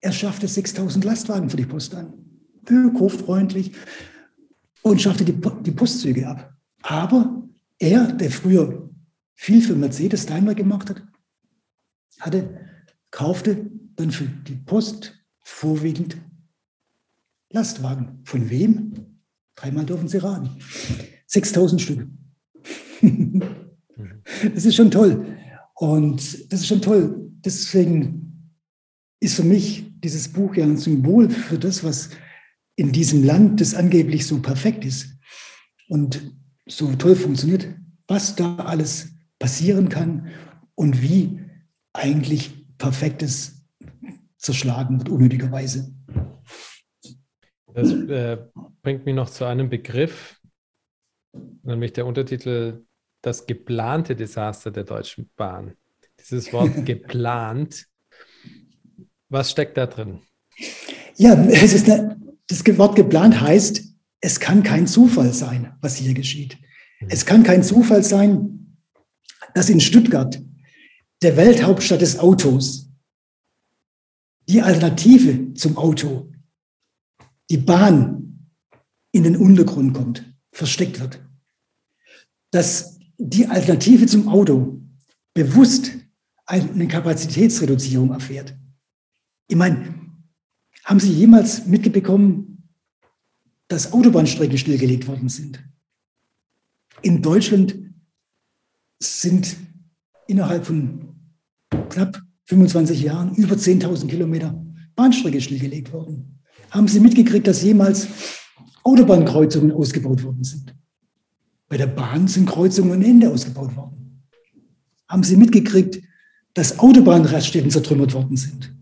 Er 0.00 0.12
schaffte 0.12 0.48
6000 0.48 1.04
Lastwagen 1.04 1.48
für 1.48 1.56
die 1.56 1.66
Post 1.66 1.94
an. 1.94 2.12
Ökofreundlich 2.68 3.72
und 4.82 5.00
schaffte 5.00 5.24
die, 5.24 5.40
die 5.62 5.70
Postzüge 5.70 6.28
ab. 6.28 6.54
Aber 6.82 7.42
er, 7.78 8.12
der 8.12 8.30
früher 8.30 8.90
viel 9.34 9.62
für 9.62 9.74
Mercedes 9.74 10.26
Daimler 10.26 10.54
gemacht 10.54 10.90
hat, 10.90 11.02
hatte, 12.20 12.60
kaufte 13.10 13.70
dann 13.96 14.10
für 14.10 14.26
die 14.26 14.56
Post 14.56 15.14
vorwiegend 15.40 16.16
Lastwagen. 17.50 18.20
Von 18.24 18.50
wem? 18.50 19.20
Dreimal 19.54 19.84
dürfen 19.84 20.08
Sie 20.08 20.18
raten. 20.18 20.50
6000 21.26 21.80
Stück. 21.80 22.08
das 24.54 24.64
ist 24.64 24.74
schon 24.74 24.90
toll. 24.90 25.36
Und 25.74 26.52
das 26.52 26.60
ist 26.60 26.66
schon 26.66 26.82
toll. 26.82 27.30
Deswegen 27.44 28.52
ist 29.20 29.36
für 29.36 29.44
mich 29.44 29.84
dieses 30.00 30.28
Buch 30.28 30.54
ja 30.54 30.64
ein 30.64 30.76
Symbol 30.76 31.30
für 31.30 31.58
das, 31.58 31.84
was 31.84 32.10
in 32.76 32.92
diesem 32.92 33.24
Land, 33.24 33.60
das 33.60 33.74
angeblich 33.74 34.26
so 34.26 34.40
perfekt 34.40 34.84
ist 34.84 35.16
und 35.88 36.34
so 36.66 36.94
toll 36.94 37.16
funktioniert, 37.16 37.68
was 38.08 38.34
da 38.34 38.56
alles 38.56 39.14
passieren 39.38 39.88
kann 39.88 40.28
und 40.74 41.02
wie 41.02 41.40
eigentlich 41.92 42.66
Perfektes 42.78 43.64
zerschlagen 44.38 44.98
wird, 44.98 45.08
unnötigerweise. 45.08 45.94
Das 47.74 47.92
äh, 47.92 48.38
bringt 48.82 49.06
mich 49.06 49.14
noch 49.14 49.30
zu 49.30 49.44
einem 49.44 49.68
Begriff, 49.68 50.40
nämlich 51.62 51.92
der 51.92 52.06
Untertitel 52.06 52.84
Das 53.22 53.46
geplante 53.46 54.14
Desaster 54.14 54.70
der 54.70 54.84
Deutschen 54.84 55.30
Bahn. 55.36 55.76
Dieses 56.20 56.52
Wort 56.52 56.84
geplant, 56.86 57.86
was 59.28 59.50
steckt 59.50 59.76
da 59.76 59.86
drin? 59.86 60.20
Ja, 61.16 61.34
es 61.46 61.72
ist 61.72 61.88
eine, 61.88 62.20
das 62.48 62.64
Wort 62.78 62.96
geplant 62.96 63.40
heißt, 63.40 63.82
es 64.20 64.40
kann 64.40 64.62
kein 64.62 64.86
Zufall 64.86 65.32
sein, 65.32 65.74
was 65.80 65.96
hier 65.96 66.14
geschieht. 66.14 66.58
Mhm. 67.00 67.08
Es 67.10 67.26
kann 67.26 67.42
kein 67.42 67.62
Zufall 67.62 68.02
sein, 68.04 68.76
dass 69.54 69.68
in 69.68 69.80
Stuttgart, 69.80 70.40
der 71.22 71.36
Welthauptstadt 71.36 72.00
des 72.00 72.18
Autos, 72.18 72.90
die 74.48 74.60
Alternative 74.60 75.54
zum 75.54 75.76
Auto 75.76 76.32
die 77.50 77.58
Bahn 77.58 78.48
in 79.12 79.24
den 79.24 79.36
Untergrund 79.36 79.94
kommt, 79.94 80.24
versteckt 80.52 81.00
wird. 81.00 81.20
Dass 82.50 82.98
die 83.24 83.46
Alternative 83.46 84.06
zum 84.06 84.28
Auto 84.28 84.80
bewusst 85.32 85.92
eine 86.44 86.88
Kapazitätsreduzierung 86.88 88.10
erfährt. 88.10 88.56
Ich 89.46 89.56
meine, 89.56 89.94
haben 90.84 90.98
Sie 90.98 91.12
jemals 91.12 91.66
mitbekommen, 91.66 92.68
dass 93.68 93.92
Autobahnstrecken 93.92 94.58
stillgelegt 94.58 95.06
worden 95.06 95.28
sind? 95.28 95.62
In 97.02 97.22
Deutschland 97.22 97.76
sind 99.00 99.56
innerhalb 100.26 100.66
von 100.66 101.14
knapp 101.90 102.20
25 102.46 103.02
Jahren 103.02 103.34
über 103.36 103.54
10.000 103.54 104.08
Kilometer 104.08 104.64
Bahnstrecke 104.96 105.40
stillgelegt 105.40 105.92
worden. 105.92 106.42
Haben 106.70 106.88
Sie 106.88 107.00
mitgekriegt, 107.00 107.46
dass 107.46 107.62
jemals 107.62 108.08
Autobahnkreuzungen 108.82 109.72
ausgebaut 109.72 110.22
worden 110.24 110.42
sind? 110.42 110.74
Bei 111.72 111.78
der 111.78 111.86
Bahn 111.86 112.28
sind 112.28 112.44
Kreuzungen 112.44 112.90
ohne 112.90 113.06
Ende 113.06 113.30
ausgebaut 113.30 113.74
worden. 113.74 114.28
Haben 115.08 115.22
Sie 115.22 115.38
mitgekriegt, 115.38 116.02
dass 116.52 116.78
Autobahnraststätten 116.78 117.70
zertrümmert 117.70 118.12
worden 118.12 118.36
sind? 118.36 118.76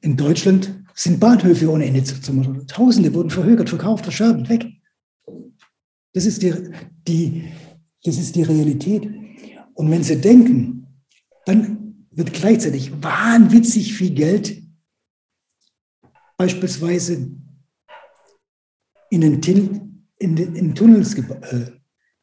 In 0.00 0.16
Deutschland 0.16 0.82
sind 0.94 1.20
Bahnhöfe 1.20 1.70
ohne 1.70 1.84
Ende 1.84 2.02
zertrümmert. 2.02 2.70
Tausende 2.70 3.12
wurden 3.12 3.28
verhökert, 3.28 3.68
verkauft, 3.68 4.04
verscherbelt, 4.04 4.48
weg. 4.48 4.66
Das 6.14 6.24
ist 6.24 6.40
die, 6.40 6.54
die, 7.06 7.52
das 8.02 8.16
ist 8.16 8.34
die 8.34 8.44
Realität. 8.44 9.10
Und 9.74 9.90
wenn 9.90 10.02
Sie 10.02 10.18
denken, 10.18 10.86
dann 11.44 12.06
wird 12.12 12.32
gleichzeitig 12.32 12.92
wahnwitzig 13.02 13.92
viel 13.92 14.14
Geld 14.14 14.62
beispielsweise 16.38 17.30
in 19.10 19.20
den, 19.20 19.91
in 20.22 20.36
in 20.36 20.74
Tunnels 20.74 21.14
ge 21.14 21.24
äh, 21.50 21.70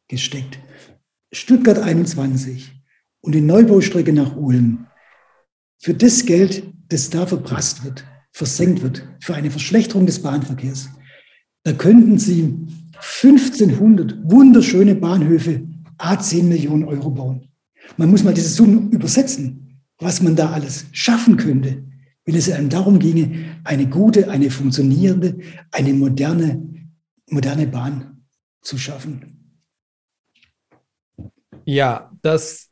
gesteckt. 0.07 0.59
Stuttgart 1.31 1.77
21 1.77 2.71
und 3.21 3.35
die 3.35 3.41
Neubaustrecke 3.41 4.13
nach 4.13 4.35
Ulm. 4.35 4.87
Für 5.79 5.93
das 5.93 6.25
Geld, 6.25 6.63
das 6.89 7.09
da 7.09 7.25
verprasst 7.25 7.83
wird, 7.83 8.03
versenkt 8.31 8.81
wird, 8.81 9.07
für 9.21 9.35
eine 9.35 9.51
Verschlechterung 9.51 10.05
des 10.05 10.21
Bahnverkehrs, 10.21 10.89
da 11.63 11.73
könnten 11.73 12.17
Sie 12.17 12.55
1500 12.95 14.17
wunderschöne 14.23 14.95
Bahnhöfe 14.95 15.63
a 15.97 16.19
10 16.19 16.49
Millionen 16.49 16.85
Euro 16.85 17.11
bauen. 17.11 17.49
Man 17.97 18.09
muss 18.09 18.23
mal 18.23 18.33
diese 18.33 18.49
Summen 18.49 18.89
übersetzen, 18.91 19.81
was 19.99 20.21
man 20.21 20.35
da 20.35 20.51
alles 20.51 20.85
schaffen 20.91 21.37
könnte, 21.37 21.83
wenn 22.25 22.35
es 22.35 22.51
einem 22.51 22.69
darum 22.69 22.99
ginge, 22.99 23.57
eine 23.63 23.87
gute, 23.87 24.29
eine 24.29 24.49
funktionierende, 24.49 25.37
eine 25.71 25.93
moderne, 25.93 26.61
moderne 27.29 27.67
Bahn 27.67 28.25
zu 28.61 28.77
schaffen. 28.77 29.61
Ja, 31.65 32.11
das 32.21 32.69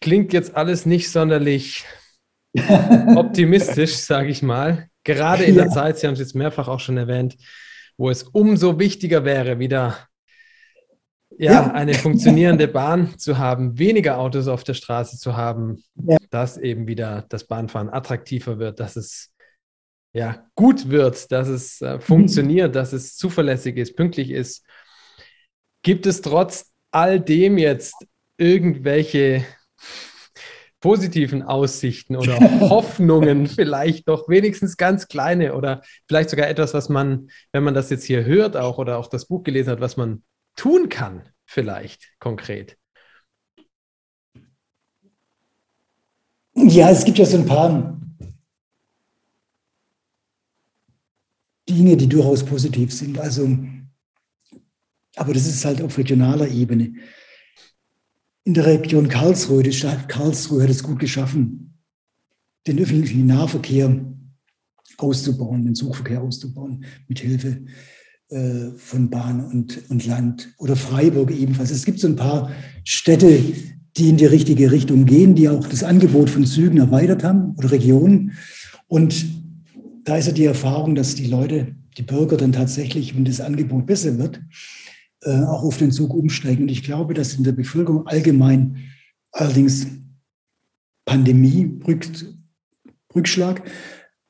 klingt 0.00 0.32
jetzt 0.32 0.54
alles 0.54 0.86
nicht 0.86 1.10
sonderlich 1.10 1.84
optimistisch, 3.16 3.96
sage 3.96 4.28
ich 4.28 4.42
mal. 4.42 4.88
Gerade 5.02 5.44
in 5.44 5.56
der 5.56 5.70
Zeit, 5.70 5.98
Sie 5.98 6.06
haben 6.06 6.14
es 6.14 6.20
jetzt 6.20 6.34
mehrfach 6.34 6.68
auch 6.68 6.80
schon 6.80 6.96
erwähnt, 6.96 7.36
wo 7.96 8.10
es 8.10 8.22
umso 8.22 8.78
wichtiger 8.78 9.24
wäre, 9.24 9.58
wieder 9.58 10.08
ja, 11.36 11.52
ja, 11.52 11.72
eine 11.72 11.94
funktionierende 11.94 12.68
Bahn 12.68 13.18
zu 13.18 13.38
haben, 13.38 13.78
weniger 13.78 14.18
Autos 14.18 14.46
auf 14.46 14.62
der 14.62 14.74
Straße 14.74 15.18
zu 15.18 15.36
haben, 15.36 15.82
ja. 15.96 16.16
dass 16.30 16.56
eben 16.56 16.86
wieder 16.86 17.26
das 17.28 17.44
Bahnfahren 17.44 17.90
attraktiver 17.90 18.58
wird, 18.58 18.78
dass 18.78 18.96
es 18.96 19.33
ja 20.14 20.46
gut 20.54 20.88
wird, 20.88 21.30
dass 21.32 21.48
es 21.48 21.82
äh, 21.82 21.98
funktioniert, 21.98 22.74
dass 22.74 22.92
es 22.92 23.16
zuverlässig 23.16 23.76
ist, 23.76 23.96
pünktlich 23.96 24.30
ist. 24.30 24.64
Gibt 25.82 26.06
es 26.06 26.22
trotz 26.22 26.72
all 26.92 27.20
dem 27.20 27.58
jetzt 27.58 28.06
irgendwelche 28.38 29.44
positiven 30.80 31.42
Aussichten 31.42 32.14
oder 32.14 32.38
Hoffnungen, 32.60 33.48
vielleicht 33.48 34.08
doch 34.08 34.28
wenigstens 34.28 34.76
ganz 34.76 35.08
kleine 35.08 35.54
oder 35.54 35.82
vielleicht 36.06 36.30
sogar 36.30 36.48
etwas, 36.48 36.74
was 36.74 36.88
man, 36.88 37.28
wenn 37.52 37.64
man 37.64 37.74
das 37.74 37.90
jetzt 37.90 38.04
hier 38.04 38.24
hört 38.24 38.56
auch 38.56 38.78
oder 38.78 38.98
auch 38.98 39.08
das 39.08 39.26
Buch 39.26 39.42
gelesen 39.42 39.70
hat, 39.70 39.80
was 39.80 39.96
man 39.96 40.22
tun 40.56 40.88
kann, 40.88 41.28
vielleicht 41.44 42.12
konkret? 42.20 42.76
Ja, 46.54 46.90
es 46.90 47.04
gibt 47.04 47.18
ja 47.18 47.24
so 47.24 47.38
ein 47.38 47.46
paar 47.46 47.98
Dinge, 51.68 51.96
die 51.96 52.08
durchaus 52.08 52.44
positiv 52.44 52.92
sind. 52.92 53.18
Also, 53.18 53.58
aber 55.16 55.32
das 55.32 55.46
ist 55.46 55.64
halt 55.64 55.80
auf 55.82 55.96
regionaler 55.96 56.48
Ebene. 56.48 56.94
In 58.44 58.54
der 58.54 58.66
Region 58.66 59.08
Karlsruhe, 59.08 59.62
die 59.62 59.72
Stadt 59.72 60.08
Karlsruhe 60.08 60.62
hat 60.62 60.70
es 60.70 60.82
gut 60.82 60.98
geschaffen, 60.98 61.78
den 62.66 62.78
öffentlichen 62.78 63.26
Nahverkehr 63.26 64.04
auszubauen, 64.98 65.64
den 65.64 65.74
Zugverkehr 65.74 66.20
auszubauen, 66.20 66.84
mit 67.08 67.20
Hilfe 67.20 67.64
äh, 68.28 68.70
von 68.76 69.10
Bahn 69.10 69.44
und, 69.44 69.90
und 69.90 70.06
Land 70.06 70.54
oder 70.58 70.76
Freiburg 70.76 71.30
ebenfalls. 71.30 71.70
Es 71.70 71.84
gibt 71.84 72.00
so 72.00 72.08
ein 72.08 72.16
paar 72.16 72.52
Städte, 72.84 73.40
die 73.96 74.08
in 74.08 74.16
die 74.16 74.26
richtige 74.26 74.72
Richtung 74.72 75.06
gehen, 75.06 75.34
die 75.34 75.48
auch 75.48 75.66
das 75.66 75.84
Angebot 75.84 76.30
von 76.30 76.46
Zügen 76.46 76.78
erweitert 76.78 77.22
haben 77.22 77.54
oder 77.56 77.70
Regionen. 77.70 78.32
Und 78.88 79.43
da 80.04 80.16
ist 80.16 80.26
ja 80.26 80.32
die 80.32 80.44
Erfahrung, 80.44 80.94
dass 80.94 81.14
die 81.14 81.26
Leute, 81.26 81.74
die 81.96 82.02
Bürger 82.02 82.36
dann 82.36 82.52
tatsächlich, 82.52 83.16
wenn 83.16 83.24
das 83.24 83.40
Angebot 83.40 83.86
besser 83.86 84.18
wird, 84.18 84.40
äh, 85.22 85.42
auch 85.42 85.62
auf 85.62 85.78
den 85.78 85.90
Zug 85.90 86.12
umsteigen. 86.12 86.64
Und 86.64 86.70
ich 86.70 86.82
glaube, 86.82 87.14
dass 87.14 87.34
in 87.34 87.44
der 87.44 87.52
Bevölkerung 87.52 88.06
allgemein 88.06 88.90
allerdings 89.32 89.86
Pandemie, 91.04 91.80
Rückschlag, 93.14 93.62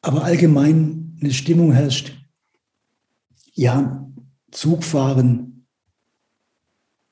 aber 0.03 0.25
allgemein 0.25 1.17
eine 1.21 1.33
Stimmung 1.33 1.73
herrscht, 1.73 2.13
ja, 3.55 4.11
Zugfahren 4.51 5.67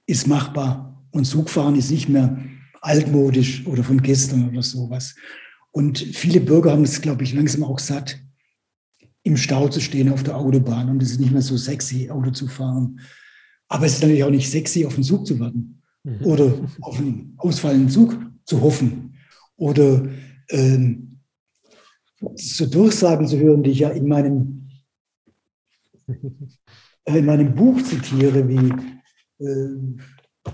ist 0.06 0.26
machbar 0.26 1.04
und 1.10 1.24
Zugfahren 1.24 1.76
ist 1.76 1.90
nicht 1.90 2.08
mehr 2.08 2.38
altmodisch 2.80 3.66
oder 3.66 3.84
von 3.84 4.02
gestern 4.02 4.48
oder 4.48 4.62
sowas. 4.62 5.14
Und 5.70 5.98
viele 5.98 6.40
Bürger 6.40 6.72
haben 6.72 6.84
es, 6.84 7.00
glaube 7.00 7.22
ich, 7.22 7.32
langsam 7.32 7.64
auch 7.64 7.78
satt, 7.78 8.18
im 9.24 9.36
Stau 9.36 9.68
zu 9.68 9.80
stehen 9.80 10.12
auf 10.12 10.22
der 10.22 10.36
Autobahn. 10.36 10.90
Und 10.90 11.02
es 11.02 11.12
ist 11.12 11.20
nicht 11.20 11.32
mehr 11.32 11.42
so 11.42 11.56
sexy, 11.56 12.10
Auto 12.10 12.30
zu 12.30 12.48
fahren. 12.48 13.00
Aber 13.68 13.86
es 13.86 13.94
ist 13.94 14.02
natürlich 14.02 14.24
auch 14.24 14.30
nicht 14.30 14.50
sexy, 14.50 14.84
auf 14.84 14.94
den 14.94 15.04
Zug 15.04 15.26
zu 15.26 15.38
warten 15.40 15.82
mhm. 16.04 16.26
oder 16.26 16.54
auf 16.80 16.98
einen 16.98 17.34
ausfallenden 17.38 17.88
Zug 17.88 18.18
zu 18.44 18.60
hoffen 18.60 19.14
oder 19.56 20.06
ähm, 20.50 21.20
so 22.34 22.66
Durchsagen 22.66 23.26
zu 23.26 23.38
hören, 23.38 23.62
die 23.62 23.70
ich 23.70 23.80
ja 23.80 23.90
in 23.90 24.08
meinem, 24.08 24.68
äh, 26.08 27.18
in 27.18 27.26
meinem 27.26 27.54
Buch 27.54 27.82
zitiere, 27.82 28.48
wie 28.48 29.44
äh, 29.44 30.50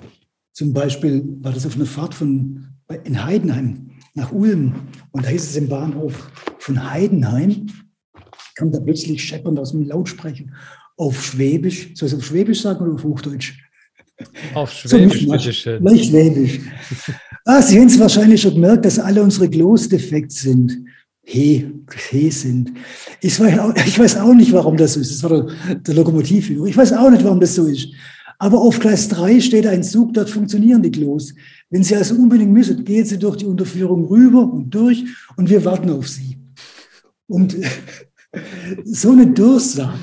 zum 0.53 0.73
Beispiel 0.73 1.25
war 1.41 1.53
das 1.53 1.67
auf 1.67 1.77
einer 1.77 1.87
Fahrt 1.87 2.15
von, 2.15 2.69
in 3.05 3.25
Heidenheim 3.25 3.91
nach 4.15 4.33
Ulm 4.33 4.75
und 5.13 5.25
da 5.25 5.29
hieß 5.29 5.51
es 5.51 5.57
im 5.57 5.69
Bahnhof 5.69 6.31
von 6.59 6.91
Heidenheim, 6.91 7.67
kam 8.59 8.73
da 8.73 8.81
plötzlich 8.81 9.23
scheppernd 9.23 9.59
aus 9.59 9.71
dem 9.71 9.87
Lautsprecher 9.87 10.45
auf 10.97 11.25
Schwäbisch, 11.25 11.91
soll 11.95 12.09
ich 12.09 12.13
es 12.13 12.19
auf 12.19 12.25
Schwäbisch 12.25 12.61
sagen 12.61 12.85
oder 12.85 12.95
auf 12.95 13.05
Hochdeutsch? 13.05 13.55
Auf 14.53 14.73
Schwäbisch, 14.73 15.25
so 15.25 15.33
bitteschön. 15.33 15.83
Nicht 15.85 16.07
Schwäbisch. 16.07 16.59
Ah, 17.45 17.63
Sie 17.63 17.79
haben 17.79 17.87
es 17.87 17.99
wahrscheinlich 17.99 18.43
schon 18.43 18.55
gemerkt, 18.55 18.85
dass 18.85 18.99
alle 18.99 19.23
unsere 19.23 19.49
Glows 19.49 19.89
defekt 19.89 20.33
sind. 20.33 20.85
He, 21.23 21.71
he 22.11 22.31
sind. 22.31 22.73
Ich 23.21 23.39
weiß, 23.39 23.59
auch, 23.61 23.75
ich 23.77 23.99
weiß 23.99 24.17
auch 24.17 24.35
nicht, 24.35 24.53
warum 24.53 24.77
das 24.77 24.95
so 24.95 25.01
ist. 25.01 25.13
Das 25.13 25.23
war 25.23 25.45
der, 25.45 25.75
der 25.77 25.95
Lokomotivführer. 25.95 26.67
Ich 26.67 26.77
weiß 26.77 26.95
auch 26.95 27.11
nicht, 27.11 27.23
warum 27.23 27.39
das 27.39 27.55
so 27.55 27.67
ist. 27.67 27.89
Aber 28.39 28.61
auf 28.61 28.79
Gleis 28.81 29.09
3 29.09 29.41
steht 29.41 29.67
ein 29.67 29.83
Zug, 29.83 30.15
dort 30.15 30.31
funktionieren 30.31 30.83
die 30.83 30.91
Klos. 30.91 31.35
Wenn 31.71 31.85
Sie 31.85 31.95
also 31.95 32.15
unbedingt 32.15 32.53
müssen, 32.53 32.85
gehen 32.85 33.05
Sie 33.05 33.19
durch 33.19 33.37
die 33.37 33.47
Unterführung 33.47 34.07
rüber 34.07 34.43
und 34.43 34.71
durch 34.71 35.05
und 35.37 35.49
wir 35.49 35.65
warten 35.65 35.91
auf 35.91 36.09
Sie. 36.09 36.39
Und 37.27 37.57
so 38.85 39.13
eine 39.13 39.29
Durchsage 39.29 39.99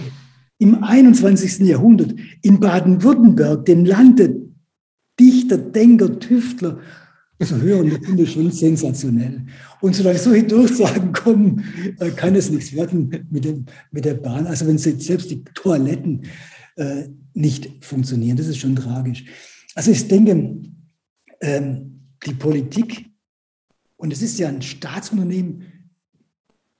im 0.58 0.84
21. 0.84 1.60
Jahrhundert 1.68 2.16
in 2.42 2.60
Baden-Württemberg, 2.60 3.66
dem 3.66 3.86
Lande 3.86 4.42
Dichter, 5.20 5.58
Denker, 5.58 6.20
Tüftler, 6.20 6.80
zu 7.44 7.62
hören, 7.62 7.90
das 7.90 8.06
finde 8.06 8.24
ich 8.24 8.32
schon 8.32 8.50
sensationell. 8.52 9.46
Und 9.82 9.94
solange 9.94 10.18
solche 10.18 10.48
Durchsagen 10.48 11.12
kommen, 11.12 11.64
äh, 12.00 12.10
kann 12.12 12.36
es 12.36 12.50
nichts 12.50 12.74
werden 12.74 13.28
mit, 13.30 13.44
dem, 13.44 13.66
mit 13.92 14.06
der 14.06 14.14
Bahn. 14.14 14.48
Also 14.48 14.66
wenn 14.68 14.78
selbst 14.78 15.30
die 15.30 15.44
Toiletten 15.54 16.24
äh, 16.78 17.10
nicht 17.34 17.84
funktionieren, 17.84 18.38
das 18.38 18.48
ist 18.48 18.60
schon 18.60 18.76
tragisch. 18.76 19.26
Also 19.76 19.92
ich 19.92 20.08
denke, 20.08 20.62
ähm, 21.42 22.10
die 22.26 22.34
Politik, 22.34 23.06
und 23.98 24.14
es 24.14 24.22
ist 24.22 24.40
ja 24.40 24.48
ein 24.48 24.62
Staatsunternehmen, 24.62 25.64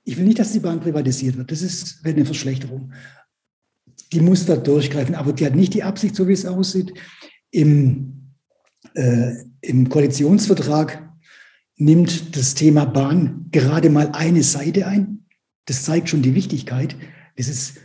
ich 0.06 0.16
will 0.16 0.24
nicht, 0.24 0.38
dass 0.38 0.52
die 0.52 0.60
Bahn 0.60 0.80
privatisiert 0.80 1.36
wird, 1.36 1.50
das 1.50 1.62
ist 1.62 2.00
eine 2.04 2.24
Verschlechterung. 2.24 2.92
Die 4.12 4.20
muss 4.20 4.46
da 4.46 4.56
durchgreifen, 4.56 5.16
aber 5.16 5.32
die 5.32 5.44
hat 5.44 5.56
nicht 5.56 5.74
die 5.74 5.82
Absicht, 5.82 6.14
so 6.14 6.28
wie 6.28 6.32
es 6.32 6.46
aussieht, 6.46 6.94
im, 7.50 8.30
äh, 8.94 9.32
im 9.62 9.88
Koalitionsvertrag 9.88 11.10
nimmt 11.76 12.36
das 12.36 12.54
Thema 12.54 12.84
Bahn 12.84 13.46
gerade 13.50 13.90
mal 13.90 14.10
eine 14.12 14.44
Seite 14.44 14.86
ein. 14.86 15.26
Das 15.64 15.82
zeigt 15.82 16.08
schon 16.08 16.22
die 16.22 16.36
Wichtigkeit. 16.36 16.96
Das 17.36 17.48
ist 17.48 17.78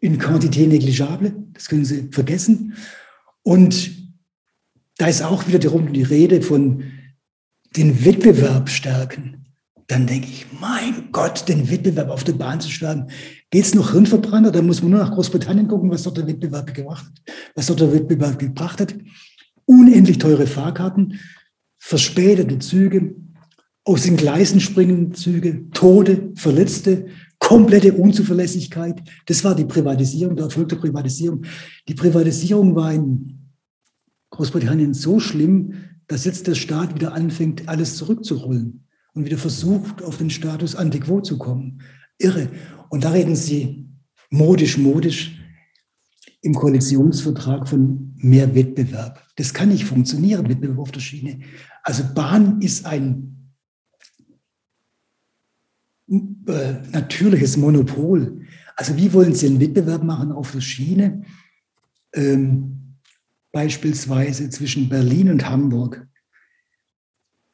in 0.00 0.18
Quantität 0.18 0.68
negligible, 0.68 1.32
das 1.54 1.68
können 1.68 1.86
Sie 1.86 2.08
vergessen. 2.10 2.74
Und 3.42 3.90
da 4.98 5.06
ist 5.06 5.22
auch 5.22 5.48
wieder 5.48 5.58
die 5.58 6.02
Rede 6.02 6.42
von 6.42 6.84
den 7.74 8.04
Wettbewerb 8.04 8.68
stärken. 8.68 9.41
Dann 9.92 10.06
denke 10.06 10.26
ich, 10.26 10.46
mein 10.58 11.12
Gott, 11.12 11.46
den 11.50 11.70
Wettbewerb 11.70 12.08
auf 12.08 12.24
der 12.24 12.32
Bahn 12.32 12.58
zu 12.62 12.70
stärken. 12.70 13.08
Geht 13.50 13.66
es 13.66 13.74
noch 13.74 13.92
Hirnverbrannt 13.92 14.46
oder 14.46 14.62
muss 14.62 14.80
man 14.80 14.92
nur 14.92 15.00
nach 15.00 15.12
Großbritannien 15.12 15.68
gucken, 15.68 15.90
was 15.90 16.04
dort 16.04 16.16
der 16.16 16.26
Wettbewerb 16.26 16.72
gemacht 16.72 17.04
hat, 17.04 17.34
was 17.54 17.66
dort 17.66 17.80
der 17.80 17.92
Wettbewerb 17.92 18.38
gebracht 18.38 18.80
hat? 18.80 18.94
Unendlich 19.66 20.16
teure 20.16 20.46
Fahrkarten, 20.46 21.20
verspätete 21.76 22.58
Züge, 22.58 23.16
aus 23.84 24.04
den 24.04 24.16
Gleisen 24.16 24.60
springende 24.60 25.14
Züge, 25.14 25.68
Tode, 25.74 26.32
Verletzte, 26.36 27.08
komplette 27.38 27.92
Unzuverlässigkeit. 27.92 29.02
Das 29.26 29.44
war 29.44 29.54
die 29.54 29.66
Privatisierung, 29.66 30.36
der 30.36 30.46
Erfolg 30.46 30.70
der 30.70 30.76
Privatisierung. 30.76 31.44
Die 31.86 31.94
Privatisierung 31.94 32.74
war 32.74 32.94
in 32.94 33.52
Großbritannien 34.30 34.94
so 34.94 35.20
schlimm, 35.20 35.74
dass 36.06 36.24
jetzt 36.24 36.46
der 36.46 36.54
Staat 36.54 36.94
wieder 36.94 37.12
anfängt, 37.12 37.68
alles 37.68 37.98
zurückzurollen 37.98 38.82
und 39.14 39.24
wieder 39.24 39.38
versucht, 39.38 40.02
auf 40.02 40.18
den 40.18 40.30
Status 40.30 40.74
antiquo 40.74 41.20
zu 41.20 41.38
kommen. 41.38 41.82
Irre. 42.18 42.48
Und 42.88 43.04
da 43.04 43.10
reden 43.10 43.36
Sie 43.36 43.88
modisch, 44.30 44.78
modisch 44.78 45.38
im 46.40 46.54
Koalitionsvertrag 46.54 47.68
von 47.68 48.14
mehr 48.16 48.54
Wettbewerb. 48.54 49.22
Das 49.36 49.54
kann 49.54 49.68
nicht 49.68 49.84
funktionieren, 49.84 50.48
Wettbewerb 50.48 50.78
auf 50.78 50.92
der 50.92 51.00
Schiene. 51.00 51.40
Also 51.82 52.04
Bahn 52.14 52.60
ist 52.60 52.86
ein 52.86 53.52
äh, 56.08 56.74
natürliches 56.92 57.56
Monopol. 57.56 58.46
Also 58.76 58.96
wie 58.96 59.12
wollen 59.12 59.34
Sie 59.34 59.46
einen 59.46 59.60
Wettbewerb 59.60 60.02
machen 60.02 60.32
auf 60.32 60.52
der 60.52 60.60
Schiene? 60.60 61.24
Ähm, 62.14 62.96
beispielsweise 63.52 64.50
zwischen 64.50 64.88
Berlin 64.88 65.30
und 65.30 65.48
Hamburg. 65.48 66.08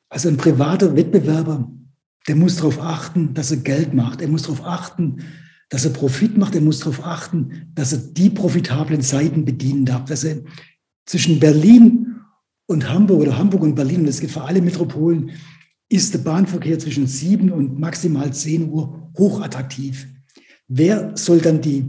Also 0.09 0.29
ein 0.29 0.37
privater 0.37 0.97
Wettbewerber, 0.97 1.71
der 2.27 2.37
muss 2.37 2.57
darauf 2.57 2.81
achten, 2.81 3.35
dass 3.35 3.51
er 3.51 3.59
Geld 3.59 3.95
macht. 3.95 4.21
Er 4.21 4.29
muss 4.29 4.43
darauf 4.43 4.65
achten, 4.65 5.25
dass 5.69 5.85
er 5.85 5.93
Profit 5.93 6.37
macht. 6.37 6.55
Er 6.55 6.61
muss 6.61 6.81
darauf 6.81 7.05
achten, 7.05 7.73
dass 7.75 7.93
er 7.93 7.99
die 7.99 8.31
profitablen 8.31 9.03
Seiten 9.03 9.45
bedienen 9.45 9.85
darf. 9.85 10.05
Dass 10.07 10.25
er 10.25 10.43
zwischen 11.07 11.41
Berlin 11.41 12.17
und 12.67 12.89
Hamburg 12.89 13.21
oder 13.21 13.39
Hamburg 13.39 13.63
und 13.63 13.75
Berlin, 13.75 14.01
und 14.01 14.07
das 14.07 14.21
gilt 14.21 14.33
für 14.33 14.43
alle 14.43 14.63
Metropolen, 14.63 15.31
ist 15.89 16.13
der 16.13 16.19
Bahnverkehr 16.19 16.79
zwischen 16.79 17.07
7 17.07 17.51
und 17.51 17.79
maximal 17.79 18.33
10 18.33 18.71
Uhr 18.71 19.11
hochattraktiv. 19.17 20.07
Wer 20.69 21.17
soll 21.17 21.41
dann 21.41 21.63
die, 21.63 21.87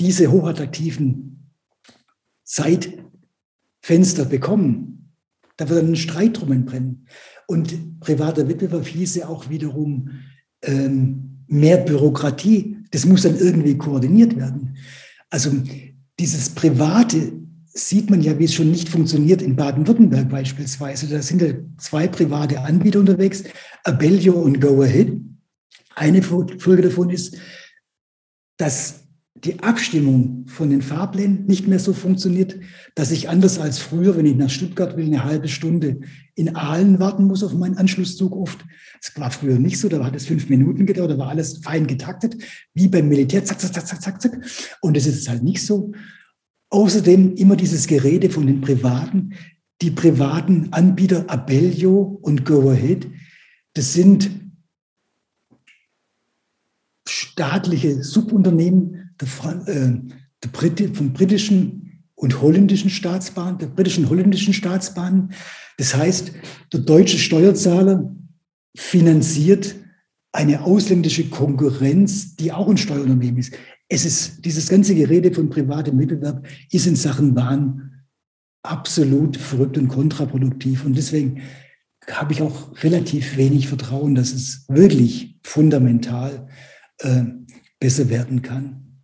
diese 0.00 0.32
hochattraktiven 0.32 1.52
Zeitfenster 2.42 4.24
bekommen? 4.24 4.93
Da 5.56 5.68
wird 5.68 5.82
dann 5.82 5.92
ein 5.92 5.96
Streit 5.96 6.40
drum 6.40 6.52
entbrennen. 6.52 7.06
Und 7.46 8.00
privater 8.00 8.48
Wettbewerb 8.48 8.86
hieße 8.86 9.28
auch 9.28 9.48
wiederum 9.48 10.10
ähm, 10.62 11.44
mehr 11.46 11.78
Bürokratie. 11.78 12.78
Das 12.90 13.06
muss 13.06 13.22
dann 13.22 13.38
irgendwie 13.38 13.76
koordiniert 13.76 14.36
werden. 14.36 14.76
Also 15.30 15.50
dieses 16.18 16.50
private 16.50 17.32
sieht 17.66 18.08
man 18.08 18.22
ja, 18.22 18.38
wie 18.38 18.44
es 18.44 18.54
schon 18.54 18.70
nicht 18.70 18.88
funktioniert 18.88 19.42
in 19.42 19.56
Baden-Württemberg 19.56 20.28
beispielsweise. 20.28 21.08
Da 21.08 21.20
sind 21.20 21.42
ja 21.42 21.54
zwei 21.78 22.06
private 22.06 22.60
Anbieter 22.60 23.00
unterwegs, 23.00 23.44
Abellio 23.82 24.34
und 24.34 24.60
Go 24.60 24.80
Ahead. 24.82 25.12
Eine 25.96 26.22
Folge 26.22 26.82
davon 26.82 27.10
ist, 27.10 27.36
dass 28.56 29.03
die 29.44 29.62
Abstimmung 29.62 30.46
von 30.46 30.70
den 30.70 30.80
Fahrplänen 30.80 31.44
nicht 31.46 31.68
mehr 31.68 31.78
so 31.78 31.92
funktioniert, 31.92 32.58
dass 32.94 33.10
ich 33.10 33.28
anders 33.28 33.58
als 33.58 33.78
früher, 33.78 34.16
wenn 34.16 34.24
ich 34.24 34.36
nach 34.36 34.48
Stuttgart 34.48 34.96
will, 34.96 35.04
eine 35.04 35.24
halbe 35.24 35.48
Stunde 35.48 36.00
in 36.34 36.56
Aalen 36.56 36.98
warten 36.98 37.24
muss 37.24 37.42
auf 37.42 37.52
meinen 37.52 37.76
Anschlusszug 37.76 38.34
oft. 38.34 38.64
Das 39.02 39.12
war 39.20 39.30
früher 39.30 39.58
nicht 39.58 39.78
so, 39.78 39.88
da 39.88 40.02
hat 40.02 40.16
es 40.16 40.26
fünf 40.26 40.48
Minuten 40.48 40.86
gedauert, 40.86 41.10
da 41.10 41.18
war 41.18 41.28
alles 41.28 41.58
fein 41.58 41.86
getaktet, 41.86 42.36
wie 42.72 42.88
beim 42.88 43.08
Militär, 43.08 43.44
zack, 43.44 43.60
zack, 43.60 43.74
zack, 43.74 43.86
zack, 43.86 44.02
zack, 44.02 44.22
zack. 44.22 44.40
Und 44.80 44.96
das 44.96 45.06
ist 45.06 45.28
halt 45.28 45.42
nicht 45.42 45.64
so. 45.64 45.92
Außerdem 46.70 47.34
immer 47.34 47.56
dieses 47.56 47.86
Gerede 47.86 48.30
von 48.30 48.46
den 48.46 48.62
Privaten. 48.62 49.34
Die 49.82 49.90
privaten 49.90 50.68
Anbieter 50.70 51.28
Abellio 51.28 52.18
und 52.22 52.46
Go 52.46 52.70
Ahead, 52.70 53.06
das 53.74 53.92
sind 53.92 54.43
staatliche 57.08 58.02
Subunternehmen 58.02 59.10
der, 59.20 59.28
äh, 59.66 59.92
der 60.42 60.48
Brit 60.52 60.96
vom 60.96 61.12
britischen 61.12 61.84
und 62.14 62.40
holländischen 62.40 62.90
Staatsbahnen, 62.90 63.58
der 63.58 63.66
britischen 63.66 64.08
holländischen 64.08 64.54
Staatsbahnen. 64.54 65.32
Das 65.78 65.94
heißt, 65.94 66.32
der 66.72 66.80
deutsche 66.80 67.18
Steuerzahler 67.18 68.14
finanziert 68.76 69.74
eine 70.32 70.62
ausländische 70.62 71.28
Konkurrenz, 71.28 72.36
die 72.36 72.52
auch 72.52 72.68
ein 72.68 72.76
Steuerunternehmen 72.76 73.38
ist. 73.38 73.54
Es 73.88 74.04
ist 74.04 74.44
dieses 74.44 74.68
ganze 74.68 74.94
Gerede 74.94 75.32
von 75.32 75.50
privatem 75.50 75.96
Mittelwerb 75.96 76.46
ist 76.70 76.86
in 76.86 76.96
Sachen 76.96 77.34
Bahn 77.34 78.02
absolut 78.62 79.36
verrückt 79.36 79.76
und 79.78 79.88
kontraproduktiv. 79.88 80.84
Und 80.84 80.96
deswegen 80.96 81.42
habe 82.10 82.32
ich 82.32 82.42
auch 82.42 82.82
relativ 82.82 83.36
wenig 83.36 83.68
Vertrauen, 83.68 84.14
dass 84.14 84.32
es 84.32 84.64
wirklich 84.68 85.38
fundamental 85.42 86.48
äh, 86.98 87.24
besser 87.78 88.08
werden 88.08 88.42
kann. 88.42 89.02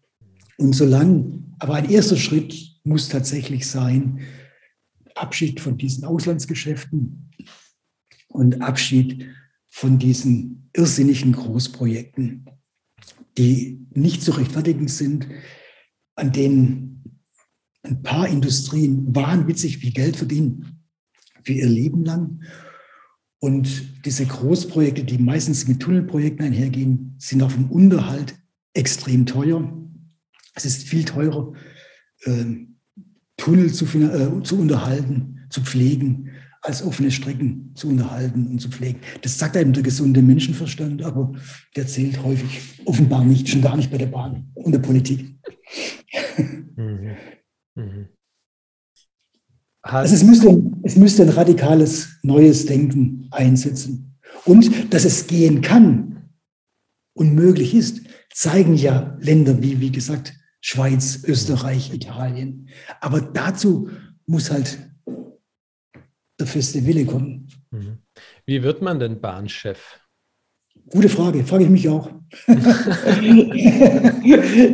Und 0.56 0.74
solange, 0.74 1.42
aber 1.58 1.74
ein 1.74 1.90
erster 1.90 2.16
Schritt 2.16 2.80
muss 2.84 3.08
tatsächlich 3.08 3.66
sein, 3.66 4.20
Abschied 5.14 5.60
von 5.60 5.76
diesen 5.76 6.04
Auslandsgeschäften 6.04 7.30
und 8.28 8.62
Abschied 8.62 9.26
von 9.68 9.98
diesen 9.98 10.70
irrsinnigen 10.72 11.32
Großprojekten, 11.32 12.46
die 13.38 13.86
nicht 13.92 14.22
zu 14.22 14.32
rechtfertigen 14.32 14.88
sind, 14.88 15.28
an 16.14 16.32
denen 16.32 17.24
ein 17.82 18.02
paar 18.02 18.28
Industrien 18.28 19.14
wahnwitzig 19.14 19.78
viel 19.78 19.92
Geld 19.92 20.16
verdienen 20.16 20.86
für 21.42 21.52
ihr 21.52 21.68
Leben 21.68 22.04
lang. 22.04 22.42
Und 23.40 24.04
diese 24.04 24.26
Großprojekte, 24.26 25.02
die 25.02 25.18
meistens 25.18 25.66
mit 25.66 25.80
Tunnelprojekten 25.80 26.46
einhergehen, 26.46 27.14
sind 27.18 27.42
auf 27.42 27.54
dem 27.54 27.70
Unterhalt 27.70 28.34
extrem 28.74 29.24
teuer. 29.26 29.72
Es 30.54 30.66
ist 30.66 30.86
viel 30.86 31.04
teurer, 31.04 31.52
äh, 32.24 32.44
Tunnel 33.38 33.72
zu, 33.72 33.86
äh, 33.86 34.42
zu 34.42 34.60
unterhalten, 34.60 35.40
zu 35.48 35.62
pflegen, 35.62 36.30
als 36.62 36.82
offene 36.82 37.10
Strecken 37.10 37.72
zu 37.74 37.88
unterhalten 37.88 38.46
und 38.48 38.58
zu 38.60 38.68
pflegen. 38.68 39.00
Das 39.22 39.38
sagt 39.38 39.56
einem 39.56 39.72
der 39.72 39.82
gesunde 39.82 40.20
Menschenverstand, 40.20 41.02
aber 41.02 41.32
der 41.74 41.86
zählt 41.86 42.22
häufig 42.22 42.82
offenbar 42.84 43.24
nicht, 43.24 43.48
schon 43.48 43.62
gar 43.62 43.76
nicht 43.76 43.90
bei 43.90 43.96
der 43.96 44.06
Bahn 44.06 44.50
und 44.54 44.72
der 44.72 44.80
Politik. 44.80 45.34
Mhm. 46.76 47.16
Mhm. 47.74 48.08
Also 49.82 50.14
es 50.14 50.22
müsste, 50.22 50.62
es 50.82 50.96
müsste 50.96 51.22
ein 51.22 51.30
radikales 51.30 52.18
neues 52.22 52.66
Denken 52.66 53.28
einsetzen. 53.30 54.18
Und 54.44 54.92
dass 54.92 55.04
es 55.04 55.26
gehen 55.26 55.62
kann 55.62 56.30
und 57.14 57.34
möglich 57.34 57.74
ist, 57.74 58.02
zeigen 58.32 58.74
ja 58.74 59.16
Länder 59.20 59.62
wie, 59.62 59.80
wie 59.80 59.90
gesagt, 59.90 60.34
Schweiz, 60.60 61.24
Österreich, 61.24 61.92
Italien. 61.92 62.68
Aber 63.00 63.20
dazu 63.20 63.90
muss 64.26 64.50
halt 64.50 64.78
der 66.38 66.46
feste 66.46 66.84
Wille 66.86 67.06
kommen. 67.06 67.48
Mhm. 67.70 67.98
Wie 68.46 68.62
wird 68.62 68.82
man 68.82 68.98
denn 68.98 69.20
Bahnchef? 69.20 69.99
Gute 70.90 71.08
Frage, 71.08 71.44
frage 71.44 71.64
ich 71.64 71.70
mich 71.70 71.88
auch. 71.88 72.10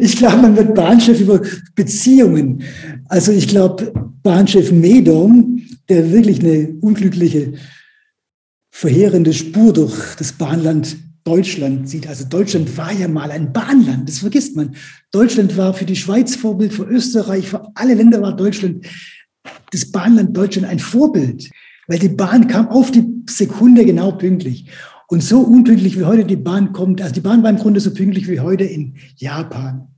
ich 0.00 0.16
glaube, 0.16 0.36
man 0.38 0.56
wird 0.56 0.74
Bahnchef 0.74 1.20
über 1.20 1.42
Beziehungen. 1.74 2.62
Also 3.08 3.32
ich 3.32 3.48
glaube, 3.48 3.92
Bahnchef 4.22 4.72
Medom, 4.72 5.62
der 5.90 6.10
wirklich 6.10 6.40
eine 6.40 6.74
unglückliche, 6.80 7.52
verheerende 8.70 9.34
Spur 9.34 9.74
durch 9.74 10.14
das 10.16 10.32
Bahnland 10.32 10.96
Deutschland 11.24 11.88
sieht. 11.88 12.06
Also 12.06 12.24
Deutschland 12.24 12.76
war 12.78 12.92
ja 12.92 13.08
mal 13.08 13.30
ein 13.30 13.52
Bahnland, 13.52 14.08
das 14.08 14.20
vergisst 14.20 14.56
man. 14.56 14.74
Deutschland 15.10 15.56
war 15.56 15.74
für 15.74 15.84
die 15.84 15.96
Schweiz 15.96 16.36
Vorbild, 16.36 16.72
für 16.72 16.84
Österreich, 16.84 17.48
für 17.48 17.68
alle 17.74 17.94
Länder 17.94 18.22
war 18.22 18.34
Deutschland, 18.34 18.86
das 19.70 19.90
Bahnland 19.90 20.36
Deutschland 20.36 20.68
ein 20.68 20.78
Vorbild, 20.78 21.50
weil 21.88 21.98
die 21.98 22.08
Bahn 22.08 22.46
kam 22.46 22.68
auf 22.68 22.90
die 22.90 23.04
Sekunde 23.28 23.84
genau 23.84 24.12
pünktlich. 24.12 24.66
Und 25.08 25.22
so 25.22 25.40
unpünktlich 25.40 25.96
wie 25.98 26.04
heute 26.04 26.24
die 26.24 26.36
Bahn 26.36 26.72
kommt, 26.72 27.00
also 27.00 27.14
die 27.14 27.20
Bahn 27.20 27.42
war 27.42 27.50
im 27.50 27.56
Grunde 27.56 27.80
so 27.80 27.94
pünktlich 27.94 28.28
wie 28.28 28.40
heute 28.40 28.64
in 28.64 28.96
Japan. 29.16 29.88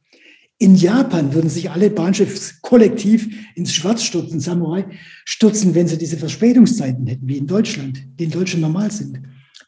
In 0.59 0.75
Japan 0.75 1.33
würden 1.35 1.49
sich 1.49 1.71
alle 1.71 1.89
Bahnchefs 1.89 2.61
kollektiv 2.61 3.29
ins 3.55 3.73
Schwarz 3.73 4.03
stürzen, 4.03 4.41
Samurai 4.41 4.87
stürzen, 5.25 5.75
wenn 5.75 5.87
sie 5.87 5.99
diese 5.99 6.17
Verspätungszeiten 6.17 7.07
hätten, 7.07 7.29
wie 7.29 7.39
in 7.39 7.47
Deutschland, 7.47 8.03
die 8.19 8.25
in 8.25 8.31
Deutschland 8.31 8.63
normal 8.63 8.91
sind. 8.91 9.21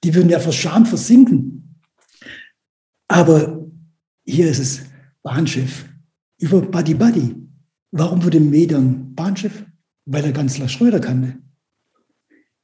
Die 0.02 0.14
würden 0.14 0.28
ja 0.28 0.40
verschamt 0.40 0.88
versinken. 0.88 1.80
Aber 3.06 3.66
hier 4.24 4.50
ist 4.50 4.58
es 4.58 4.82
Bahnchef 5.22 5.86
über 6.38 6.60
Buddy 6.60 6.94
Buddy. 6.94 7.36
Warum 7.92 8.24
wurde 8.24 8.40
Medern 8.40 9.14
Bahnchef? 9.14 9.64
Weil 10.06 10.24
er 10.24 10.32
Kanzler 10.32 10.68
Schröder 10.68 11.00
kannte. 11.00 11.38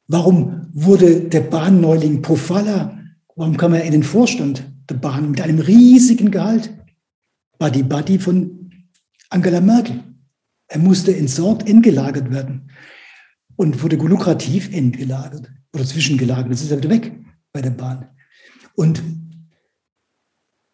Warum 0.09 0.69
wurde 0.73 1.21
der 1.21 1.41
Bahnneuling 1.41 2.23
Pofalla, 2.23 2.99
warum 3.35 3.57
kam 3.57 3.75
er 3.75 3.85
in 3.85 3.93
den 3.93 4.05
Vorstand 4.05 4.65
der 4.89 4.95
Bahn 4.95 5.31
mit 5.31 5.41
einem 5.41 5.59
riesigen 5.59 6.31
Gehalt? 6.31 6.73
Buddy 7.59 7.83
Buddy 7.83 8.19
von 8.19 8.71
Angela 9.31 9.61
Merkel. 9.61 10.03
Er 10.69 10.79
musste 10.79 11.17
entsorgt, 11.17 11.69
entgelagert 11.69 12.31
werden 12.31 12.71
und 13.57 13.83
wurde 13.83 13.97
lukrativ 13.97 14.73
entgelagert 14.73 15.51
oder 15.73 15.85
zwischengelagert. 15.85 16.53
Das 16.53 16.63
ist 16.63 16.71
er 16.71 16.79
wieder 16.79 16.91
weg 16.91 17.13
bei 17.53 17.63
der 17.63 17.71
Bahn. 17.71 18.09
Und 18.75 19.03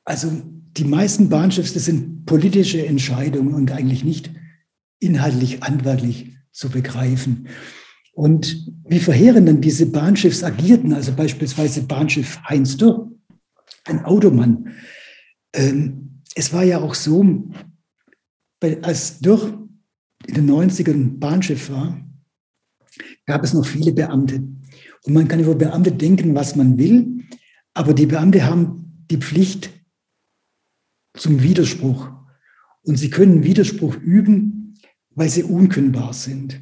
also 0.05 0.31
die 0.77 0.85
meisten 0.85 1.29
Bahnchefs, 1.29 1.75
das 1.75 1.85
sind 1.85 2.27
politische 2.27 2.85
Entscheidungen 2.85 3.55
und 3.55 3.71
eigentlich 3.71 4.05
nicht 4.05 4.31
inhaltlich, 4.99 5.61
handwerklich 5.61 6.37
zu 6.51 6.71
begreifen. 6.71 7.49
Und 8.13 8.71
wie 8.85 9.01
verheerend 9.01 9.49
dann 9.49 9.61
diese 9.61 9.87
Bahnchefs 9.87 10.45
agierten, 10.45 10.93
also 10.93 11.13
beispielsweise 11.13 11.83
Bahnschiff 11.83 12.39
Heinz 12.49 12.77
Dürr, 12.77 13.11
ein 13.85 14.05
Automann. 14.05 14.75
Ähm, 15.55 16.21
es 16.35 16.53
war 16.53 16.63
ja 16.63 16.79
auch 16.81 16.95
so, 16.95 17.45
als 18.83 19.21
Dürr 19.21 19.67
in 20.27 20.35
den 20.35 20.51
90ern 20.51 21.19
Bahnschiff 21.19 21.71
war, 21.71 21.99
gab 23.27 23.43
es 23.43 23.55
noch 23.55 23.67
viele 23.67 23.93
Beamte. 23.93 24.43
Und 25.05 25.15
man 25.15 25.27
kann 25.27 25.41
über 25.41 25.55
Beamte 25.55 25.91
denken, 25.91 26.35
was 26.35 26.55
man 26.55 26.79
will, 26.79 27.25
aber 27.75 27.95
die 27.95 28.07
Beamte 28.07 28.45
haben 28.45 29.05
die 29.11 29.17
Pflicht 29.17 29.71
zum 31.17 31.43
Widerspruch. 31.43 32.11
Und 32.83 32.97
sie 32.97 33.11
können 33.11 33.45
Widerspruch 33.45 33.97
üben, 33.97 34.75
weil 35.11 35.29
sie 35.29 35.43
unkündbar 35.43 36.13
sind. 36.13 36.61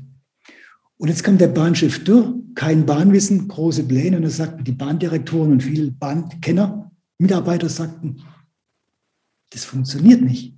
Und 1.01 1.09
jetzt 1.09 1.25
kam 1.25 1.39
der 1.39 1.49
Bahnschiff 1.49 2.05
durch, 2.05 2.29
kein 2.55 2.85
Bahnwissen, 2.85 3.49
große 3.49 3.85
Pläne. 3.85 4.19
Und 4.19 4.23
da 4.23 4.29
sagten 4.29 4.65
die 4.65 4.73
Bahndirektoren 4.73 5.51
und 5.51 5.63
viele 5.63 5.91
Bahnkenner, 5.93 6.91
Mitarbeiter 7.17 7.71
sagten, 7.71 8.23
das 9.49 9.65
funktioniert 9.65 10.21
nicht. 10.21 10.55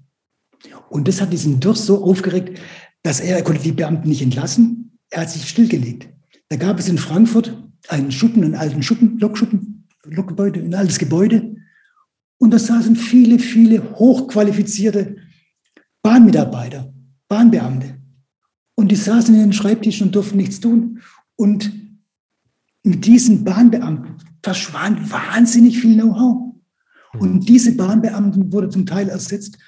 Und 0.89 1.07
das 1.07 1.21
hat 1.21 1.33
diesen 1.33 1.61
Dürr 1.61 1.77
so 1.77 2.03
aufgeregt, 2.03 2.61
dass 3.05 3.21
er, 3.21 3.37
er 3.37 3.45
konnte 3.45 3.63
die 3.63 3.71
Beamten 3.71 4.09
nicht 4.09 4.21
entlassen. 4.21 4.99
Er 5.11 5.21
hat 5.21 5.31
sich 5.31 5.49
stillgelegt. 5.49 6.09
Da 6.49 6.57
gab 6.57 6.81
es 6.81 6.89
in 6.89 6.99
Frankfurt 6.99 7.57
einen 7.89 8.11
Schuppen, 8.11 8.43
einen 8.43 8.57
alten 8.57 8.83
Schuppen, 8.83 9.21
Lokschuppen, 9.21 9.87
Lokgebäude, 10.07 10.59
ein 10.59 10.75
altes 10.75 10.99
Gebäude. 10.99 11.55
Und 12.39 12.51
da 12.51 12.59
saßen 12.59 12.97
viele, 12.97 13.39
viele 13.39 13.95
hochqualifizierte 13.95 15.19
Bahnmitarbeiter, 16.03 16.93
Bahnbeamte. 17.29 18.02
Und 18.75 18.91
die 18.91 18.97
saßen 18.97 19.35
in 19.35 19.41
den 19.41 19.53
Schreibtischen 19.53 20.09
und 20.09 20.15
durften 20.15 20.37
nichts 20.37 20.61
tun. 20.61 21.01
Und 21.37 21.73
mit 22.83 23.07
diesen 23.07 23.45
Bahnbeamten 23.45 24.17
verschwand 24.43 25.11
wahnsinnig 25.11 25.79
viel 25.79 25.95
Know-how. 25.95 26.55
Und 27.19 27.49
diese 27.49 27.77
Bahnbeamten 27.77 28.53
wurde 28.53 28.71
zum 28.71 28.87
Teil 28.87 29.09
ersetzt 29.09 29.59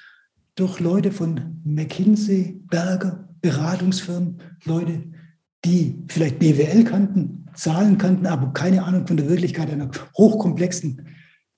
durch 0.55 0.79
Leute 0.79 1.11
von 1.11 1.61
McKinsey, 1.63 2.61
Berger, 2.69 3.29
Beratungsfirmen, 3.41 4.41
Leute, 4.63 5.03
die 5.63 6.03
vielleicht 6.07 6.39
BWL 6.39 6.83
kannten, 6.83 7.45
Zahlen 7.53 7.97
kannten, 7.97 8.25
aber 8.25 8.53
keine 8.53 8.83
Ahnung 8.83 9.05
von 9.07 9.17
der 9.17 9.29
Wirklichkeit 9.29 9.69
einer 9.69 9.89
hochkomplexen, 10.17 11.07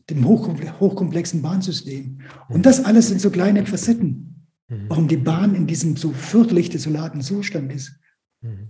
dem 0.09 0.25
hochkomplexen 0.25 1.41
Bahnsystem. 1.41 2.19
Und 2.49 2.65
das 2.65 2.83
alles 2.83 3.07
sind 3.07 3.21
so 3.21 3.29
kleine 3.29 3.65
Facetten, 3.65 4.26
mhm. 4.67 4.85
warum 4.89 5.07
die 5.07 5.17
Bahn 5.17 5.55
in 5.55 5.67
diesem 5.67 5.97
so 5.97 6.11
fürchterlich 6.11 6.69
desolaten 6.69 7.21
Zustand 7.21 7.71
ist. 7.71 7.99
Mhm. 8.41 8.69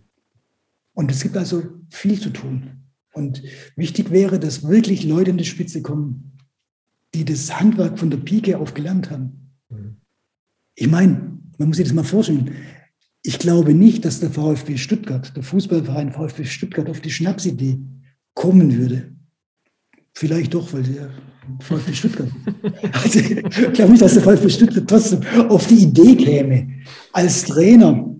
Und 0.93 1.11
es 1.11 1.21
gibt 1.21 1.37
also 1.37 1.63
viel 1.89 2.19
zu 2.19 2.31
tun. 2.31 2.83
Und 3.13 3.43
wichtig 3.75 4.11
wäre, 4.11 4.39
dass 4.39 4.67
wirklich 4.67 5.03
Leute 5.03 5.31
in 5.31 5.37
die 5.37 5.45
Spitze 5.45 5.81
kommen, 5.81 6.37
die 7.13 7.25
das 7.25 7.59
Handwerk 7.59 7.97
von 7.97 8.09
der 8.09 8.17
Pike 8.17 8.57
auf 8.57 8.73
gelernt 8.73 9.09
haben. 9.09 9.53
Mhm. 9.69 9.97
Ich 10.75 10.87
meine, 10.87 11.39
man 11.57 11.67
muss 11.67 11.77
sich 11.77 11.87
das 11.87 11.95
mal 11.95 12.03
vorstellen. 12.03 12.51
Ich 13.23 13.39
glaube 13.39 13.73
nicht, 13.73 14.05
dass 14.05 14.19
der 14.19 14.29
VfB 14.29 14.77
Stuttgart, 14.77 15.35
der 15.35 15.43
Fußballverein 15.43 16.13
VfB 16.13 16.45
Stuttgart, 16.45 16.89
auf 16.89 17.01
die 17.01 17.11
Schnapsidee 17.11 17.79
kommen 18.33 18.77
würde. 18.77 19.16
Vielleicht 20.19 20.51
doch, 20.55 20.73
weil 20.73 20.81
der 20.81 21.11
VfB 21.59 21.93
Stuttgart. 21.93 22.31
Also, 22.91 23.19
ich 23.19 23.73
glaube 23.73 23.91
nicht, 23.91 24.01
dass 24.01 24.15
der 24.15 24.23
VfB 24.23 24.49
Stuttgart 24.49 24.87
trotzdem 24.87 25.21
auf 25.47 25.67
die 25.67 25.83
Idee 25.83 26.15
käme, 26.15 26.81
als 27.13 27.43
Trainer 27.43 28.15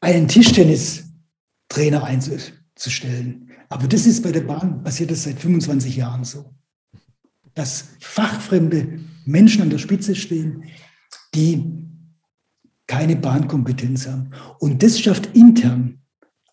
einen 0.00 0.26
Tischtennistrainer 0.26 2.02
einzustellen. 2.02 3.50
Aber 3.68 3.86
das 3.86 4.06
ist 4.06 4.22
bei 4.22 4.32
der 4.32 4.40
Bahn, 4.40 4.82
passiert 4.82 5.10
das 5.10 5.24
seit 5.24 5.38
25 5.38 5.96
Jahren 5.96 6.24
so. 6.24 6.54
Dass 7.52 7.90
fachfremde 8.00 9.00
Menschen 9.26 9.60
an 9.60 9.68
der 9.68 9.76
Spitze 9.76 10.14
stehen, 10.14 10.64
die 11.34 11.62
keine 12.86 13.16
Bahnkompetenz 13.16 14.06
haben. 14.06 14.30
Und 14.60 14.82
das 14.82 14.98
schafft 14.98 15.36
intern 15.36 16.00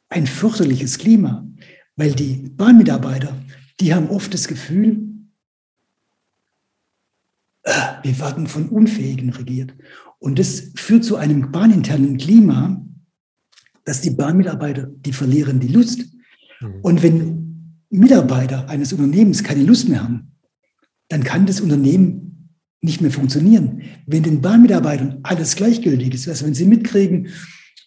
ein 0.10 0.28
fürchterliches 0.28 0.98
Klima, 0.98 1.48
weil 1.96 2.12
die 2.12 2.50
Bahnmitarbeiter, 2.50 3.34
die 3.80 3.94
haben 3.94 4.10
oft 4.10 4.34
das 4.34 4.48
Gefühl, 4.48 5.08
ah, 7.66 8.00
wir 8.04 8.20
werden 8.20 8.48
von 8.48 8.70
Unfähigen 8.70 9.30
regiert. 9.32 9.74
Und 10.20 10.40
das 10.40 10.72
führt 10.76 11.04
zu 11.04 11.18
einem 11.18 11.52
bahninternen 11.52 12.18
Klima, 12.18 12.84
dass 13.84 14.02
die 14.02 14.12
Bahnmitarbeiter, 14.12 14.88
die 14.88 15.14
verlieren 15.14 15.60
die 15.60 15.68
Lust. 15.68 16.06
Mhm. 16.62 16.80
Und 16.82 17.04
wenn 17.04 17.82
Mitarbeiter 17.90 18.70
eines 18.70 18.94
Unternehmens 18.94 19.44
keine 19.44 19.64
Lust 19.64 19.90
mehr 19.90 20.04
haben, 20.04 20.32
dann 21.10 21.24
kann 21.24 21.46
das 21.46 21.62
Unternehmen 21.62 22.26
nicht 22.82 23.02
mehr 23.02 23.12
funktionieren. 23.12 23.84
Wenn 24.06 24.24
den 24.24 24.42
Bahnmitarbeitern 24.42 25.20
alles 25.24 25.56
gleichgültig 25.56 26.14
ist, 26.14 26.28
also 26.28 26.46
wenn 26.46 26.54
sie 26.54 26.66
mitkriegen, 26.66 27.30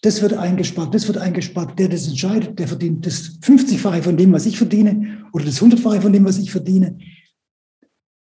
das 0.03 0.23
wird 0.23 0.35
eingespart, 0.35 0.95
das 0.95 1.07
wird 1.09 1.19
eingespart, 1.19 1.79
der 1.79 1.89
das 1.89 2.07
entscheidet, 2.07 2.59
der 2.59 2.69
verdient 2.69 3.05
das 3.05 3.41
50-fache 3.41 4.03
von 4.03 4.17
dem, 4.17 4.33
was 4.33 4.47
ich 4.47 4.57
verdiene 4.57 5.27
oder 5.33 5.45
das 5.45 5.61
100-fache 5.61 6.01
von 6.01 6.13
dem, 6.13 6.25
was 6.25 6.39
ich 6.39 6.53
verdiene, 6.53 6.99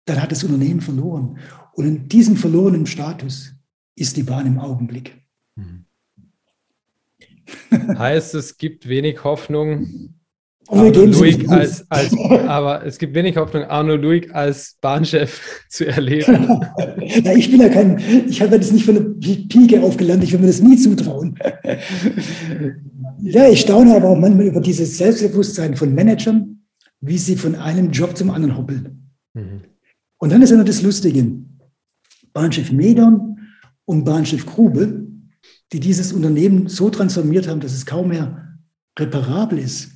dann 0.04 0.20
hat 0.20 0.32
das 0.32 0.42
Unternehmen 0.42 0.80
verloren. 0.80 1.38
Und 1.74 1.86
in 1.86 2.08
diesem 2.08 2.36
verlorenen 2.36 2.86
Status 2.86 3.54
ist 3.94 4.16
die 4.16 4.24
Bahn 4.24 4.46
im 4.46 4.58
Augenblick. 4.58 5.16
Mhm. 5.54 5.84
Heißt, 7.70 8.34
es 8.34 8.56
gibt 8.56 8.88
wenig 8.88 9.22
Hoffnung, 9.24 10.14
Arno 10.68 11.04
Luig 11.04 11.48
als, 11.48 11.84
als, 11.90 12.16
aber 12.46 12.84
es 12.86 12.98
gibt 12.98 13.14
wenig 13.14 13.36
Hoffnung, 13.36 13.64
Arno 13.64 13.96
Luig 13.96 14.34
als 14.34 14.76
Bahnchef 14.80 15.40
zu 15.68 15.86
erleben. 15.86 16.32
ja, 16.98 17.32
ich 17.32 17.50
bin 17.50 17.60
ja 17.60 17.68
kein, 17.68 17.98
ich 18.28 18.40
habe 18.40 18.58
das 18.58 18.72
nicht 18.72 18.84
von 18.84 18.94
der 18.94 19.36
Pike 19.48 19.82
aufgelernt, 19.82 20.24
ich 20.24 20.32
will 20.32 20.40
mir 20.40 20.46
das 20.46 20.60
nie 20.60 20.76
zutrauen. 20.76 21.38
ja, 23.20 23.48
ich 23.48 23.60
staune 23.60 23.94
aber 23.94 24.08
auch 24.08 24.18
manchmal 24.18 24.46
über 24.46 24.60
dieses 24.60 24.96
Selbstbewusstsein 24.98 25.76
von 25.76 25.94
Managern, 25.94 26.62
wie 27.00 27.18
sie 27.18 27.36
von 27.36 27.54
einem 27.54 27.90
Job 27.90 28.16
zum 28.16 28.30
anderen 28.30 28.56
hoppeln. 28.56 29.10
Mhm. 29.34 29.62
Und 30.18 30.32
dann 30.32 30.40
ist 30.42 30.50
ja 30.50 30.56
noch 30.56 30.64
das 30.64 30.82
Lustige. 30.82 31.26
Bahnchef 32.32 32.72
Medern 32.72 33.38
und 33.84 34.04
Bahnchef 34.04 34.46
Grube, 34.46 35.06
die 35.72 35.80
dieses 35.80 36.12
Unternehmen 36.12 36.68
so 36.68 36.90
transformiert 36.90 37.48
haben, 37.48 37.60
dass 37.60 37.72
es 37.72 37.86
kaum 37.86 38.08
mehr 38.08 38.56
reparabel 38.98 39.58
ist, 39.58 39.90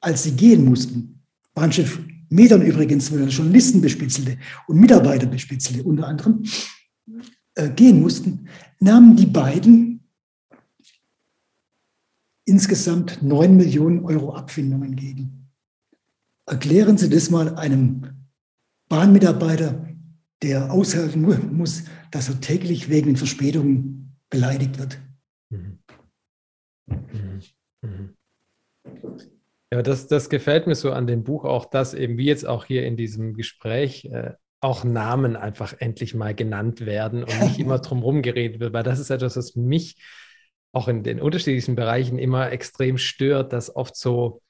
als 0.00 0.22
sie 0.24 0.32
gehen 0.32 0.64
mussten. 0.64 1.22
Bahnchef 1.54 2.00
Medern 2.28 2.62
übrigens, 2.62 3.10
wo 3.10 3.16
er 3.16 3.28
Journalisten 3.28 3.80
bespitzelte 3.80 4.38
und 4.68 4.78
Mitarbeiter 4.78 5.26
bespitzelte 5.26 5.82
unter 5.82 6.06
anderem, 6.06 6.44
äh, 7.54 7.68
gehen 7.70 8.00
mussten, 8.00 8.48
nahmen 8.78 9.16
die 9.16 9.26
beiden 9.26 10.00
insgesamt 12.44 13.22
9 13.22 13.56
Millionen 13.56 14.04
Euro 14.04 14.34
Abfindung 14.34 14.82
entgegen. 14.84 15.48
Erklären 16.46 16.98
Sie 16.98 17.08
das 17.08 17.30
mal 17.30 17.54
einem 17.56 18.10
Bahnmitarbeiter, 18.88 19.86
der 20.42 20.72
aushalten 20.72 21.22
muss, 21.56 21.84
dass 22.10 22.28
er 22.28 22.40
täglich 22.40 22.88
wegen 22.88 23.16
Verspätungen 23.16 24.16
beleidigt 24.30 24.78
wird. 24.78 24.98
Mhm. 25.50 25.78
Mhm. 26.86 27.40
Mhm. 27.82 28.16
Ja, 29.72 29.82
das, 29.82 30.08
das 30.08 30.28
gefällt 30.28 30.66
mir 30.66 30.74
so 30.74 30.92
an 30.92 31.06
dem 31.06 31.22
Buch 31.22 31.44
auch, 31.44 31.64
dass 31.64 31.94
eben 31.94 32.18
wie 32.18 32.26
jetzt 32.26 32.46
auch 32.46 32.64
hier 32.64 32.84
in 32.84 32.96
diesem 32.96 33.34
Gespräch 33.34 34.04
äh, 34.06 34.32
auch 34.60 34.84
Namen 34.84 35.36
einfach 35.36 35.74
endlich 35.78 36.14
mal 36.14 36.34
genannt 36.34 36.84
werden 36.84 37.22
und 37.24 37.40
nicht 37.40 37.58
immer 37.58 37.78
drumherum 37.80 38.22
geredet 38.22 38.60
wird, 38.60 38.72
weil 38.72 38.82
das 38.82 38.98
ist 38.98 39.10
etwas, 39.10 39.36
was 39.36 39.54
mich 39.54 39.96
auch 40.72 40.88
in 40.88 41.02
den 41.02 41.20
unterschiedlichen 41.20 41.76
Bereichen 41.76 42.18
immer 42.18 42.50
extrem 42.52 42.98
stört, 42.98 43.52
dass 43.52 43.74
oft 43.74 43.96
so, 43.96 44.42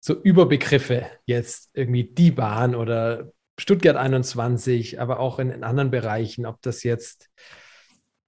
so 0.00 0.14
Überbegriffe 0.14 1.06
jetzt 1.26 1.70
irgendwie 1.74 2.04
die 2.04 2.30
Bahn 2.30 2.74
oder 2.74 3.32
Stuttgart 3.58 3.96
21, 3.96 5.00
aber 5.00 5.20
auch 5.20 5.38
in, 5.38 5.50
in 5.50 5.64
anderen 5.64 5.90
Bereichen, 5.90 6.46
ob 6.46 6.62
das 6.62 6.82
jetzt 6.82 7.28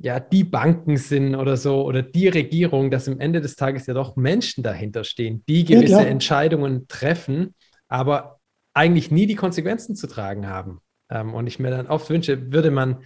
ja 0.02 0.18
die 0.18 0.44
Banken 0.44 0.96
sind 0.96 1.34
oder 1.34 1.56
so 1.56 1.84
oder 1.84 2.02
die 2.02 2.28
Regierung, 2.28 2.90
dass 2.90 3.08
am 3.08 3.20
Ende 3.20 3.40
des 3.40 3.56
Tages 3.56 3.86
ja 3.86 3.94
doch 3.94 4.16
Menschen 4.16 4.62
dahinter 4.62 5.04
stehen, 5.04 5.44
die 5.46 5.64
gewisse 5.64 5.92
ja, 5.92 6.02
Entscheidungen 6.02 6.88
treffen, 6.88 7.54
aber 7.88 8.40
eigentlich 8.72 9.10
nie 9.10 9.26
die 9.26 9.34
Konsequenzen 9.34 9.94
zu 9.96 10.06
tragen 10.06 10.48
haben. 10.48 10.80
Ähm, 11.10 11.34
und 11.34 11.46
ich 11.46 11.58
mir 11.58 11.70
dann 11.70 11.86
oft 11.86 12.08
wünsche, 12.08 12.52
würde 12.52 12.70
man, 12.70 13.02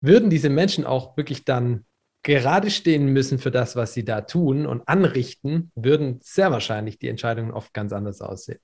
würden 0.00 0.30
diese 0.30 0.50
Menschen 0.50 0.84
auch 0.84 1.16
wirklich 1.16 1.44
dann 1.44 1.86
gerade 2.22 2.70
stehen 2.70 3.06
müssen 3.06 3.38
für 3.38 3.50
das, 3.50 3.74
was 3.74 3.94
sie 3.94 4.04
da 4.04 4.20
tun 4.22 4.66
und 4.66 4.86
anrichten, 4.86 5.72
würden 5.74 6.18
sehr 6.22 6.50
wahrscheinlich 6.50 6.98
die 6.98 7.08
Entscheidungen 7.08 7.52
oft 7.52 7.72
ganz 7.72 7.92
anders 7.92 8.20
aussehen. 8.20 8.58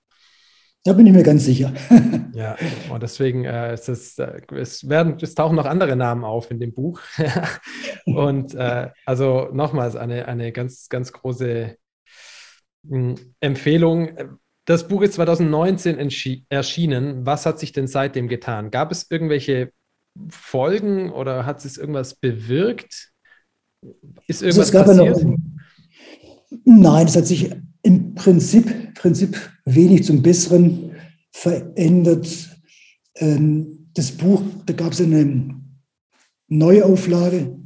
Da 0.86 0.92
bin 0.92 1.06
ich 1.06 1.14
mir 1.14 1.22
ganz 1.22 1.46
sicher. 1.46 1.72
ja, 2.34 2.56
und 2.90 3.02
deswegen 3.02 3.44
äh, 3.46 3.72
ist 3.72 3.88
es, 3.88 4.18
äh, 4.18 4.42
es, 4.54 4.86
werden, 4.86 5.16
es 5.18 5.34
tauchen 5.34 5.56
noch 5.56 5.64
andere 5.64 5.96
Namen 5.96 6.24
auf 6.24 6.50
in 6.50 6.60
dem 6.60 6.74
Buch. 6.74 7.00
und 8.04 8.54
äh, 8.54 8.90
also 9.06 9.48
nochmals 9.50 9.96
eine, 9.96 10.28
eine 10.28 10.52
ganz, 10.52 10.90
ganz 10.90 11.10
große 11.10 11.76
mh, 12.82 12.98
hm, 12.98 13.34
Empfehlung. 13.40 14.38
Das 14.66 14.86
Buch 14.86 15.00
ist 15.00 15.14
2019 15.14 15.98
erschienen. 16.50 17.24
Was 17.24 17.46
hat 17.46 17.58
sich 17.58 17.72
denn 17.72 17.86
seitdem 17.86 18.28
getan? 18.28 18.70
Gab 18.70 18.92
es 18.92 19.10
irgendwelche 19.10 19.72
Folgen 20.28 21.10
oder 21.12 21.46
hat 21.46 21.64
es 21.64 21.78
irgendwas 21.78 22.14
bewirkt? 22.14 23.10
Ist 24.26 24.42
also 24.42 24.60
irgendwas 24.60 24.74
also 24.74 25.04
passiert? 25.04 25.18
Ja 25.18 25.24
noch, 25.24 25.38
nein, 26.64 27.06
es 27.06 27.16
hat 27.16 27.26
sich 27.26 27.50
im 27.82 28.14
Prinzip, 28.14 28.94
Prinzip 28.94 29.53
wenig 29.64 30.04
zum 30.04 30.22
Besseren 30.22 30.92
verändert. 31.32 32.50
Ähm, 33.16 33.88
das 33.94 34.12
Buch, 34.12 34.42
da 34.66 34.72
gab 34.72 34.92
es 34.92 35.00
eine 35.00 35.60
Neuauflage 36.48 37.56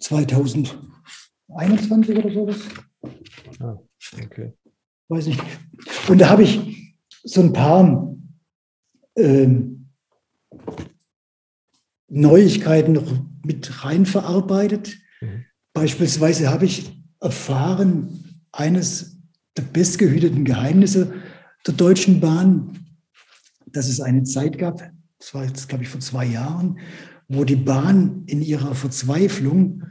2021 0.00 2.16
oder 2.16 2.32
sowas. 2.32 2.56
Ah, 3.58 3.76
okay. 4.22 4.52
Weiß 5.08 5.26
nicht. 5.26 5.42
Und 6.08 6.18
da 6.18 6.30
habe 6.30 6.44
ich 6.44 6.94
so 7.24 7.42
ein 7.42 7.52
paar 7.52 8.16
ähm, 9.16 9.88
Neuigkeiten 12.08 12.92
noch 12.92 13.12
mit 13.44 13.84
rein 13.84 14.06
verarbeitet. 14.06 14.96
Mhm. 15.20 15.44
Beispielsweise 15.72 16.50
habe 16.50 16.66
ich 16.66 16.92
erfahren, 17.20 18.44
eines 18.52 19.19
der 19.56 19.62
bestgehüteten 19.62 20.44
Geheimnisse 20.44 21.12
der 21.66 21.74
Deutschen 21.74 22.20
Bahn, 22.20 22.78
dass 23.66 23.88
es 23.88 24.00
eine 24.00 24.24
Zeit 24.24 24.58
gab, 24.58 24.90
das 25.18 25.34
war 25.34 25.44
jetzt, 25.44 25.68
glaube 25.68 25.84
ich, 25.84 25.90
vor 25.90 26.00
zwei 26.00 26.24
Jahren, 26.24 26.78
wo 27.28 27.44
die 27.44 27.56
Bahn 27.56 28.24
in 28.26 28.42
ihrer 28.42 28.74
Verzweiflung 28.74 29.84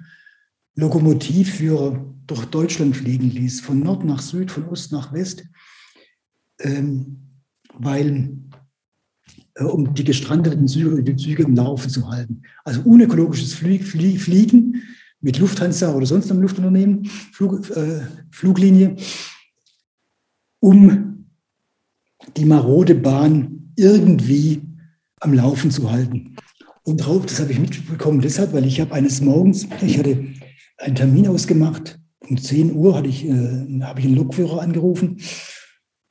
Lokomotivführer 0.76 2.06
durch 2.26 2.45
Deutschland 2.45 2.95
fliegen 2.95 3.30
ließ, 3.30 3.61
von 3.61 3.80
Nord 3.80 4.06
nach 4.06 4.22
Süd, 4.22 4.52
von 4.52 4.68
Ost 4.69 4.91
nach 4.91 5.14
West, 5.14 5.44
ähm, 6.60 7.18
weil, 7.73 8.31
äh, 9.56 9.64
um 9.64 9.94
die 9.94 10.03
gestrandeten 10.03 10.68
Züge, 10.68 11.03
die 11.03 11.15
Züge 11.15 11.44
im 11.44 11.56
Laufe 11.56 11.90
zu 11.90 12.10
halten. 12.10 12.41
Also 12.64 12.81
unökologisches 12.81 13.53
Flie 13.53 13.80
Flie 13.80 14.18
Fliegen 14.18 14.84
mit 15.22 15.40
Lufthansa 15.40 15.94
oder 15.94 16.06
sonst 16.06 16.31
einem 16.31 16.41
Luftunternehmen, 16.41 17.06
Flug, 17.06 17.69
äh, 17.72 18.02
Fluglinie, 18.31 18.95
um 20.60 21.26
die 22.38 22.45
marode 22.45 22.95
Bahn 22.95 23.72
irgendwie 23.76 24.61
am 25.19 25.34
Laufen 25.34 25.72
zu 25.72 25.91
halten. 25.91 26.36
Und 26.84 26.98
drauf, 26.98 27.26
das 27.26 27.40
habe 27.40 27.52
ich 27.52 27.60
mitbekommen 27.60 28.22
deshalb, 28.22 28.53
weil 28.53 28.65
ich 28.65 28.80
habe 28.80 28.94
eines 28.94 29.22
Morgens, 29.22 29.68
ich 29.81 29.98
hatte 29.98 30.26
einen 30.77 30.95
Termin 30.95 31.27
ausgemacht, 31.27 31.99
um 32.27 32.38
10 32.38 32.76
Uhr 32.76 32.95
hatte 32.95 33.10
ich, 33.10 33.26
äh, 33.26 33.81
habe 33.81 33.99
ich 33.99 34.06
einen 34.06 34.15
Lokführer 34.15 34.61
angerufen, 34.61 35.18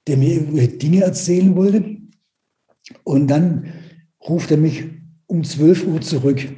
der 0.06 0.16
mir 0.16 0.40
Dinge 0.78 1.02
erzählen 1.02 1.54
wollte. 1.54 1.98
Und 3.04 3.28
dann 3.28 3.72
ruft 4.26 4.50
er 4.50 4.56
mich 4.56 4.84
um 5.26 5.44
12 5.44 5.86
Uhr 5.86 6.00
zurück 6.00 6.48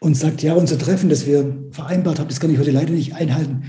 und 0.00 0.16
sagt, 0.16 0.42
ja, 0.42 0.54
unser 0.54 0.78
Treffen, 0.78 1.08
das 1.08 1.26
wir 1.26 1.68
vereinbart 1.70 2.18
haben, 2.18 2.28
das 2.28 2.40
kann 2.40 2.50
ich 2.50 2.58
heute 2.58 2.72
leider 2.72 2.92
nicht 2.92 3.14
einhalten. 3.14 3.64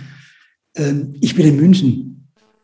Ähm, 0.76 1.14
ich 1.22 1.36
bin 1.36 1.48
in 1.48 1.56
München. 1.56 2.17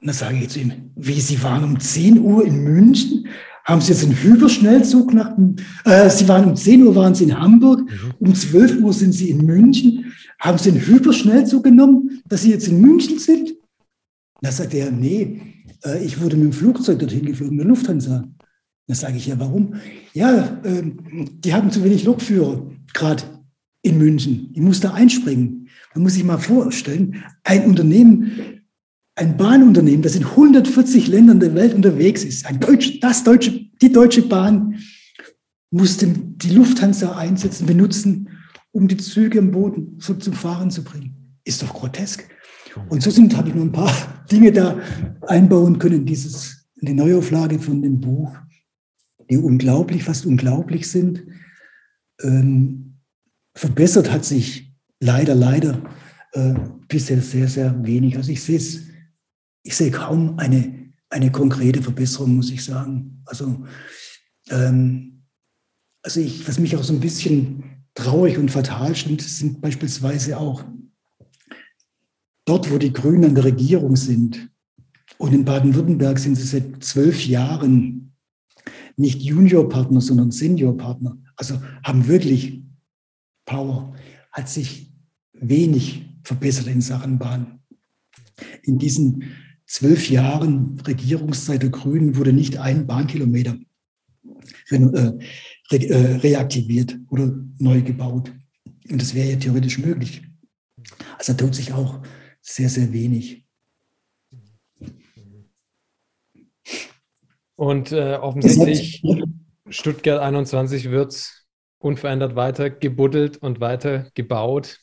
Und 0.03 0.07
dann 0.07 0.15
sage 0.15 0.37
ich 0.37 0.49
zu 0.49 0.59
ihm, 0.59 0.91
wie, 0.97 1.21
Sie 1.21 1.41
waren 1.43 1.63
um 1.63 1.79
10 1.79 2.19
Uhr 2.19 2.45
in 2.45 2.61
München? 2.61 3.25
haben 3.63 3.79
Sie 3.79 3.93
jetzt 3.93 4.03
einen 4.03 4.21
Hyperschnellzug 4.21 5.13
nach, 5.13 5.37
äh, 5.85 6.09
Sie 6.09 6.27
waren 6.27 6.49
um 6.49 6.55
10 6.57 6.83
Uhr 6.83 6.93
waren 6.95 7.15
Sie 7.15 7.23
in 7.23 7.39
Hamburg, 7.39 7.79
mhm. 7.79 8.13
um 8.19 8.35
12 8.35 8.81
Uhr 8.81 8.91
sind 8.91 9.13
Sie 9.13 9.29
in 9.29 9.45
München. 9.45 10.13
Haben 10.39 10.57
Sie 10.57 10.71
einen 10.71 10.85
Hyperschnellzug 10.85 11.63
genommen, 11.63 12.21
dass 12.27 12.41
Sie 12.41 12.51
jetzt 12.51 12.67
in 12.67 12.81
München 12.81 13.19
sind? 13.19 13.53
Da 14.41 14.51
sagt 14.51 14.73
er, 14.73 14.91
nee, 14.91 15.39
äh, 15.85 16.03
ich 16.03 16.19
wurde 16.19 16.35
mit 16.35 16.47
dem 16.47 16.51
Flugzeug 16.53 16.99
dorthin 16.99 17.25
geflogen, 17.25 17.55
mit 17.55 17.63
der 17.63 17.69
Lufthansa. 17.69 18.25
Da 18.87 18.95
sage 18.95 19.15
ich 19.15 19.27
ja, 19.27 19.39
warum? 19.39 19.75
Ja, 20.13 20.61
äh, 20.63 20.83
die 20.83 21.53
haben 21.53 21.71
zu 21.71 21.85
wenig 21.85 22.03
Lokführer, 22.03 22.69
gerade 22.93 23.23
in 23.81 23.97
München. 23.97 24.49
Ich 24.53 24.61
muss 24.61 24.81
da 24.81 24.91
einspringen. 24.91 25.69
Man 25.95 26.03
muss 26.03 26.15
sich 26.15 26.25
mal 26.25 26.37
vorstellen, 26.37 27.23
ein 27.45 27.65
Unternehmen, 27.65 28.62
ein 29.15 29.37
Bahnunternehmen, 29.37 30.01
das 30.01 30.15
in 30.15 30.25
140 30.25 31.07
Ländern 31.07 31.39
der 31.39 31.53
Welt 31.53 31.73
unterwegs 31.73 32.23
ist, 32.23 32.45
ein 32.45 32.59
Deutsch, 32.59 32.99
das 32.99 33.23
deutsche, 33.23 33.51
die 33.81 33.91
Deutsche 33.91 34.23
Bahn, 34.23 34.79
musste 35.71 36.07
die 36.07 36.51
Lufthansa 36.51 37.15
einsetzen, 37.15 37.65
benutzen, 37.65 38.29
um 38.71 38.87
die 38.87 38.97
Züge 38.97 39.39
am 39.39 39.51
Boden 39.51 39.97
so 39.99 40.13
zum 40.15 40.33
Fahren 40.33 40.71
zu 40.71 40.83
bringen. 40.83 41.37
Ist 41.43 41.61
doch 41.61 41.73
grotesk. 41.73 42.27
Und 42.89 43.03
so 43.03 43.11
sind, 43.11 43.35
habe 43.37 43.49
ich 43.49 43.55
nur 43.55 43.65
ein 43.65 43.71
paar 43.71 44.25
Dinge 44.31 44.51
da 44.51 44.79
einbauen 45.21 45.77
können, 45.79 46.05
dieses, 46.05 46.67
in 46.77 46.87
die 46.87 46.93
Neuauflage 46.93 47.59
von 47.59 47.81
dem 47.81 47.99
Buch, 47.99 48.35
die 49.29 49.37
unglaublich, 49.37 50.03
fast 50.03 50.25
unglaublich 50.25 50.89
sind. 50.89 51.23
Ähm, 52.21 52.97
verbessert 53.55 54.11
hat 54.11 54.25
sich 54.25 54.73
leider, 54.99 55.35
leider 55.35 55.81
äh, 56.33 56.53
bisher 56.87 57.21
sehr, 57.21 57.47
sehr 57.47 57.83
wenig. 57.85 58.17
Also 58.17 58.31
ich 58.31 58.41
sehe 58.41 58.57
es 58.57 58.92
ich 59.63 59.75
sehe 59.75 59.91
kaum 59.91 60.37
eine, 60.37 60.91
eine 61.09 61.31
konkrete 61.31 61.81
Verbesserung, 61.81 62.35
muss 62.35 62.51
ich 62.51 62.63
sagen. 62.63 63.21
Also, 63.25 63.65
ähm, 64.49 65.23
also 66.01 66.19
ich, 66.19 66.47
was 66.47 66.59
mich 66.59 66.75
auch 66.75 66.83
so 66.83 66.93
ein 66.93 66.99
bisschen 66.99 67.63
traurig 67.95 68.37
und 68.37 68.51
fatal 68.51 68.95
stimmt, 68.95 69.21
sind 69.21 69.61
beispielsweise 69.61 70.37
auch 70.37 70.63
dort, 72.45 72.71
wo 72.71 72.77
die 72.77 72.91
Grünen 72.91 73.25
an 73.25 73.35
der 73.35 73.45
Regierung 73.45 73.95
sind. 73.95 74.49
Und 75.17 75.33
in 75.33 75.45
Baden-Württemberg 75.45 76.19
sind 76.19 76.35
sie 76.35 76.43
seit 76.43 76.83
zwölf 76.83 77.25
Jahren 77.25 78.13
nicht 78.97 79.21
Juniorpartner, 79.21 80.01
sondern 80.01 80.31
Seniorpartner. 80.31 81.17
Also 81.35 81.61
haben 81.83 82.07
wirklich 82.07 82.63
Power. 83.45 83.95
Hat 84.31 84.49
sich 84.49 84.91
wenig 85.33 86.05
verbessert 86.23 86.67
in 86.67 86.81
Sachen 86.81 87.17
Bahn. 87.19 87.59
In 88.63 88.77
diesen 88.77 89.23
zwölf 89.73 90.07
Jahren 90.07 90.79
Regierungszeit 90.85 91.63
der 91.63 91.71
Grünen 91.71 92.15
wurde 92.15 92.31
nicht 92.31 92.59
ein 92.59 92.85
Bahnkilometer 92.85 93.57
äh, 94.69 94.75
re, 94.75 95.17
äh, 95.71 96.15
reaktiviert 96.17 96.95
oder 97.09 97.33
neu 97.57 97.81
gebaut. 97.81 98.31
Und 98.87 99.01
das 99.01 99.15
wäre 99.15 99.31
ja 99.31 99.35
theoretisch 99.37 99.79
möglich. 99.79 100.21
Also 101.17 101.33
da 101.33 101.43
tut 101.43 101.55
sich 101.55 101.73
auch 101.73 102.03
sehr, 102.39 102.69
sehr 102.69 102.93
wenig. 102.93 103.45
Und 107.55 107.91
äh, 107.93 108.17
offensichtlich 108.21 109.01
Stuttgart 109.69 110.21
21 110.21 110.91
wird 110.91 111.31
unverändert 111.79 112.35
weiter 112.35 112.69
gebuddelt 112.69 113.37
und 113.37 113.59
weiter 113.59 114.11
gebaut 114.13 114.82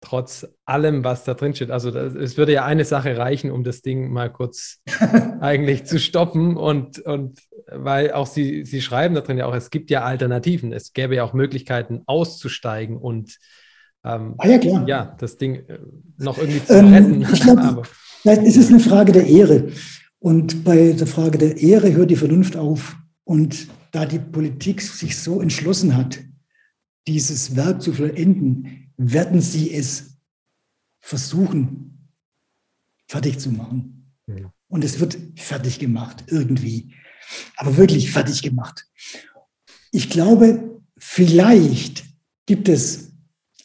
trotz 0.00 0.46
allem, 0.64 1.04
was 1.04 1.24
da 1.24 1.34
drin 1.34 1.54
steht. 1.54 1.70
Also 1.70 1.90
das, 1.90 2.14
es 2.14 2.36
würde 2.36 2.52
ja 2.52 2.64
eine 2.64 2.84
Sache 2.84 3.16
reichen, 3.16 3.50
um 3.50 3.64
das 3.64 3.82
Ding 3.82 4.12
mal 4.12 4.30
kurz 4.30 4.82
eigentlich 5.40 5.84
zu 5.84 5.98
stoppen. 5.98 6.56
Und, 6.56 6.98
und 7.00 7.40
weil 7.70 8.12
auch 8.12 8.26
Sie, 8.26 8.64
Sie 8.64 8.82
schreiben 8.82 9.14
da 9.14 9.22
drin 9.22 9.38
ja 9.38 9.46
auch, 9.46 9.54
es 9.54 9.70
gibt 9.70 9.90
ja 9.90 10.02
Alternativen. 10.02 10.72
Es 10.72 10.92
gäbe 10.92 11.16
ja 11.16 11.24
auch 11.24 11.32
Möglichkeiten 11.32 12.02
auszusteigen 12.06 12.96
und 12.96 13.38
ähm, 14.04 14.34
ah, 14.38 14.46
ja, 14.46 14.58
klar. 14.58 14.86
ja, 14.86 15.16
das 15.18 15.36
Ding 15.36 15.56
äh, 15.66 15.78
noch 16.18 16.38
irgendwie 16.38 16.64
zu 16.64 16.74
ähm, 16.74 16.92
retten. 16.92 17.22
Ich 17.22 17.40
glaub, 17.40 17.88
es 18.24 18.56
ist 18.56 18.70
eine 18.70 18.80
Frage 18.80 19.12
der 19.12 19.26
Ehre. 19.26 19.68
Und 20.20 20.62
bei 20.62 20.92
der 20.92 21.06
Frage 21.06 21.38
der 21.38 21.56
Ehre 21.56 21.92
hört 21.92 22.10
die 22.10 22.16
Vernunft 22.16 22.56
auf. 22.56 22.96
Und 23.24 23.66
da 23.90 24.06
die 24.06 24.20
Politik 24.20 24.80
sich 24.80 25.18
so 25.18 25.40
entschlossen 25.40 25.96
hat, 25.96 26.20
dieses 27.08 27.56
Werk 27.56 27.82
zu 27.82 27.92
vollenden, 27.92 28.85
werden 28.96 29.40
sie 29.40 29.72
es 29.72 30.18
versuchen, 31.00 32.10
fertig 33.08 33.38
zu 33.38 33.50
machen. 33.50 34.12
Ja. 34.26 34.52
Und 34.68 34.84
es 34.84 34.98
wird 35.00 35.16
fertig 35.36 35.78
gemacht, 35.78 36.24
irgendwie. 36.28 36.94
Aber 37.56 37.76
wirklich 37.76 38.10
fertig 38.10 38.42
gemacht. 38.42 38.86
Ich 39.92 40.10
glaube, 40.10 40.80
vielleicht 40.98 42.04
gibt 42.46 42.68
es 42.68 43.12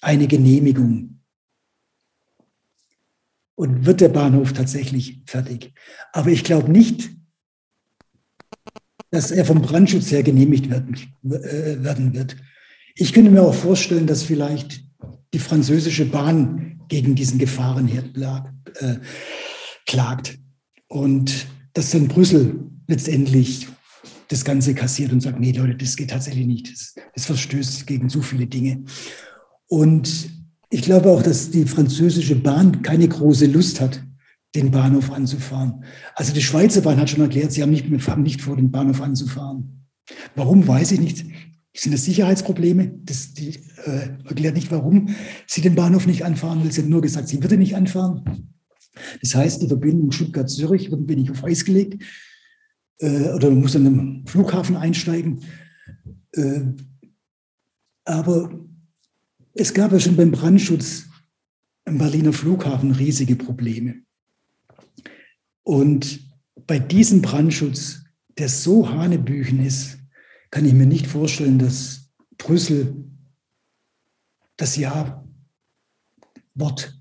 eine 0.02 0.28
Genehmigung 0.28 1.22
und 3.56 3.86
wird 3.86 4.02
der 4.02 4.10
Bahnhof 4.10 4.54
tatsächlich 4.54 5.22
fertig. 5.26 5.74
Aber 6.14 6.30
ich 6.30 6.44
glaube 6.44 6.72
nicht, 6.72 7.12
dass 9.12 9.30
er 9.32 9.46
vom 9.46 9.62
Brandschutz 9.62 10.10
her 10.12 10.24
genehmigt 10.24 10.70
werden, 10.70 10.96
äh, 11.24 11.84
werden 11.84 12.14
wird. 12.14 12.38
Ich 12.96 13.14
könnte 13.14 13.30
mir 13.30 13.44
auch 13.44 13.54
vorstellen, 13.54 14.08
dass 14.08 14.24
vielleicht 14.24 14.84
die 15.34 15.40
französische 15.40 16.06
Bahn 16.06 16.82
gegen 16.88 17.16
diesen 17.16 17.40
Gefahrenherd 17.40 18.18
äh, 18.18 18.96
klagt. 19.88 20.38
Und 20.88 21.48
dass 21.74 21.92
dann 21.92 22.08
Brüssel 22.08 22.60
letztendlich 22.88 23.68
das 24.28 24.46
Ganze 24.46 24.74
kassiert 24.74 25.12
und 25.12 25.22
sagt, 25.22 25.40
nee 25.40 25.52
Leute, 25.52 25.76
das 25.76 25.96
geht 25.96 26.10
tatsächlich 26.10 26.48
nicht. 26.48 26.72
Das, 26.72 26.96
das 27.16 27.26
verstößt 27.26 27.88
gegen 27.88 28.10
so 28.10 28.22
viele 28.22 28.48
Dinge. 28.48 28.84
Und 29.68 30.30
ich 30.70 30.82
glaube 30.82 31.10
auch, 31.10 31.22
dass 31.22 31.52
die 31.52 31.66
französische 31.66 32.36
Bahn 32.36 32.82
keine 32.82 33.08
große 33.08 33.46
Lust 33.46 33.82
hat, 33.82 34.04
den 34.56 34.72
Bahnhof 34.72 35.12
anzufahren. 35.12 35.84
Also 36.16 36.34
die 36.34 36.42
Schweizer 36.42 36.82
Bahn 36.82 37.00
hat 37.00 37.10
schon 37.10 37.22
erklärt, 37.22 37.52
sie 37.52 37.62
haben 37.62 37.72
nicht, 37.72 37.86
haben 38.08 38.24
nicht 38.24 38.42
vor, 38.42 38.56
den 38.56 38.72
Bahnhof 38.72 39.02
anzufahren. 39.02 39.88
Warum, 40.36 40.68
weiß 40.68 40.92
ich 40.94 41.00
nicht. 41.00 41.26
Sind 41.74 41.94
das 41.94 42.04
Sicherheitsprobleme? 42.04 43.00
Das, 43.04 43.34
die 43.34 43.56
äh, 43.86 44.10
erklärt 44.26 44.56
nicht, 44.56 44.72
warum 44.72 45.16
sie 45.48 45.62
den 45.62 45.76
Bahnhof 45.76 46.06
nicht 46.06 46.26
anfahren 46.26 46.64
will. 46.64 46.72
Sie 46.72 46.82
hat 46.82 46.90
nur 46.90 47.02
gesagt, 47.02 47.30
sie 47.30 47.42
würde 47.42 47.58
nicht 47.58 47.76
anfahren. 47.76 48.52
Das 49.22 49.36
heißt, 49.36 49.62
die 49.62 49.68
Verbindung 49.68 50.12
Stuttgart-Zürich 50.12 50.92
wird 50.92 51.02
ein 51.02 51.10
wenig 51.10 51.32
auf 51.32 51.44
Eis 51.44 51.64
gelegt 51.64 52.04
äh, 53.00 53.30
oder 53.30 53.50
man 53.50 53.62
muss 53.62 53.76
an 53.76 53.88
einem 53.88 54.28
Flughafen 54.28 54.76
einsteigen. 54.76 55.44
Äh, 56.34 56.62
aber 58.04 58.66
es 59.54 59.74
gab 59.74 59.92
ja 59.92 60.00
schon 60.00 60.16
beim 60.16 60.32
Brandschutz 60.32 61.06
im 61.86 61.98
Berliner 61.98 62.34
Flughafen 62.34 62.92
riesige 62.92 63.36
Probleme. 63.36 63.96
Und 65.64 66.20
bei 66.68 66.80
diesem 66.80 67.22
Brandschutz, 67.22 68.04
der 68.38 68.50
so 68.50 68.90
hanebüchen 68.90 69.66
ist, 69.66 70.01
kann 70.52 70.66
ich 70.66 70.74
mir 70.74 70.86
nicht 70.86 71.08
vorstellen, 71.08 71.58
dass 71.58 72.12
Brüssel 72.38 72.94
das 74.58 74.76
Ja 74.76 75.26
Wort 76.54 76.94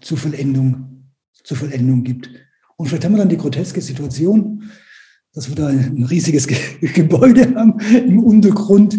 zur 0.00 0.16
Vollendung, 0.16 1.10
zur 1.32 1.56
Vollendung 1.56 2.04
gibt. 2.04 2.30
Und 2.76 2.86
vielleicht 2.86 3.04
haben 3.04 3.12
wir 3.12 3.18
dann 3.18 3.28
die 3.28 3.36
groteske 3.36 3.80
Situation, 3.80 4.70
dass 5.32 5.48
wir 5.48 5.56
da 5.56 5.66
ein 5.66 6.04
riesiges 6.04 6.46
Gebäude 6.80 7.54
haben 7.54 7.78
im 7.80 8.22
Untergrund 8.22 8.96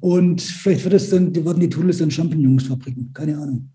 und 0.00 0.42
vielleicht 0.42 0.84
wird 0.84 0.94
es 0.94 1.10
dann, 1.10 1.34
werden 1.34 1.60
die 1.60 1.70
Tunnels 1.70 1.98
dann 1.98 2.10
Champignonsfabriken, 2.10 3.12
keine 3.12 3.38
Ahnung. 3.38 3.72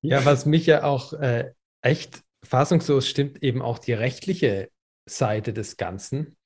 Ja, 0.00 0.24
was 0.24 0.46
mich 0.46 0.66
ja 0.66 0.84
auch 0.84 1.12
äh, 1.14 1.52
echt 1.82 2.22
fassungslos 2.48 3.06
stimmt 3.06 3.42
eben 3.42 3.62
auch 3.62 3.78
die 3.78 3.92
rechtliche 3.92 4.70
Seite 5.06 5.52
des 5.52 5.76
Ganzen, 5.76 6.36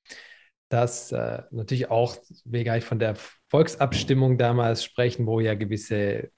dass 0.69 1.11
äh, 1.11 1.43
natürlich 1.51 1.89
auch, 1.89 2.17
wir 2.45 2.63
gleich 2.63 2.83
von 2.83 2.99
der 2.99 3.15
Volksabstimmung 3.49 4.37
damals 4.37 4.83
sprechen, 4.83 5.25
wo 5.25 5.39
ja 5.39 5.55
gewisse 5.55 6.29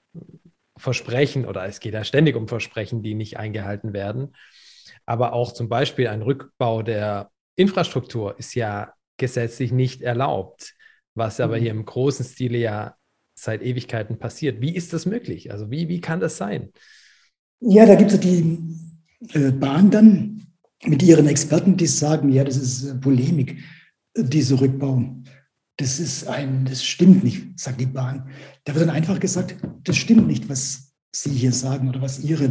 Versprechen 0.76 1.46
oder 1.46 1.64
es 1.64 1.80
geht 1.80 1.94
ja 1.94 2.04
ständig 2.04 2.36
um 2.36 2.48
Versprechen, 2.48 3.02
die 3.02 3.14
nicht 3.14 3.38
eingehalten 3.38 3.92
werden. 3.92 4.36
Aber 5.06 5.32
auch 5.32 5.52
zum 5.52 5.68
Beispiel 5.68 6.08
ein 6.08 6.22
Rückbau 6.22 6.82
der 6.82 7.30
Infrastruktur 7.56 8.38
ist 8.38 8.54
ja 8.54 8.92
gesetzlich 9.16 9.72
nicht 9.72 10.02
erlaubt, 10.02 10.74
was 11.14 11.40
aber 11.40 11.56
mhm. 11.56 11.60
hier 11.60 11.70
im 11.70 11.84
großen 11.84 12.24
Stile 12.24 12.58
ja 12.58 12.94
seit 13.34 13.62
Ewigkeiten 13.62 14.18
passiert. 14.18 14.60
Wie 14.60 14.74
ist 14.74 14.92
das 14.92 15.06
möglich? 15.06 15.50
Also 15.50 15.70
wie, 15.70 15.88
wie 15.88 16.00
kann 16.00 16.20
das 16.20 16.36
sein? 16.36 16.72
Ja, 17.60 17.86
da 17.86 17.94
gibt 17.94 18.12
es 18.12 18.20
die 18.20 18.85
Bahn 19.20 19.90
dann 19.90 20.46
mit 20.84 21.02
ihren 21.02 21.26
Experten, 21.26 21.76
die 21.76 21.86
sagen, 21.86 22.30
ja, 22.30 22.44
das 22.44 22.56
ist 22.56 22.84
äh, 22.84 22.94
Polemik, 22.94 23.56
dieser 24.16 24.60
Rückbau. 24.60 25.22
Das 25.78 26.00
ist 26.00 26.26
ein, 26.26 26.64
das 26.64 26.84
stimmt 26.84 27.22
nicht, 27.22 27.58
sagt 27.58 27.80
die 27.80 27.86
Bahn. 27.86 28.30
Da 28.64 28.74
wird 28.74 28.86
dann 28.86 28.94
einfach 28.94 29.20
gesagt, 29.20 29.56
das 29.84 29.96
stimmt 29.96 30.26
nicht, 30.26 30.48
was 30.48 30.92
Sie 31.12 31.30
hier 31.30 31.52
sagen 31.52 31.88
oder 31.88 32.00
was 32.02 32.20
Ihre 32.20 32.50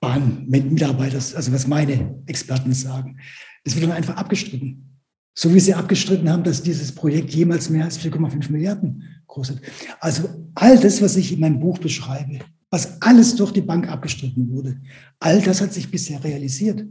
Bahnmitarbeiter, 0.00 1.16
also 1.16 1.52
was 1.52 1.66
meine 1.66 2.22
Experten 2.26 2.72
sagen. 2.72 3.18
Das 3.64 3.74
wird 3.74 3.84
dann 3.84 3.92
einfach 3.92 4.16
abgestritten. 4.16 4.98
So 5.34 5.54
wie 5.54 5.60
sie 5.60 5.74
abgestritten 5.74 6.28
haben, 6.28 6.42
dass 6.42 6.62
dieses 6.62 6.92
Projekt 6.92 7.32
jemals 7.32 7.70
mehr 7.70 7.84
als 7.84 8.00
4,5 8.00 8.50
Milliarden 8.50 9.22
kostet. 9.26 9.60
Also 10.00 10.28
all 10.54 10.78
das, 10.78 11.00
was 11.00 11.16
ich 11.16 11.32
in 11.32 11.40
meinem 11.40 11.60
Buch 11.60 11.78
beschreibe, 11.78 12.40
was 12.70 13.00
alles 13.02 13.34
durch 13.36 13.52
die 13.52 13.60
Bank 13.60 13.88
abgestritten 13.88 14.50
wurde, 14.50 14.80
all 15.18 15.42
das 15.42 15.60
hat 15.60 15.72
sich 15.72 15.90
bisher 15.90 16.22
realisiert. 16.22 16.86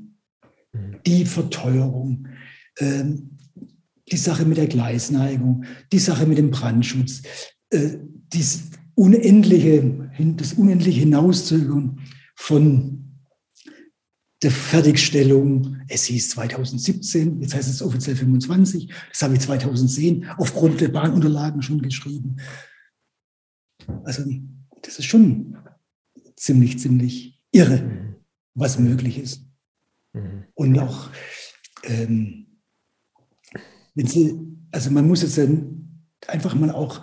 Mhm. 0.74 1.00
Die 1.06 1.26
Verteuerung, 1.26 2.28
ähm, 2.80 3.38
die 4.12 4.18
Sache 4.18 4.46
mit 4.46 4.58
der 4.58 4.68
Gleisneigung, 4.68 5.66
die 5.92 6.00
Sache 6.00 6.26
mit 6.26 6.38
dem 6.38 6.52
Brandschutz, 6.52 7.22
äh, 7.70 7.98
dies 8.34 8.72
unendliche, 8.96 10.12
das 10.36 10.54
unendliche 10.54 11.00
Hinauszögern 11.00 12.02
von 12.36 13.00
der 14.44 14.52
Fertigstellung. 14.52 15.78
Es 15.88 16.06
hieß 16.06 16.30
2017, 16.32 17.42
jetzt 17.42 17.56
heißt 17.56 17.70
es 17.70 17.82
offiziell 17.82 18.16
25. 18.16 18.92
Das 19.10 19.22
habe 19.22 19.36
ich 19.36 19.42
2010 19.42 20.26
aufgrund 20.38 20.82
der 20.82 20.90
Bahnunterlagen 20.90 21.62
schon 21.62 21.82
geschrieben. 21.82 22.38
Also 24.04 24.24
das 24.82 25.00
ist 25.00 25.06
schon 25.06 25.58
ziemlich, 26.40 26.80
ziemlich 26.80 27.40
irre, 27.52 28.16
was 28.54 28.80
möglich 28.80 29.18
ist. 29.20 29.46
Mhm. 30.14 30.46
Und 30.54 30.80
auch, 30.80 31.10
ähm, 31.84 32.48
wenn 33.96 34.08
Sie, 34.08 34.40
also 34.72 34.92
man 34.92 35.08
muss 35.08 35.22
jetzt 35.22 35.40
einfach 36.28 36.56
mal 36.56 36.72
auch 36.72 37.02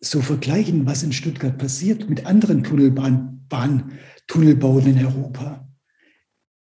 so 0.00 0.20
vergleichen, 0.20 0.86
was 0.86 1.02
in 1.02 1.12
Stuttgart 1.12 1.56
passiert 1.56 2.08
mit 2.08 2.26
anderen 2.26 2.62
Tunnelbahn, 2.62 3.46
Bahntunnelbauten 3.48 4.96
in 4.96 5.06
Europa. 5.06 5.68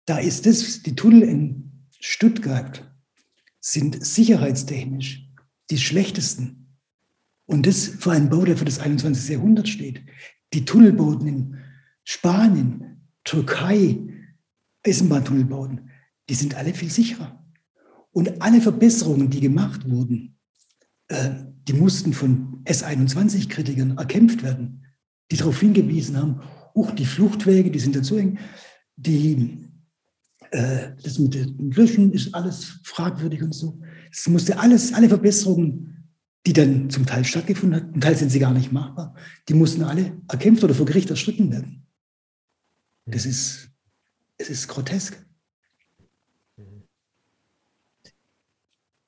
Da 0.06 0.20
ist 0.20 0.46
es, 0.46 0.84
die 0.84 0.96
Tunnel 0.96 1.24
in 1.24 1.88
Stuttgart 2.00 2.90
sind 3.60 4.06
sicherheitstechnisch 4.06 5.28
die 5.72 5.78
schlechtesten. 5.78 6.78
Und 7.48 7.66
das 7.66 7.88
für 7.88 8.12
einen 8.12 8.30
Bau, 8.30 8.46
der 8.46 8.58
für 8.58 8.66
das 8.66 8.80
21. 8.80 9.30
Jahrhundert 9.30 9.68
steht. 9.68 10.04
Die 10.54 10.66
Tunnelbauten 10.66 11.28
in 11.28 11.58
Spanien, 12.04 13.02
Türkei, 13.24 14.00
Eisenbahntunnelbauten, 14.86 15.90
die 16.30 16.36
sind 16.36 16.56
alle 16.56 16.74
viel 16.74 16.92
sicherer. 16.92 17.44
Und 18.12 18.42
alle 18.42 18.62
Verbesserungen, 18.62 19.30
die 19.30 19.42
gemacht 19.42 19.90
wurden, 19.90 20.38
äh, 21.08 21.32
die 21.68 21.74
mussten 21.74 22.14
von 22.14 22.64
S21-Kritikern 22.66 23.98
erkämpft 23.98 24.44
werden, 24.44 24.86
die 25.32 25.38
darauf 25.38 25.60
hingewiesen 25.60 26.18
haben, 26.18 26.42
auch 26.76 26.92
die 26.92 27.06
Fluchtwege, 27.06 27.72
die 27.72 27.80
sind 27.80 27.96
dazu 27.96 28.18
eng, 28.18 28.38
die, 28.96 29.70
äh, 30.52 30.92
das 31.02 31.20
mit 31.20 31.34
den 31.34 31.72
Löschen 31.72 32.12
ist 32.14 32.34
alles 32.34 32.80
fragwürdig 32.84 33.42
und 33.44 33.54
so. 33.54 33.82
Es 34.12 34.28
musste 34.28 34.60
alles, 34.60 34.94
alle 34.94 35.10
Verbesserungen, 35.10 35.95
die 36.46 36.54
dann 36.54 36.90
zum 36.90 37.06
Teil 37.06 37.26
stattgefunden 37.26 37.82
haben, 37.82 37.92
zum 37.94 38.02
Teil 38.02 38.16
sind 38.16 38.30
sie 38.30 38.40
gar 38.40 38.54
nicht 38.54 38.72
machbar, 38.72 39.16
die 39.50 39.54
mussten 39.54 39.84
alle 39.84 40.22
erkämpft 40.28 40.64
oder 40.64 40.76
vor 40.76 40.86
Gericht 40.86 41.10
erstritten 41.10 41.52
werden. 41.52 41.88
Das 43.06 43.26
ist, 43.26 43.70
es 44.38 44.50
ist 44.50 44.68
grotesk. 44.68 45.26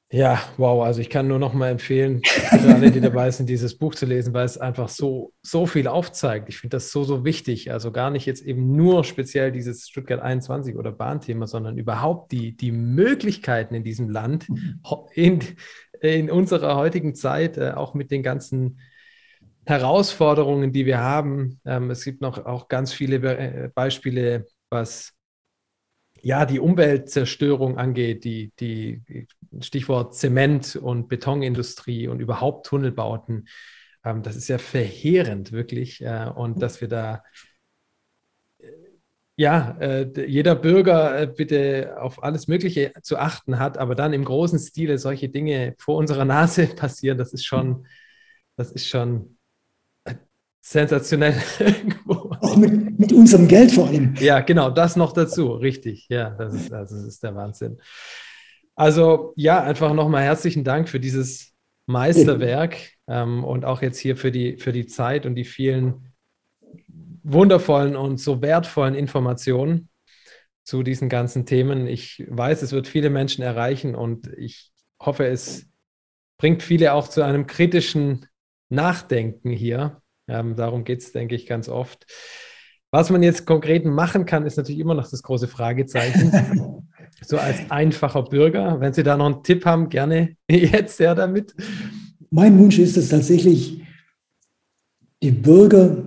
Ja, 0.10 0.42
wow, 0.56 0.86
also 0.86 1.02
ich 1.02 1.10
kann 1.10 1.28
nur 1.28 1.38
noch 1.38 1.54
mal 1.54 1.68
empfehlen, 1.68 2.22
für 2.24 2.74
alle, 2.74 2.92
die 2.92 3.02
dabei 3.02 3.30
sind, 3.30 3.50
dieses 3.50 3.78
Buch 3.78 3.94
zu 3.94 4.06
lesen, 4.06 4.34
weil 4.34 4.46
es 4.46 4.58
einfach 4.58 4.88
so, 4.88 5.34
so 5.42 5.66
viel 5.66 5.90
aufzeigt. 5.90 6.48
Ich 6.48 6.60
finde 6.60 6.78
das 6.78 6.92
so, 6.92 7.04
so 7.04 7.26
wichtig. 7.26 7.72
Also 7.74 7.92
gar 7.92 8.10
nicht 8.10 8.26
jetzt 8.26 8.42
eben 8.42 8.74
nur 8.74 9.04
speziell 9.04 9.52
dieses 9.52 9.90
Stuttgart 9.90 10.22
21 10.22 10.78
oder 10.78 10.94
Bahnthema, 10.94 11.46
sondern 11.46 11.78
überhaupt 11.78 12.32
die, 12.32 12.56
die 12.56 12.72
Möglichkeiten 12.72 13.76
in 13.76 13.84
diesem 13.84 14.10
Land, 14.10 14.48
in, 15.14 15.40
in 16.02 16.30
unserer 16.30 16.76
heutigen 16.76 17.16
Zeit, 17.16 17.58
äh, 17.58 17.72
auch 17.72 17.94
mit 17.94 18.12
den 18.12 18.24
ganzen 18.24 18.80
Herausforderungen, 19.66 20.72
die 20.72 20.86
wir 20.86 21.00
haben. 21.00 21.60
Ähm, 21.66 21.92
es 21.92 22.04
gibt 22.04 22.22
noch 22.22 22.46
auch 22.46 22.68
ganz 22.68 22.94
viele 22.94 23.20
Be 23.20 23.72
Beispiele, 23.76 24.46
was 24.70 25.14
ja, 26.22 26.46
die 26.46 26.60
Umweltzerstörung 26.60 27.78
angeht, 27.78 28.24
die, 28.24 28.52
die 28.60 29.28
Stichwort 29.62 30.16
Zement 30.16 30.76
und 30.76 31.08
Betonindustrie 31.08 32.08
und 32.08 32.20
überhaupt 32.20 32.66
Tunnelbauten, 32.66 33.48
ähm, 34.04 34.24
das 34.24 34.36
ist 34.36 34.48
ja 34.48 34.58
verheerend, 34.58 35.52
wirklich. 35.52 36.02
Äh, 36.02 36.30
und 36.36 36.62
dass 36.62 36.82
wir 36.82 36.88
da, 36.88 37.16
äh, 37.16 37.20
ja, 39.38 39.78
äh, 39.80 40.26
jeder 40.26 40.56
Bürger 40.56 41.22
äh, 41.22 41.28
bitte 41.28 41.96
auf 42.00 42.24
alles 42.24 42.48
Mögliche 42.48 42.92
zu 43.04 43.18
achten 43.18 43.60
hat, 43.60 43.78
aber 43.78 43.94
dann 43.94 44.12
im 44.12 44.26
großen 44.26 44.58
Stile 44.58 44.98
solche 44.98 45.30
Dinge 45.30 45.76
vor 45.78 45.96
unserer 45.98 46.26
Nase 46.26 46.68
passieren, 46.76 47.20
das 47.20 47.34
ist 47.34 47.46
schon, 47.46 47.86
das 48.56 48.72
ist 48.72 48.88
schon 48.88 49.38
sensationell 50.60 51.36
irgendwo. 51.60 52.32
Auch 52.42 52.58
mit, 52.58 53.00
mit 53.00 53.14
unserem 53.14 53.48
Geld 53.48 53.72
vor 53.72 53.88
allem. 53.88 54.16
Ja, 54.20 54.40
genau, 54.40 54.72
das 54.72 54.96
noch 54.96 55.14
dazu, 55.14 55.52
richtig. 55.52 56.08
Ja, 56.10 56.32
das 56.32 56.56
ist, 56.56 56.72
das 56.72 56.92
ist 56.92 57.24
der 57.24 57.36
Wahnsinn. 57.36 57.78
Also 58.76 59.34
ja, 59.36 59.64
einfach 59.64 59.94
nochmal 59.94 60.24
herzlichen 60.24 60.64
Dank 60.64 60.90
für 60.90 61.00
dieses 61.00 61.54
Meisterwerk 61.86 62.76
ähm, 63.08 63.44
und 63.44 63.66
auch 63.66 63.84
jetzt 63.84 64.00
hier 64.00 64.18
für 64.18 64.32
die, 64.32 64.58
für 64.58 64.72
die 64.72 64.88
Zeit 64.88 65.28
und 65.28 65.36
die 65.36 65.46
vielen 65.46 66.07
wundervollen 67.32 67.96
und 67.96 68.20
so 68.20 68.42
wertvollen 68.42 68.96
Informationen 68.96 69.90
zu 70.64 70.84
diesen 70.84 71.10
ganzen 71.10 71.46
Themen. 71.46 71.88
Ich 71.88 72.26
weiß, 72.28 72.62
es 72.62 72.72
wird 72.72 72.88
viele 72.88 73.10
Menschen 73.10 73.44
erreichen 73.44 73.96
und 73.96 74.28
ich 74.38 74.72
hoffe, 75.00 75.26
es 75.26 75.68
bringt 76.38 76.64
viele 76.64 76.94
auch 76.94 77.08
zu 77.08 77.24
einem 77.24 77.48
kritischen 77.48 78.26
Nachdenken 78.70 79.52
hier 79.52 80.02
ähm, 80.28 80.56
darum 80.56 80.84
geht 80.84 81.02
es, 81.02 81.12
denke 81.12 81.36
ich, 81.36 81.46
ganz 81.46 81.70
oft. 81.70 82.06
Was 82.92 83.10
man 83.10 83.24
jetzt 83.24 83.46
konkret 83.46 83.86
machen 83.86 84.26
kann, 84.26 84.46
ist 84.46 84.58
natürlich 84.58 84.80
immer 84.80 84.94
noch 84.94 85.10
das 85.10 85.24
große 85.24 85.48
Fragezeichen. 85.48 86.88
so 87.22 87.38
als 87.38 87.72
einfacher 87.72 88.24
Bürger. 88.24 88.80
Wenn 88.80 88.94
Sie 88.94 89.04
da 89.04 89.18
noch 89.18 89.26
einen 89.26 89.44
Tipp 89.44 89.66
haben, 89.66 89.90
gerne 89.90 90.36
jetzt 90.50 91.00
her 91.00 91.16
damit. 91.16 91.56
Mein 92.30 92.58
Wunsch 92.60 92.80
ist 92.80 92.98
es 92.98 93.10
tatsächlich, 93.10 93.82
die 95.24 95.32
Bürger, 95.32 96.07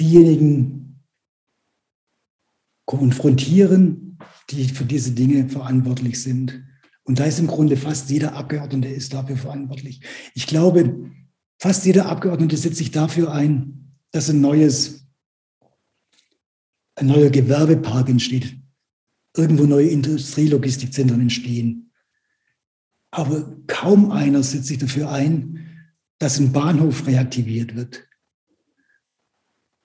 diejenigen 0.00 1.02
konfrontieren, 2.86 4.18
die 4.50 4.64
für 4.64 4.84
diese 4.84 5.12
Dinge 5.12 5.48
verantwortlich 5.48 6.20
sind. 6.22 6.64
Und 7.04 7.20
da 7.20 7.24
ist 7.24 7.38
im 7.38 7.46
Grunde 7.46 7.76
fast 7.76 8.10
jeder 8.10 8.34
Abgeordnete 8.34 8.88
ist 8.88 9.12
dafür 9.12 9.36
verantwortlich. 9.36 10.00
Ich 10.34 10.46
glaube, 10.46 11.10
Fast 11.60 11.84
jeder 11.84 12.06
Abgeordnete 12.06 12.56
setzt 12.56 12.78
sich 12.78 12.90
dafür 12.90 13.32
ein, 13.32 13.94
dass 14.12 14.30
ein 14.30 14.40
neues, 14.40 15.06
ein 16.94 17.06
neuer 17.06 17.28
Gewerbepark 17.28 18.08
entsteht, 18.08 18.56
irgendwo 19.36 19.64
neue 19.64 19.88
Industrielogistikzentren 19.88 21.20
entstehen. 21.20 21.92
Aber 23.10 23.58
kaum 23.66 24.10
einer 24.10 24.42
setzt 24.42 24.68
sich 24.68 24.78
dafür 24.78 25.12
ein, 25.12 25.68
dass 26.18 26.40
ein 26.40 26.50
Bahnhof 26.50 27.06
reaktiviert 27.06 27.76
wird. 27.76 28.08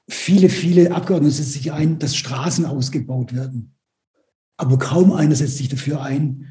Viele, 0.08 0.50
viele 0.50 0.94
Abgeordnete 0.94 1.34
setzen 1.34 1.52
sich 1.52 1.72
ein, 1.72 2.00
dass 2.00 2.16
Straßen 2.16 2.66
ausgebaut 2.66 3.34
werden. 3.34 3.76
Aber 4.58 4.78
kaum 4.78 5.12
einer 5.12 5.36
setzt 5.36 5.58
sich 5.58 5.70
dafür 5.70 6.02
ein, 6.02 6.48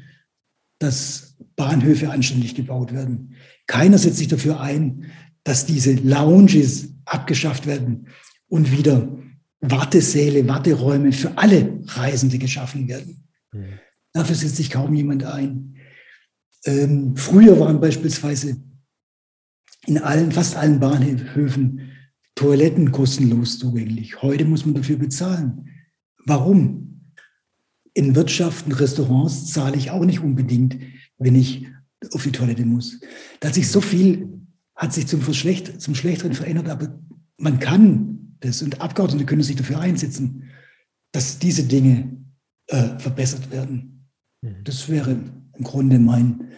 dass 0.79 1.37
Bahnhöfe 1.55 2.11
anständig 2.11 2.55
gebaut 2.55 2.93
werden. 2.93 3.35
Keiner 3.67 3.97
setzt 3.97 4.17
sich 4.17 4.27
dafür 4.27 4.59
ein, 4.59 5.11
dass 5.43 5.65
diese 5.65 5.93
Lounges 5.93 6.89
abgeschafft 7.05 7.65
werden 7.65 8.07
und 8.47 8.71
wieder 8.71 9.07
Wartesäle, 9.61 10.47
Warteräume 10.47 11.11
für 11.11 11.37
alle 11.37 11.79
Reisende 11.87 12.37
geschaffen 12.37 12.87
werden. 12.87 13.27
Mhm. 13.53 13.79
Dafür 14.11 14.35
setzt 14.35 14.57
sich 14.57 14.69
kaum 14.69 14.93
jemand 14.93 15.23
ein. 15.23 15.75
Ähm, 16.65 17.15
früher 17.15 17.59
waren 17.59 17.79
beispielsweise 17.79 18.57
in 19.85 19.97
allen, 19.99 20.31
fast 20.31 20.55
allen 20.55 20.79
Bahnhöfen 20.79 21.91
Toiletten 22.35 22.91
kostenlos 22.91 23.59
zugänglich. 23.59 24.21
Heute 24.21 24.45
muss 24.45 24.65
man 24.65 24.75
dafür 24.75 24.97
bezahlen. 24.97 25.69
Warum? 26.25 27.11
In 27.93 28.13
Wirtschaften, 28.13 28.73
Restaurants 28.73 29.51
zahle 29.53 29.77
ich 29.77 29.89
auch 29.91 30.03
nicht 30.03 30.19
unbedingt, 30.19 30.77
wenn 31.17 31.35
ich 31.35 31.65
auf 32.11 32.23
die 32.23 32.31
Toilette 32.31 32.65
muss. 32.65 32.99
Da 33.39 33.47
hat 33.47 33.55
sich 33.55 33.69
so 33.69 33.79
viel, 33.79 34.29
hat 34.75 34.93
sich 34.93 35.07
zum, 35.07 35.21
Verschlecht, 35.21 35.81
zum 35.81 35.95
Schlechteren 35.95 36.33
verändert, 36.33 36.67
aber 36.67 36.99
man 37.37 37.59
kann 37.59 38.37
das 38.41 38.61
und 38.61 38.81
Abgeordnete 38.81 39.25
können 39.25 39.43
sich 39.43 39.55
dafür 39.55 39.79
einsetzen, 39.79 40.43
dass 41.13 41.39
diese 41.39 41.63
Dinge 41.63 42.17
äh, 42.67 42.99
verbessert 42.99 43.49
werden. 43.51 44.09
Mhm. 44.41 44.63
Das 44.63 44.89
wäre 44.89 45.11
im 45.11 45.63
Grunde 45.63 45.99
mein, 45.99 46.49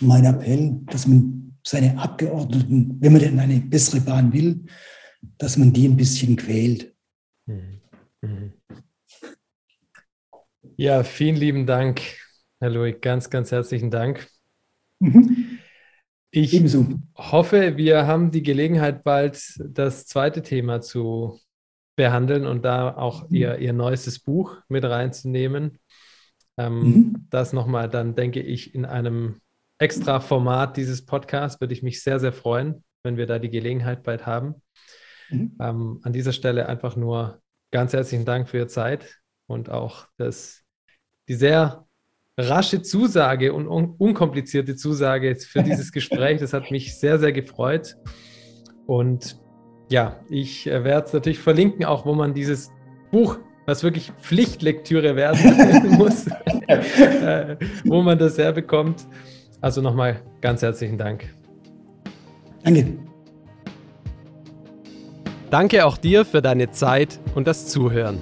mein 0.00 0.24
Appell, 0.24 0.80
dass 0.86 1.06
man 1.06 1.56
seine 1.64 1.98
Abgeordneten, 1.98 2.96
wenn 3.00 3.12
man 3.12 3.22
denn 3.22 3.40
eine 3.40 3.60
bessere 3.60 4.00
Bahn 4.00 4.32
will, 4.32 4.64
dass 5.38 5.56
man 5.56 5.72
die 5.72 5.88
ein 5.88 5.96
bisschen 5.96 6.36
quält. 6.36 6.94
Mhm. 7.46 7.80
Mhm. 8.20 8.52
Ja, 10.76 11.04
vielen 11.04 11.36
lieben 11.36 11.66
Dank, 11.66 12.02
Herr 12.60 12.70
Loic. 12.70 13.00
Ganz, 13.00 13.30
ganz 13.30 13.50
herzlichen 13.50 13.90
Dank. 13.90 14.28
Mhm. 14.98 15.58
Ich 16.30 16.52
Ebenso. 16.52 16.86
hoffe, 17.16 17.76
wir 17.76 18.06
haben 18.06 18.30
die 18.30 18.42
Gelegenheit, 18.42 19.04
bald 19.04 19.40
das 19.58 20.06
zweite 20.06 20.42
Thema 20.42 20.82
zu 20.82 21.40
behandeln 21.96 22.46
und 22.46 22.64
da 22.64 22.94
auch 22.94 23.28
mhm. 23.28 23.36
ihr, 23.36 23.58
ihr 23.58 23.72
neuestes 23.72 24.18
Buch 24.18 24.58
mit 24.68 24.84
reinzunehmen. 24.84 25.78
Ähm, 26.58 26.80
mhm. 26.80 27.26
Das 27.30 27.52
nochmal 27.52 27.88
dann, 27.88 28.14
denke 28.14 28.40
ich, 28.40 28.74
in 28.74 28.84
einem 28.84 29.40
extra 29.78 30.20
Format 30.20 30.76
dieses 30.76 31.04
Podcasts 31.04 31.60
würde 31.60 31.74
ich 31.74 31.82
mich 31.82 32.02
sehr, 32.02 32.20
sehr 32.20 32.32
freuen, 32.32 32.84
wenn 33.02 33.16
wir 33.16 33.26
da 33.26 33.38
die 33.38 33.50
Gelegenheit 33.50 34.02
bald 34.02 34.26
haben. 34.26 34.56
Mhm. 35.30 35.56
Ähm, 35.60 36.00
an 36.02 36.12
dieser 36.12 36.32
Stelle 36.32 36.68
einfach 36.68 36.96
nur 36.96 37.40
ganz 37.70 37.92
herzlichen 37.92 38.24
Dank 38.24 38.48
für 38.48 38.58
Ihre 38.58 38.66
Zeit 38.66 39.20
und 39.46 39.70
auch 39.70 40.06
das, 40.16 40.62
die 41.28 41.34
sehr 41.34 41.86
rasche 42.38 42.82
Zusage 42.82 43.52
und 43.52 43.66
un 43.66 43.94
unkomplizierte 43.98 44.76
Zusage 44.76 45.36
für 45.36 45.62
dieses 45.64 45.92
Gespräch. 45.92 46.40
Das 46.40 46.52
hat 46.52 46.70
mich 46.70 46.98
sehr, 46.98 47.18
sehr 47.18 47.32
gefreut. 47.32 47.96
Und 48.86 49.40
ja, 49.88 50.20
ich 50.28 50.66
äh, 50.66 50.84
werde 50.84 51.06
es 51.06 51.12
natürlich 51.12 51.38
verlinken, 51.38 51.84
auch 51.84 52.06
wo 52.06 52.14
man 52.14 52.34
dieses 52.34 52.70
Buch, 53.10 53.38
was 53.66 53.82
wirklich 53.82 54.12
Pflichtlektüre 54.20 55.16
werden 55.16 55.90
muss, 55.98 56.26
äh, 56.66 57.56
wo 57.84 58.02
man 58.02 58.18
das 58.18 58.38
herbekommt. 58.38 59.06
Also 59.60 59.80
nochmal 59.80 60.22
ganz 60.40 60.62
herzlichen 60.62 60.98
Dank. 60.98 61.34
Danke. 62.62 63.05
Danke 65.50 65.86
auch 65.86 65.96
dir 65.96 66.24
für 66.24 66.42
deine 66.42 66.72
Zeit 66.72 67.20
und 67.36 67.46
das 67.46 67.68
Zuhören. 67.68 68.18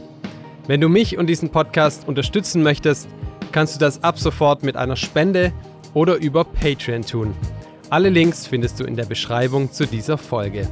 Wenn 0.66 0.82
du 0.82 0.90
mich 0.90 1.16
und 1.16 1.26
diesen 1.26 1.48
Podcast 1.48 2.06
unterstützen 2.06 2.62
möchtest, 2.62 3.08
kannst 3.50 3.76
du 3.76 3.78
das 3.78 4.04
ab 4.04 4.18
sofort 4.18 4.62
mit 4.62 4.76
einer 4.76 4.96
Spende 4.96 5.52
oder 5.94 6.16
über 6.16 6.44
Patreon 6.44 7.02
tun. 7.02 7.34
Alle 7.88 8.10
Links 8.10 8.46
findest 8.46 8.78
du 8.78 8.84
in 8.84 8.94
der 8.94 9.06
Beschreibung 9.06 9.72
zu 9.72 9.86
dieser 9.86 10.18
Folge. 10.18 10.68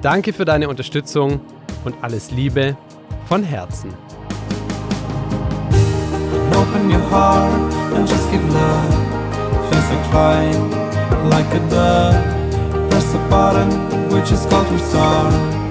Danke 0.00 0.32
für 0.32 0.46
deine 0.46 0.70
Unterstützung 0.70 1.40
und 1.84 1.94
alles 2.00 2.30
Liebe 2.30 2.76
von 3.26 3.42
Herzen. 3.42 3.92
Open 6.52 6.90
your 6.90 7.10
heart 7.10 7.72
and 7.94 8.08
just 8.08 8.30
give 8.30 8.42
love. 8.48 8.92
Feels 9.70 9.90
like 9.90 10.06
flying 10.10 10.70
like 11.28 11.54
a 11.54 11.60
dove. 11.68 12.88
Press 12.88 13.12
the 13.12 13.18
button 13.28 13.68
which 14.10 14.30
is 14.30 14.46
called 14.48 14.70
restart 14.70 15.61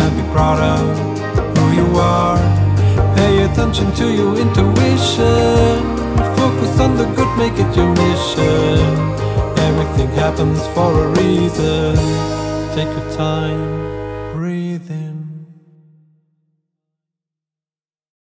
and 0.00 0.16
be 0.16 0.22
proud 0.32 0.58
of 0.60 1.58
who 1.58 1.64
you 1.72 1.88
are. 1.96 2.38
Pay 3.16 3.44
attention 3.44 3.92
to 3.94 4.06
your 4.12 4.36
intuition. 4.36 5.78
Focus 6.36 6.80
on 6.80 6.96
the 6.96 7.06
good, 7.16 7.32
make 7.38 7.54
it 7.54 7.76
your 7.76 7.90
mission. 7.94 8.78
Everything 9.68 10.08
happens 10.16 10.60
for 10.74 10.90
a 11.04 11.08
reason. 11.20 11.96
Take 12.74 12.88
your 12.88 13.16
time 13.16 13.87